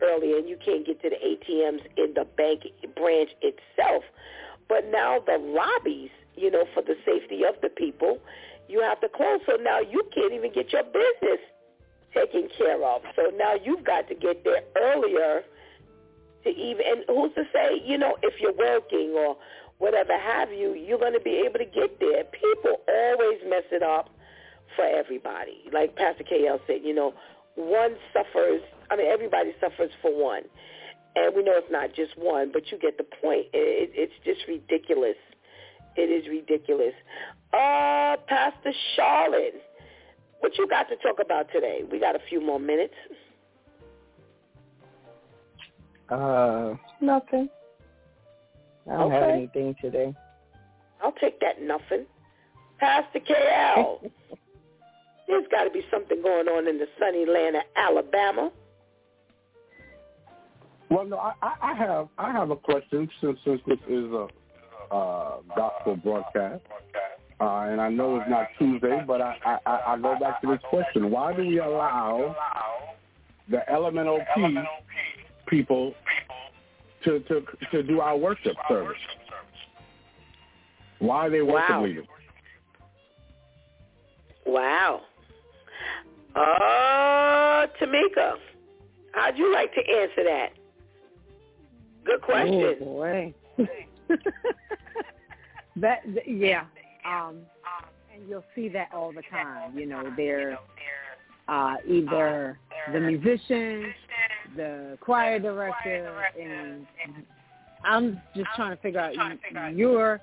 early 0.00 0.38
and 0.38 0.48
you 0.48 0.56
can't 0.64 0.86
get 0.86 1.02
to 1.02 1.10
the 1.10 1.16
ATMs 1.16 1.82
in 1.96 2.14
the 2.14 2.24
bank 2.24 2.62
branch 2.96 3.30
itself. 3.42 4.04
But 4.68 4.86
now 4.90 5.18
the 5.26 5.38
lobbies, 5.38 6.10
you 6.36 6.50
know, 6.50 6.64
for 6.74 6.82
the 6.82 6.94
safety 7.04 7.42
of 7.44 7.60
the 7.62 7.68
people, 7.68 8.20
you 8.68 8.80
have 8.82 9.00
to 9.00 9.08
close. 9.08 9.40
So 9.46 9.56
now 9.56 9.80
you 9.80 10.04
can't 10.14 10.32
even 10.32 10.52
get 10.52 10.72
your 10.72 10.84
business 10.84 11.40
taken 12.14 12.48
care 12.56 12.82
of. 12.84 13.02
So 13.16 13.30
now 13.36 13.54
you've 13.62 13.84
got 13.84 14.08
to 14.08 14.14
get 14.14 14.44
there 14.44 14.62
earlier 14.76 15.42
to 16.44 16.50
even, 16.50 16.82
and 16.86 17.04
who's 17.08 17.34
to 17.34 17.44
say, 17.52 17.80
you 17.84 17.98
know, 17.98 18.16
if 18.22 18.40
you're 18.40 18.52
working 18.52 19.14
or 19.16 19.36
whatever 19.78 20.12
have 20.18 20.52
you, 20.52 20.74
you're 20.74 20.98
going 20.98 21.12
to 21.12 21.20
be 21.20 21.42
able 21.46 21.58
to 21.58 21.64
get 21.64 21.98
there. 22.00 22.24
People 22.24 22.80
always 22.88 23.38
mess 23.48 23.64
it 23.70 23.82
up 23.82 24.10
for 24.76 24.84
everybody. 24.84 25.64
Like 25.72 25.96
Pastor 25.96 26.24
KL 26.24 26.60
said, 26.66 26.80
you 26.84 26.94
know, 26.94 27.14
one 27.54 27.96
suffers, 28.12 28.62
I 28.90 28.96
mean, 28.96 29.06
everybody 29.10 29.52
suffers 29.60 29.90
for 30.02 30.14
one. 30.14 30.42
And 31.16 31.34
we 31.34 31.42
know 31.42 31.52
it's 31.54 31.70
not 31.70 31.94
just 31.94 32.16
one, 32.16 32.50
but 32.52 32.70
you 32.70 32.78
get 32.78 32.98
the 32.98 33.04
point. 33.04 33.46
It, 33.52 33.90
it, 33.90 33.90
it's 33.94 34.12
just 34.24 34.46
ridiculous. 34.46 35.16
It 35.96 36.10
is 36.10 36.28
ridiculous. 36.28 36.94
Uh, 37.52 38.16
Pastor 38.28 38.72
Charlotte, 38.94 39.62
what 40.40 40.56
you 40.56 40.68
got 40.68 40.88
to 40.88 40.96
talk 40.96 41.16
about 41.20 41.50
today? 41.52 41.80
We 41.90 41.98
got 41.98 42.14
a 42.14 42.20
few 42.28 42.40
more 42.40 42.60
minutes. 42.60 42.94
Uh, 46.08 46.74
nothing. 47.00 47.48
I 48.90 48.96
don't 48.96 49.10
have 49.10 49.30
anything 49.30 49.74
today. 49.80 50.14
I'll 51.02 51.12
take 51.12 51.40
that 51.40 51.60
nothing. 51.62 52.06
Pastor 52.80 53.20
KL, 53.20 54.00
there's 55.28 55.46
got 55.50 55.64
to 55.64 55.70
be 55.70 55.82
something 55.90 56.22
going 56.22 56.48
on 56.48 56.68
in 56.68 56.78
the 56.78 56.86
sunny 56.98 57.26
land 57.26 57.56
of 57.56 57.62
Alabama. 57.76 58.50
Well, 60.90 61.04
no, 61.04 61.18
I, 61.18 61.32
I 61.42 61.54
I 61.62 61.74
have 61.74 62.08
I 62.16 62.32
have 62.32 62.50
a 62.50 62.56
question 62.56 63.08
since 63.20 63.38
since 63.44 63.60
this 63.66 63.78
is 63.88 64.04
a 64.04 64.26
uh, 64.90 65.36
gospel 65.54 65.96
broadcast, 65.96 66.62
uh, 67.40 67.44
and 67.44 67.80
I 67.80 67.90
know 67.90 68.16
it's 68.16 68.30
not 68.30 68.46
Tuesday, 68.58 69.02
but 69.06 69.20
I, 69.20 69.36
I 69.44 69.58
I 69.66 69.92
I 69.92 69.98
go 69.98 70.18
back 70.18 70.40
to 70.40 70.46
this 70.46 70.60
question: 70.70 71.10
Why 71.10 71.34
do 71.34 71.46
we 71.46 71.58
allow 71.58 72.34
the 73.50 73.58
LMNOP 73.70 74.64
people 75.46 75.94
to 77.04 77.20
to 77.20 77.42
to 77.70 77.82
do 77.82 78.00
our 78.00 78.16
worship 78.16 78.56
service? 78.68 78.96
Why 80.98 81.26
are 81.26 81.30
they 81.30 81.42
worship 81.42 81.70
Wow. 81.70 81.84
leaders? 81.84 82.06
Wow. 84.46 85.02
Uh, 86.34 87.66
Tamika, 87.80 88.34
how'd 89.12 89.36
you 89.36 89.52
like 89.52 89.72
to 89.74 89.80
answer 89.80 90.24
that? 90.24 90.50
Good 92.04 92.22
question. 92.22 92.76
Oh, 92.80 92.84
boy. 92.84 93.34
that 95.76 96.00
yeah 96.26 96.64
um 97.04 97.36
and 98.12 98.28
you'll 98.28 98.44
see 98.54 98.68
that 98.68 98.88
all 98.92 99.12
the 99.12 99.22
time 99.30 99.76
you 99.78 99.86
know 99.86 100.12
they're 100.16 100.58
uh 101.48 101.74
either 101.86 102.58
the 102.92 103.00
musician 103.00 103.92
the 104.56 104.98
choir 105.00 105.38
director 105.38 106.24
and 106.40 106.86
i'm 107.84 108.20
just 108.34 108.48
trying 108.56 108.74
to 108.74 108.82
figure 108.82 109.00
out 109.00 109.14
you, 109.14 109.76
you're 109.76 110.20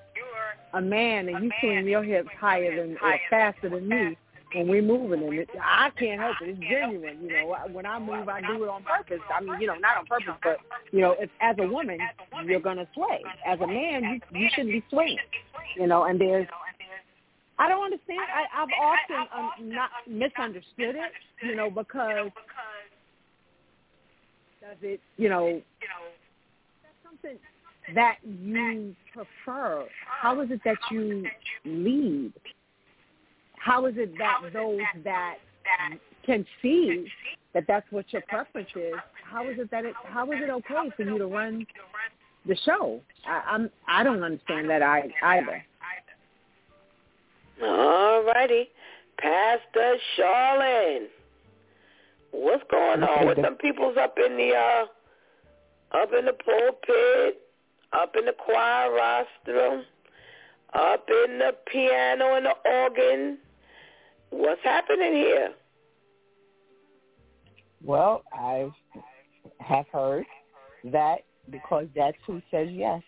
a 0.74 0.80
man 0.80 1.28
and 1.28 1.44
you 1.44 1.50
swing 1.60 1.86
your 1.86 2.02
hips 2.02 2.28
higher 2.38 2.76
than 2.76 2.96
or 3.02 3.18
faster 3.30 3.68
than 3.68 3.88
me 3.88 4.16
when 4.54 4.68
we're 4.68 4.82
moving 4.82 5.22
and 5.22 5.34
it, 5.34 5.48
I 5.60 5.90
can't 5.98 6.20
help 6.20 6.36
it. 6.40 6.50
It's 6.50 6.60
genuine, 6.60 7.18
you 7.22 7.32
know. 7.32 7.56
When 7.72 7.84
I 7.84 7.98
move, 7.98 8.28
I 8.28 8.40
do 8.40 8.62
it 8.62 8.68
on 8.68 8.84
purpose. 8.84 9.20
I 9.34 9.42
mean, 9.42 9.60
you 9.60 9.66
know, 9.66 9.74
not 9.74 9.98
on 9.98 10.06
purpose, 10.06 10.34
but 10.42 10.58
you 10.92 11.00
know, 11.00 11.16
if 11.18 11.30
as 11.40 11.56
a 11.58 11.66
woman, 11.66 11.98
you're 12.44 12.60
gonna 12.60 12.86
sway. 12.94 13.22
As 13.44 13.60
a 13.60 13.66
man, 13.66 14.04
you 14.04 14.40
you 14.40 14.48
shouldn't 14.54 14.72
be 14.72 14.84
swaying. 14.88 15.18
You 15.76 15.86
know, 15.86 16.04
and 16.04 16.20
there's 16.20 16.46
I 17.58 17.68
don't 17.68 17.84
understand. 17.84 18.20
I, 18.20 18.62
I've 18.62 18.68
often 18.80 19.28
um, 19.34 19.68
not 19.70 19.90
misunderstood 20.06 20.94
it, 20.94 21.12
you 21.42 21.56
know, 21.56 21.70
because 21.70 22.30
does 24.66 24.78
it, 24.82 25.00
you 25.16 25.28
know, 25.28 25.60
that's 26.82 26.94
something 27.04 27.38
that 27.94 28.16
you 28.24 28.94
prefer. 29.12 29.86
How 30.06 30.40
is 30.40 30.50
it 30.50 30.60
that 30.64 30.78
you 30.90 31.24
lead? 31.64 32.32
How 33.56 33.86
is 33.86 33.94
it 33.96 34.16
that 34.18 34.40
those 34.52 34.80
that 35.04 35.36
can 36.24 36.44
see 36.62 37.06
that 37.54 37.64
that's 37.68 37.86
what 37.90 38.12
your 38.12 38.22
preference 38.22 38.68
is? 38.74 38.94
How 39.24 39.48
is 39.48 39.58
it 39.58 39.70
that 39.70 39.84
it? 39.84 39.94
How 40.04 40.30
is 40.32 40.38
it 40.42 40.50
okay 40.50 40.90
for 40.96 41.02
you 41.02 41.18
to 41.18 41.26
run 41.26 41.66
the 42.46 42.56
show? 42.64 43.00
I, 43.26 43.42
I'm. 43.48 43.70
I 43.88 44.02
don't 44.02 44.22
understand 44.22 44.68
that 44.70 44.82
I 44.82 45.04
either. 45.22 45.64
All 47.62 48.24
righty. 48.24 48.68
Pastor 49.18 49.96
Charlene. 50.18 51.06
What's 52.38 52.64
going 52.70 53.02
on 53.02 53.26
with 53.26 53.38
some 53.42 53.56
people's 53.56 53.96
up 53.96 54.16
in 54.24 54.36
the 54.36 54.52
uh 54.54 55.96
up 55.96 56.10
in 56.18 56.26
the 56.26 56.32
pulpit, 56.32 57.40
up 57.92 58.14
in 58.18 58.26
the 58.26 58.32
choir 58.32 58.92
rostrum, 58.92 59.84
up 60.74 61.08
in 61.08 61.38
the 61.38 61.54
piano 61.70 62.34
and 62.34 62.46
the 62.46 62.70
organ? 62.70 63.38
What's 64.30 64.60
happening 64.64 65.14
here? 65.14 65.50
Well, 67.84 68.22
I 68.32 68.68
have 69.60 69.86
heard 69.92 70.26
that 70.84 71.18
because 71.50 71.86
that's 71.94 72.16
who 72.26 72.42
says 72.50 72.68
yes 72.70 73.02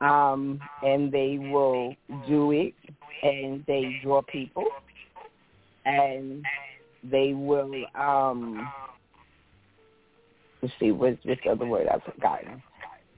um, 0.00 0.60
and 0.82 1.12
they 1.12 1.38
will 1.38 1.94
do 2.26 2.52
it, 2.52 2.74
and 3.22 3.64
they 3.66 4.00
draw 4.02 4.22
people, 4.22 4.64
and 5.84 6.44
they 7.02 7.32
will. 7.34 7.72
Um, 7.94 8.68
let's 10.62 10.74
see, 10.80 10.92
what's 10.92 11.18
what's 11.24 11.40
the 11.44 11.50
other 11.50 11.66
word 11.66 11.88
I've 11.88 12.02
forgotten? 12.02 12.62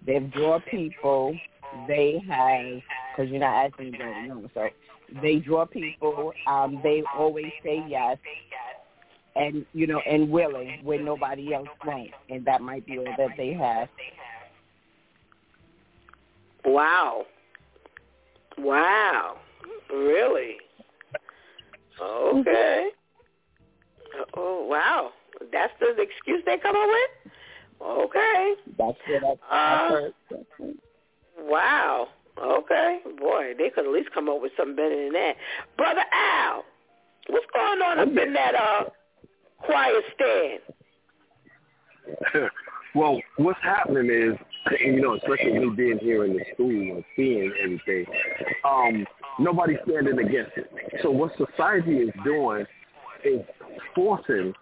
They 0.07 0.19
draw 0.19 0.61
people. 0.71 1.37
They 1.89 2.23
have 2.29 2.83
because 3.17 3.31
you're 3.31 3.41
not 3.41 3.67
asking 3.67 3.93
to 3.93 4.27
know, 4.27 4.51
so 4.55 4.69
they 5.23 5.37
draw 5.37 5.65
people. 5.65 6.33
Um, 6.47 6.81
they 6.83 7.03
always 7.17 7.53
say 7.65 7.83
yes, 7.89 8.19
and 9.37 9.65
you 9.73 9.87
know, 9.87 10.01
and 10.09 10.31
willing 10.31 10.81
when 10.83 11.05
nobody 11.05 11.55
else 11.55 11.69
won't, 11.87 12.11
and 12.29 12.45
that 12.45 12.61
might 12.61 12.85
be 12.87 12.99
all 12.99 13.15
that 13.17 13.31
they 13.37 13.53
have. 13.55 13.89
Wow. 16.65 17.25
Wow. 18.59 19.39
Really? 19.91 20.57
Okay. 22.01 22.91
Oh, 24.37 24.67
wow. 24.69 25.11
That's 25.53 25.73
the 25.81 25.95
excuse 26.01 26.43
they 26.47 26.59
come 26.59 26.77
up 26.77 26.89
with? 26.89 27.33
Okay. 27.83 28.55
That's 28.79 28.99
what 29.09 29.39
I, 29.51 29.57
uh, 29.57 29.89
heard. 29.89 30.15
Wow. 31.39 32.09
Okay. 32.41 33.01
Boy, 33.19 33.53
they 33.59 33.71
could 33.71 33.87
at 33.87 33.93
least 33.93 34.11
come 34.15 34.29
up 34.29 34.41
with 34.41 34.53
something 34.57 34.77
better 34.77 35.05
than 35.05 35.13
that. 35.13 35.35
Brother 35.77 36.05
Al, 36.13 36.65
what's 37.29 37.47
going 37.53 37.83
on 37.83 37.99
up 37.99 38.09
in 38.09 38.33
that 38.33 38.55
uh 38.55 38.85
choir 39.59 40.01
stand? 40.15 40.61
well, 42.95 43.21
what's 43.37 43.61
happening 43.63 44.11
is 44.11 44.39
you 44.81 45.01
know, 45.01 45.17
especially 45.17 45.59
me 45.59 45.71
being 45.77 45.99
here 45.99 46.25
in 46.25 46.35
the 46.35 46.45
school 46.55 46.71
and 46.71 47.05
seeing 47.17 47.53
everything, 47.63 48.07
um, 48.65 49.05
nobody's 49.39 49.79
standing 49.89 50.19
against 50.19 50.53
it. 50.57 50.71
So 51.03 51.11
what 51.11 51.33
society 51.37 51.97
is 51.97 52.11
doing 52.25 52.65
is 53.25 53.41
forcing 53.94 54.55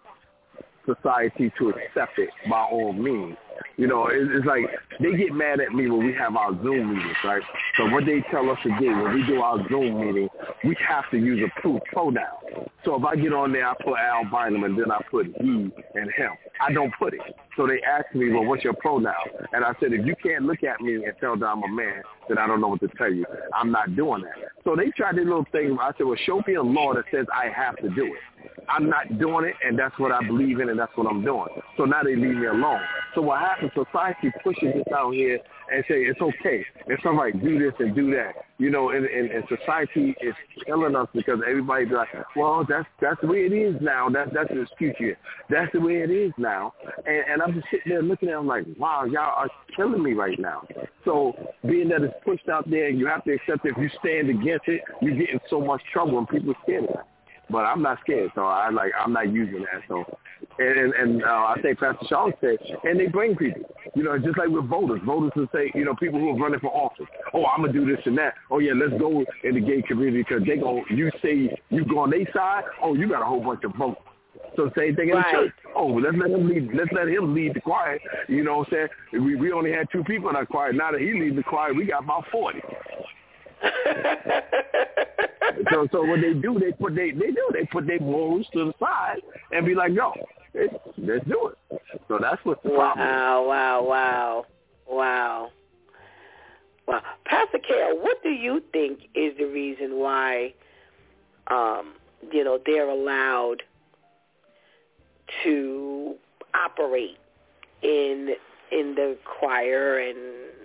society 0.85 1.51
to 1.59 1.69
accept 1.69 2.17
it 2.17 2.29
by 2.49 2.61
all 2.61 2.93
means. 2.93 3.37
You 3.77 3.87
know, 3.87 4.07
it's 4.11 4.45
like 4.45 4.65
they 4.99 5.15
get 5.15 5.33
mad 5.33 5.59
at 5.59 5.71
me 5.71 5.89
when 5.89 6.05
we 6.05 6.13
have 6.13 6.35
our 6.35 6.51
Zoom 6.63 6.93
meetings, 6.95 7.15
right? 7.23 7.41
So 7.77 7.89
what 7.89 8.05
they 8.05 8.23
tell 8.31 8.49
us 8.49 8.57
to 8.63 8.69
do 8.79 8.87
when 8.87 9.13
we 9.13 9.25
do 9.25 9.41
our 9.41 9.57
Zoom 9.69 9.99
meeting, 10.05 10.29
we 10.63 10.75
have 10.87 11.09
to 11.11 11.17
use 11.17 11.41
a 11.45 11.61
proof 11.61 11.81
pronoun. 11.91 12.69
So 12.83 12.95
if 12.95 13.03
I 13.05 13.15
get 13.15 13.33
on 13.33 13.51
there, 13.51 13.67
I 13.67 13.73
put 13.83 13.97
Al 13.97 14.25
Bynum 14.31 14.63
and 14.63 14.79
then 14.79 14.91
I 14.91 14.99
put 15.09 15.27
he 15.27 15.71
and 15.93 16.11
him. 16.15 16.31
I 16.59 16.71
don't 16.73 16.91
put 16.97 17.13
it. 17.13 17.21
So 17.55 17.67
they 17.67 17.81
ask 17.83 18.13
me, 18.15 18.31
well, 18.31 18.45
what's 18.45 18.63
your 18.63 18.73
pronoun? 18.73 19.13
And 19.53 19.63
I 19.63 19.73
said, 19.79 19.93
if 19.93 20.05
you 20.05 20.15
can't 20.21 20.45
look 20.45 20.63
at 20.63 20.81
me 20.81 20.95
and 20.95 21.13
tell 21.19 21.37
that 21.37 21.45
I'm 21.45 21.63
a 21.63 21.67
man, 21.67 22.01
then 22.27 22.37
I 22.37 22.47
don't 22.47 22.61
know 22.61 22.69
what 22.69 22.79
to 22.81 22.87
tell 22.97 23.11
you. 23.11 23.25
I'm 23.53 23.71
not 23.71 23.95
doing 23.95 24.23
that. 24.23 24.49
So 24.63 24.75
they 24.75 24.89
tried 24.91 25.17
this 25.17 25.25
little 25.25 25.45
thing. 25.51 25.77
I 25.79 25.91
said, 25.97 26.07
well, 26.07 26.17
show 26.25 26.41
me 26.47 26.55
a 26.55 26.63
law 26.63 26.93
that 26.93 27.05
says 27.11 27.25
I 27.33 27.49
have 27.49 27.77
to 27.77 27.89
do 27.89 28.05
it. 28.05 28.19
I'm 28.69 28.89
not 28.89 29.19
doing 29.19 29.45
it, 29.45 29.55
and 29.63 29.77
that's 29.77 29.97
what 29.99 30.11
I 30.11 30.25
believe 30.25 30.59
in, 30.59 30.69
and 30.69 30.79
that's 30.79 30.95
what 30.95 31.07
I'm 31.07 31.23
doing. 31.23 31.47
So 31.77 31.85
now 31.85 32.03
they 32.03 32.15
leave 32.15 32.35
me 32.35 32.47
alone. 32.47 32.81
So 33.15 33.21
what 33.21 33.41
happens, 33.41 33.71
society 33.73 34.31
pushes 34.43 34.73
this 34.73 34.87
out 34.95 35.13
here 35.13 35.39
and 35.71 35.83
say 35.87 35.95
it's 36.03 36.21
okay 36.21 36.65
if 36.87 36.99
somebody 37.03 37.33
do 37.33 37.59
this 37.59 37.73
and 37.79 37.95
do 37.95 38.11
that. 38.11 38.33
You 38.57 38.69
know, 38.69 38.91
and, 38.91 39.05
and, 39.05 39.31
and 39.31 39.43
society 39.49 40.15
is 40.21 40.35
killing 40.65 40.95
us 40.95 41.07
because 41.13 41.39
everybody's 41.47 41.91
like, 41.91 42.09
well, 42.35 42.65
that's 42.67 42.87
that's 43.01 43.19
the 43.21 43.27
way 43.27 43.39
it 43.39 43.53
is 43.53 43.75
now. 43.81 44.09
That 44.09 44.33
that's 44.33 44.49
the 44.49 44.61
excuse. 44.61 45.17
That's 45.49 45.71
the 45.73 45.79
way 45.79 46.01
it 46.01 46.11
is 46.11 46.31
now. 46.37 46.73
And, 47.05 47.23
and 47.31 47.41
I'm 47.41 47.53
just 47.53 47.65
sitting 47.71 47.91
there 47.91 48.03
looking 48.03 48.29
at 48.29 48.35
them 48.35 48.47
like, 48.47 48.65
wow, 48.77 49.05
y'all 49.05 49.33
are 49.35 49.49
killing 49.75 50.03
me 50.03 50.13
right 50.13 50.39
now. 50.39 50.63
So 51.03 51.33
being 51.67 51.89
that 51.89 52.03
it's 52.03 52.13
pushed 52.23 52.47
out 52.49 52.69
there, 52.69 52.89
you 52.89 53.07
have 53.07 53.23
to 53.25 53.33
accept 53.33 53.65
it. 53.65 53.73
If 53.75 53.77
you 53.77 53.89
stand 53.99 54.29
against 54.29 54.67
it, 54.67 54.81
you 55.01 55.15
get 55.15 55.29
in 55.31 55.39
so 55.49 55.59
much 55.59 55.81
trouble, 55.91 56.19
and 56.19 56.29
people 56.29 56.51
are 56.51 56.63
scared 56.63 56.83
of 56.85 56.89
it 56.91 57.05
but 57.51 57.65
I'm 57.65 57.81
not 57.81 57.99
scared, 58.01 58.31
so 58.35 58.41
I 58.41 58.69
like 58.69 58.91
I'm 58.99 59.13
not 59.13 59.31
using 59.31 59.65
that. 59.71 59.81
So, 59.87 60.03
and 60.59 60.93
and 60.93 61.23
uh, 61.23 61.27
I 61.27 61.55
think 61.61 61.79
Pastor 61.79 62.05
Shaw 62.07 62.29
said, 62.41 62.57
and 62.83 62.99
they 62.99 63.07
bring 63.07 63.35
people, 63.35 63.61
you 63.95 64.03
know, 64.03 64.17
just 64.17 64.37
like 64.37 64.49
with 64.49 64.67
voters. 64.67 65.01
Voters 65.05 65.31
will 65.35 65.47
say, 65.53 65.71
you 65.75 65.85
know, 65.85 65.95
people 65.95 66.19
who 66.19 66.29
are 66.29 66.37
running 66.37 66.59
for 66.59 66.71
office. 66.75 67.07
Oh, 67.33 67.45
I'm 67.45 67.61
gonna 67.61 67.73
do 67.73 67.85
this 67.85 68.03
and 68.05 68.17
that. 68.17 68.35
Oh 68.49 68.59
yeah, 68.59 68.73
let's 68.73 68.99
go 68.99 69.23
in 69.43 69.55
the 69.55 69.61
gay 69.61 69.81
community 69.81 70.23
because 70.27 70.45
they 70.47 70.57
go. 70.57 70.83
You 70.89 71.11
say 71.21 71.55
you 71.69 71.85
go 71.85 71.99
on 71.99 72.11
their 72.11 72.25
side. 72.33 72.63
Oh, 72.81 72.93
you 72.93 73.09
got 73.09 73.21
a 73.21 73.25
whole 73.25 73.43
bunch 73.43 73.63
of 73.63 73.73
votes. 73.75 74.01
So 74.55 74.69
same 74.77 74.95
thing 74.95 75.09
in 75.09 75.15
right. 75.15 75.25
the 75.31 75.37
church. 75.37 75.53
Oh, 75.75 75.87
let's 75.87 76.15
let 76.17 76.31
him 76.31 76.47
lead. 76.47 76.69
Let's 76.73 76.91
let 76.91 77.07
him 77.07 77.33
lead 77.33 77.53
the 77.53 77.61
choir. 77.61 77.99
You 78.27 78.43
know 78.43 78.59
what 78.59 78.67
I'm 78.73 78.87
saying? 79.11 79.23
We 79.25 79.35
we 79.35 79.51
only 79.51 79.71
had 79.71 79.87
two 79.91 80.03
people 80.03 80.29
in 80.29 80.35
our 80.35 80.45
choir. 80.45 80.73
Now 80.73 80.91
that 80.91 81.01
he 81.01 81.13
leads 81.13 81.35
the 81.35 81.43
choir, 81.43 81.73
we 81.73 81.85
got 81.85 82.03
about 82.03 82.25
forty. 82.31 82.61
So 85.71 85.87
so 85.91 86.03
what 86.03 86.21
they 86.21 86.33
do, 86.33 86.59
they 86.59 86.71
put 86.71 86.95
they 86.95 87.11
they 87.11 87.31
do 87.31 87.49
they 87.53 87.65
put 87.71 87.87
their 87.87 87.99
morals 87.99 88.47
to 88.53 88.65
the 88.65 88.73
side 88.79 89.21
and 89.51 89.65
be 89.65 89.75
like, 89.75 89.91
yo, 89.93 90.13
let's, 90.53 90.73
let's 90.97 91.25
do 91.25 91.51
it. 91.51 91.81
So 92.07 92.19
that's 92.21 92.43
what 92.43 92.63
wow, 92.65 92.93
problem. 92.93 93.07
Wow, 93.07 93.45
wow, 93.47 93.83
wow, 93.83 94.45
wow, 94.87 95.51
wow. 96.87 97.01
Pastor 97.25 97.59
Carol, 97.59 97.99
what 97.99 98.21
do 98.23 98.29
you 98.29 98.61
think 98.71 98.99
is 99.15 99.33
the 99.37 99.45
reason 99.45 99.99
why, 99.99 100.53
um, 101.47 101.93
you 102.31 102.43
know, 102.43 102.59
they're 102.65 102.89
allowed 102.89 103.63
to 105.43 106.15
operate 106.53 107.17
in 107.81 108.35
in 108.71 108.95
the 108.95 109.17
choir 109.39 109.99
and 109.99 110.17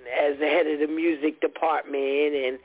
as 0.07 0.39
the 0.39 0.47
head 0.47 0.67
of 0.67 0.79
the 0.79 0.87
music 0.87 1.41
department 1.41 2.35
and 2.35 2.59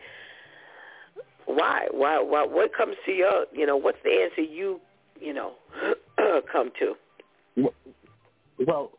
why? 1.53 1.87
Why? 1.91 2.19
Why? 2.21 2.45
What 2.45 2.75
comes 2.75 2.95
to 3.05 3.11
your? 3.11 3.45
You 3.53 3.65
know, 3.65 3.77
what's 3.77 3.97
the 4.03 4.11
answer 4.11 4.41
you? 4.41 4.79
You 5.19 5.33
know, 5.33 5.53
come 6.51 6.71
to? 6.79 6.95
Well, 8.65 8.91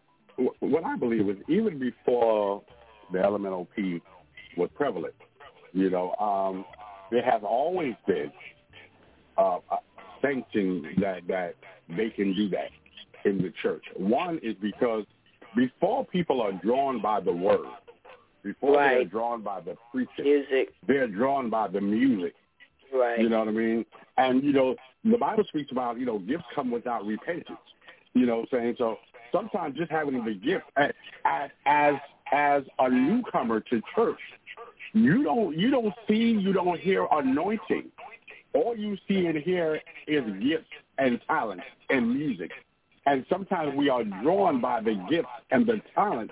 what 0.61 0.85
I 0.85 0.97
believe 0.97 1.29
is 1.29 1.37
even 1.49 1.79
before 1.79 2.63
the 3.13 3.19
elemental 3.21 3.69
LMNOP 3.77 4.01
was 4.57 4.71
prevalent, 4.75 5.15
you 5.73 5.91
know, 5.91 6.15
um, 6.17 6.65
there 7.11 7.23
has 7.23 7.43
always 7.45 7.95
been 8.07 8.33
uh, 9.39 9.59
a 9.71 9.77
sanction 10.21 10.95
that 11.01 11.27
that 11.29 11.55
they 11.89 12.11
can 12.11 12.35
do 12.35 12.49
that 12.51 12.71
in 13.25 13.39
the 13.39 13.53
church. 13.63 13.85
One 13.97 14.39
is 14.43 14.55
because 14.61 15.05
before 15.57 16.05
people 16.07 16.41
are 16.41 16.53
drawn 16.53 17.01
by 17.01 17.21
the 17.21 17.33
word, 17.33 17.67
before 18.43 18.77
right. 18.77 18.95
they're 18.95 19.05
drawn 19.05 19.43
by 19.43 19.61
the 19.61 19.77
preaching, 19.91 20.25
music, 20.25 20.71
they're 20.87 21.09
drawn 21.09 21.51
by 21.51 21.69
the 21.69 21.81
music. 21.81 22.35
Right. 22.93 23.21
You 23.21 23.29
know 23.29 23.39
what 23.41 23.49
I 23.49 23.53
mean? 23.53 23.87
And, 24.17 24.43
you 24.43 24.53
know, 24.53 24.77
the 25.05 25.19
Bible 25.19 25.45
speaks 25.49 25.73
about, 25.73 25.99
you 25.99 26.07
know, 26.07 26.19
gifts 26.19 26.45
come 26.55 26.71
without 26.71 27.07
repentance. 27.07 27.59
You 28.15 28.27
know 28.27 28.41
what 28.41 28.49
I'm 28.53 28.59
saying? 28.59 28.75
So 28.79 28.99
sometimes 29.33 29.77
just 29.77 29.91
having 29.91 30.25
the 30.25 30.35
gift 30.35 30.65
as 30.77 31.51
as 31.65 31.95
as 32.31 32.63
a 32.79 32.91
newcomer 32.91 33.61
to 33.61 33.81
church, 33.95 34.21
you 34.93 35.25
don't 35.25 35.59
you 35.59 35.71
don't 35.71 35.95
see, 36.07 36.33
you 36.33 36.53
don't 36.53 36.79
hear 36.79 37.07
anointing. 37.11 37.91
All 38.53 38.77
you 38.77 38.99
see 39.09 39.27
and 39.27 39.39
hear 39.39 39.81
is 40.07 40.25
gifts 40.43 40.67
and 40.99 41.19
talent 41.27 41.63
and 41.89 42.15
music. 42.15 42.51
And 43.07 43.25
sometimes 43.29 43.75
we 43.75 43.89
are 43.89 44.05
drawn 44.05 44.61
by 44.61 44.83
the 44.83 44.95
gifts 45.11 45.29
and 45.51 45.67
the 45.67 45.81
talent 45.95 46.31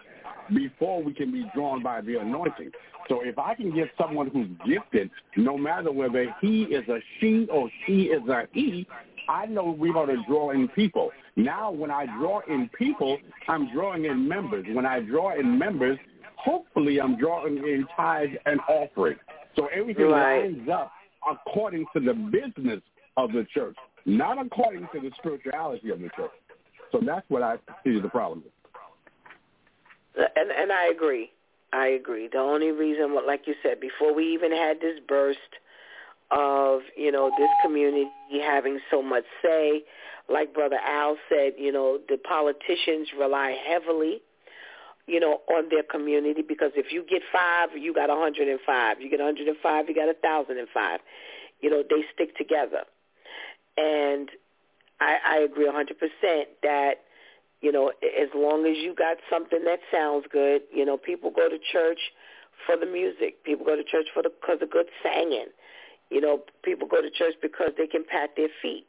before 0.55 1.03
we 1.03 1.13
can 1.15 1.33
be 1.33 1.45
drawn 1.55 1.83
by 1.83 2.01
the 2.01 2.17
anointing. 2.21 2.71
So 3.09 3.23
if 3.23 3.39
I 3.39 3.55
can 3.55 3.75
get 3.75 3.91
someone 3.99 4.29
who's 4.29 4.49
gifted, 4.67 5.11
no 5.37 5.59
matter 5.59 5.91
whether 5.91 6.35
he 6.41 6.63
is 6.65 6.89
a 6.89 6.99
she 7.19 7.47
or 7.51 7.69
she 7.87 8.05
is 8.05 8.27
a 8.29 8.47
he, 8.53 8.87
I 9.29 9.47
know 9.47 9.77
we're 9.79 9.93
going 9.93 10.09
to 10.09 10.23
draw 10.27 10.51
in 10.51 10.69
people. 10.69 11.11
Now, 11.37 11.71
when 11.71 11.91
I 11.91 12.07
draw 12.19 12.41
in 12.49 12.69
people, 12.77 13.19
I'm 13.49 13.73
drawing 13.73 14.05
in 14.05 14.29
members. 14.29 14.67
When 14.73 14.87
I 14.87 15.01
draw 15.01 15.39
in 15.39 15.59
members, 15.59 15.99
hopefully 16.37 17.01
I'm 17.01 17.17
drawing 17.17 17.59
in 17.59 17.87
tithes 17.97 18.37
and 18.47 18.61
offering. 18.69 19.17
So 19.57 19.67
everything 19.67 20.09
Right. 20.09 20.43
lines 20.45 20.69
up 20.69 20.93
according 21.29 21.87
to 21.95 22.01
the 22.01 22.15
business 22.15 22.81
of 23.17 23.33
the 23.33 23.45
church, 23.53 23.77
not 24.07 24.45
according 24.45 24.89
to 24.93 25.01
the 25.01 25.11
spirituality 25.19 25.91
of 25.91 26.01
the 26.01 26.09
church. 26.11 26.31
So 26.93 27.01
that's 27.01 27.29
what 27.29 27.43
I 27.43 27.57
see 27.85 28.01
the 28.01 28.09
problem. 28.09 28.43
is. 28.47 28.60
And 30.37 30.51
and 30.51 30.73
I 30.73 30.87
agree. 30.87 31.31
I 31.73 31.89
agree. 31.89 32.29
The 32.31 32.39
only 32.39 32.71
reason, 32.73 33.17
like 33.27 33.43
you 33.47 33.55
said, 33.63 33.81
before 33.81 34.15
we 34.15 34.33
even 34.35 34.51
had 34.53 34.81
this 34.81 34.99
burst 35.07 35.39
of 36.31 36.81
you 36.97 37.11
know 37.11 37.31
this 37.39 37.51
community 37.65 38.09
having 38.45 38.81
so 38.91 39.03
much 39.03 39.25
say, 39.43 39.83
like 40.29 40.55
Brother 40.55 40.79
Al 40.85 41.17
said, 41.29 41.55
you 41.59 41.73
know 41.73 41.99
the 42.09 42.17
politicians 42.17 43.09
rely 43.19 43.57
heavily, 43.69 44.21
you 45.07 45.21
know, 45.21 45.41
on 45.49 45.69
their 45.71 45.83
community 45.83 46.43
because 46.43 46.73
if 46.77 46.93
you 46.93 47.05
get 47.09 47.23
five, 47.33 47.71
you 47.77 47.95
got 47.95 48.11
a 48.11 48.17
hundred 48.17 48.49
and 48.49 48.61
five. 48.67 49.01
You 49.01 49.11
get 49.11 49.21
hundred 49.21 49.49
and 49.49 49.57
five, 49.63 49.89
you 49.89 49.95
got 49.95 50.09
a 50.09 50.15
thousand 50.15 50.59
and 50.59 50.69
five. 50.73 51.01
You 51.61 51.71
know 51.71 51.83
they 51.89 52.05
stick 52.15 52.37
together, 52.37 52.85
and 53.77 54.29
I, 55.01 55.17
I 55.27 55.37
agree 55.39 55.69
a 55.69 55.73
hundred 55.73 55.99
percent 55.99 56.49
that 56.63 56.95
you 57.61 57.71
know, 57.73 57.93
as 58.03 58.29
long 58.35 58.67
as 58.67 58.77
you 58.79 58.95
got 58.95 59.19
something 59.31 59.65
that 59.65 59.81
sounds 59.93 60.25
good, 60.33 60.63
you 60.73 60.85
know, 60.85 60.97
people 60.97 61.31
go 61.31 61.49
to 61.49 61.59
church 61.73 61.99
for 62.67 62.77
the 62.77 62.87
music. 62.87 63.45
People 63.45 63.67
go 63.67 63.77
to 63.77 63.85
church 63.85 64.07
for 64.13 64.23
the 64.23 64.31
because 64.31 64.63
of 64.63 64.71
good 64.71 64.87
singing. 65.03 65.47
You 66.11 66.21
know, 66.21 66.43
people 66.63 66.89
go 66.89 67.03
to 67.03 67.11
church 67.11 67.35
because 67.41 67.71
they 67.77 67.87
can 67.87 68.05
pat 68.05 68.31
their 68.37 68.49
feet. 68.63 68.87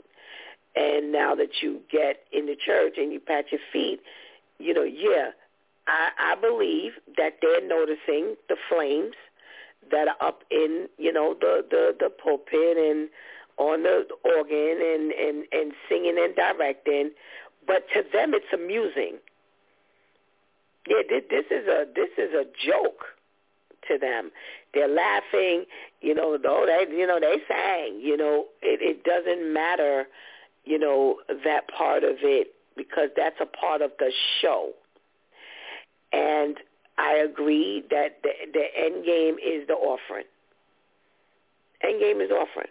And 0.76 1.12
now 1.12 1.36
that 1.36 1.62
you 1.62 1.82
get 1.92 2.24
in 2.32 2.46
the 2.46 2.56
church 2.56 2.94
and 2.98 3.12
you 3.12 3.20
pat 3.20 3.52
your 3.52 3.60
feet, 3.74 4.00
you 4.58 4.74
know, 4.74 4.84
yeah, 4.84 5.32
I, 5.88 6.10
I 6.18 6.36
believe 6.36 6.94
that 7.18 7.40
they're 7.42 7.68
noticing 7.68 8.36
the 8.48 8.56
flames 8.70 9.16
that 9.92 10.08
are 10.08 10.28
up 10.28 10.44
in, 10.50 10.88
you 10.98 11.12
know, 11.12 11.36
the 11.40 11.66
the 11.70 11.96
the 12.00 12.10
pulpit 12.10 12.78
and 12.78 13.10
on 13.58 13.84
the 13.84 14.08
organ 14.24 14.78
and 14.82 15.12
and 15.12 15.46
and 15.52 15.74
singing 15.90 16.16
and 16.18 16.36
directing 16.36 17.12
but 17.66 17.86
to 17.94 18.04
them 18.12 18.34
it's 18.34 18.52
amusing. 18.54 19.18
Yeah, 20.88 21.04
this, 21.10 21.46
is 21.52 21.68
a 21.68 21.86
this 21.96 22.10
is 22.18 22.34
a 22.34 22.46
joke 22.66 23.06
to 23.88 23.98
them. 23.98 24.32
They're 24.74 24.88
laughing, 24.88 25.66
you 26.02 26.16
know. 26.16 26.38
Though 26.42 26.66
they, 26.66 26.92
you 26.96 27.06
know, 27.06 27.20
they 27.20 27.38
sang. 27.48 28.00
You 28.02 28.18
know, 28.18 28.46
it, 28.62 28.82
it 28.82 29.04
doesn't 29.04 29.54
matter, 29.54 30.08
you 30.66 30.80
know, 30.80 31.18
that 31.44 31.68
part 31.68 32.04
of 32.04 32.18
it 32.24 32.54
because 32.76 33.10
that's 33.16 33.36
a 33.40 33.46
part 33.46 33.82
of 33.82 33.92
the 34.00 34.12
show. 34.42 34.72
And 36.12 36.58
I 36.98 37.14
agree 37.14 37.84
that 37.92 38.20
the, 38.24 38.32
the 38.52 38.66
end 38.76 39.06
game 39.06 39.36
is 39.36 39.68
the 39.68 39.76
offering. 39.76 40.26
End 41.84 42.00
game 42.00 42.22
is 42.22 42.32
offering 42.32 42.70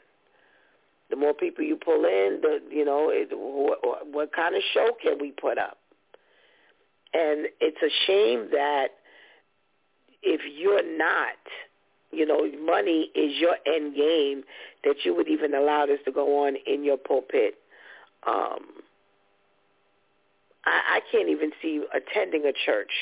the 1.10 1.16
more 1.16 1.34
people 1.34 1.64
you 1.64 1.76
pull 1.76 2.04
in, 2.04 2.40
the 2.42 2.60
you 2.70 2.84
know 2.84 3.10
it, 3.10 3.28
what, 3.32 4.06
what 4.10 4.32
kind 4.32 4.54
of 4.54 4.62
show 4.72 4.90
can 5.02 5.18
we 5.20 5.32
put 5.32 5.58
up? 5.58 5.78
And 7.12 7.48
it's 7.60 7.82
a 7.82 7.90
shame 8.06 8.48
that 8.52 8.88
if 10.22 10.40
you're 10.56 10.96
not, 10.96 11.38
you 12.12 12.24
know, 12.24 12.46
money 12.64 13.10
is 13.14 13.38
your 13.38 13.56
end 13.66 13.96
game, 13.96 14.44
that 14.84 14.96
you 15.04 15.14
would 15.14 15.28
even 15.28 15.54
allow 15.54 15.86
this 15.86 15.98
to 16.04 16.12
go 16.12 16.46
on 16.46 16.56
in 16.66 16.84
your 16.84 16.96
pulpit. 16.96 17.54
Um, 18.26 18.60
I, 20.64 20.98
I 20.98 21.00
can't 21.10 21.28
even 21.28 21.50
see 21.60 21.82
attending 21.92 22.44
a 22.44 22.52
church 22.52 22.92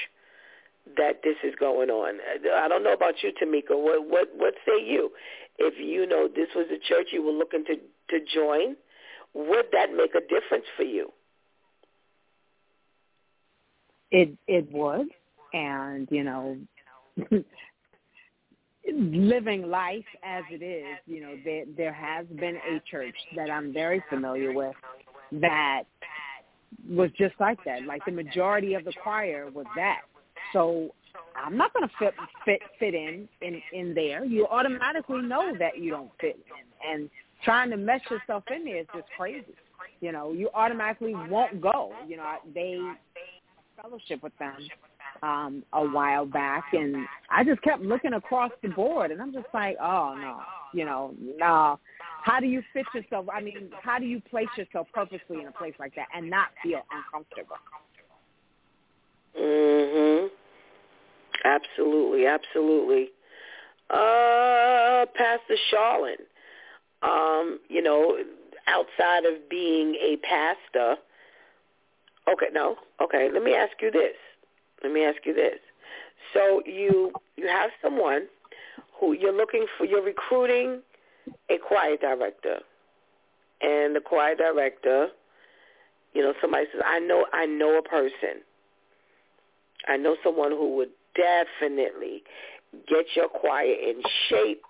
that 0.97 1.20
this 1.22 1.36
is 1.44 1.55
going 1.59 1.90
on. 1.90 2.18
I 2.55 2.68
don't 2.68 2.82
know 2.82 2.94
about 2.94 3.22
you, 3.22 3.30
Tamika. 3.30 3.76
What 3.76 4.09
what 4.09 4.28
what 4.36 4.55
say 4.64 4.82
you? 4.82 5.10
If 5.59 5.74
you 5.78 6.06
know 6.06 6.28
this 6.28 6.48
was 6.55 6.66
a 6.70 6.78
church 6.78 7.09
you 7.12 7.22
were 7.22 7.32
looking 7.32 7.64
to 7.66 7.74
to 8.10 8.18
join, 8.35 8.76
would 9.35 9.66
that 9.72 9.93
make 9.94 10.14
a 10.14 10.20
difference 10.20 10.64
for 10.76 10.85
you? 10.85 11.12
It 14.10 14.30
it 14.47 14.70
would, 14.72 15.09
and 15.52 16.09
you 16.10 16.24
know, 16.24 16.56
living 18.93 19.68
life 19.68 20.05
as 20.22 20.44
it 20.51 20.64
is, 20.64 20.97
you 21.06 21.20
know, 21.20 21.35
there 21.44 21.64
there 21.76 21.93
has 21.93 22.26
been 22.26 22.56
a 22.56 22.80
church 22.90 23.16
that 23.36 23.51
I'm 23.51 23.72
very 23.72 24.02
familiar 24.09 24.52
with 24.52 24.74
that 25.32 25.85
was 26.89 27.10
just 27.18 27.35
like 27.39 27.62
that. 27.64 27.85
Like 27.85 28.05
the 28.05 28.12
majority 28.12 28.74
of 28.74 28.85
the 28.85 28.93
choir 29.02 29.51
was 29.52 29.66
that. 29.76 30.01
So 30.52 30.94
I'm 31.36 31.56
not 31.56 31.72
going 31.74 31.89
to 31.89 31.94
fit 31.98 32.14
fit 32.44 32.60
fit 32.78 32.94
in 32.94 33.28
in 33.43 33.60
in 33.72 33.94
there. 33.94 34.24
You 34.24 34.47
automatically 34.47 35.22
know 35.22 35.52
that 35.59 35.78
you 35.78 35.90
don't 35.90 36.10
fit 36.20 36.36
in, 36.36 36.90
and 36.90 37.10
trying 37.44 37.70
to 37.70 37.77
mesh 37.77 38.02
yourself 38.10 38.44
in 38.55 38.65
there 38.65 38.78
is 38.78 38.86
just 38.94 39.09
crazy. 39.16 39.55
You 40.01 40.12
know, 40.12 40.32
you 40.32 40.48
automatically 40.55 41.15
won't 41.15 41.60
go. 41.60 41.93
You 42.06 42.19
know, 42.19 42.35
they 42.55 42.81
fellowship 43.81 44.23
with 44.23 44.36
them 44.39 44.56
um 45.23 45.65
a 45.73 45.85
while 45.85 46.24
back 46.24 46.65
and 46.73 46.94
I 47.31 47.43
just 47.43 47.60
kept 47.62 47.82
looking 47.82 48.12
across 48.12 48.52
the 48.62 48.69
board 48.69 49.10
and 49.10 49.20
I'm 49.20 49.32
just 49.32 49.47
like, 49.52 49.77
oh 49.81 50.15
no, 50.16 50.40
you 50.73 50.85
know, 50.85 51.15
no. 51.39 51.78
How 52.23 52.40
do 52.40 52.47
you 52.47 52.62
fit 52.73 52.85
yourself? 52.94 53.27
I 53.32 53.40
mean, 53.40 53.70
how 53.82 53.98
do 53.98 54.05
you 54.05 54.20
place 54.20 54.48
yourself 54.56 54.86
purposely 54.93 55.40
in 55.40 55.47
a 55.47 55.52
place 55.52 55.74
like 55.78 55.94
that 55.97 56.06
and 56.15 56.28
not 56.28 56.48
feel 56.62 56.82
uncomfortable? 56.93 57.56
Mhm. 59.39 60.28
Absolutely, 61.44 62.27
absolutely. 62.27 63.10
Uh 63.90 65.06
Pastor 65.15 65.56
Charlene. 65.73 66.27
Um, 67.03 67.61
you 67.69 67.83
know, 67.83 68.19
outside 68.66 69.25
of 69.25 69.49
being 69.49 69.95
a 69.95 70.16
pastor. 70.23 70.97
Okay, 72.31 72.47
no. 72.53 72.77
Okay, 73.01 73.31
let 73.33 73.43
me 73.43 73.55
ask 73.55 73.73
you 73.81 73.91
this. 73.91 74.16
Let 74.83 74.93
me 74.93 75.05
ask 75.05 75.19
you 75.25 75.35
this. 75.35 75.59
So 76.35 76.62
you 76.66 77.12
you 77.37 77.47
have 77.47 77.70
someone 77.83 78.27
who 79.01 79.12
you're 79.12 79.37
looking 79.37 79.66
for 79.77 79.85
you're 79.85 80.03
recruiting 80.03 80.83
a 81.51 81.59
choir 81.59 81.97
director. 81.97 82.59
And 83.61 83.97
the 83.97 84.01
choir 84.01 84.35
director, 84.35 85.09
you 86.15 86.23
know, 86.23 86.33
somebody 86.41 86.66
says, 86.73 86.83
I 86.85 87.01
know 87.01 87.27
I 87.33 87.47
know 87.47 87.79
a 87.79 87.83
person. 87.83 88.43
I 89.87 89.97
know 89.97 90.16
someone 90.23 90.51
who 90.51 90.77
would 90.77 90.91
definitely 91.15 92.23
get 92.89 93.07
your 93.16 93.29
choir 93.29 93.73
in 93.73 94.03
shape. 94.29 94.62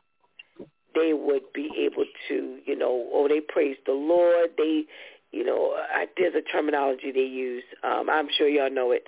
They 0.95 1.13
would 1.13 1.53
be 1.55 1.71
able 1.79 2.05
to, 2.29 2.59
you 2.65 2.77
know, 2.77 3.09
oh, 3.13 3.29
they 3.29 3.41
praise 3.41 3.77
the 3.87 3.93
Lord. 3.93 4.51
They, 4.57 4.85
you 5.33 5.45
know, 5.45 5.75
I, 5.77 6.07
there's 6.17 6.35
a 6.35 6.43
terminology 6.43 7.13
they 7.13 7.21
use. 7.21 7.65
Um, 7.85 8.09
I'm 8.11 8.29
sure 8.37 8.49
y'all 8.49 8.71
know 8.71 8.93
it. 8.93 9.05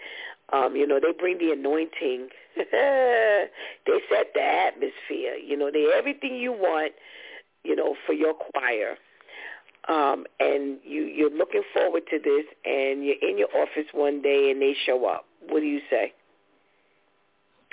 Um, 0.53 0.77
you 0.77 0.87
know, 0.87 1.01
they 1.01 1.13
bring 1.13 1.39
the 1.39 1.53
anointing. 1.53 2.29
they 2.57 3.49
set 4.09 4.33
the 4.35 4.43
atmosphere. 4.43 5.37
You 5.37 5.57
know, 5.57 5.71
they 5.73 5.89
everything 5.97 6.37
you 6.37 6.53
want, 6.53 6.93
you 7.65 7.77
know, 7.77 7.95
for 8.07 8.13
your 8.13 8.35
choir. 8.35 8.97
Um, 9.89 10.27
and 10.39 10.79
you, 10.85 11.03
you're 11.05 11.31
looking 11.31 11.63
forward 11.73 12.03
to 12.11 12.19
this, 12.19 12.45
and 12.65 13.05
you're 13.05 13.17
in 13.23 13.39
your 13.39 13.49
office 13.57 13.87
one 13.93 14.21
day, 14.21 14.51
and 14.51 14.61
they 14.61 14.75
show 14.87 15.07
up. 15.07 15.25
What 15.49 15.61
do 15.61 15.67
you 15.67 15.81
say? 15.89 16.13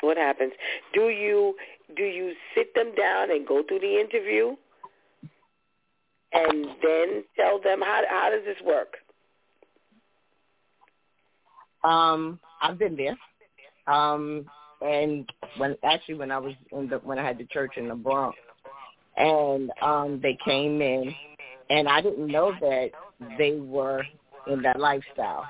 What 0.02 0.18
happens? 0.18 0.53
Do 0.94 1.10
you 1.10 1.56
do 1.95 2.03
you 2.03 2.34
sit 2.56 2.74
them 2.76 2.94
down 2.95 3.32
and 3.32 3.48
go 3.48 3.64
through 3.68 3.80
the 3.80 3.99
interview, 3.99 4.56
and 6.34 6.65
then 6.84 7.24
tell 7.36 7.60
them 7.61 7.82
how 7.82 8.02
how 8.07 8.30
does 8.30 8.45
this 8.45 8.57
work? 8.65 8.95
Um, 11.84 12.40
I've 12.61 12.78
been 12.78 12.95
there. 12.95 13.18
Um, 13.88 14.45
and 14.82 15.28
when 15.57 15.76
actually 15.84 16.15
when 16.15 16.32
I 16.32 16.38
was 16.38 16.53
in 16.72 16.90
the 16.90 16.98
when 16.98 17.18
I 17.18 17.26
had 17.26 17.38
the 17.38 17.45
church 17.45 17.74
in 17.78 17.88
the 17.88 17.95
Bronx, 17.95 18.38
and 19.15 19.72
um, 19.82 20.19
they 20.22 20.38
came 20.45 20.82
in, 20.82 21.14
and 21.69 21.88
I 21.88 22.02
didn't 22.02 22.28
know 22.28 22.53
that 22.60 22.90
they 23.38 23.56
were 23.56 24.03
in 24.48 24.61
that 24.61 24.80
lifestyle. 24.80 25.48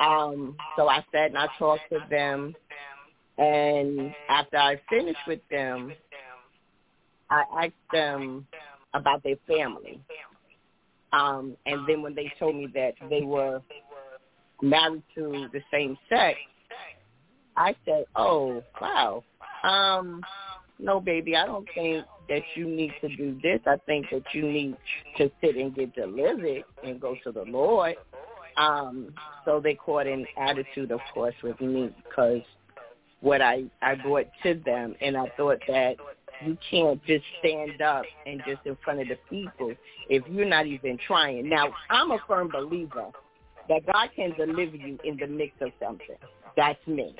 Um, 0.00 0.56
so 0.76 0.88
I 0.88 1.04
sat 1.12 1.28
and 1.28 1.38
I 1.38 1.46
talked 1.58 1.88
to 1.90 2.00
them, 2.10 2.54
and 3.38 4.14
after 4.28 4.56
I 4.56 4.80
finished 4.88 5.18
with 5.26 5.40
them, 5.50 5.92
I 7.30 7.44
asked 7.64 7.72
them 7.92 8.46
about 8.94 9.22
their 9.22 9.36
family. 9.46 10.00
Um, 11.12 11.56
and 11.66 11.86
then 11.86 12.02
when 12.02 12.14
they 12.14 12.32
told 12.38 12.56
me 12.56 12.68
that 12.74 12.94
they 13.08 13.22
were 13.22 13.60
married 14.62 15.02
to 15.14 15.48
the 15.52 15.60
same 15.70 15.96
sex, 16.08 16.38
I 17.56 17.74
said, 17.84 18.06
"Oh, 18.16 18.62
wow. 18.80 19.22
Um, 19.62 20.22
no, 20.78 21.00
baby, 21.00 21.36
I 21.36 21.44
don't 21.44 21.68
think 21.74 22.04
that 22.28 22.42
you 22.54 22.66
need 22.66 22.92
to 23.02 23.08
do 23.14 23.38
this. 23.42 23.60
I 23.66 23.76
think 23.86 24.06
that 24.10 24.24
you 24.32 24.50
need 24.50 24.76
to 25.18 25.30
sit 25.40 25.56
and 25.56 25.74
get 25.74 25.94
delivered 25.94 26.64
and 26.82 27.00
go 27.00 27.16
to 27.24 27.32
the 27.32 27.44
Lord." 27.44 27.96
Um, 28.56 29.14
so 29.44 29.60
they 29.60 29.74
caught 29.74 30.06
an 30.06 30.26
attitude, 30.36 30.92
of 30.92 31.00
course, 31.12 31.34
with 31.42 31.60
me 31.60 31.94
because 32.04 32.42
what 33.22 33.40
I 33.40 33.64
I 33.80 33.94
brought 33.94 34.26
to 34.42 34.54
them, 34.54 34.94
and 35.00 35.16
I 35.16 35.32
thought 35.36 35.60
that 35.68 35.96
you 36.44 36.58
can't 36.70 37.02
just 37.06 37.24
stand 37.38 37.80
up 37.80 38.04
and 38.26 38.42
just 38.46 38.60
in 38.66 38.76
front 38.84 39.00
of 39.00 39.08
the 39.08 39.16
people 39.30 39.72
if 40.10 40.22
you're 40.28 40.44
not 40.44 40.66
even 40.66 40.98
trying. 41.06 41.48
Now, 41.48 41.72
I'm 41.88 42.10
a 42.10 42.18
firm 42.26 42.50
believer 42.52 43.10
that 43.68 43.86
God 43.86 44.10
can 44.14 44.32
deliver 44.32 44.76
you 44.76 44.98
in 45.04 45.16
the 45.16 45.28
midst 45.28 45.62
of 45.62 45.70
something. 45.80 46.16
That's 46.56 46.84
me. 46.86 47.14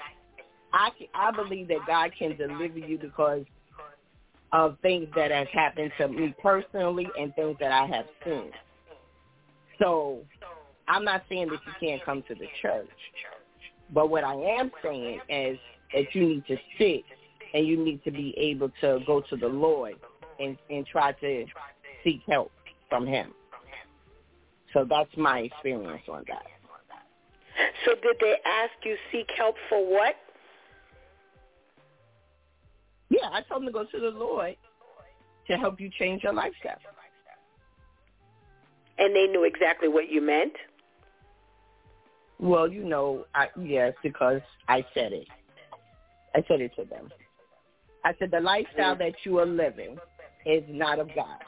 I 0.72 0.90
I 1.14 1.30
believe 1.30 1.68
that 1.68 1.86
God 1.86 2.10
can 2.18 2.36
deliver 2.36 2.78
you 2.78 2.98
because 2.98 3.44
of 4.52 4.76
things 4.82 5.08
that 5.16 5.30
has 5.30 5.48
happened 5.52 5.92
to 5.98 6.08
me 6.08 6.34
personally 6.42 7.08
and 7.18 7.34
things 7.34 7.56
that 7.60 7.72
I 7.72 7.86
have 7.86 8.06
seen. 8.24 8.50
So 9.80 10.20
I'm 10.88 11.04
not 11.04 11.22
saying 11.28 11.48
that 11.48 11.60
you 11.66 11.72
can't 11.80 12.04
come 12.04 12.22
to 12.28 12.34
the 12.34 12.46
church, 12.60 12.88
but 13.94 14.10
what 14.10 14.24
I 14.24 14.34
am 14.34 14.70
saying 14.82 15.20
is 15.28 15.58
that 15.94 16.14
you 16.14 16.26
need 16.26 16.46
to 16.46 16.56
sit 16.78 17.04
and 17.54 17.66
you 17.66 17.82
need 17.82 18.02
to 18.04 18.10
be 18.10 18.34
able 18.38 18.70
to 18.80 19.00
go 19.06 19.20
to 19.28 19.36
the 19.36 19.48
Lord 19.48 19.94
and, 20.40 20.56
and 20.70 20.86
try 20.86 21.12
to 21.12 21.44
seek 22.02 22.22
help 22.28 22.50
from 22.88 23.06
him. 23.06 23.32
So 24.72 24.86
that's 24.88 25.14
my 25.16 25.40
experience 25.40 26.02
on 26.08 26.24
that. 26.28 26.46
So 27.84 27.92
did 27.94 28.16
they 28.20 28.36
ask 28.46 28.72
you 28.84 28.96
seek 29.10 29.28
help 29.36 29.56
for 29.68 29.84
what? 29.86 30.14
Yeah, 33.10 33.28
I 33.30 33.42
told 33.42 33.62
them 33.62 33.66
to 33.66 33.72
go 33.72 33.84
to 33.84 34.00
the 34.00 34.18
Lord 34.18 34.56
to 35.48 35.56
help 35.56 35.80
you 35.80 35.90
change 35.98 36.22
your 36.22 36.32
lifestyle. 36.32 36.78
And 38.98 39.14
they 39.14 39.26
knew 39.26 39.44
exactly 39.44 39.88
what 39.88 40.10
you 40.10 40.22
meant? 40.22 40.52
Well, 42.38 42.68
you 42.68 42.84
know, 42.84 43.26
I, 43.34 43.48
yes, 43.60 43.94
because 44.02 44.40
I 44.68 44.84
said 44.94 45.12
it. 45.12 45.28
I 46.34 46.44
said 46.48 46.60
it 46.60 46.72
to 46.76 46.84
them. 46.84 47.10
I 48.04 48.14
said 48.18 48.30
the 48.30 48.40
lifestyle 48.40 48.96
that 48.96 49.12
you 49.24 49.38
are 49.38 49.46
living 49.46 49.96
is 50.44 50.64
not 50.68 50.98
of 50.98 51.08
God. 51.14 51.38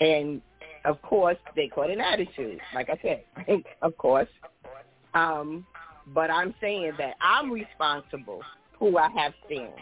And 0.00 0.40
of 0.84 1.00
course, 1.02 1.36
they 1.54 1.68
caught 1.68 1.90
an 1.90 2.00
attitude, 2.00 2.60
like 2.74 2.88
I 2.90 2.98
said, 3.02 3.62
of 3.82 3.96
course. 3.96 4.28
Um, 5.14 5.66
but 6.14 6.30
I'm 6.30 6.54
saying 6.60 6.92
that 6.98 7.14
I'm 7.20 7.50
responsible 7.50 8.42
who 8.78 8.98
I 8.98 9.08
have 9.16 9.32
stand. 9.46 9.72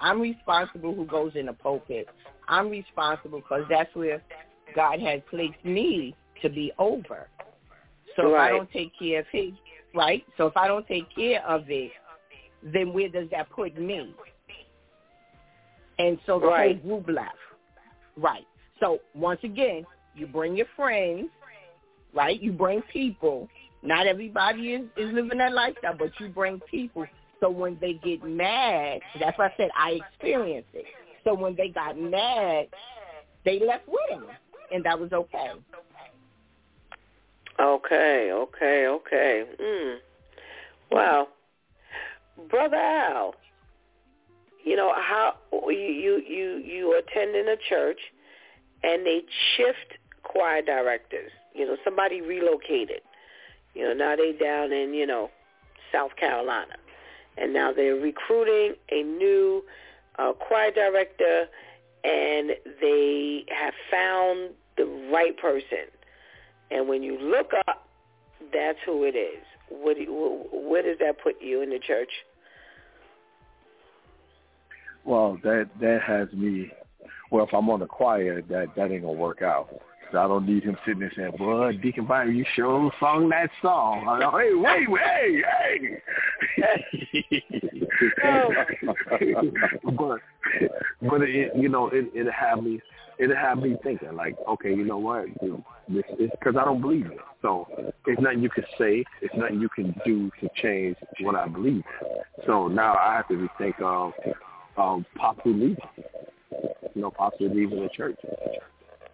I'm 0.00 0.20
responsible 0.20 0.94
who 0.94 1.06
goes 1.06 1.32
in 1.34 1.46
the 1.46 1.52
pulpit. 1.52 2.08
I'm 2.48 2.70
responsible 2.70 3.40
because 3.40 3.64
that's 3.68 3.94
where 3.94 4.22
God 4.74 5.00
has 5.00 5.20
placed 5.30 5.62
me 5.64 6.14
to 6.42 6.48
be 6.48 6.72
over. 6.78 7.28
So 8.16 8.32
right. 8.32 8.48
if 8.48 8.54
I 8.54 8.56
don't 8.56 8.70
take 8.72 8.92
care 8.98 9.20
of 9.20 9.26
it, 9.32 9.54
right? 9.94 10.24
So 10.36 10.46
if 10.46 10.56
I 10.56 10.68
don't 10.68 10.86
take 10.86 11.12
care 11.14 11.44
of 11.46 11.64
it, 11.68 11.92
then 12.62 12.92
where 12.92 13.08
does 13.08 13.28
that 13.30 13.50
put 13.50 13.78
me? 13.78 14.14
And 15.98 16.18
so 16.26 16.38
the 16.38 16.46
right. 16.46 16.80
whole 16.82 17.00
group 17.00 17.16
left. 17.16 17.36
Right. 18.16 18.46
So 18.80 18.98
once 19.14 19.40
again, 19.42 19.84
you 20.14 20.26
bring 20.26 20.56
your 20.56 20.66
friends, 20.76 21.28
right? 22.14 22.40
You 22.40 22.52
bring 22.52 22.82
people. 22.92 23.48
Not 23.82 24.06
everybody 24.06 24.74
is, 24.74 24.86
is 24.96 25.12
living 25.12 25.38
that 25.38 25.52
lifestyle, 25.52 25.96
but 25.96 26.10
you 26.18 26.28
bring 26.28 26.60
people. 26.70 27.06
So 27.40 27.50
when 27.50 27.78
they 27.80 27.94
get 27.94 28.24
mad, 28.24 29.00
that's 29.20 29.38
why 29.38 29.46
I 29.46 29.52
said 29.56 29.70
I 29.76 30.00
experienced 30.08 30.70
it. 30.74 30.86
So 31.24 31.34
when 31.34 31.54
they 31.54 31.68
got 31.68 31.98
mad, 31.98 32.66
they 33.44 33.60
left 33.60 33.86
with 33.86 34.10
him, 34.10 34.24
and 34.72 34.84
that 34.84 34.98
was 34.98 35.12
okay. 35.12 35.50
Okay, 37.60 38.30
okay, 38.32 38.86
okay. 38.86 39.44
Mm. 39.60 39.96
Wow, 40.92 41.28
brother 42.48 42.76
Al, 42.76 43.34
you 44.64 44.76
know 44.76 44.92
how 44.94 45.34
you 45.52 45.72
you 45.72 46.22
you 46.26 46.62
you 46.64 46.98
attend 46.98 47.34
in 47.34 47.48
a 47.48 47.56
church, 47.56 47.98
and 48.84 49.04
they 49.04 49.22
shift 49.56 49.98
choir 50.22 50.62
directors. 50.62 51.32
You 51.54 51.66
know, 51.66 51.76
somebody 51.84 52.20
relocated. 52.20 53.00
You 53.74 53.84
know, 53.84 53.94
now 53.94 54.16
they 54.16 54.32
down 54.32 54.72
in 54.72 54.94
you 54.94 55.06
know 55.06 55.30
South 55.92 56.14
Carolina, 56.16 56.76
and 57.36 57.52
now 57.52 57.72
they're 57.72 57.96
recruiting 57.96 58.76
a 58.90 59.02
new 59.02 59.64
uh, 60.18 60.32
choir 60.32 60.70
director, 60.70 61.46
and 62.04 62.52
they 62.80 63.44
have 63.48 63.74
found 63.90 64.50
the 64.76 64.84
right 65.12 65.36
person. 65.36 65.90
And 66.70 66.88
when 66.88 67.02
you 67.02 67.18
look 67.18 67.52
up, 67.66 67.86
that's 68.52 68.78
who 68.84 69.04
it 69.04 69.16
is. 69.16 69.44
What 69.68 69.96
do 69.96 70.02
you, 70.02 70.46
where 70.52 70.82
does 70.82 70.98
that 71.00 71.22
put 71.22 71.42
you 71.42 71.62
in 71.62 71.70
the 71.70 71.78
church? 71.78 72.10
Well, 75.04 75.38
that 75.42 75.70
that 75.80 76.02
has 76.06 76.30
me. 76.32 76.70
Well, 77.30 77.46
if 77.46 77.54
I'm 77.54 77.70
on 77.70 77.80
the 77.80 77.86
choir, 77.86 78.42
that 78.42 78.74
that 78.76 78.90
ain't 78.90 79.02
gonna 79.02 79.12
work 79.12 79.42
out. 79.42 79.68
I 80.10 80.26
don't 80.26 80.46
need 80.46 80.64
him 80.64 80.76
sitting 80.84 81.00
there 81.00 81.12
saying, 81.14 81.32
"Boy, 81.38 81.78
Deacon 81.82 82.06
Byron, 82.06 82.36
you 82.36 82.44
sure 82.54 82.90
sung 82.98 83.28
that 83.30 83.50
song." 83.60 84.06
I 84.08 84.18
know, 84.20 84.38
hey, 84.38 84.54
wait, 84.54 84.90
wait, 84.90 85.44
hey, 85.44 86.02
hey. 88.22 88.52
but 89.96 90.20
but 91.02 91.22
it, 91.22 91.52
you 91.56 91.68
know, 91.68 91.88
it 91.88 92.10
it 92.14 92.30
had 92.30 92.62
me 92.62 92.80
it 93.18 93.36
had 93.36 93.56
me 93.56 93.76
thinking 93.82 94.14
like, 94.14 94.36
okay, 94.48 94.70
you 94.70 94.84
know 94.84 94.98
what? 94.98 95.26
This 95.88 96.04
is 96.18 96.30
because 96.38 96.56
I 96.56 96.64
don't 96.64 96.80
believe 96.80 97.06
it. 97.06 97.18
So 97.42 97.66
it's 98.06 98.20
nothing 98.20 98.42
you 98.42 98.50
can 98.50 98.64
say. 98.78 99.04
It's 99.20 99.34
nothing 99.36 99.60
you 99.60 99.68
can 99.68 99.94
do 100.04 100.30
to 100.40 100.48
change 100.62 100.96
what 101.20 101.34
I 101.34 101.48
believe. 101.48 101.82
So 102.46 102.68
now 102.68 102.94
I 102.94 103.16
have 103.16 103.28
to 103.28 103.34
rethink 103.34 103.80
of 103.80 104.12
um, 104.76 105.04
possibly 105.16 105.52
leaving. 105.52 105.76
You 106.94 107.02
know, 107.02 107.10
possibly 107.10 107.48
leaving 107.48 107.82
the 107.82 107.88
church 107.94 108.18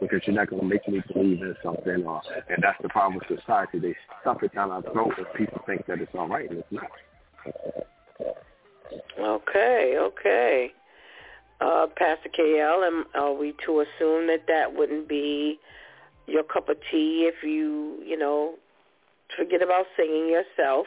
because 0.00 0.20
you're 0.26 0.36
not 0.36 0.50
going 0.50 0.62
to 0.62 0.68
make 0.68 0.86
me 0.88 1.02
believe 1.12 1.40
in 1.40 1.56
something. 1.62 2.04
Or, 2.04 2.20
and 2.48 2.62
that's 2.62 2.80
the 2.82 2.88
problem 2.90 3.18
with 3.18 3.40
society. 3.40 3.78
They 3.78 3.96
stuff 4.20 4.42
it 4.42 4.54
down 4.54 4.70
our 4.70 4.82
throat 4.82 5.14
and 5.16 5.26
people 5.36 5.62
think 5.66 5.86
that 5.86 6.00
it's 6.00 6.12
all 6.14 6.28
right 6.28 6.48
and 6.48 6.58
it's 6.58 6.72
not. 6.72 6.90
Okay, 9.18 9.96
okay. 9.98 10.72
Uh, 11.64 11.86
Pastor 11.96 12.28
KL, 12.28 12.86
and 12.86 13.06
are 13.14 13.32
we 13.32 13.54
to 13.64 13.80
assume 13.80 14.26
that 14.26 14.42
that 14.48 14.74
wouldn't 14.76 15.08
be 15.08 15.58
your 16.26 16.42
cup 16.42 16.68
of 16.68 16.76
tea 16.90 17.26
if 17.26 17.42
you, 17.42 18.02
you 18.04 18.18
know, 18.18 18.56
forget 19.34 19.62
about 19.62 19.86
singing 19.96 20.28
yourself? 20.28 20.86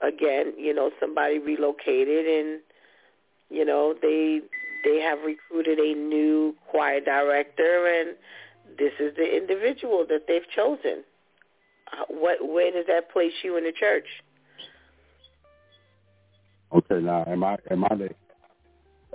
Again, 0.00 0.52
you 0.56 0.72
know, 0.72 0.92
somebody 1.00 1.40
relocated 1.40 2.24
and, 2.24 2.60
you 3.48 3.64
know, 3.64 3.92
they 4.00 4.40
they 4.84 5.00
have 5.00 5.18
recruited 5.26 5.80
a 5.80 5.94
new 5.94 6.54
choir 6.70 7.00
director, 7.00 7.88
and 7.88 8.16
this 8.78 8.92
is 9.00 9.16
the 9.16 9.36
individual 9.36 10.06
that 10.08 10.26
they've 10.28 10.48
chosen. 10.54 11.02
Uh, 11.92 12.04
what 12.08 12.48
where 12.48 12.70
does 12.70 12.86
that 12.86 13.10
place 13.10 13.32
you 13.42 13.56
in 13.56 13.64
the 13.64 13.72
church? 13.72 14.06
Okay, 16.72 17.04
now 17.04 17.24
am 17.26 17.42
I 17.42 17.56
am 17.72 17.84
I 17.84 17.96
the? 17.96 18.10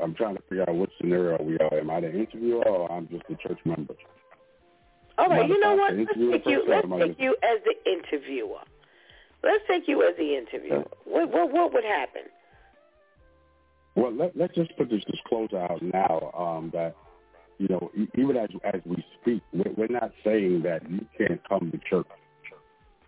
I'm 0.01 0.13
trying 0.15 0.35
to 0.35 0.41
figure 0.43 0.63
out 0.67 0.75
what 0.75 0.89
scenario 0.99 1.41
we 1.41 1.57
are. 1.57 1.79
Am 1.79 1.89
I 1.89 2.01
the 2.01 2.11
interviewer 2.11 2.67
or 2.67 2.91
I'm 2.91 3.07
just 3.07 3.23
a 3.29 3.35
church 3.35 3.59
member? 3.65 3.95
All 5.17 5.27
right, 5.27 5.47
you 5.47 5.59
know 5.59 5.75
what? 5.75 5.95
Let's 5.95 6.11
take 6.13 6.45
you. 6.45 6.65
Let's 6.67 6.87
take 6.99 7.19
you 7.19 7.37
as 7.41 7.59
the 7.63 7.91
interviewer. 7.91 8.59
Let's 9.43 9.63
take 9.67 9.87
you 9.87 10.03
as 10.07 10.17
the 10.17 10.35
interviewer. 10.35 10.83
What 11.05 11.31
what 11.31 11.51
what 11.51 11.73
would 11.73 11.85
happen? 11.85 12.23
Well, 13.95 14.13
let, 14.13 14.35
let's 14.35 14.53
just 14.55 14.75
put 14.75 14.89
this 14.89 15.03
disclosure 15.09 15.57
out 15.57 15.81
now 15.81 16.31
um, 16.37 16.69
that, 16.73 16.95
you 17.59 17.67
know, 17.69 17.91
even 18.15 18.35
as 18.35 18.49
as 18.65 18.81
we 18.85 19.03
speak, 19.21 19.41
we're, 19.53 19.71
we're 19.77 19.87
not 19.87 20.11
saying 20.23 20.63
that 20.63 20.81
you 20.89 21.05
can't 21.17 21.41
come 21.47 21.71
to 21.71 21.77
church. 21.89 22.07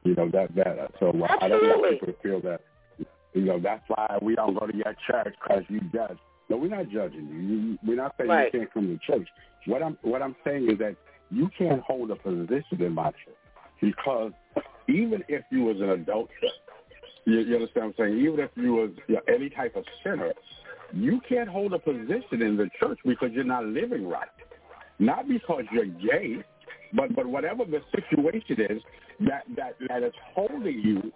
You 0.04 0.16
know, 0.16 0.30
that, 0.30 0.56
that 0.56 0.92
so 1.00 1.10
uh, 1.10 1.28
I 1.42 1.50
don't 1.50 1.62
want 1.68 1.92
people 1.92 2.08
to 2.08 2.20
feel 2.24 2.40
that, 2.42 2.62
you 3.34 3.42
know, 3.42 3.60
that's 3.60 3.84
why 3.90 4.18
we 4.22 4.36
don't 4.36 4.58
go 4.58 4.66
to 4.66 4.74
your 4.76 4.96
church 5.06 5.36
because 5.44 5.64
you 5.68 5.82
judge. 5.94 6.18
No, 6.50 6.58
we're 6.58 6.70
not 6.70 6.90
judging 6.90 7.28
you. 7.28 7.78
We're 7.88 7.98
not 7.98 8.16
saying 8.18 8.30
Right. 8.30 8.54
you 8.54 8.60
can't 8.60 8.74
come 8.74 8.88
to 8.88 8.98
church. 9.06 9.28
What 9.66 9.84
I'm 9.84 9.98
what 10.02 10.22
I'm 10.22 10.36
saying 10.46 10.70
is 10.72 10.78
that 10.80 10.96
you 11.30 11.50
can't 11.58 11.82
hold 11.82 12.12
a 12.12 12.16
position 12.16 12.82
in 12.82 12.94
my 12.94 13.12
church 13.12 13.36
because 13.82 14.32
even 14.88 15.24
if 15.28 15.44
you 15.52 15.64
was 15.64 15.78
an 15.82 15.90
adult, 15.90 16.30
you, 17.26 17.40
you 17.40 17.56
understand 17.56 17.88
what 17.98 18.06
I'm 18.06 18.12
saying? 18.14 18.26
Even 18.26 18.40
if 18.40 18.52
you 18.56 18.74
was 18.74 18.92
you 19.08 19.16
know, 19.16 19.22
any 19.28 19.50
type 19.50 19.76
of 19.76 19.84
sinner, 20.04 20.32
you 20.94 21.20
can't 21.28 21.50
hold 21.50 21.74
a 21.74 21.80
position 21.80 22.42
in 22.42 22.56
the 22.56 22.70
church 22.80 23.00
because 23.06 23.32
you're 23.34 23.44
not 23.44 23.66
living 23.66 24.08
right. 24.08 24.30
Not 25.00 25.28
because 25.28 25.66
you're 25.72 25.86
gay, 25.86 26.38
but 26.94 27.14
but 27.14 27.28
whatever 27.28 27.66
the 27.66 27.82
situation 27.94 28.62
is 28.70 28.82
that 29.28 29.44
that 29.56 29.76
that 29.90 30.04
is 30.04 30.14
holding 30.34 30.80
you 30.80 31.12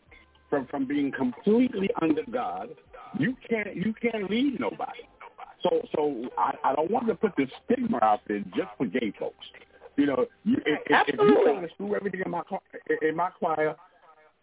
from 0.50 0.68
from 0.68 0.86
being 0.86 1.12
completely 1.12 1.90
under 2.02 2.24
God, 2.30 2.70
you 3.18 3.36
can't 3.50 3.76
you 3.76 3.94
can't 4.02 4.30
lead 4.30 4.60
nobody. 4.60 5.00
So 5.64 5.82
so 5.96 6.30
I, 6.38 6.54
I 6.64 6.76
don't 6.76 6.92
want 6.92 7.08
to 7.08 7.16
put 7.16 7.32
this 7.38 7.50
stigma 7.66 8.00
out 8.02 8.22
there 8.28 8.40
just 8.56 8.70
for 8.78 8.86
gay 8.86 9.14
folks. 9.20 9.46
You 9.98 10.06
know, 10.06 10.26
you, 10.46 10.58
if, 10.66 10.80
if, 10.88 11.08
if 11.10 11.20
you 11.20 11.44
trying 11.44 11.62
to 11.62 11.70
screw 11.74 11.96
everything 11.96 12.22
in 12.26 12.32
my 12.32 12.42
in 13.02 13.16
my 13.16 13.30
choir, 13.30 13.76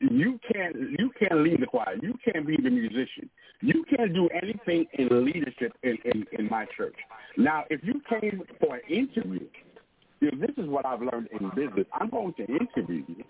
you 0.00 0.38
can't 0.52 0.76
you 0.76 1.10
can't 1.18 1.42
lead 1.42 1.60
the 1.60 1.66
choir. 1.66 1.96
You 2.00 2.14
can't 2.24 2.46
be 2.46 2.56
the 2.56 2.70
musician. 2.70 3.28
You 3.60 3.84
can't 3.90 4.14
do 4.14 4.28
anything 4.40 4.86
in 4.92 5.24
leadership 5.24 5.72
in, 5.82 5.98
in, 6.04 6.26
in 6.38 6.48
my 6.48 6.66
church. 6.76 6.94
Now, 7.36 7.64
if 7.70 7.80
you 7.82 8.00
came 8.08 8.42
for 8.60 8.76
an 8.76 8.82
interview, 8.88 9.46
you 10.20 10.30
know, 10.30 10.46
this 10.46 10.56
is 10.56 10.68
what 10.68 10.86
I've 10.86 11.00
learned 11.00 11.28
in 11.32 11.48
business. 11.50 11.86
I'm 11.92 12.10
going 12.10 12.34
to 12.34 12.46
interview 12.46 13.02
you. 13.08 13.24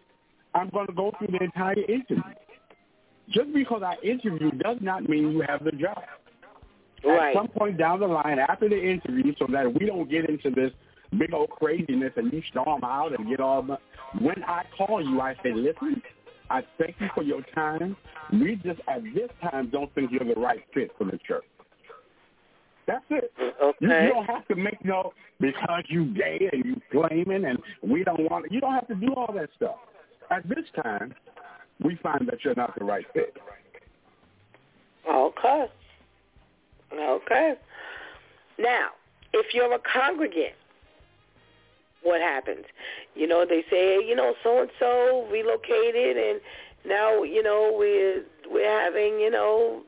I'm 0.55 0.69
going 0.71 0.87
to 0.87 0.93
go 0.93 1.13
through 1.19 1.29
the 1.29 1.45
entire 1.45 1.81
interview. 1.81 2.35
Just 3.31 3.53
because 3.55 3.83
I 3.83 3.95
interview 4.05 4.51
does 4.53 4.79
not 4.81 5.09
mean 5.09 5.33
you 5.33 5.45
have 5.47 5.65
the 5.65 5.73
job. 5.73 6.03
Right. 7.05 7.35
At 7.35 7.41
some 7.41 7.49
point 7.49 7.79
down 7.79 8.01
the 8.01 8.07
line, 8.07 8.39
after 8.39 8.69
the 8.69 8.79
interview, 8.79 9.33
so 9.39 9.47
that 9.53 9.73
we 9.73 9.87
don't 9.87 10.11
get 10.11 10.29
into 10.29 10.51
this 10.51 10.73
big 11.17 11.33
old 11.33 11.51
craziness 11.51 12.13
and 12.17 12.33
you 12.33 12.43
storm 12.51 12.83
out 12.85 13.19
and 13.19 13.29
get 13.29 13.41
all. 13.41 13.63
The, 13.63 13.79
when 14.21 14.43
I 14.45 14.65
call 14.77 15.03
you, 15.03 15.21
I 15.21 15.35
say, 15.43 15.53
listen, 15.55 16.03
I 16.51 16.63
thank 16.79 16.97
you 17.01 17.09
for 17.15 17.23
your 17.23 17.43
time. 17.55 17.97
We 18.33 18.57
just 18.57 18.81
at 18.89 19.03
this 19.15 19.31
time 19.43 19.71
don't 19.71 19.95
think 19.95 20.11
you're 20.11 20.35
the 20.35 20.41
right 20.41 20.65
fit 20.75 20.91
for 20.99 21.05
the 21.05 21.19
church. 21.27 21.45
That's 22.87 23.05
it. 23.11 23.31
Okay. 23.63 23.77
You, 23.81 23.89
you 23.89 24.09
don't 24.15 24.25
have 24.25 24.49
to 24.49 24.55
make 24.55 24.83
no 24.83 25.13
because 25.41 25.85
you 25.89 26.07
gay 26.15 26.49
and 26.53 26.65
you 26.65 26.81
flaming 26.91 27.45
and 27.45 27.59
we 27.83 28.03
don't 28.03 28.21
want. 28.31 28.51
You 28.51 28.61
don't 28.61 28.73
have 28.73 28.89
to 28.89 28.95
do 28.95 29.13
all 29.15 29.33
that 29.35 29.51
stuff. 29.57 29.77
At 30.31 30.49
this 30.49 30.65
time, 30.83 31.15
we 31.85 31.97
find 32.03 32.27
that 32.29 32.45
you're 32.45 32.55
not 32.55 32.79
the 32.79 32.85
right 32.85 33.05
fit. 33.13 33.37
Okay. 35.09 35.67
Okay. 36.93 37.55
Now, 38.59 38.89
if 39.33 39.55
you're 39.55 39.73
a 39.73 39.79
congregant, 39.79 40.55
what 42.03 42.21
happens? 42.21 42.65
You 43.15 43.27
know, 43.27 43.45
they 43.49 43.65
say, 43.71 44.05
you 44.05 44.15
know, 44.15 44.35
so 44.43 44.61
and 44.61 44.71
so 44.79 45.27
relocated, 45.31 46.17
and 46.17 46.41
now, 46.87 47.23
you 47.23 47.43
know, 47.43 47.75
we're 47.77 48.25
we're 48.51 48.69
having, 48.69 49.21
you 49.21 49.31
know, 49.31 49.83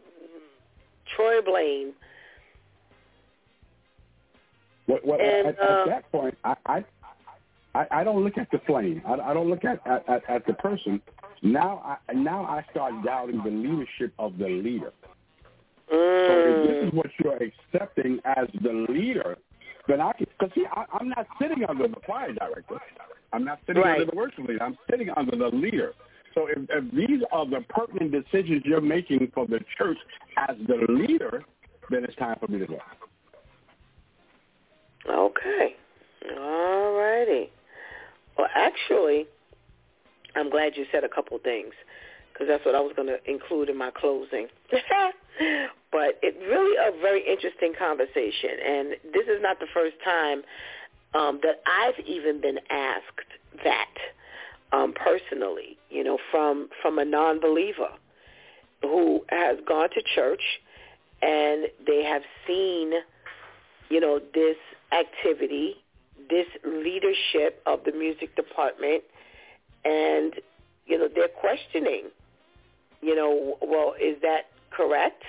Troy 1.17 1.41
Blaine. 1.41 1.93
What, 4.87 5.07
what, 5.07 5.21
And, 5.21 5.49
at, 5.49 5.61
uh, 5.61 5.83
at 5.83 5.87
that 5.87 6.13
point, 6.13 6.37
I, 6.45 6.57
I 6.67 6.85
I, 7.75 7.87
I 7.91 8.05
don't 8.05 8.25
look 8.25 8.37
at 8.37 8.51
the 8.51 8.61
flame. 8.67 9.03
I, 9.07 9.15
I 9.15 9.35
don't 9.35 9.49
look 9.49 9.65
at, 9.65 9.81
at, 9.87 10.09
at, 10.09 10.29
at 10.29 10.47
the 10.47 10.55
person. 10.55 11.01
Now 11.43 11.99
I 12.09 12.13
now 12.13 12.45
I 12.45 12.65
start 12.71 12.93
doubting 13.05 13.41
the 13.43 13.51
leadership 13.51 14.13
of 14.19 14.37
the 14.39 14.49
leader. 14.49 14.93
So 15.91 15.97
if 15.97 16.69
this 16.69 16.77
mm. 16.77 16.89
is 16.89 16.93
what 16.95 17.07
you're 17.23 17.39
accepting 17.43 18.21
as 18.25 18.47
the 18.63 18.87
leader, 18.89 19.37
then 19.89 20.01
I 20.01 20.13
can. 20.13 20.27
Because 20.39 20.55
see, 20.55 20.65
I, 20.71 20.85
I'm 20.93 21.09
not 21.09 21.27
sitting 21.41 21.65
under 21.69 21.89
the 21.89 21.97
choir 21.97 22.33
director. 22.33 22.79
I'm 23.33 23.45
not 23.45 23.59
sitting 23.67 23.83
Right. 23.83 24.01
under 24.01 24.11
the 24.11 24.17
worship 24.17 24.47
leader. 24.47 24.63
I'm 24.63 24.79
sitting 24.91 25.11
under 25.17 25.37
the 25.37 25.49
leader. 25.49 25.93
So 26.35 26.47
if, 26.47 26.59
if 26.69 26.95
these 26.95 27.23
are 27.33 27.45
the 27.45 27.65
pertinent 27.69 28.13
decisions 28.13 28.63
you're 28.65 28.81
making 28.81 29.33
for 29.35 29.47
the 29.47 29.61
church 29.77 29.99
as 30.37 30.57
the 30.69 30.87
leader, 30.93 31.43
then 31.91 32.05
it's 32.05 32.15
time 32.17 32.37
for 32.39 32.47
me 32.47 32.61
to 32.61 32.67
go. 32.67 32.79
Okay. 35.09 35.75
All 36.39 36.93
righty. 36.93 37.51
Well, 38.39 38.49
actually, 38.55 39.27
I'm 40.37 40.51
glad 40.51 40.77
you 40.77 40.87
said 40.93 41.03
a 41.03 41.09
couple 41.09 41.39
things 41.43 41.73
because 42.41 42.51
that's 42.51 42.65
what 42.65 42.75
I 42.75 42.81
was 42.81 42.93
going 42.97 43.09
to 43.09 43.19
include 43.31 43.69
in 43.69 43.77
my 43.77 43.91
closing. 43.91 44.49
but 45.93 46.19
it's 46.23 46.39
really 46.41 46.77
a 46.77 46.99
very 47.03 47.23
interesting 47.31 47.75
conversation, 47.79 48.57
and 48.67 48.89
this 49.13 49.27
is 49.29 49.43
not 49.43 49.61
the 49.61 49.67
first 49.75 49.97
time 50.03 50.43
um, 51.13 51.41
that 51.43 51.61
I've 51.67 52.03
even 52.07 52.41
been 52.41 52.59
asked 52.71 53.29
that 53.63 53.93
um, 54.73 54.95
personally. 54.95 55.77
You 55.91 56.03
know, 56.03 56.19
from 56.31 56.71
from 56.81 56.99
a 56.99 57.05
non-believer 57.05 57.91
who 58.81 59.23
has 59.29 59.59
gone 59.69 59.91
to 59.91 60.03
church 60.15 60.41
and 61.21 61.67
they 61.87 62.03
have 62.03 62.23
seen, 62.47 62.93
you 63.91 64.01
know, 64.01 64.19
this 64.33 64.57
activity, 64.93 65.75
this 66.31 66.47
leadership 66.65 67.63
of 67.67 67.81
the 67.85 67.93
music 67.93 68.35
department, 68.35 69.03
and 69.85 70.37
you 70.87 70.99
know 70.99 71.09
they're 71.15 71.29
questioning. 71.29 72.05
You 73.03 73.15
know, 73.15 73.59
well, 73.63 73.95
is 74.01 74.17
that 74.23 74.47
correct? 74.71 75.23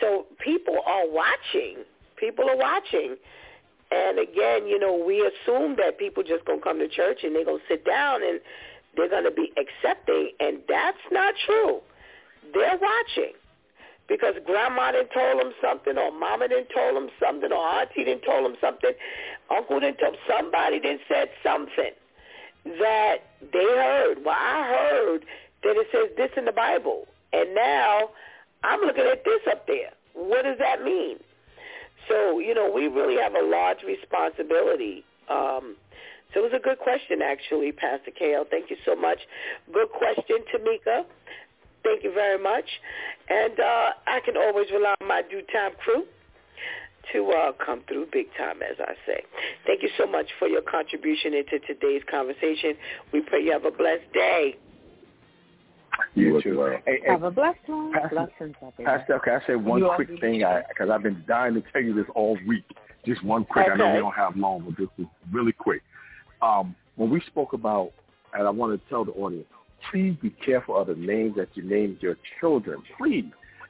So 0.00 0.26
people 0.38 0.78
are 0.86 1.08
watching. 1.08 1.84
People 2.16 2.48
are 2.48 2.56
watching. 2.56 3.16
And 3.90 4.18
again, 4.18 4.66
you 4.66 4.78
know, 4.78 4.94
we 4.94 5.20
assume 5.20 5.76
that 5.76 5.98
people 5.98 6.22
just 6.22 6.44
gonna 6.44 6.60
come 6.60 6.78
to 6.78 6.88
church 6.88 7.20
and 7.22 7.34
they're 7.34 7.44
gonna 7.44 7.58
sit 7.68 7.84
down 7.84 8.22
and 8.22 8.40
they're 8.96 9.08
gonna 9.08 9.30
be 9.30 9.52
accepting, 9.56 10.30
and 10.40 10.58
that's 10.68 10.98
not 11.10 11.34
true. 11.46 11.80
They're 12.52 12.78
watching 12.78 13.34
because 14.08 14.34
grandma 14.44 14.92
didn't 14.92 15.10
told 15.12 15.40
them 15.40 15.52
something, 15.62 15.96
or 15.96 16.12
mama 16.12 16.48
didn't 16.48 16.68
told 16.74 16.96
them 16.96 17.08
something, 17.20 17.50
or 17.52 17.58
auntie 17.58 18.04
didn't 18.04 18.22
told 18.22 18.44
them 18.44 18.56
something, 18.60 18.92
uncle 19.50 19.80
didn't 19.80 19.98
tell 19.98 20.12
somebody 20.28 20.80
didn't 20.80 21.02
said 21.08 21.28
something 21.42 21.92
that 22.64 23.18
they 23.52 23.64
heard. 23.64 24.24
Well, 24.24 24.36
I 24.36 24.66
heard 24.66 25.24
that 25.64 25.76
it 25.76 25.88
says 25.92 26.16
this 26.16 26.30
in 26.36 26.44
the 26.44 26.52
Bible, 26.52 27.06
and 27.32 27.54
now 27.54 28.10
I'm 28.62 28.80
looking 28.80 29.06
at 29.10 29.24
this 29.24 29.40
up 29.50 29.66
there. 29.66 29.90
What 30.14 30.44
does 30.44 30.58
that 30.58 30.82
mean? 30.82 31.16
So, 32.08 32.38
you 32.38 32.54
know, 32.54 32.70
we 32.70 32.88
really 32.88 33.20
have 33.20 33.34
a 33.34 33.42
large 33.42 33.82
responsibility. 33.82 35.04
Um, 35.28 35.76
so 36.32 36.40
it 36.40 36.42
was 36.42 36.52
a 36.54 36.62
good 36.62 36.78
question, 36.78 37.22
actually, 37.22 37.72
Pastor 37.72 38.10
KL. 38.10 38.48
Thank 38.48 38.70
you 38.70 38.76
so 38.84 38.94
much. 38.94 39.18
Good 39.72 39.90
question, 39.90 40.44
Tamika. 40.52 41.04
Thank 41.82 42.02
you 42.02 42.12
very 42.12 42.42
much. 42.42 42.64
And 43.28 43.58
uh, 43.60 43.90
I 44.06 44.20
can 44.24 44.36
always 44.36 44.70
rely 44.72 44.94
on 45.00 45.08
my 45.08 45.22
DEW 45.22 45.42
Time 45.52 45.72
crew 45.82 46.04
to 47.12 47.30
uh, 47.30 47.52
come 47.64 47.82
through 47.86 48.06
big 48.12 48.26
time, 48.36 48.62
as 48.62 48.76
I 48.80 48.94
say. 49.06 49.22
Thank 49.66 49.82
you 49.82 49.90
so 49.98 50.06
much 50.06 50.26
for 50.38 50.48
your 50.48 50.62
contribution 50.62 51.34
into 51.34 51.58
today's 51.66 52.02
conversation. 52.10 52.74
We 53.12 53.20
pray 53.20 53.44
you 53.44 53.52
have 53.52 53.66
a 53.66 53.70
blessed 53.70 54.10
day. 54.12 54.56
You 56.14 56.40
too. 56.42 56.78
Hey, 56.86 57.00
hey, 57.04 57.10
Have 57.10 57.22
a 57.24 57.30
blessed 57.30 57.58
one. 57.66 57.92
Pastor- 57.92 58.14
Blessings, 58.14 58.56
everyone. 58.62 58.98
Pastor, 58.98 59.20
can 59.24 59.40
I 59.42 59.46
say 59.46 59.56
one 59.56 59.80
You 59.80 59.90
quick 59.94 60.08
thing? 60.20 60.38
Because 60.68 60.90
I've 60.90 61.02
been 61.02 61.24
dying 61.26 61.54
to 61.54 61.62
tell 61.72 61.82
you 61.82 61.94
this 61.94 62.06
all 62.14 62.38
week. 62.46 62.64
Just 63.04 63.22
one 63.24 63.44
quick. 63.44 63.66
I 63.70 63.76
know 63.76 63.92
we 63.92 63.98
don't 63.98 64.14
have 64.14 64.36
long, 64.36 64.64
but 64.66 64.76
this 64.78 64.88
is 64.98 65.06
really 65.32 65.52
quick. 65.52 65.82
Um, 66.40 66.74
when 66.96 67.10
we 67.10 67.20
spoke 67.26 67.52
about, 67.52 67.92
and 68.32 68.46
I 68.46 68.50
want 68.50 68.80
to 68.80 68.88
tell 68.88 69.04
the 69.04 69.12
audience, 69.12 69.46
please 69.90 70.16
be 70.22 70.30
careful 70.30 70.76
of 70.76 70.86
the 70.86 70.94
names 70.94 71.36
that 71.36 71.48
you 71.54 71.62
name 71.62 71.98
your 72.00 72.16
children. 72.40 72.82
Please. 72.96 73.26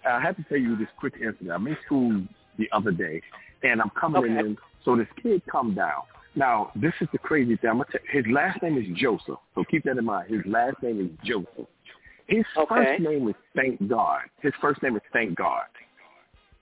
I 0.09 0.21
have 0.21 0.37
to 0.37 0.45
tell 0.45 0.59
you 0.59 0.77
this 0.77 0.89
quick 0.99 1.15
incident. 1.15 1.51
I'm 1.51 1.67
in 1.67 1.77
school 1.87 2.23
the 2.59 2.69
other 2.73 2.93
day, 2.93 3.23
and 3.63 3.81
I'm 3.81 3.91
coming 3.91 4.23
Okay. 4.25 4.39
in. 4.39 4.59
So 4.85 4.97
this 4.97 5.09
kid 5.23 5.43
come 5.51 5.75
down. 5.75 6.03
Now, 6.37 6.73
this 6.75 6.93
is 7.01 7.09
the 7.13 7.19
crazy 7.19 7.57
thing. 7.57 7.71
I'm 7.71 7.79
gonna 7.79 7.89
tell, 7.91 8.01
his 8.11 8.27
last 8.27 8.61
name 8.63 8.77
is 8.77 8.85
Joseph. 8.99 9.39
So 9.55 9.65
keep 9.65 9.85
that 9.85 9.97
in 9.97 10.05
mind. 10.05 10.31
His 10.31 10.45
last 10.45 10.83
name 10.83 11.01
is 11.01 11.27
Joseph. 11.27 11.67
His 12.27 12.45
Okay. 12.57 12.75
first 12.75 13.01
name 13.01 13.29
is 13.29 13.35
Thank 13.55 13.87
God. 13.89 14.23
His 14.41 14.53
first 14.61 14.83
name 14.83 14.97
is 14.97 15.03
Thank 15.13 15.37
God. 15.37 15.67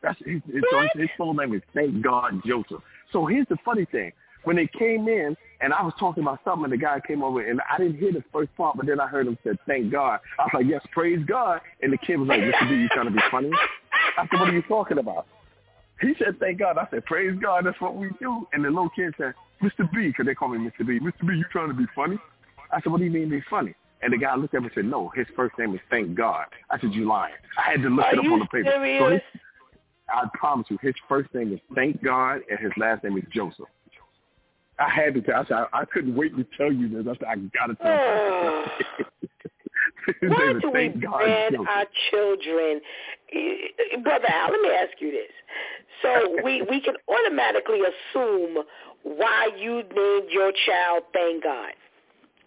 That's 0.03 0.19
his, 0.19 0.43
his, 0.53 0.65
his, 0.95 1.09
full 1.17 1.35
name 1.35 1.55
is 1.55 1.63
Thank 1.75 2.03
God 2.03 2.43
Joseph. 2.45 2.83
So 3.13 3.27
here's 3.27 3.47
the 3.49 3.57
funny 3.65 3.85
thing. 3.85 4.13
When 4.45 4.57
they 4.57 4.67
came 4.67 5.07
in 5.07 5.37
and 5.61 5.73
I 5.73 5.83
was 5.83 5.95
talking 6.01 6.25
about 6.25 6.41
something 6.45 6.65
and 6.65 6.73
the 6.73 6.77
guy 6.77 7.01
came 7.07 7.23
over 7.23 7.49
and 7.49 7.61
I 7.71 7.79
didn't 7.79 7.99
hear 7.99 8.13
the 8.13 8.25
first 8.33 8.55
part, 8.57 8.77
but 8.77 8.87
then 8.87 8.99
I 8.99 9.07
heard 9.07 9.29
him 9.29 9.39
say, 9.45 9.53
thank 9.69 9.93
God. 9.93 10.19
I 10.39 10.43
was 10.43 10.51
like, 10.55 10.67
yes, 10.67 10.83
praise 10.91 11.21
God. 11.25 11.61
And 11.81 11.93
the 11.93 11.99
kid 11.99 12.17
was 12.17 12.29
like, 12.29 12.41
Mr. 12.41 12.69
B, 12.69 12.75
you 12.75 12.89
trying 12.89 13.07
to 13.07 13.13
be 13.13 13.21
funny? 13.31 13.51
I 14.19 14.27
said, 14.29 14.41
what 14.41 14.49
are 14.49 14.53
you 14.53 14.63
talking 14.63 14.99
about? 14.99 15.27
He 16.01 16.15
said, 16.19 16.41
thank 16.41 16.59
God. 16.59 16.79
I 16.79 16.89
said, 16.91 17.05
praise 17.05 17.39
God. 17.41 17.67
That's 17.67 17.81
what 17.81 17.95
we 17.95 18.11
do. 18.21 18.49
And 18.53 18.65
the 18.65 18.69
little 18.69 18.91
kid 18.91 19.15
said, 19.17 19.35
Mr. 19.63 19.89
B, 19.95 20.09
because 20.09 20.27
they 20.27 20.35
call 20.35 20.49
me 20.49 20.59
Mr. 20.59 20.85
B. 20.85 20.99
Mr. 20.99 21.21
B, 21.21 21.37
you 21.37 21.45
trying 21.53 21.69
to 21.69 21.75
be 21.75 21.87
funny? 21.95 22.19
I 22.73 22.81
said, 22.81 22.91
what 22.91 22.99
do 22.99 23.05
you 23.05 23.11
mean 23.13 23.31
be 23.31 23.43
funny? 23.49 23.75
And 24.03 24.13
the 24.13 24.19
guy 24.19 24.35
looked 24.35 24.55
at 24.55 24.61
me 24.61 24.67
and 24.67 24.75
said, 24.75 24.85
no, 24.85 25.11
his 25.15 25.27
first 25.37 25.57
name 25.59 25.75
is 25.75 25.81
Thank 25.89 26.17
God. 26.17 26.47
I 26.71 26.79
said, 26.81 26.93
you 26.93 27.07
lying. 27.07 27.35
I 27.57 27.71
had 27.71 27.83
to 27.83 27.89
look 27.89 28.05
Are 28.05 28.13
it 28.13 28.19
up 28.19 28.25
on 28.25 28.41
the 28.41 28.47
paper. 28.47 28.71
So 28.99 29.11
his, 29.11 29.21
I 30.13 30.29
promise 30.35 30.67
you, 30.71 30.79
his 30.83 30.95
first 31.09 31.33
name 31.35 31.53
is 31.53 31.61
Thank 31.75 32.03
God, 32.03 32.41
and 32.51 32.59
his 32.59 32.73
last 32.77 33.05
name 33.05 33.17
is 33.17 33.25
Joseph. 33.33 33.67
I 34.79 34.89
had 34.89 35.15
to 35.15 35.21
tell. 35.21 35.37
I 35.37 35.45
said 35.45 35.57
I, 35.73 35.81
I 35.81 35.85
couldn't 35.85 36.17
wait 36.17 36.37
to 36.37 36.45
tell 36.57 36.73
you 36.73 36.89
this. 36.89 37.07
I 37.07 37.17
said 37.19 37.29
I 37.29 37.37
gotta 37.57 37.75
tell. 37.77 37.93
you. 38.99 40.29
Why 40.29 40.55
do 40.61 40.71
we 40.71 40.73
Thank 40.73 41.03
God 41.03 41.19
brand 41.19 41.57
our 41.69 41.85
children? 42.11 42.81
Eh, 43.33 43.97
Brother 44.03 44.27
Al, 44.29 44.51
let 44.51 44.61
me 44.61 44.71
ask 44.71 45.01
you 45.01 45.11
this. 45.13 45.31
So 46.03 46.37
we, 46.45 46.63
we 46.63 46.81
can 46.81 46.95
automatically 47.09 47.81
assume 47.81 48.65
why 49.05 49.51
you 49.57 49.83
named 49.95 50.31
your 50.31 50.53
child 50.67 51.05
Thank 51.13 51.45
God. 51.45 51.73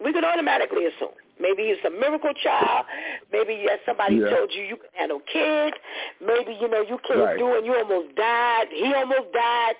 We 0.04 0.12
can 0.12 0.24
automatically 0.24 0.84
assume. 0.86 1.14
Maybe 1.38 1.68
he's 1.68 1.84
a 1.84 1.90
miracle 1.90 2.32
child. 2.42 2.86
Maybe 3.32 3.54
yes, 3.54 3.78
somebody 3.84 4.16
Yeah. 4.16 4.30
told 4.30 4.52
you 4.54 4.62
you 4.64 4.76
can 4.76 4.90
handle 4.94 5.20
kids. 5.20 5.76
Maybe 6.20 6.54
you 6.54 6.68
know 6.68 6.80
you 6.80 6.98
can't 6.98 7.20
Right. 7.20 7.38
do 7.38 7.54
it. 7.56 7.64
You 7.64 7.76
almost 7.76 8.14
died. 8.14 8.68
He 8.72 8.92
almost 8.94 9.32
died. 9.32 9.76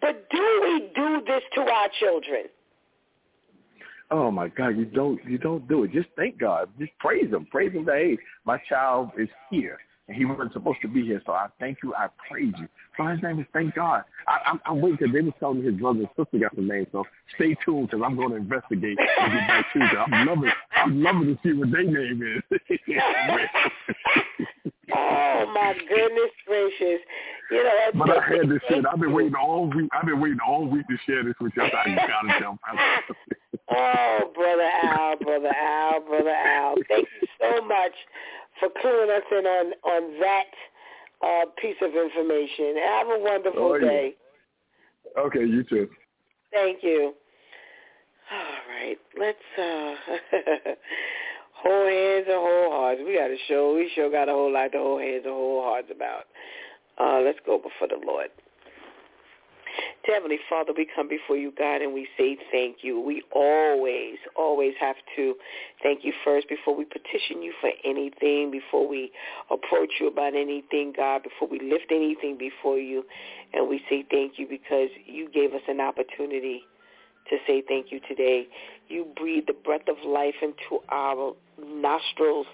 But 0.00 0.28
do 0.30 0.60
we 0.62 0.80
do 0.94 1.20
this 1.22 1.42
to 1.54 1.70
our 1.70 1.88
children? 1.90 2.48
Oh 4.10 4.30
my 4.30 4.48
God, 4.48 4.76
you 4.76 4.84
don't 4.84 5.22
you 5.24 5.38
don't 5.38 5.66
do 5.66 5.84
it. 5.84 5.92
Just 5.92 6.08
thank 6.16 6.38
God. 6.38 6.68
Just 6.78 6.96
praise 6.98 7.30
him. 7.30 7.46
Praise 7.46 7.72
him 7.72 7.84
that 7.86 7.96
hey, 7.96 8.18
my 8.44 8.58
child 8.68 9.10
is 9.18 9.28
here. 9.50 9.78
And 10.06 10.16
he 10.16 10.26
wasn't 10.26 10.52
supposed 10.52 10.82
to 10.82 10.88
be 10.88 11.02
here, 11.02 11.22
so 11.24 11.32
I 11.32 11.46
thank 11.58 11.78
you. 11.82 11.94
I 11.94 12.08
praise 12.28 12.52
you. 12.58 12.68
So 12.96 13.06
his 13.06 13.22
name 13.22 13.40
is 13.40 13.46
Thank 13.54 13.74
God. 13.74 14.04
I, 14.28 14.38
I'm, 14.46 14.60
I'm 14.66 14.80
waiting 14.80 14.98
because 14.98 15.14
they 15.14 15.20
was 15.22 15.32
telling 15.40 15.60
me 15.60 15.66
his 15.70 15.80
brother 15.80 16.00
and 16.00 16.08
sister 16.14 16.38
got 16.38 16.54
the 16.54 16.62
name. 16.62 16.86
So 16.92 17.04
stay 17.36 17.56
tuned 17.64 17.88
because 17.88 18.02
I'm 18.04 18.14
going 18.16 18.30
to 18.30 18.36
investigate 18.36 18.98
and 18.98 19.32
get 19.32 19.48
back 19.48 19.72
to 19.72 19.78
you. 19.78 19.98
I'm 19.98 20.26
loving, 20.26 20.52
I'm 20.76 21.02
loving 21.02 21.26
to 21.28 21.38
see 21.42 21.52
what 21.58 21.70
their 21.72 21.84
name 21.84 22.22
is. 22.22 22.60
Oh 24.94 25.50
my 25.54 25.74
goodness 25.88 26.30
gracious! 26.46 27.00
You 27.50 27.64
know, 27.64 27.90
but 27.94 28.10
I 28.10 28.22
had 28.22 28.50
this 28.50 28.60
shit. 28.68 28.84
I've 28.84 29.00
been 29.00 29.12
waiting 29.12 29.34
all 29.34 29.66
week. 29.66 29.88
I've 29.92 30.04
been 30.04 30.20
waiting 30.20 30.38
all 30.46 30.66
week 30.66 30.86
to 30.88 30.96
share 31.06 31.24
this 31.24 31.34
with 31.40 31.52
you. 31.56 31.62
I 31.62 31.70
thought 31.70 31.88
I 31.88 31.94
gotta 31.94 32.40
tell. 32.40 32.58
Oh, 33.70 34.30
brother 34.34 34.70
Al, 34.84 35.16
brother 35.16 35.48
Al, 35.48 36.00
brother 36.02 36.30
Al. 36.30 36.74
Thank 36.86 37.08
you 37.20 37.28
so 37.40 37.64
much 37.64 37.92
for 38.60 38.68
cluing 38.82 39.16
us 39.16 39.24
in 39.30 39.46
on 39.46 39.72
on 39.84 40.20
that 40.20 40.50
uh, 41.22 41.46
piece 41.60 41.76
of 41.82 41.90
information. 41.94 42.76
Have 42.76 43.06
a 43.08 43.18
wonderful 43.18 43.62
Oh, 43.62 43.74
yeah. 43.74 43.80
day. 43.86 44.14
Okay, 45.18 45.44
you 45.44 45.62
too. 45.64 45.88
Thank 46.52 46.82
you. 46.82 47.14
All 48.32 48.74
right, 48.74 48.98
let's 49.18 49.38
uh 49.58 49.94
hold 51.52 51.88
hands 51.88 52.26
and 52.28 52.36
hold 52.38 52.72
hearts. 52.72 53.00
We 53.04 53.16
got 53.16 53.30
a 53.30 53.36
show. 53.48 53.74
We 53.74 53.90
sure 53.94 54.10
got 54.10 54.28
a 54.28 54.32
whole 54.32 54.52
lot 54.52 54.72
to 54.72 54.78
hold 54.78 55.02
hands 55.02 55.22
and 55.24 55.34
hold 55.34 55.64
hearts 55.64 55.88
about. 55.94 56.24
Uh, 56.98 57.20
let's 57.22 57.38
go 57.44 57.58
before 57.58 57.88
the 57.88 58.04
Lord. 58.06 58.28
Heavenly 60.04 60.38
Father, 60.48 60.72
we 60.76 60.86
come 60.94 61.08
before 61.08 61.36
you, 61.36 61.52
God, 61.56 61.82
and 61.82 61.94
we 61.94 62.06
say 62.18 62.36
thank 62.52 62.78
you. 62.82 63.00
We 63.00 63.22
always, 63.32 64.16
always 64.36 64.74
have 64.78 64.96
to 65.16 65.34
thank 65.82 66.04
you 66.04 66.12
first 66.24 66.48
before 66.48 66.76
we 66.76 66.84
petition 66.84 67.42
you 67.42 67.52
for 67.60 67.70
anything, 67.84 68.50
before 68.50 68.86
we 68.86 69.10
approach 69.50 69.92
you 70.00 70.08
about 70.08 70.34
anything, 70.34 70.92
God, 70.96 71.22
before 71.22 71.48
we 71.48 71.58
lift 71.58 71.86
anything 71.90 72.36
before 72.38 72.78
you. 72.78 73.04
And 73.52 73.68
we 73.68 73.80
say 73.88 74.04
thank 74.10 74.38
you 74.38 74.46
because 74.48 74.90
you 75.06 75.28
gave 75.30 75.54
us 75.54 75.62
an 75.68 75.80
opportunity 75.80 76.64
to 77.30 77.36
say 77.46 77.62
thank 77.66 77.90
you 77.90 78.00
today. 78.08 78.46
You 78.88 79.06
breathe 79.16 79.44
the 79.46 79.54
breath 79.54 79.88
of 79.88 79.96
life 80.06 80.34
into 80.42 80.82
our 80.90 81.34
nostrils, 81.62 82.46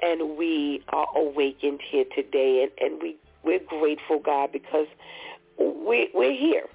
and 0.00 0.36
we 0.36 0.82
are 0.90 1.08
awakened 1.16 1.80
here 1.90 2.04
today. 2.14 2.68
And, 2.78 2.92
and 2.92 3.02
we, 3.02 3.16
we're 3.44 3.60
grateful, 3.68 4.20
God, 4.24 4.50
because 4.52 4.86
we, 5.80 6.10
we're 6.14 6.36
here. 6.36 6.66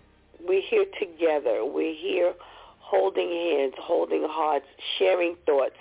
We're 0.48 0.62
here 0.62 0.86
together. 1.00 1.66
We're 1.66 1.96
here 1.96 2.34
holding 2.80 3.30
hands, 3.30 3.74
holding 3.80 4.26
hearts, 4.30 4.66
sharing 4.98 5.36
thoughts, 5.46 5.76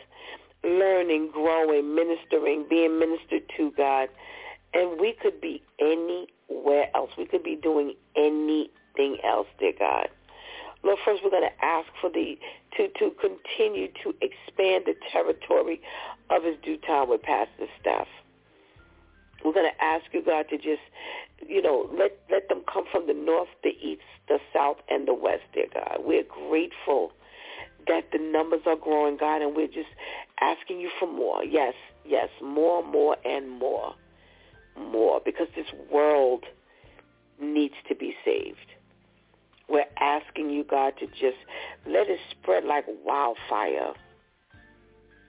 learning, 0.63 1.31
growing, 1.33 1.95
ministering, 1.95 2.67
being 2.69 2.99
ministered 2.99 3.43
to, 3.57 3.73
God. 3.77 4.09
And 4.73 5.01
we 5.01 5.15
could 5.21 5.41
be 5.41 5.63
anywhere 5.81 6.87
else. 6.95 7.11
We 7.17 7.27
could 7.27 7.43
be 7.43 7.57
doing 7.57 7.95
anything 8.17 9.19
else, 9.25 9.47
dear 9.59 9.73
God. 9.79 10.09
Lord, 10.83 10.99
first 11.05 11.23
we're 11.25 11.31
going 11.31 11.49
to 11.49 11.65
ask 11.65 11.89
for 12.01 12.11
the 12.11 12.37
to 12.77 12.89
to 12.99 13.11
continue 13.21 13.89
to 14.03 14.11
expand 14.21 14.85
the 14.87 14.95
territory 15.13 15.81
of 16.31 16.45
his 16.45 16.57
DEW 16.63 16.77
Time 16.87 17.09
with 17.09 17.23
Pastor 17.23 17.67
Steph. 17.81 18.09
We're 19.45 19.53
going 19.53 19.71
to 19.71 19.85
ask 19.85 20.07
you, 20.13 20.23
God, 20.25 20.47
to 20.51 20.57
just, 20.57 20.81
you 21.47 21.61
know, 21.61 21.89
let 21.93 22.19
let 22.31 22.49
them 22.49 22.63
come 22.73 22.85
from 22.91 23.07
the 23.07 23.13
north, 23.13 23.49
the 23.63 23.71
east, 23.71 24.03
the 24.29 24.39
south, 24.53 24.79
and 24.89 25.07
the 25.07 25.15
west, 25.15 25.43
dear 25.53 25.67
God. 25.73 25.99
We're 26.01 26.25
grateful 26.25 27.13
that 27.87 28.11
the 28.13 28.19
numbers 28.19 28.63
are 28.67 28.77
growing, 28.77 29.19
God, 29.19 29.43
and 29.43 29.55
we're 29.55 29.67
just 29.67 29.91
asking 30.41 30.81
you 30.81 30.91
for 30.99 31.07
more. 31.07 31.45
Yes, 31.45 31.75
yes, 32.07 32.29
more, 32.43 32.83
more, 32.83 33.17
and 33.25 33.51
more, 33.51 33.95
more, 34.79 35.21
because 35.23 35.49
this 35.55 35.67
world 35.93 36.45
needs 37.39 37.75
to 37.89 37.95
be 37.95 38.15
saved. 38.25 38.57
We're 39.69 39.85
asking 39.99 40.51
you, 40.51 40.65
God, 40.65 40.95
to 41.01 41.07
just 41.07 41.39
let 41.87 42.09
it 42.09 42.21
spread 42.31 42.65
like 42.65 42.85
wildfire. 43.05 43.93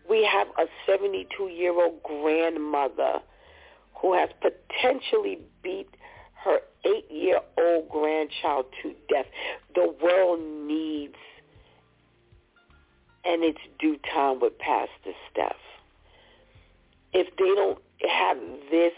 We 0.09 0.23
have 0.23 0.47
a 0.57 0.67
72-year-old 0.89 2.03
grandmother 2.03 3.21
who 4.01 4.13
has 4.13 4.29
potentially 4.41 5.39
beat 5.63 5.89
her 6.43 6.59
eight-year-old 6.85 7.89
grandchild 7.89 8.65
to 8.81 8.93
death. 9.09 9.25
The 9.73 9.93
world 10.01 10.39
needs, 10.67 11.15
and 13.23 13.43
it's 13.43 13.59
DEW 13.79 13.97
Time 14.13 14.39
with 14.39 14.57
Pastor 14.59 15.13
Steph. 15.31 15.55
If 17.13 17.35
they 17.37 17.55
don't 17.55 17.81
have 18.09 18.37
this, 18.69 18.93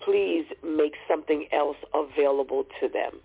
please 0.00 0.44
make 0.62 0.94
something 1.08 1.46
else 1.52 1.76
available 1.94 2.64
to 2.80 2.88
them 2.88 3.20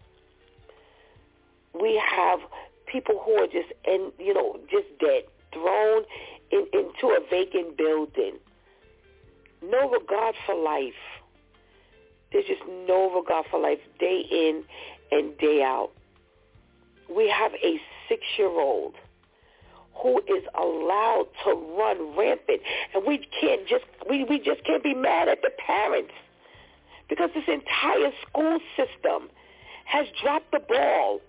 we 1.80 2.02
have 2.16 2.40
people 2.86 3.22
who 3.24 3.34
are 3.34 3.48
just 3.48 3.72
in 3.86 4.12
you 4.20 4.34
know 4.34 4.60
just 4.70 4.88
dead 5.00 5.24
thrown 5.54 6.04
in, 6.52 6.66
into 6.74 7.08
a 7.08 7.20
vacant 7.30 7.78
building 7.78 8.38
no 9.70 9.90
regard 9.90 10.36
for 10.46 10.56
life 10.56 10.94
there's 12.32 12.46
just 12.46 12.62
no 12.88 13.14
regard 13.16 13.46
for 13.50 13.60
life 13.60 13.80
day 14.00 14.24
in 14.30 14.64
and 15.12 15.38
day 15.38 15.62
out 15.64 15.92
we 17.16 17.30
have 17.30 17.52
a 17.54 17.80
six 18.10 18.22
year 18.38 18.50
old 18.50 18.96
who 20.02 20.20
is 20.28 20.44
allowed 20.60 21.28
to 21.44 21.52
run 21.78 22.18
rampant 22.18 22.62
and 22.94 23.06
we 23.06 23.26
can't 23.40 23.68
just 23.68 23.86
we, 24.10 24.24
we 24.24 24.40
just 24.40 24.64
can't 24.66 24.84
be 24.84 24.94
mad 24.94 25.28
at 25.28 25.42
the 25.42 25.52
parents 25.66 26.14
because 27.08 27.30
this 27.34 27.46
entire 27.48 28.12
school 28.28 28.60
system 28.76 29.30
has 29.86 30.06
dropped 30.22 30.52
the 30.52 30.60
ball 30.60 31.22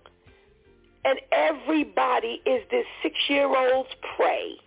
and 1.05 1.19
everybody 1.31 2.41
is 2.45 2.63
this 2.69 2.85
six-year-old's 3.01 3.89
prey. 4.17 4.57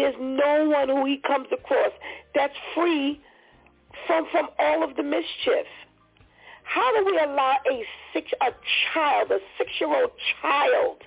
There's 0.00 0.16
no 0.18 0.66
one 0.70 0.88
who 0.88 1.04
he 1.04 1.18
comes 1.18 1.48
across 1.52 1.92
that's 2.34 2.56
free 2.74 3.20
from 4.06 4.24
from 4.30 4.48
all 4.58 4.82
of 4.82 4.96
the 4.96 5.02
mischief. 5.02 5.66
How 6.62 6.96
do 6.96 7.04
we 7.04 7.18
allow 7.18 7.56
a 7.70 7.84
six 8.14 8.30
a 8.40 8.50
child, 8.94 9.30
a 9.30 9.40
six-year-old 9.58 10.12
child, 10.40 11.02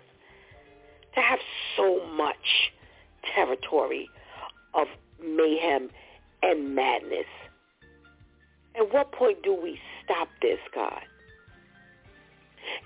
to 1.15 1.21
have 1.21 1.39
so 1.75 2.05
much 2.15 2.71
territory 3.33 4.07
of 4.75 4.85
mayhem 5.19 5.89
and 6.43 6.75
madness? 6.75 7.25
At 8.75 8.93
what 8.93 9.11
point 9.11 9.41
do 9.41 9.55
we 9.59 9.79
stop 10.03 10.27
this, 10.39 10.59
God? 10.75 11.01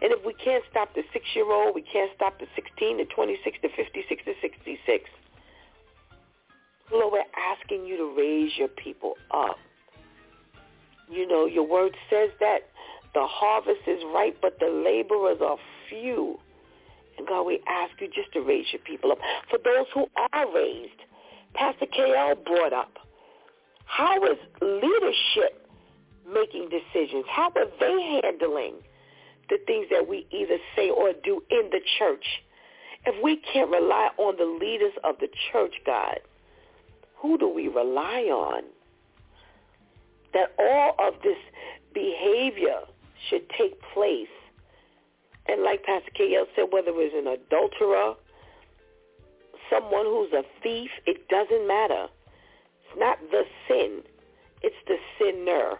And 0.02 0.14
if 0.14 0.26
we 0.26 0.34
can't 0.34 0.64
stop 0.72 0.96
the 0.96 1.04
six-year-old, 1.12 1.76
we 1.76 1.82
can't 1.82 2.12
stop 2.16 2.40
the 2.40 2.48
16, 2.56 2.98
the 2.98 3.06
26, 3.06 3.58
the 3.62 3.70
56, 3.76 4.24
the 4.26 4.34
66. 4.42 5.10
Lord, 6.92 7.14
we're 7.14 7.54
asking 7.54 7.86
you 7.86 7.98
to 7.98 8.16
raise 8.18 8.52
your 8.58 8.70
people 8.70 9.16
up. 9.32 9.58
You 11.10 11.28
know, 11.28 11.46
your 11.46 11.68
word 11.68 11.96
says 12.10 12.30
that 12.40 12.70
the 13.14 13.26
harvest 13.26 13.82
is 13.88 14.04
ripe, 14.14 14.38
but 14.42 14.60
the 14.60 14.68
laborers 14.68 15.40
are 15.42 15.58
few. 15.90 16.38
And 17.18 17.28
God, 17.28 17.44
we 17.44 17.62
ask 17.68 18.00
you 18.00 18.08
just 18.08 18.32
to 18.34 18.42
raise 18.42 18.66
your 18.72 18.82
people 18.82 19.12
up. 19.12 19.18
For 19.50 19.58
those 19.58 19.88
who 19.94 20.08
are 20.34 20.54
raised, 20.54 21.02
Pastor 21.54 21.86
KL 21.88 22.44
brought 22.46 22.74
up, 22.74 22.98
how 23.86 24.24
is 24.26 24.38
leadership 24.62 25.68
making 26.32 26.70
decisions? 26.70 27.26
How 27.30 27.50
are 27.56 27.66
they 27.80 28.22
handling 28.22 28.76
the 29.50 29.58
things 29.66 29.88
that 29.92 30.08
we 30.08 30.28
either 30.32 30.58
say 30.76 30.90
or 30.90 31.14
do 31.24 31.42
in 31.50 31.70
the 31.72 31.80
church? 31.98 32.26
If 33.06 33.24
we 33.24 33.42
can't 33.54 33.72
rely 33.72 34.10
on 34.18 34.36
the 34.38 34.46
leaders 34.46 34.94
of 35.04 35.16
the 35.20 35.30
church, 35.52 35.74
God, 35.86 36.20
who 37.20 37.38
do 37.38 37.50
we 37.50 37.68
rely 37.68 38.22
on? 38.32 38.64
That 40.34 40.54
all 40.60 40.96
of 41.00 41.22
this 41.24 41.38
behavior 41.94 42.82
should 43.30 43.50
take 43.58 43.80
place. 43.94 44.28
And 45.48 45.64
like 45.64 45.84
Pastor 45.84 46.12
KL 46.20 46.46
said, 46.56 46.66
whether 46.72 46.92
it's 46.94 47.16
an 47.16 47.28
adulterer, 47.28 48.16
someone 49.72 50.06
who's 50.06 50.34
a 50.34 50.44
thief, 50.62 50.90
it 51.06 51.28
doesn't 51.30 51.68
matter. 51.68 52.08
It's 52.84 53.00
not 53.00 53.18
the 53.32 53.44
sin. 53.68 54.02
It's 54.62 54.76
the 54.88 54.98
sinner. 55.18 55.80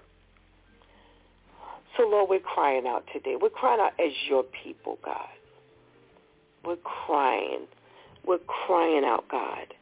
So, 1.96 2.04
Lord, 2.04 2.30
we're 2.30 2.40
crying 2.40 2.86
out 2.88 3.06
today. 3.12 3.36
We're 3.40 3.50
crying 3.50 3.80
out 3.82 3.94
as 4.00 4.12
your 4.30 4.44
people, 4.44 5.00
God. 5.04 5.30
We're 6.64 6.76
crying. 6.78 7.68
We're 8.26 8.40
crying 8.40 9.04
out, 9.04 9.26
God. 9.30 9.74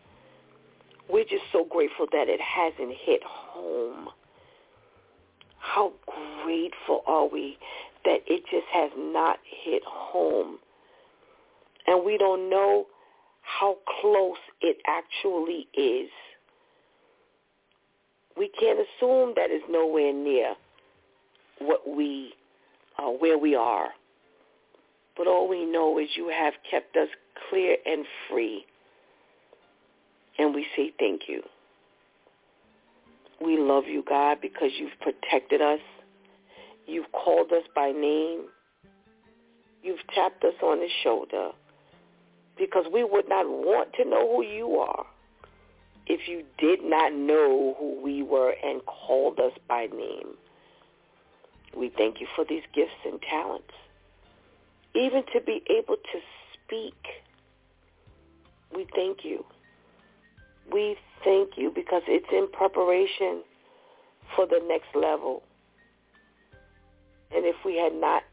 We're 1.09 1.23
just 1.23 1.43
so 1.51 1.65
grateful 1.69 2.07
that 2.11 2.27
it 2.27 2.39
hasn't 2.41 2.95
hit 3.05 3.21
home. 3.23 4.09
How 5.59 5.93
grateful 6.43 7.01
are 7.05 7.27
we 7.27 7.57
that 8.05 8.19
it 8.27 8.43
just 8.49 8.67
has 8.71 8.91
not 8.97 9.39
hit 9.63 9.83
home? 9.85 10.57
And 11.87 12.03
we 12.05 12.17
don't 12.17 12.49
know 12.49 12.85
how 13.41 13.77
close 14.01 14.37
it 14.61 14.77
actually 14.87 15.67
is. 15.73 16.09
We 18.37 18.49
can't 18.59 18.79
assume 18.79 19.33
that 19.35 19.49
it's 19.49 19.65
nowhere 19.69 20.11
near 20.11 20.55
what 21.59 21.87
we, 21.87 22.33
uh, 22.97 23.09
where 23.09 23.37
we 23.37 23.55
are. 23.55 23.89
But 25.15 25.27
all 25.27 25.47
we 25.47 25.65
know 25.65 25.97
is 25.99 26.09
you 26.15 26.29
have 26.29 26.53
kept 26.69 26.97
us 26.97 27.07
clear 27.49 27.77
and 27.85 28.05
free. 28.29 28.65
And 30.37 30.53
we 30.53 30.65
say 30.75 30.93
thank 30.99 31.23
you. 31.27 31.41
We 33.43 33.57
love 33.57 33.85
you, 33.87 34.03
God, 34.07 34.37
because 34.41 34.71
you've 34.77 34.97
protected 35.01 35.61
us. 35.61 35.79
You've 36.87 37.11
called 37.11 37.51
us 37.51 37.63
by 37.73 37.91
name. 37.91 38.45
You've 39.83 40.05
tapped 40.13 40.43
us 40.43 40.53
on 40.63 40.79
the 40.79 40.89
shoulder 41.03 41.51
because 42.57 42.85
we 42.91 43.03
would 43.03 43.27
not 43.27 43.47
want 43.47 43.93
to 43.93 44.05
know 44.05 44.35
who 44.35 44.43
you 44.43 44.77
are 44.77 45.05
if 46.07 46.27
you 46.27 46.43
did 46.57 46.79
not 46.83 47.13
know 47.13 47.75
who 47.79 48.01
we 48.01 48.23
were 48.23 48.53
and 48.63 48.81
called 48.85 49.39
us 49.39 49.51
by 49.67 49.87
name. 49.87 50.35
We 51.75 51.91
thank 51.97 52.21
you 52.21 52.27
for 52.35 52.45
these 52.47 52.63
gifts 52.73 52.91
and 53.05 53.19
talents. 53.21 53.73
Even 54.95 55.23
to 55.33 55.41
be 55.41 55.61
able 55.69 55.97
to 55.97 56.19
speak, 56.53 56.95
we 58.73 58.87
thank 58.95 59.19
you. 59.23 59.43
We 60.71 60.97
thank 61.23 61.57
you 61.57 61.71
because 61.73 62.03
it's 62.07 62.27
in 62.31 62.47
preparation 62.51 63.43
for 64.35 64.45
the 64.45 64.61
next 64.67 64.95
level. 64.95 65.43
And 67.35 67.45
if 67.45 67.55
we 67.65 67.77
had 67.77 67.93
not 67.93 68.23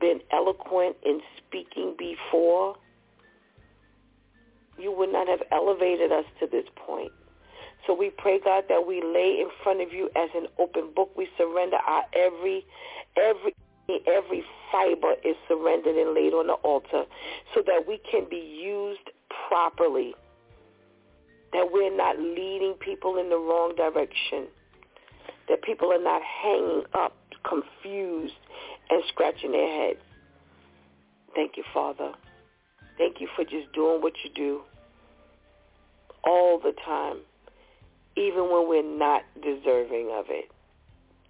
been 0.00 0.20
eloquent 0.32 0.96
in 1.04 1.20
speaking 1.38 1.94
before, 1.98 2.76
you 4.78 4.92
would 4.92 5.12
not 5.12 5.28
have 5.28 5.42
elevated 5.52 6.10
us 6.10 6.24
to 6.40 6.46
this 6.46 6.64
point. 6.76 7.12
So 7.86 7.94
we 7.94 8.10
pray, 8.10 8.40
God, 8.42 8.64
that 8.68 8.86
we 8.86 9.02
lay 9.02 9.40
in 9.40 9.48
front 9.62 9.82
of 9.82 9.92
you 9.92 10.08
as 10.16 10.30
an 10.34 10.46
open 10.58 10.90
book. 10.94 11.10
We 11.16 11.28
surrender 11.36 11.76
our 11.76 12.04
every, 12.14 12.64
every, 13.16 13.54
every 14.06 14.42
fiber 14.72 15.14
is 15.22 15.36
surrendered 15.46 15.96
and 15.96 16.14
laid 16.14 16.32
on 16.32 16.46
the 16.46 16.54
altar 16.54 17.04
so 17.54 17.62
that 17.66 17.86
we 17.86 18.00
can 18.10 18.26
be 18.28 18.36
used 18.36 19.10
properly, 19.48 20.14
that 21.54 21.70
we're 21.72 21.96
not 21.96 22.18
leading 22.18 22.74
people 22.80 23.16
in 23.16 23.30
the 23.30 23.36
wrong 23.36 23.74
direction, 23.76 24.48
that 25.48 25.62
people 25.62 25.92
are 25.92 26.02
not 26.02 26.20
hanging 26.20 26.82
up, 26.94 27.16
confused, 27.48 28.34
and 28.90 29.02
scratching 29.08 29.52
their 29.52 29.86
heads. 29.86 30.00
Thank 31.34 31.56
you, 31.56 31.62
Father. 31.72 32.12
Thank 32.98 33.20
you 33.20 33.28
for 33.36 33.44
just 33.44 33.72
doing 33.72 34.02
what 34.02 34.14
you 34.24 34.30
do 34.34 34.62
all 36.24 36.58
the 36.58 36.72
time, 36.84 37.18
even 38.16 38.50
when 38.50 38.68
we're 38.68 38.82
not 38.82 39.22
deserving 39.36 40.10
of 40.12 40.26
it. 40.30 40.50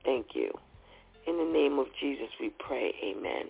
Thank 0.05 0.29
you. 0.35 0.51
In 1.27 1.37
the 1.37 1.45
name 1.45 1.79
of 1.79 1.87
Jesus, 2.01 2.29
we 2.41 2.51
pray. 2.59 2.95
Amen. 3.05 3.49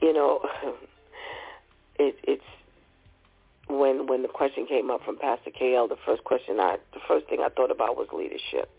You 0.00 0.12
know, 0.12 0.40
it, 1.98 2.16
it's 2.22 2.42
when 3.78 4.06
when 4.06 4.22
the 4.22 4.28
question 4.28 4.66
came 4.66 4.90
up 4.90 5.04
from 5.04 5.16
Pastor 5.18 5.50
KL, 5.50 5.88
the 5.88 5.96
first 6.04 6.24
question 6.24 6.58
I 6.60 6.78
the 6.92 7.00
first 7.06 7.28
thing 7.28 7.40
I 7.40 7.48
thought 7.48 7.70
about 7.70 7.96
was 7.96 8.08
leadership. 8.12 8.70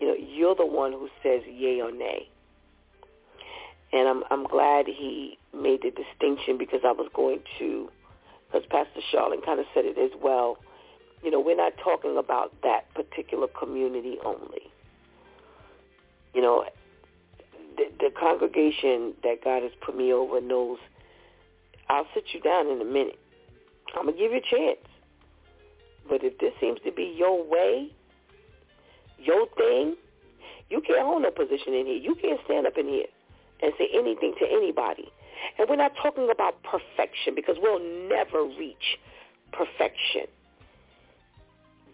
You 0.00 0.08
know, 0.08 0.14
you're 0.14 0.54
the 0.54 0.66
one 0.66 0.92
who 0.92 1.08
says 1.22 1.42
yay 1.46 1.80
or 1.80 1.90
nay 1.90 2.28
and 3.92 4.08
I'm 4.08 4.24
I'm 4.30 4.44
glad 4.44 4.86
he 4.86 5.38
made 5.54 5.82
the 5.82 5.90
distinction 5.90 6.58
because 6.58 6.80
I 6.84 6.92
was 6.92 7.08
going 7.14 7.40
to, 7.58 7.88
because 8.46 8.66
Pastor 8.68 9.00
Charlene 9.12 9.44
kind 9.44 9.60
of 9.60 9.66
said 9.74 9.84
it 9.84 9.98
as 9.98 10.10
well. 10.22 10.58
You 11.22 11.30
know, 11.30 11.40
we're 11.40 11.56
not 11.56 11.72
talking 11.82 12.16
about 12.16 12.52
that 12.62 12.92
particular 12.94 13.48
community 13.48 14.18
only. 14.24 14.70
You 16.34 16.42
know, 16.42 16.64
the, 17.76 17.84
the 17.98 18.10
congregation 18.10 19.14
that 19.22 19.42
God 19.42 19.62
has 19.62 19.72
put 19.80 19.96
me 19.96 20.12
over 20.12 20.40
knows 20.40 20.78
I'll 21.88 22.06
sit 22.14 22.24
you 22.34 22.40
down 22.40 22.68
in 22.68 22.80
a 22.80 22.84
minute. 22.84 23.18
I'm 23.94 24.06
gonna 24.06 24.16
give 24.16 24.32
you 24.32 24.38
a 24.38 24.56
chance. 24.56 24.86
But 26.08 26.22
if 26.22 26.38
this 26.38 26.52
seems 26.60 26.80
to 26.84 26.92
be 26.92 27.14
your 27.16 27.42
way, 27.42 27.90
your 29.18 29.46
thing, 29.56 29.96
you 30.70 30.80
can't 30.80 31.04
hold 31.04 31.22
no 31.22 31.30
position 31.30 31.74
in 31.74 31.86
here. 31.86 31.96
You 31.96 32.14
can't 32.14 32.40
stand 32.44 32.66
up 32.66 32.76
in 32.76 32.88
here 32.88 33.06
and 33.62 33.72
say 33.78 33.88
anything 33.94 34.34
to 34.38 34.46
anybody. 34.46 35.10
And 35.58 35.68
we're 35.68 35.76
not 35.76 35.92
talking 36.00 36.28
about 36.30 36.62
perfection 36.62 37.34
because 37.34 37.56
we'll 37.60 37.80
never 38.08 38.44
reach 38.44 38.98
perfection. 39.52 40.26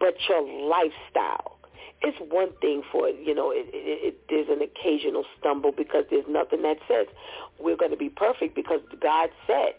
But 0.00 0.14
your 0.28 0.42
lifestyle. 0.42 1.58
It's 2.04 2.18
one 2.18 2.50
thing 2.60 2.82
for, 2.90 3.08
you 3.08 3.32
know, 3.32 3.52
it, 3.52 3.68
it, 3.72 4.02
it, 4.02 4.20
there's 4.28 4.48
an 4.48 4.60
occasional 4.60 5.24
stumble 5.38 5.70
because 5.70 6.04
there's 6.10 6.24
nothing 6.28 6.62
that 6.62 6.78
says 6.88 7.06
we're 7.60 7.76
going 7.76 7.92
to 7.92 7.96
be 7.96 8.08
perfect 8.08 8.56
because 8.56 8.80
God 9.00 9.30
said, 9.46 9.74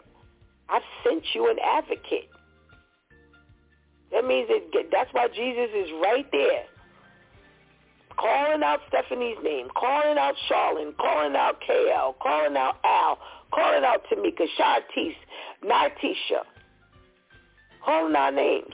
I've 0.68 0.82
sent 1.04 1.24
you 1.34 1.50
an 1.50 1.56
advocate. 1.64 2.30
That 4.12 4.24
means 4.24 4.48
it, 4.50 4.90
that's 4.92 5.12
why 5.12 5.28
Jesus 5.28 5.70
is 5.74 5.90
right 6.02 6.26
there 6.30 6.64
calling 8.16 8.62
out 8.62 8.80
Stephanie's 8.88 9.36
name, 9.42 9.68
calling 9.74 10.18
out 10.18 10.34
Charlene, 10.48 10.96
calling 10.96 11.36
out 11.36 11.60
KL, 11.68 12.18
calling 12.18 12.56
out 12.56 12.76
Al, 12.84 13.18
calling 13.52 13.84
out 13.84 14.04
Tamika, 14.10 14.46
Shartice, 14.56 15.16
Natisha, 15.64 16.44
calling 17.84 18.14
our 18.14 18.32
names. 18.32 18.72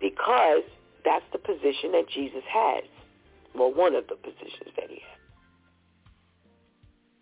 Because 0.00 0.62
that's 1.04 1.24
the 1.32 1.38
position 1.38 1.92
that 1.92 2.04
Jesus 2.12 2.42
has. 2.48 2.84
Well, 3.54 3.72
one 3.72 3.94
of 3.94 4.06
the 4.08 4.16
positions 4.16 4.74
that 4.76 4.90
he 4.90 4.96
has. 4.96 5.15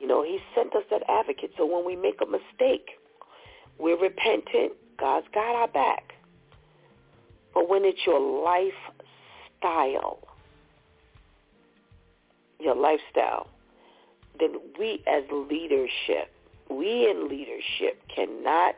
You 0.01 0.07
know, 0.07 0.23
he 0.23 0.39
sent 0.55 0.75
us 0.75 0.83
that 0.91 1.03
advocate. 1.09 1.53
So 1.57 1.65
when 1.65 1.85
we 1.87 1.97
make 1.97 2.21
a 2.21 2.27
mistake, 2.27 2.91
we're 3.79 4.01
repentant. 4.01 4.73
God's 4.99 5.27
got 5.33 5.55
our 5.57 5.69
back. 5.69 6.15
But 7.53 7.69
when 7.69 7.85
it's 7.85 8.01
your 8.07 8.21
lifestyle, 8.21 10.19
your 12.61 12.75
lifestyle, 12.75 13.49
then 14.39 14.57
we 14.79 15.03
as 15.07 15.23
leadership, 15.31 16.33
we 16.69 17.09
in 17.09 17.29
leadership 17.29 18.03
cannot 18.15 18.75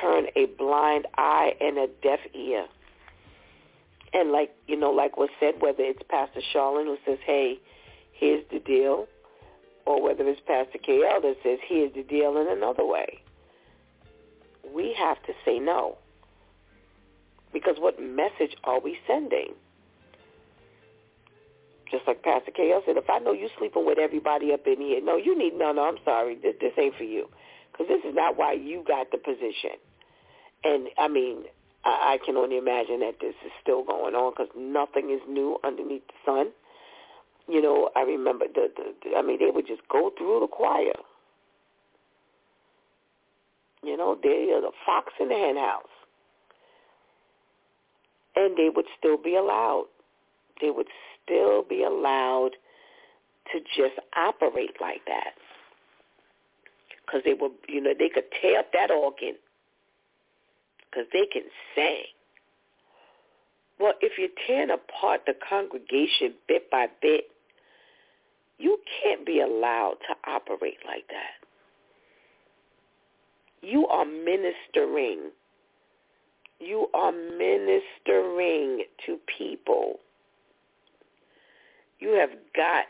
turn 0.00 0.26
a 0.36 0.46
blind 0.58 1.06
eye 1.16 1.54
and 1.60 1.78
a 1.78 1.86
deaf 2.02 2.20
ear. 2.34 2.66
And 4.12 4.30
like, 4.30 4.54
you 4.66 4.76
know, 4.76 4.90
like 4.90 5.16
was 5.16 5.30
said, 5.40 5.54
whether 5.60 5.82
it's 5.82 6.02
Pastor 6.08 6.40
Charlene 6.54 6.84
who 6.84 6.98
says, 7.06 7.18
hey, 7.24 7.58
here's 8.12 8.44
the 8.52 8.58
deal, 8.58 9.06
or 9.86 10.02
whether 10.02 10.26
it's 10.28 10.40
Pastor 10.46 10.78
KL 10.78 11.22
that 11.22 11.36
says, 11.42 11.58
here's 11.66 11.92
the 11.94 12.02
deal 12.02 12.36
in 12.38 12.48
another 12.48 12.84
way. 12.84 13.20
We 14.72 14.94
have 14.98 15.22
to 15.24 15.32
say 15.44 15.58
no. 15.58 15.98
Because 17.52 17.76
what 17.78 18.00
message 18.00 18.56
are 18.64 18.80
we 18.80 18.98
sending? 19.06 19.54
Just 21.90 22.06
like 22.06 22.22
Pastor 22.22 22.50
KL 22.50 22.84
said, 22.86 22.96
if 22.96 23.10
I 23.10 23.18
know 23.18 23.32
you 23.32 23.48
sleeping 23.58 23.84
with 23.84 23.98
everybody 23.98 24.52
up 24.52 24.66
in 24.66 24.80
here, 24.80 25.00
no, 25.02 25.16
you 25.16 25.36
need, 25.36 25.54
no, 25.54 25.72
no, 25.72 25.82
I'm 25.82 25.98
sorry, 26.04 26.36
this, 26.36 26.54
this 26.60 26.72
ain't 26.78 26.96
for 26.96 27.04
you. 27.04 27.28
Because 27.70 27.88
this 27.88 28.00
is 28.08 28.14
not 28.14 28.38
why 28.38 28.52
you 28.52 28.82
got 28.86 29.10
the 29.10 29.18
position. 29.18 29.76
And, 30.64 30.88
I 30.96 31.08
mean, 31.08 31.44
I, 31.84 32.14
I 32.14 32.24
can 32.24 32.36
only 32.36 32.56
imagine 32.56 33.00
that 33.00 33.16
this 33.20 33.34
is 33.44 33.52
still 33.60 33.84
going 33.84 34.14
on 34.14 34.32
because 34.32 34.48
nothing 34.56 35.10
is 35.10 35.20
new 35.28 35.58
underneath 35.64 36.06
the 36.06 36.14
sun. 36.24 36.52
You 37.48 37.60
know, 37.60 37.90
I 37.96 38.02
remember, 38.02 38.46
the, 38.52 38.68
the, 38.76 38.94
the 39.02 39.16
I 39.16 39.22
mean, 39.22 39.38
they 39.38 39.50
would 39.50 39.66
just 39.66 39.82
go 39.88 40.10
through 40.16 40.40
the 40.40 40.46
choir. 40.46 40.92
You 43.82 43.96
know, 43.96 44.16
they 44.22 44.52
are 44.54 44.60
the 44.60 44.70
fox 44.86 45.12
in 45.20 45.28
the 45.28 45.34
hen 45.34 45.56
house. 45.56 45.82
And 48.36 48.56
they 48.56 48.70
would 48.74 48.86
still 48.98 49.16
be 49.16 49.34
allowed. 49.34 49.86
They 50.60 50.70
would 50.70 50.86
still 51.24 51.62
be 51.62 51.82
allowed 51.82 52.52
to 53.52 53.58
just 53.60 53.98
operate 54.16 54.76
like 54.80 55.04
that. 55.06 55.34
Because 57.04 57.22
they 57.24 57.34
were, 57.34 57.48
you 57.68 57.80
know, 57.80 57.92
they 57.98 58.08
could 58.08 58.24
tear 58.40 58.60
up 58.60 58.72
that 58.72 58.90
organ 58.90 59.34
because 60.92 61.08
they 61.12 61.26
can 61.26 61.42
sing. 61.74 62.04
Well, 63.80 63.94
if 64.00 64.12
you're 64.18 64.28
tearing 64.46 64.70
apart 64.70 65.22
the 65.26 65.34
congregation 65.48 66.34
bit 66.46 66.70
by 66.70 66.86
bit, 67.00 67.24
you 68.58 68.78
can't 69.02 69.26
be 69.26 69.40
allowed 69.40 69.96
to 70.08 70.30
operate 70.30 70.78
like 70.86 71.06
that. 71.08 71.42
You 73.62 73.86
are 73.88 74.04
ministering. 74.04 75.30
You 76.58 76.88
are 76.94 77.12
ministering 77.12 78.84
to 79.06 79.18
people. 79.38 80.00
You 81.98 82.10
have 82.10 82.30
got 82.54 82.86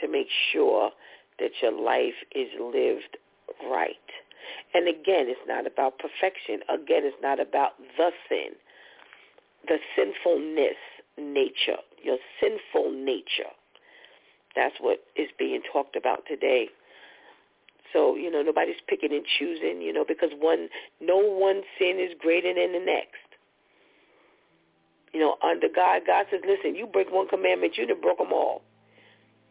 to 0.00 0.08
make 0.08 0.28
sure 0.52 0.90
that 1.38 1.50
your 1.60 1.72
life 1.72 2.14
is 2.34 2.48
lived 2.60 3.16
right. 3.68 3.96
And 4.74 4.88
again, 4.88 5.26
it's 5.28 5.40
not 5.46 5.66
about 5.66 5.98
perfection. 5.98 6.60
Again, 6.68 7.02
it's 7.04 7.16
not 7.22 7.40
about 7.40 7.72
the 7.96 8.10
sin, 8.28 8.50
the 9.66 9.78
sinfulness 9.96 10.76
nature, 11.18 11.80
your 12.02 12.18
sinful 12.40 12.92
nature. 12.92 13.50
That's 14.54 14.74
what 14.80 15.04
is 15.16 15.28
being 15.38 15.62
talked 15.72 15.96
about 15.96 16.24
today. 16.26 16.68
So, 17.92 18.16
you 18.16 18.30
know, 18.30 18.42
nobody's 18.42 18.80
picking 18.88 19.12
and 19.12 19.24
choosing, 19.38 19.80
you 19.80 19.92
know, 19.92 20.04
because 20.06 20.30
one 20.38 20.68
no 21.00 21.16
one 21.16 21.62
sin 21.78 21.98
is 22.00 22.10
greater 22.18 22.52
than 22.52 22.72
the 22.72 22.84
next. 22.84 23.22
You 25.12 25.20
know, 25.20 25.36
under 25.44 25.68
God, 25.68 26.02
God 26.06 26.26
says, 26.30 26.40
listen, 26.44 26.74
you 26.74 26.86
break 26.86 27.12
one 27.12 27.28
commandment, 27.28 27.78
you 27.78 27.86
done 27.86 28.00
broke 28.00 28.18
them 28.18 28.32
all. 28.32 28.62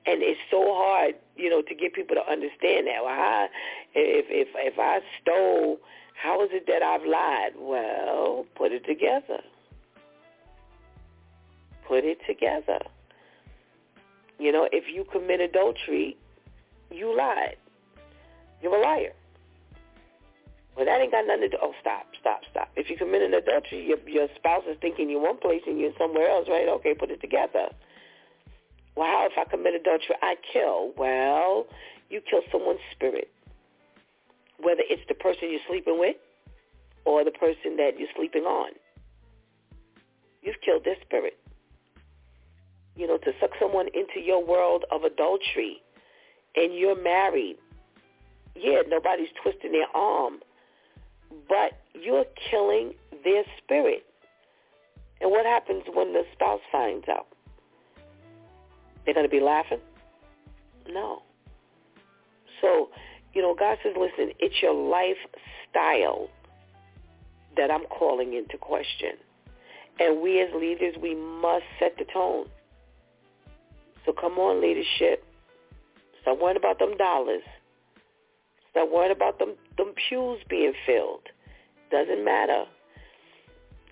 And 0.05 0.21
it's 0.21 0.39
so 0.51 0.73
hard, 0.75 1.15
you 1.37 1.49
know, 1.49 1.61
to 1.61 1.73
get 1.73 1.93
people 1.93 2.17
to 2.17 2.29
understand 2.29 2.87
that. 2.87 3.01
Well, 3.01 3.07
I, 3.07 3.47
if 3.95 4.25
if 4.29 4.49
if 4.55 4.77
I 4.77 4.99
stole, 5.21 5.79
how 6.21 6.43
is 6.43 6.49
it 6.51 6.67
that 6.67 6.83
I've 6.83 7.05
lied? 7.05 7.53
Well, 7.57 8.45
put 8.55 8.73
it 8.73 8.85
together. 8.85 9.41
Put 11.87 12.03
it 12.03 12.17
together. 12.27 12.79
You 14.39 14.51
know, 14.51 14.67
if 14.71 14.85
you 14.93 15.05
commit 15.11 15.39
adultery, 15.39 16.17
you 16.91 17.15
lied. 17.15 17.57
You're 18.61 18.75
a 18.75 18.81
liar. 18.81 19.13
Well, 20.75 20.85
that 20.85 21.01
ain't 21.01 21.11
got 21.11 21.27
nothing 21.27 21.41
to 21.41 21.49
do. 21.49 21.57
Oh, 21.61 21.73
stop, 21.81 22.07
stop, 22.19 22.41
stop. 22.49 22.69
If 22.75 22.89
you 22.89 22.97
commit 22.97 23.21
an 23.21 23.33
adultery, 23.33 23.85
your, 23.85 23.97
your 24.07 24.27
spouse 24.35 24.63
is 24.67 24.77
thinking 24.81 25.09
you're 25.09 25.21
one 25.21 25.37
place 25.37 25.61
and 25.67 25.79
you're 25.79 25.93
somewhere 25.99 26.29
else, 26.29 26.47
right? 26.49 26.67
Okay, 26.67 26.95
put 26.95 27.11
it 27.11 27.21
together. 27.21 27.69
Well, 28.95 29.07
how 29.07 29.27
if 29.29 29.33
I 29.37 29.49
commit 29.49 29.75
adultery, 29.75 30.15
I 30.21 30.35
kill? 30.51 30.93
Well, 30.97 31.67
you 32.09 32.21
kill 32.27 32.41
someone's 32.51 32.79
spirit. 32.91 33.29
Whether 34.59 34.83
it's 34.89 35.01
the 35.07 35.15
person 35.15 35.49
you're 35.51 35.65
sleeping 35.67 35.99
with 35.99 36.15
or 37.05 37.23
the 37.23 37.31
person 37.31 37.77
that 37.77 37.99
you're 37.99 38.09
sleeping 38.15 38.43
on. 38.43 38.71
You've 40.41 40.61
killed 40.65 40.85
their 40.85 40.97
spirit. 41.05 41.37
You 42.95 43.07
know, 43.07 43.17
to 43.17 43.31
suck 43.39 43.51
someone 43.59 43.87
into 43.93 44.19
your 44.23 44.43
world 44.45 44.85
of 44.91 45.03
adultery 45.03 45.81
and 46.55 46.75
you're 46.75 47.01
married 47.01 47.57
yeah, 48.55 48.81
nobody's 48.87 49.29
twisting 49.41 49.71
their 49.71 49.87
arm, 49.95 50.39
but 51.49 51.79
you're 51.93 52.25
killing 52.51 52.93
their 53.23 53.43
spirit. 53.57 54.05
And 55.21 55.31
what 55.31 55.45
happens 55.45 55.83
when 55.93 56.13
the 56.13 56.23
spouse 56.33 56.61
finds 56.71 57.07
out? 57.07 57.27
They're 59.05 59.13
going 59.13 59.25
to 59.25 59.31
be 59.31 59.39
laughing? 59.39 59.79
No. 60.87 61.23
So, 62.61 62.89
you 63.33 63.41
know, 63.41 63.55
God 63.55 63.77
says, 63.83 63.93
listen, 63.97 64.33
it's 64.39 64.61
your 64.61 64.73
lifestyle 64.73 66.29
that 67.57 67.71
I'm 67.71 67.85
calling 67.85 68.33
into 68.33 68.57
question. 68.57 69.13
And 69.99 70.21
we 70.21 70.41
as 70.41 70.49
leaders, 70.55 70.95
we 71.01 71.15
must 71.15 71.65
set 71.79 71.97
the 71.97 72.05
tone. 72.05 72.45
So 74.05 74.13
come 74.13 74.37
on, 74.37 74.61
leadership. 74.61 75.23
Stop 76.21 76.39
worrying 76.39 76.57
about 76.57 76.79
them 76.79 76.97
dollars. 76.97 77.43
Stop 78.71 78.89
worrying 78.91 79.15
about 79.15 79.39
them, 79.39 79.53
them 79.77 79.93
pews 80.09 80.39
being 80.49 80.73
filled. 80.85 81.27
Doesn't 81.91 82.25
matter. 82.25 82.65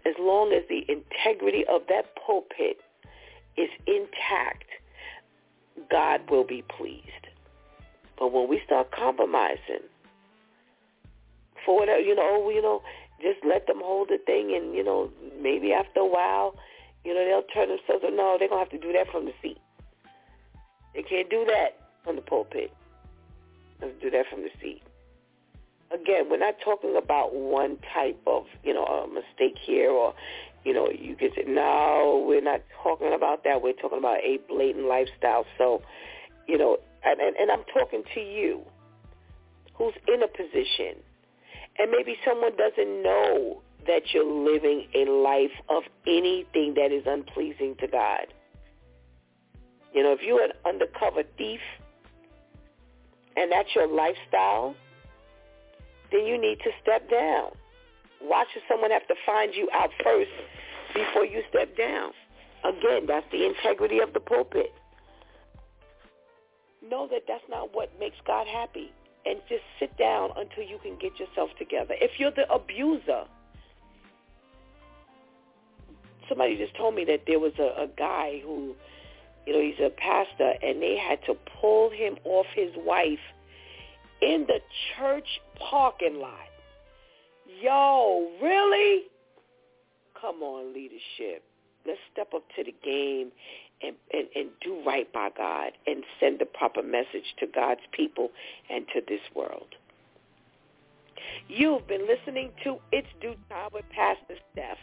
As 0.06 0.16
long 0.20 0.52
as 0.54 0.64
the 0.68 0.84
integrity 0.92 1.64
of 1.70 1.82
that 1.90 2.16
pulpit 2.16 2.78
is 3.58 3.70
intact, 3.86 4.66
God 5.92 6.22
will 6.30 6.46
be 6.46 6.64
pleased. 6.78 7.28
But 8.18 8.32
when 8.32 8.50
we 8.50 8.62
start 8.66 8.92
compromising 8.92 9.86
for 11.66 11.78
whatever, 11.80 12.00
you 12.00 12.16
know, 12.16 12.50
you 12.50 12.62
know, 12.62 12.82
just 13.22 13.46
let 13.48 13.68
them 13.68 13.82
hold 13.84 14.10
the 14.10 14.18
thing 14.26 14.56
and, 14.56 14.74
you 14.74 14.84
know, 14.84 15.12
maybe 15.40 15.74
after 15.74 16.00
a 16.00 16.08
while, 16.08 16.56
you 17.04 17.14
know, 17.14 17.24
they'll 17.24 17.44
turn 17.54 17.70
themselves, 17.70 18.04
no, 18.16 18.38
they're 18.40 18.50
going 18.50 18.66
to 18.66 18.72
have 18.72 18.82
to 18.82 18.88
do 18.88 18.94
that 18.94 19.12
from 19.12 19.26
the 19.26 19.34
seat. 19.42 19.58
They 20.94 21.04
can't 21.04 21.30
do 21.30 21.46
that 21.46 21.78
from 22.04 22.16
the 22.16 22.22
pulpit. 22.22 22.72
Let's 23.82 23.94
do 24.02 24.12
that 24.12 24.26
from 24.30 24.42
the 24.42 24.50
seat. 24.62 24.82
Again, 25.92 26.30
we're 26.30 26.38
not 26.38 26.56
talking 26.64 26.96
about 26.96 27.34
one 27.34 27.78
type 27.94 28.20
of, 28.26 28.46
you 28.64 28.74
know, 28.74 28.86
a 28.86 29.08
mistake 29.08 29.58
here 29.66 29.92
or, 29.92 30.14
you 30.64 30.74
know, 30.74 30.90
you 30.90 31.16
get 31.16 31.34
say, 31.36 31.44
No, 31.48 32.24
we're 32.28 32.42
not 32.42 32.62
talking 32.84 33.14
about 33.14 33.44
that. 33.44 33.62
We're 33.62 33.74
talking 33.74 33.98
about 33.98 34.20
a 34.20 34.40
blatant 34.48 34.86
lifestyle. 34.86 35.46
So, 35.58 35.82
you 36.48 36.58
know, 36.58 36.78
and, 37.04 37.20
and, 37.20 37.36
and 37.36 37.52
I'm 37.52 37.64
talking 37.74 38.04
to 38.14 38.22
you 38.22 38.62
who's 39.74 39.94
in 40.08 40.24
a 40.24 40.28
position 40.28 41.02
and 41.78 41.92
maybe 41.92 42.16
someone 42.26 42.52
doesn't 42.58 43.04
know 43.04 43.62
that 43.88 44.14
you're 44.14 44.26
living 44.26 44.88
a 44.94 45.10
life 45.10 45.52
of 45.70 45.84
anything 46.06 46.76
that 46.76 46.92
is 46.92 47.04
unpleasing 47.06 47.76
to 47.80 47.88
God. 47.88 48.28
You 49.94 50.04
know, 50.04 50.14
if 50.14 50.22
you're 50.22 50.44
an 50.44 50.52
undercover 50.66 51.24
thief, 51.38 51.60
and 53.36 53.52
that's 53.52 53.70
your 53.76 53.88
lifestyle, 53.88 54.76
then 56.12 56.26
you 56.26 56.40
need 56.40 56.60
to 56.60 56.72
step 56.82 57.10
down. 57.10 57.52
Why 58.20 58.46
should 58.54 58.64
someone 58.70 58.92
have 58.92 59.08
to 59.08 59.16
find 59.26 59.54
you 59.56 59.70
out 59.74 59.90
first 60.04 60.32
before 60.94 61.26
you 61.26 61.42
step 61.50 61.76
down? 61.78 62.12
Again, 62.64 63.06
that's 63.08 63.26
the 63.32 63.46
integrity 63.46 64.00
of 64.00 64.14
the 64.14 64.20
pulpit. 64.20 64.72
Know 66.88 67.08
that 67.12 67.24
that's 67.28 67.44
not 67.50 67.74
what 67.74 67.92
makes 68.00 68.18
God 68.26 68.48
happy. 68.48 68.92
And 69.26 69.40
just 69.48 69.64
sit 69.80 69.96
down 69.98 70.32
until 70.36 70.64
you 70.64 70.80
can 70.82 70.98
get 71.00 71.20
yourself 71.20 71.52
together. 71.60 71.94
If 72.02 72.20
you're 72.20 72.32
the 72.32 72.52
abuser, 72.52 73.26
somebody 76.28 76.58
just 76.58 76.76
told 76.76 76.96
me 76.96 77.06
that 77.06 77.22
there 77.28 77.40
was 77.40 77.54
a, 77.60 77.84
a 77.84 77.88
guy 77.98 78.42
who 78.44 78.76
you 79.46 79.54
know, 79.54 79.62
he's 79.62 79.80
a 79.80 79.90
pastor, 79.90 80.54
and 80.62 80.82
they 80.82 80.98
had 80.98 81.20
to 81.26 81.36
pull 81.60 81.90
him 81.90 82.18
off 82.24 82.46
his 82.56 82.72
wife 82.78 83.20
in 84.22 84.46
the 84.48 84.60
church 84.98 85.28
parking 85.60 86.20
lot. 86.20 86.34
Yo, 87.62 88.30
really? 88.42 89.04
Come 90.20 90.44
on, 90.44 90.74
leadership. 90.74 91.44
Let's 91.86 92.00
step 92.14 92.34
up 92.36 92.44
to 92.56 92.64
the 92.64 92.76
game 92.84 93.32
and, 93.82 93.96
and, 94.14 94.28
and 94.36 94.50
do 94.62 94.82
right 94.86 95.12
by 95.12 95.30
God 95.36 95.72
and 95.88 96.04
send 96.20 96.40
the 96.40 96.46
proper 96.46 96.84
message 96.84 97.36
to 97.40 97.48
God's 97.48 97.82
people 97.92 98.30
and 98.70 98.86
to 98.94 99.02
this 99.08 99.22
world. 99.36 99.76
You've 101.48 101.88
been 101.88 102.08
listening 102.08 102.52
to 102.64 102.78
It's 102.92 103.08
DEW 103.20 103.36
Time 103.50 103.70
with 103.74 103.86
Pastor 103.90 104.36
Steph. 104.52 104.78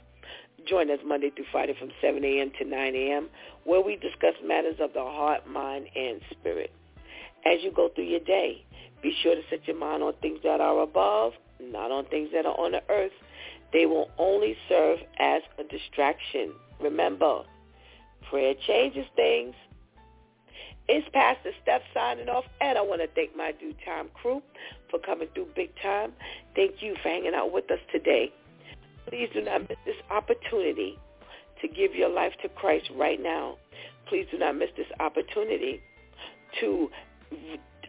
Join 0.67 0.91
us 0.91 0.99
Monday 1.05 1.31
through 1.31 1.47
Friday 1.53 1.75
from 1.79 1.91
7 2.01 2.25
a.m. 2.25 2.51
to 2.59 2.65
9 2.65 2.95
a.m. 2.95 3.29
where 3.65 3.81
we 3.81 3.97
discuss 3.97 4.35
matters 4.45 4.77
of 4.81 4.93
the 4.93 5.01
heart, 5.01 5.49
mind, 5.49 5.87
and 5.95 6.21
spirit. 6.31 6.73
As 7.47 7.63
you 7.63 7.71
go 7.71 7.89
through 7.95 8.05
your 8.05 8.21
day, 8.21 8.65
be 9.03 9.15
sure 9.23 9.35
to 9.35 9.43
set 9.49 9.67
your 9.67 9.79
mind 9.79 10.03
on 10.03 10.15
things 10.21 10.41
that 10.43 10.61
are 10.61 10.83
above, 10.83 11.33
not 11.61 11.91
on 11.91 12.05
things 12.07 12.31
that 12.33 12.45
are 12.45 12.59
on 12.59 12.73
the 12.73 12.83
earth. 12.91 13.13
They 13.73 13.87
will 13.87 14.11
only 14.19 14.57
serve 14.69 14.99
as 15.19 15.43
a 15.59 15.65
distraction. 15.65 16.53
Remember, 16.81 17.43
prayer 18.29 18.55
changes 18.67 19.07
things. 19.15 19.55
It's 20.89 21.07
Pastor 21.13 21.51
Steph 21.63 21.83
signing 21.93 22.29
off, 22.29 22.45
and 22.61 22.79
I 22.79 22.81
want 22.81 23.03
to 23.03 23.09
thank 23.09 23.37
my 23.37 23.53
DEW 23.53 23.75
Time 23.85 24.09
crew 24.15 24.43
for 24.91 24.99
coming 24.99 25.29
through 25.35 25.49
big 25.55 25.71
time. 25.83 26.13
Thank 26.57 26.83
you 26.83 26.97
for 27.03 27.11
hanging 27.11 27.35
out 27.35 27.53
with 27.53 27.71
us 27.71 27.79
today. 27.93 28.33
Please 29.09 29.29
do 29.33 29.43
not 29.43 29.69
miss 29.69 29.79
this 29.87 29.97
opportunity 30.11 30.99
to 31.63 31.69
give 31.69 31.95
your 31.95 32.09
life 32.09 32.33
to 32.43 32.49
Christ 32.51 32.91
right 32.97 33.21
now. 33.21 33.57
Please 34.09 34.27
do 34.31 34.39
not 34.39 34.57
miss 34.57 34.69
this 34.77 34.87
opportunity 35.01 35.81
to, 36.61 36.89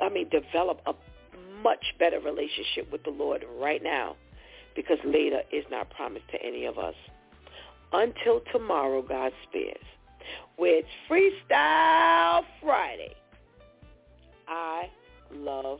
I 0.01 0.09
mean, 0.09 0.29
develop 0.29 0.81
a 0.85 0.93
much 1.61 1.83
better 1.97 2.19
relationship 2.19 2.91
with 2.91 3.03
the 3.03 3.09
Lord 3.11 3.45
right 3.59 3.83
now 3.83 4.15
because 4.75 4.97
later 5.05 5.41
is 5.51 5.65
not 5.69 5.89
promised 5.91 6.25
to 6.31 6.41
any 6.41 6.65
of 6.65 6.77
us. 6.77 6.95
Until 7.91 8.41
tomorrow, 8.53 9.01
God 9.01 9.31
spares, 9.49 9.77
where 10.57 10.79
it's 10.79 10.87
Freestyle 11.09 12.43
Friday. 12.61 13.15
I 14.47 14.89
love 15.33 15.79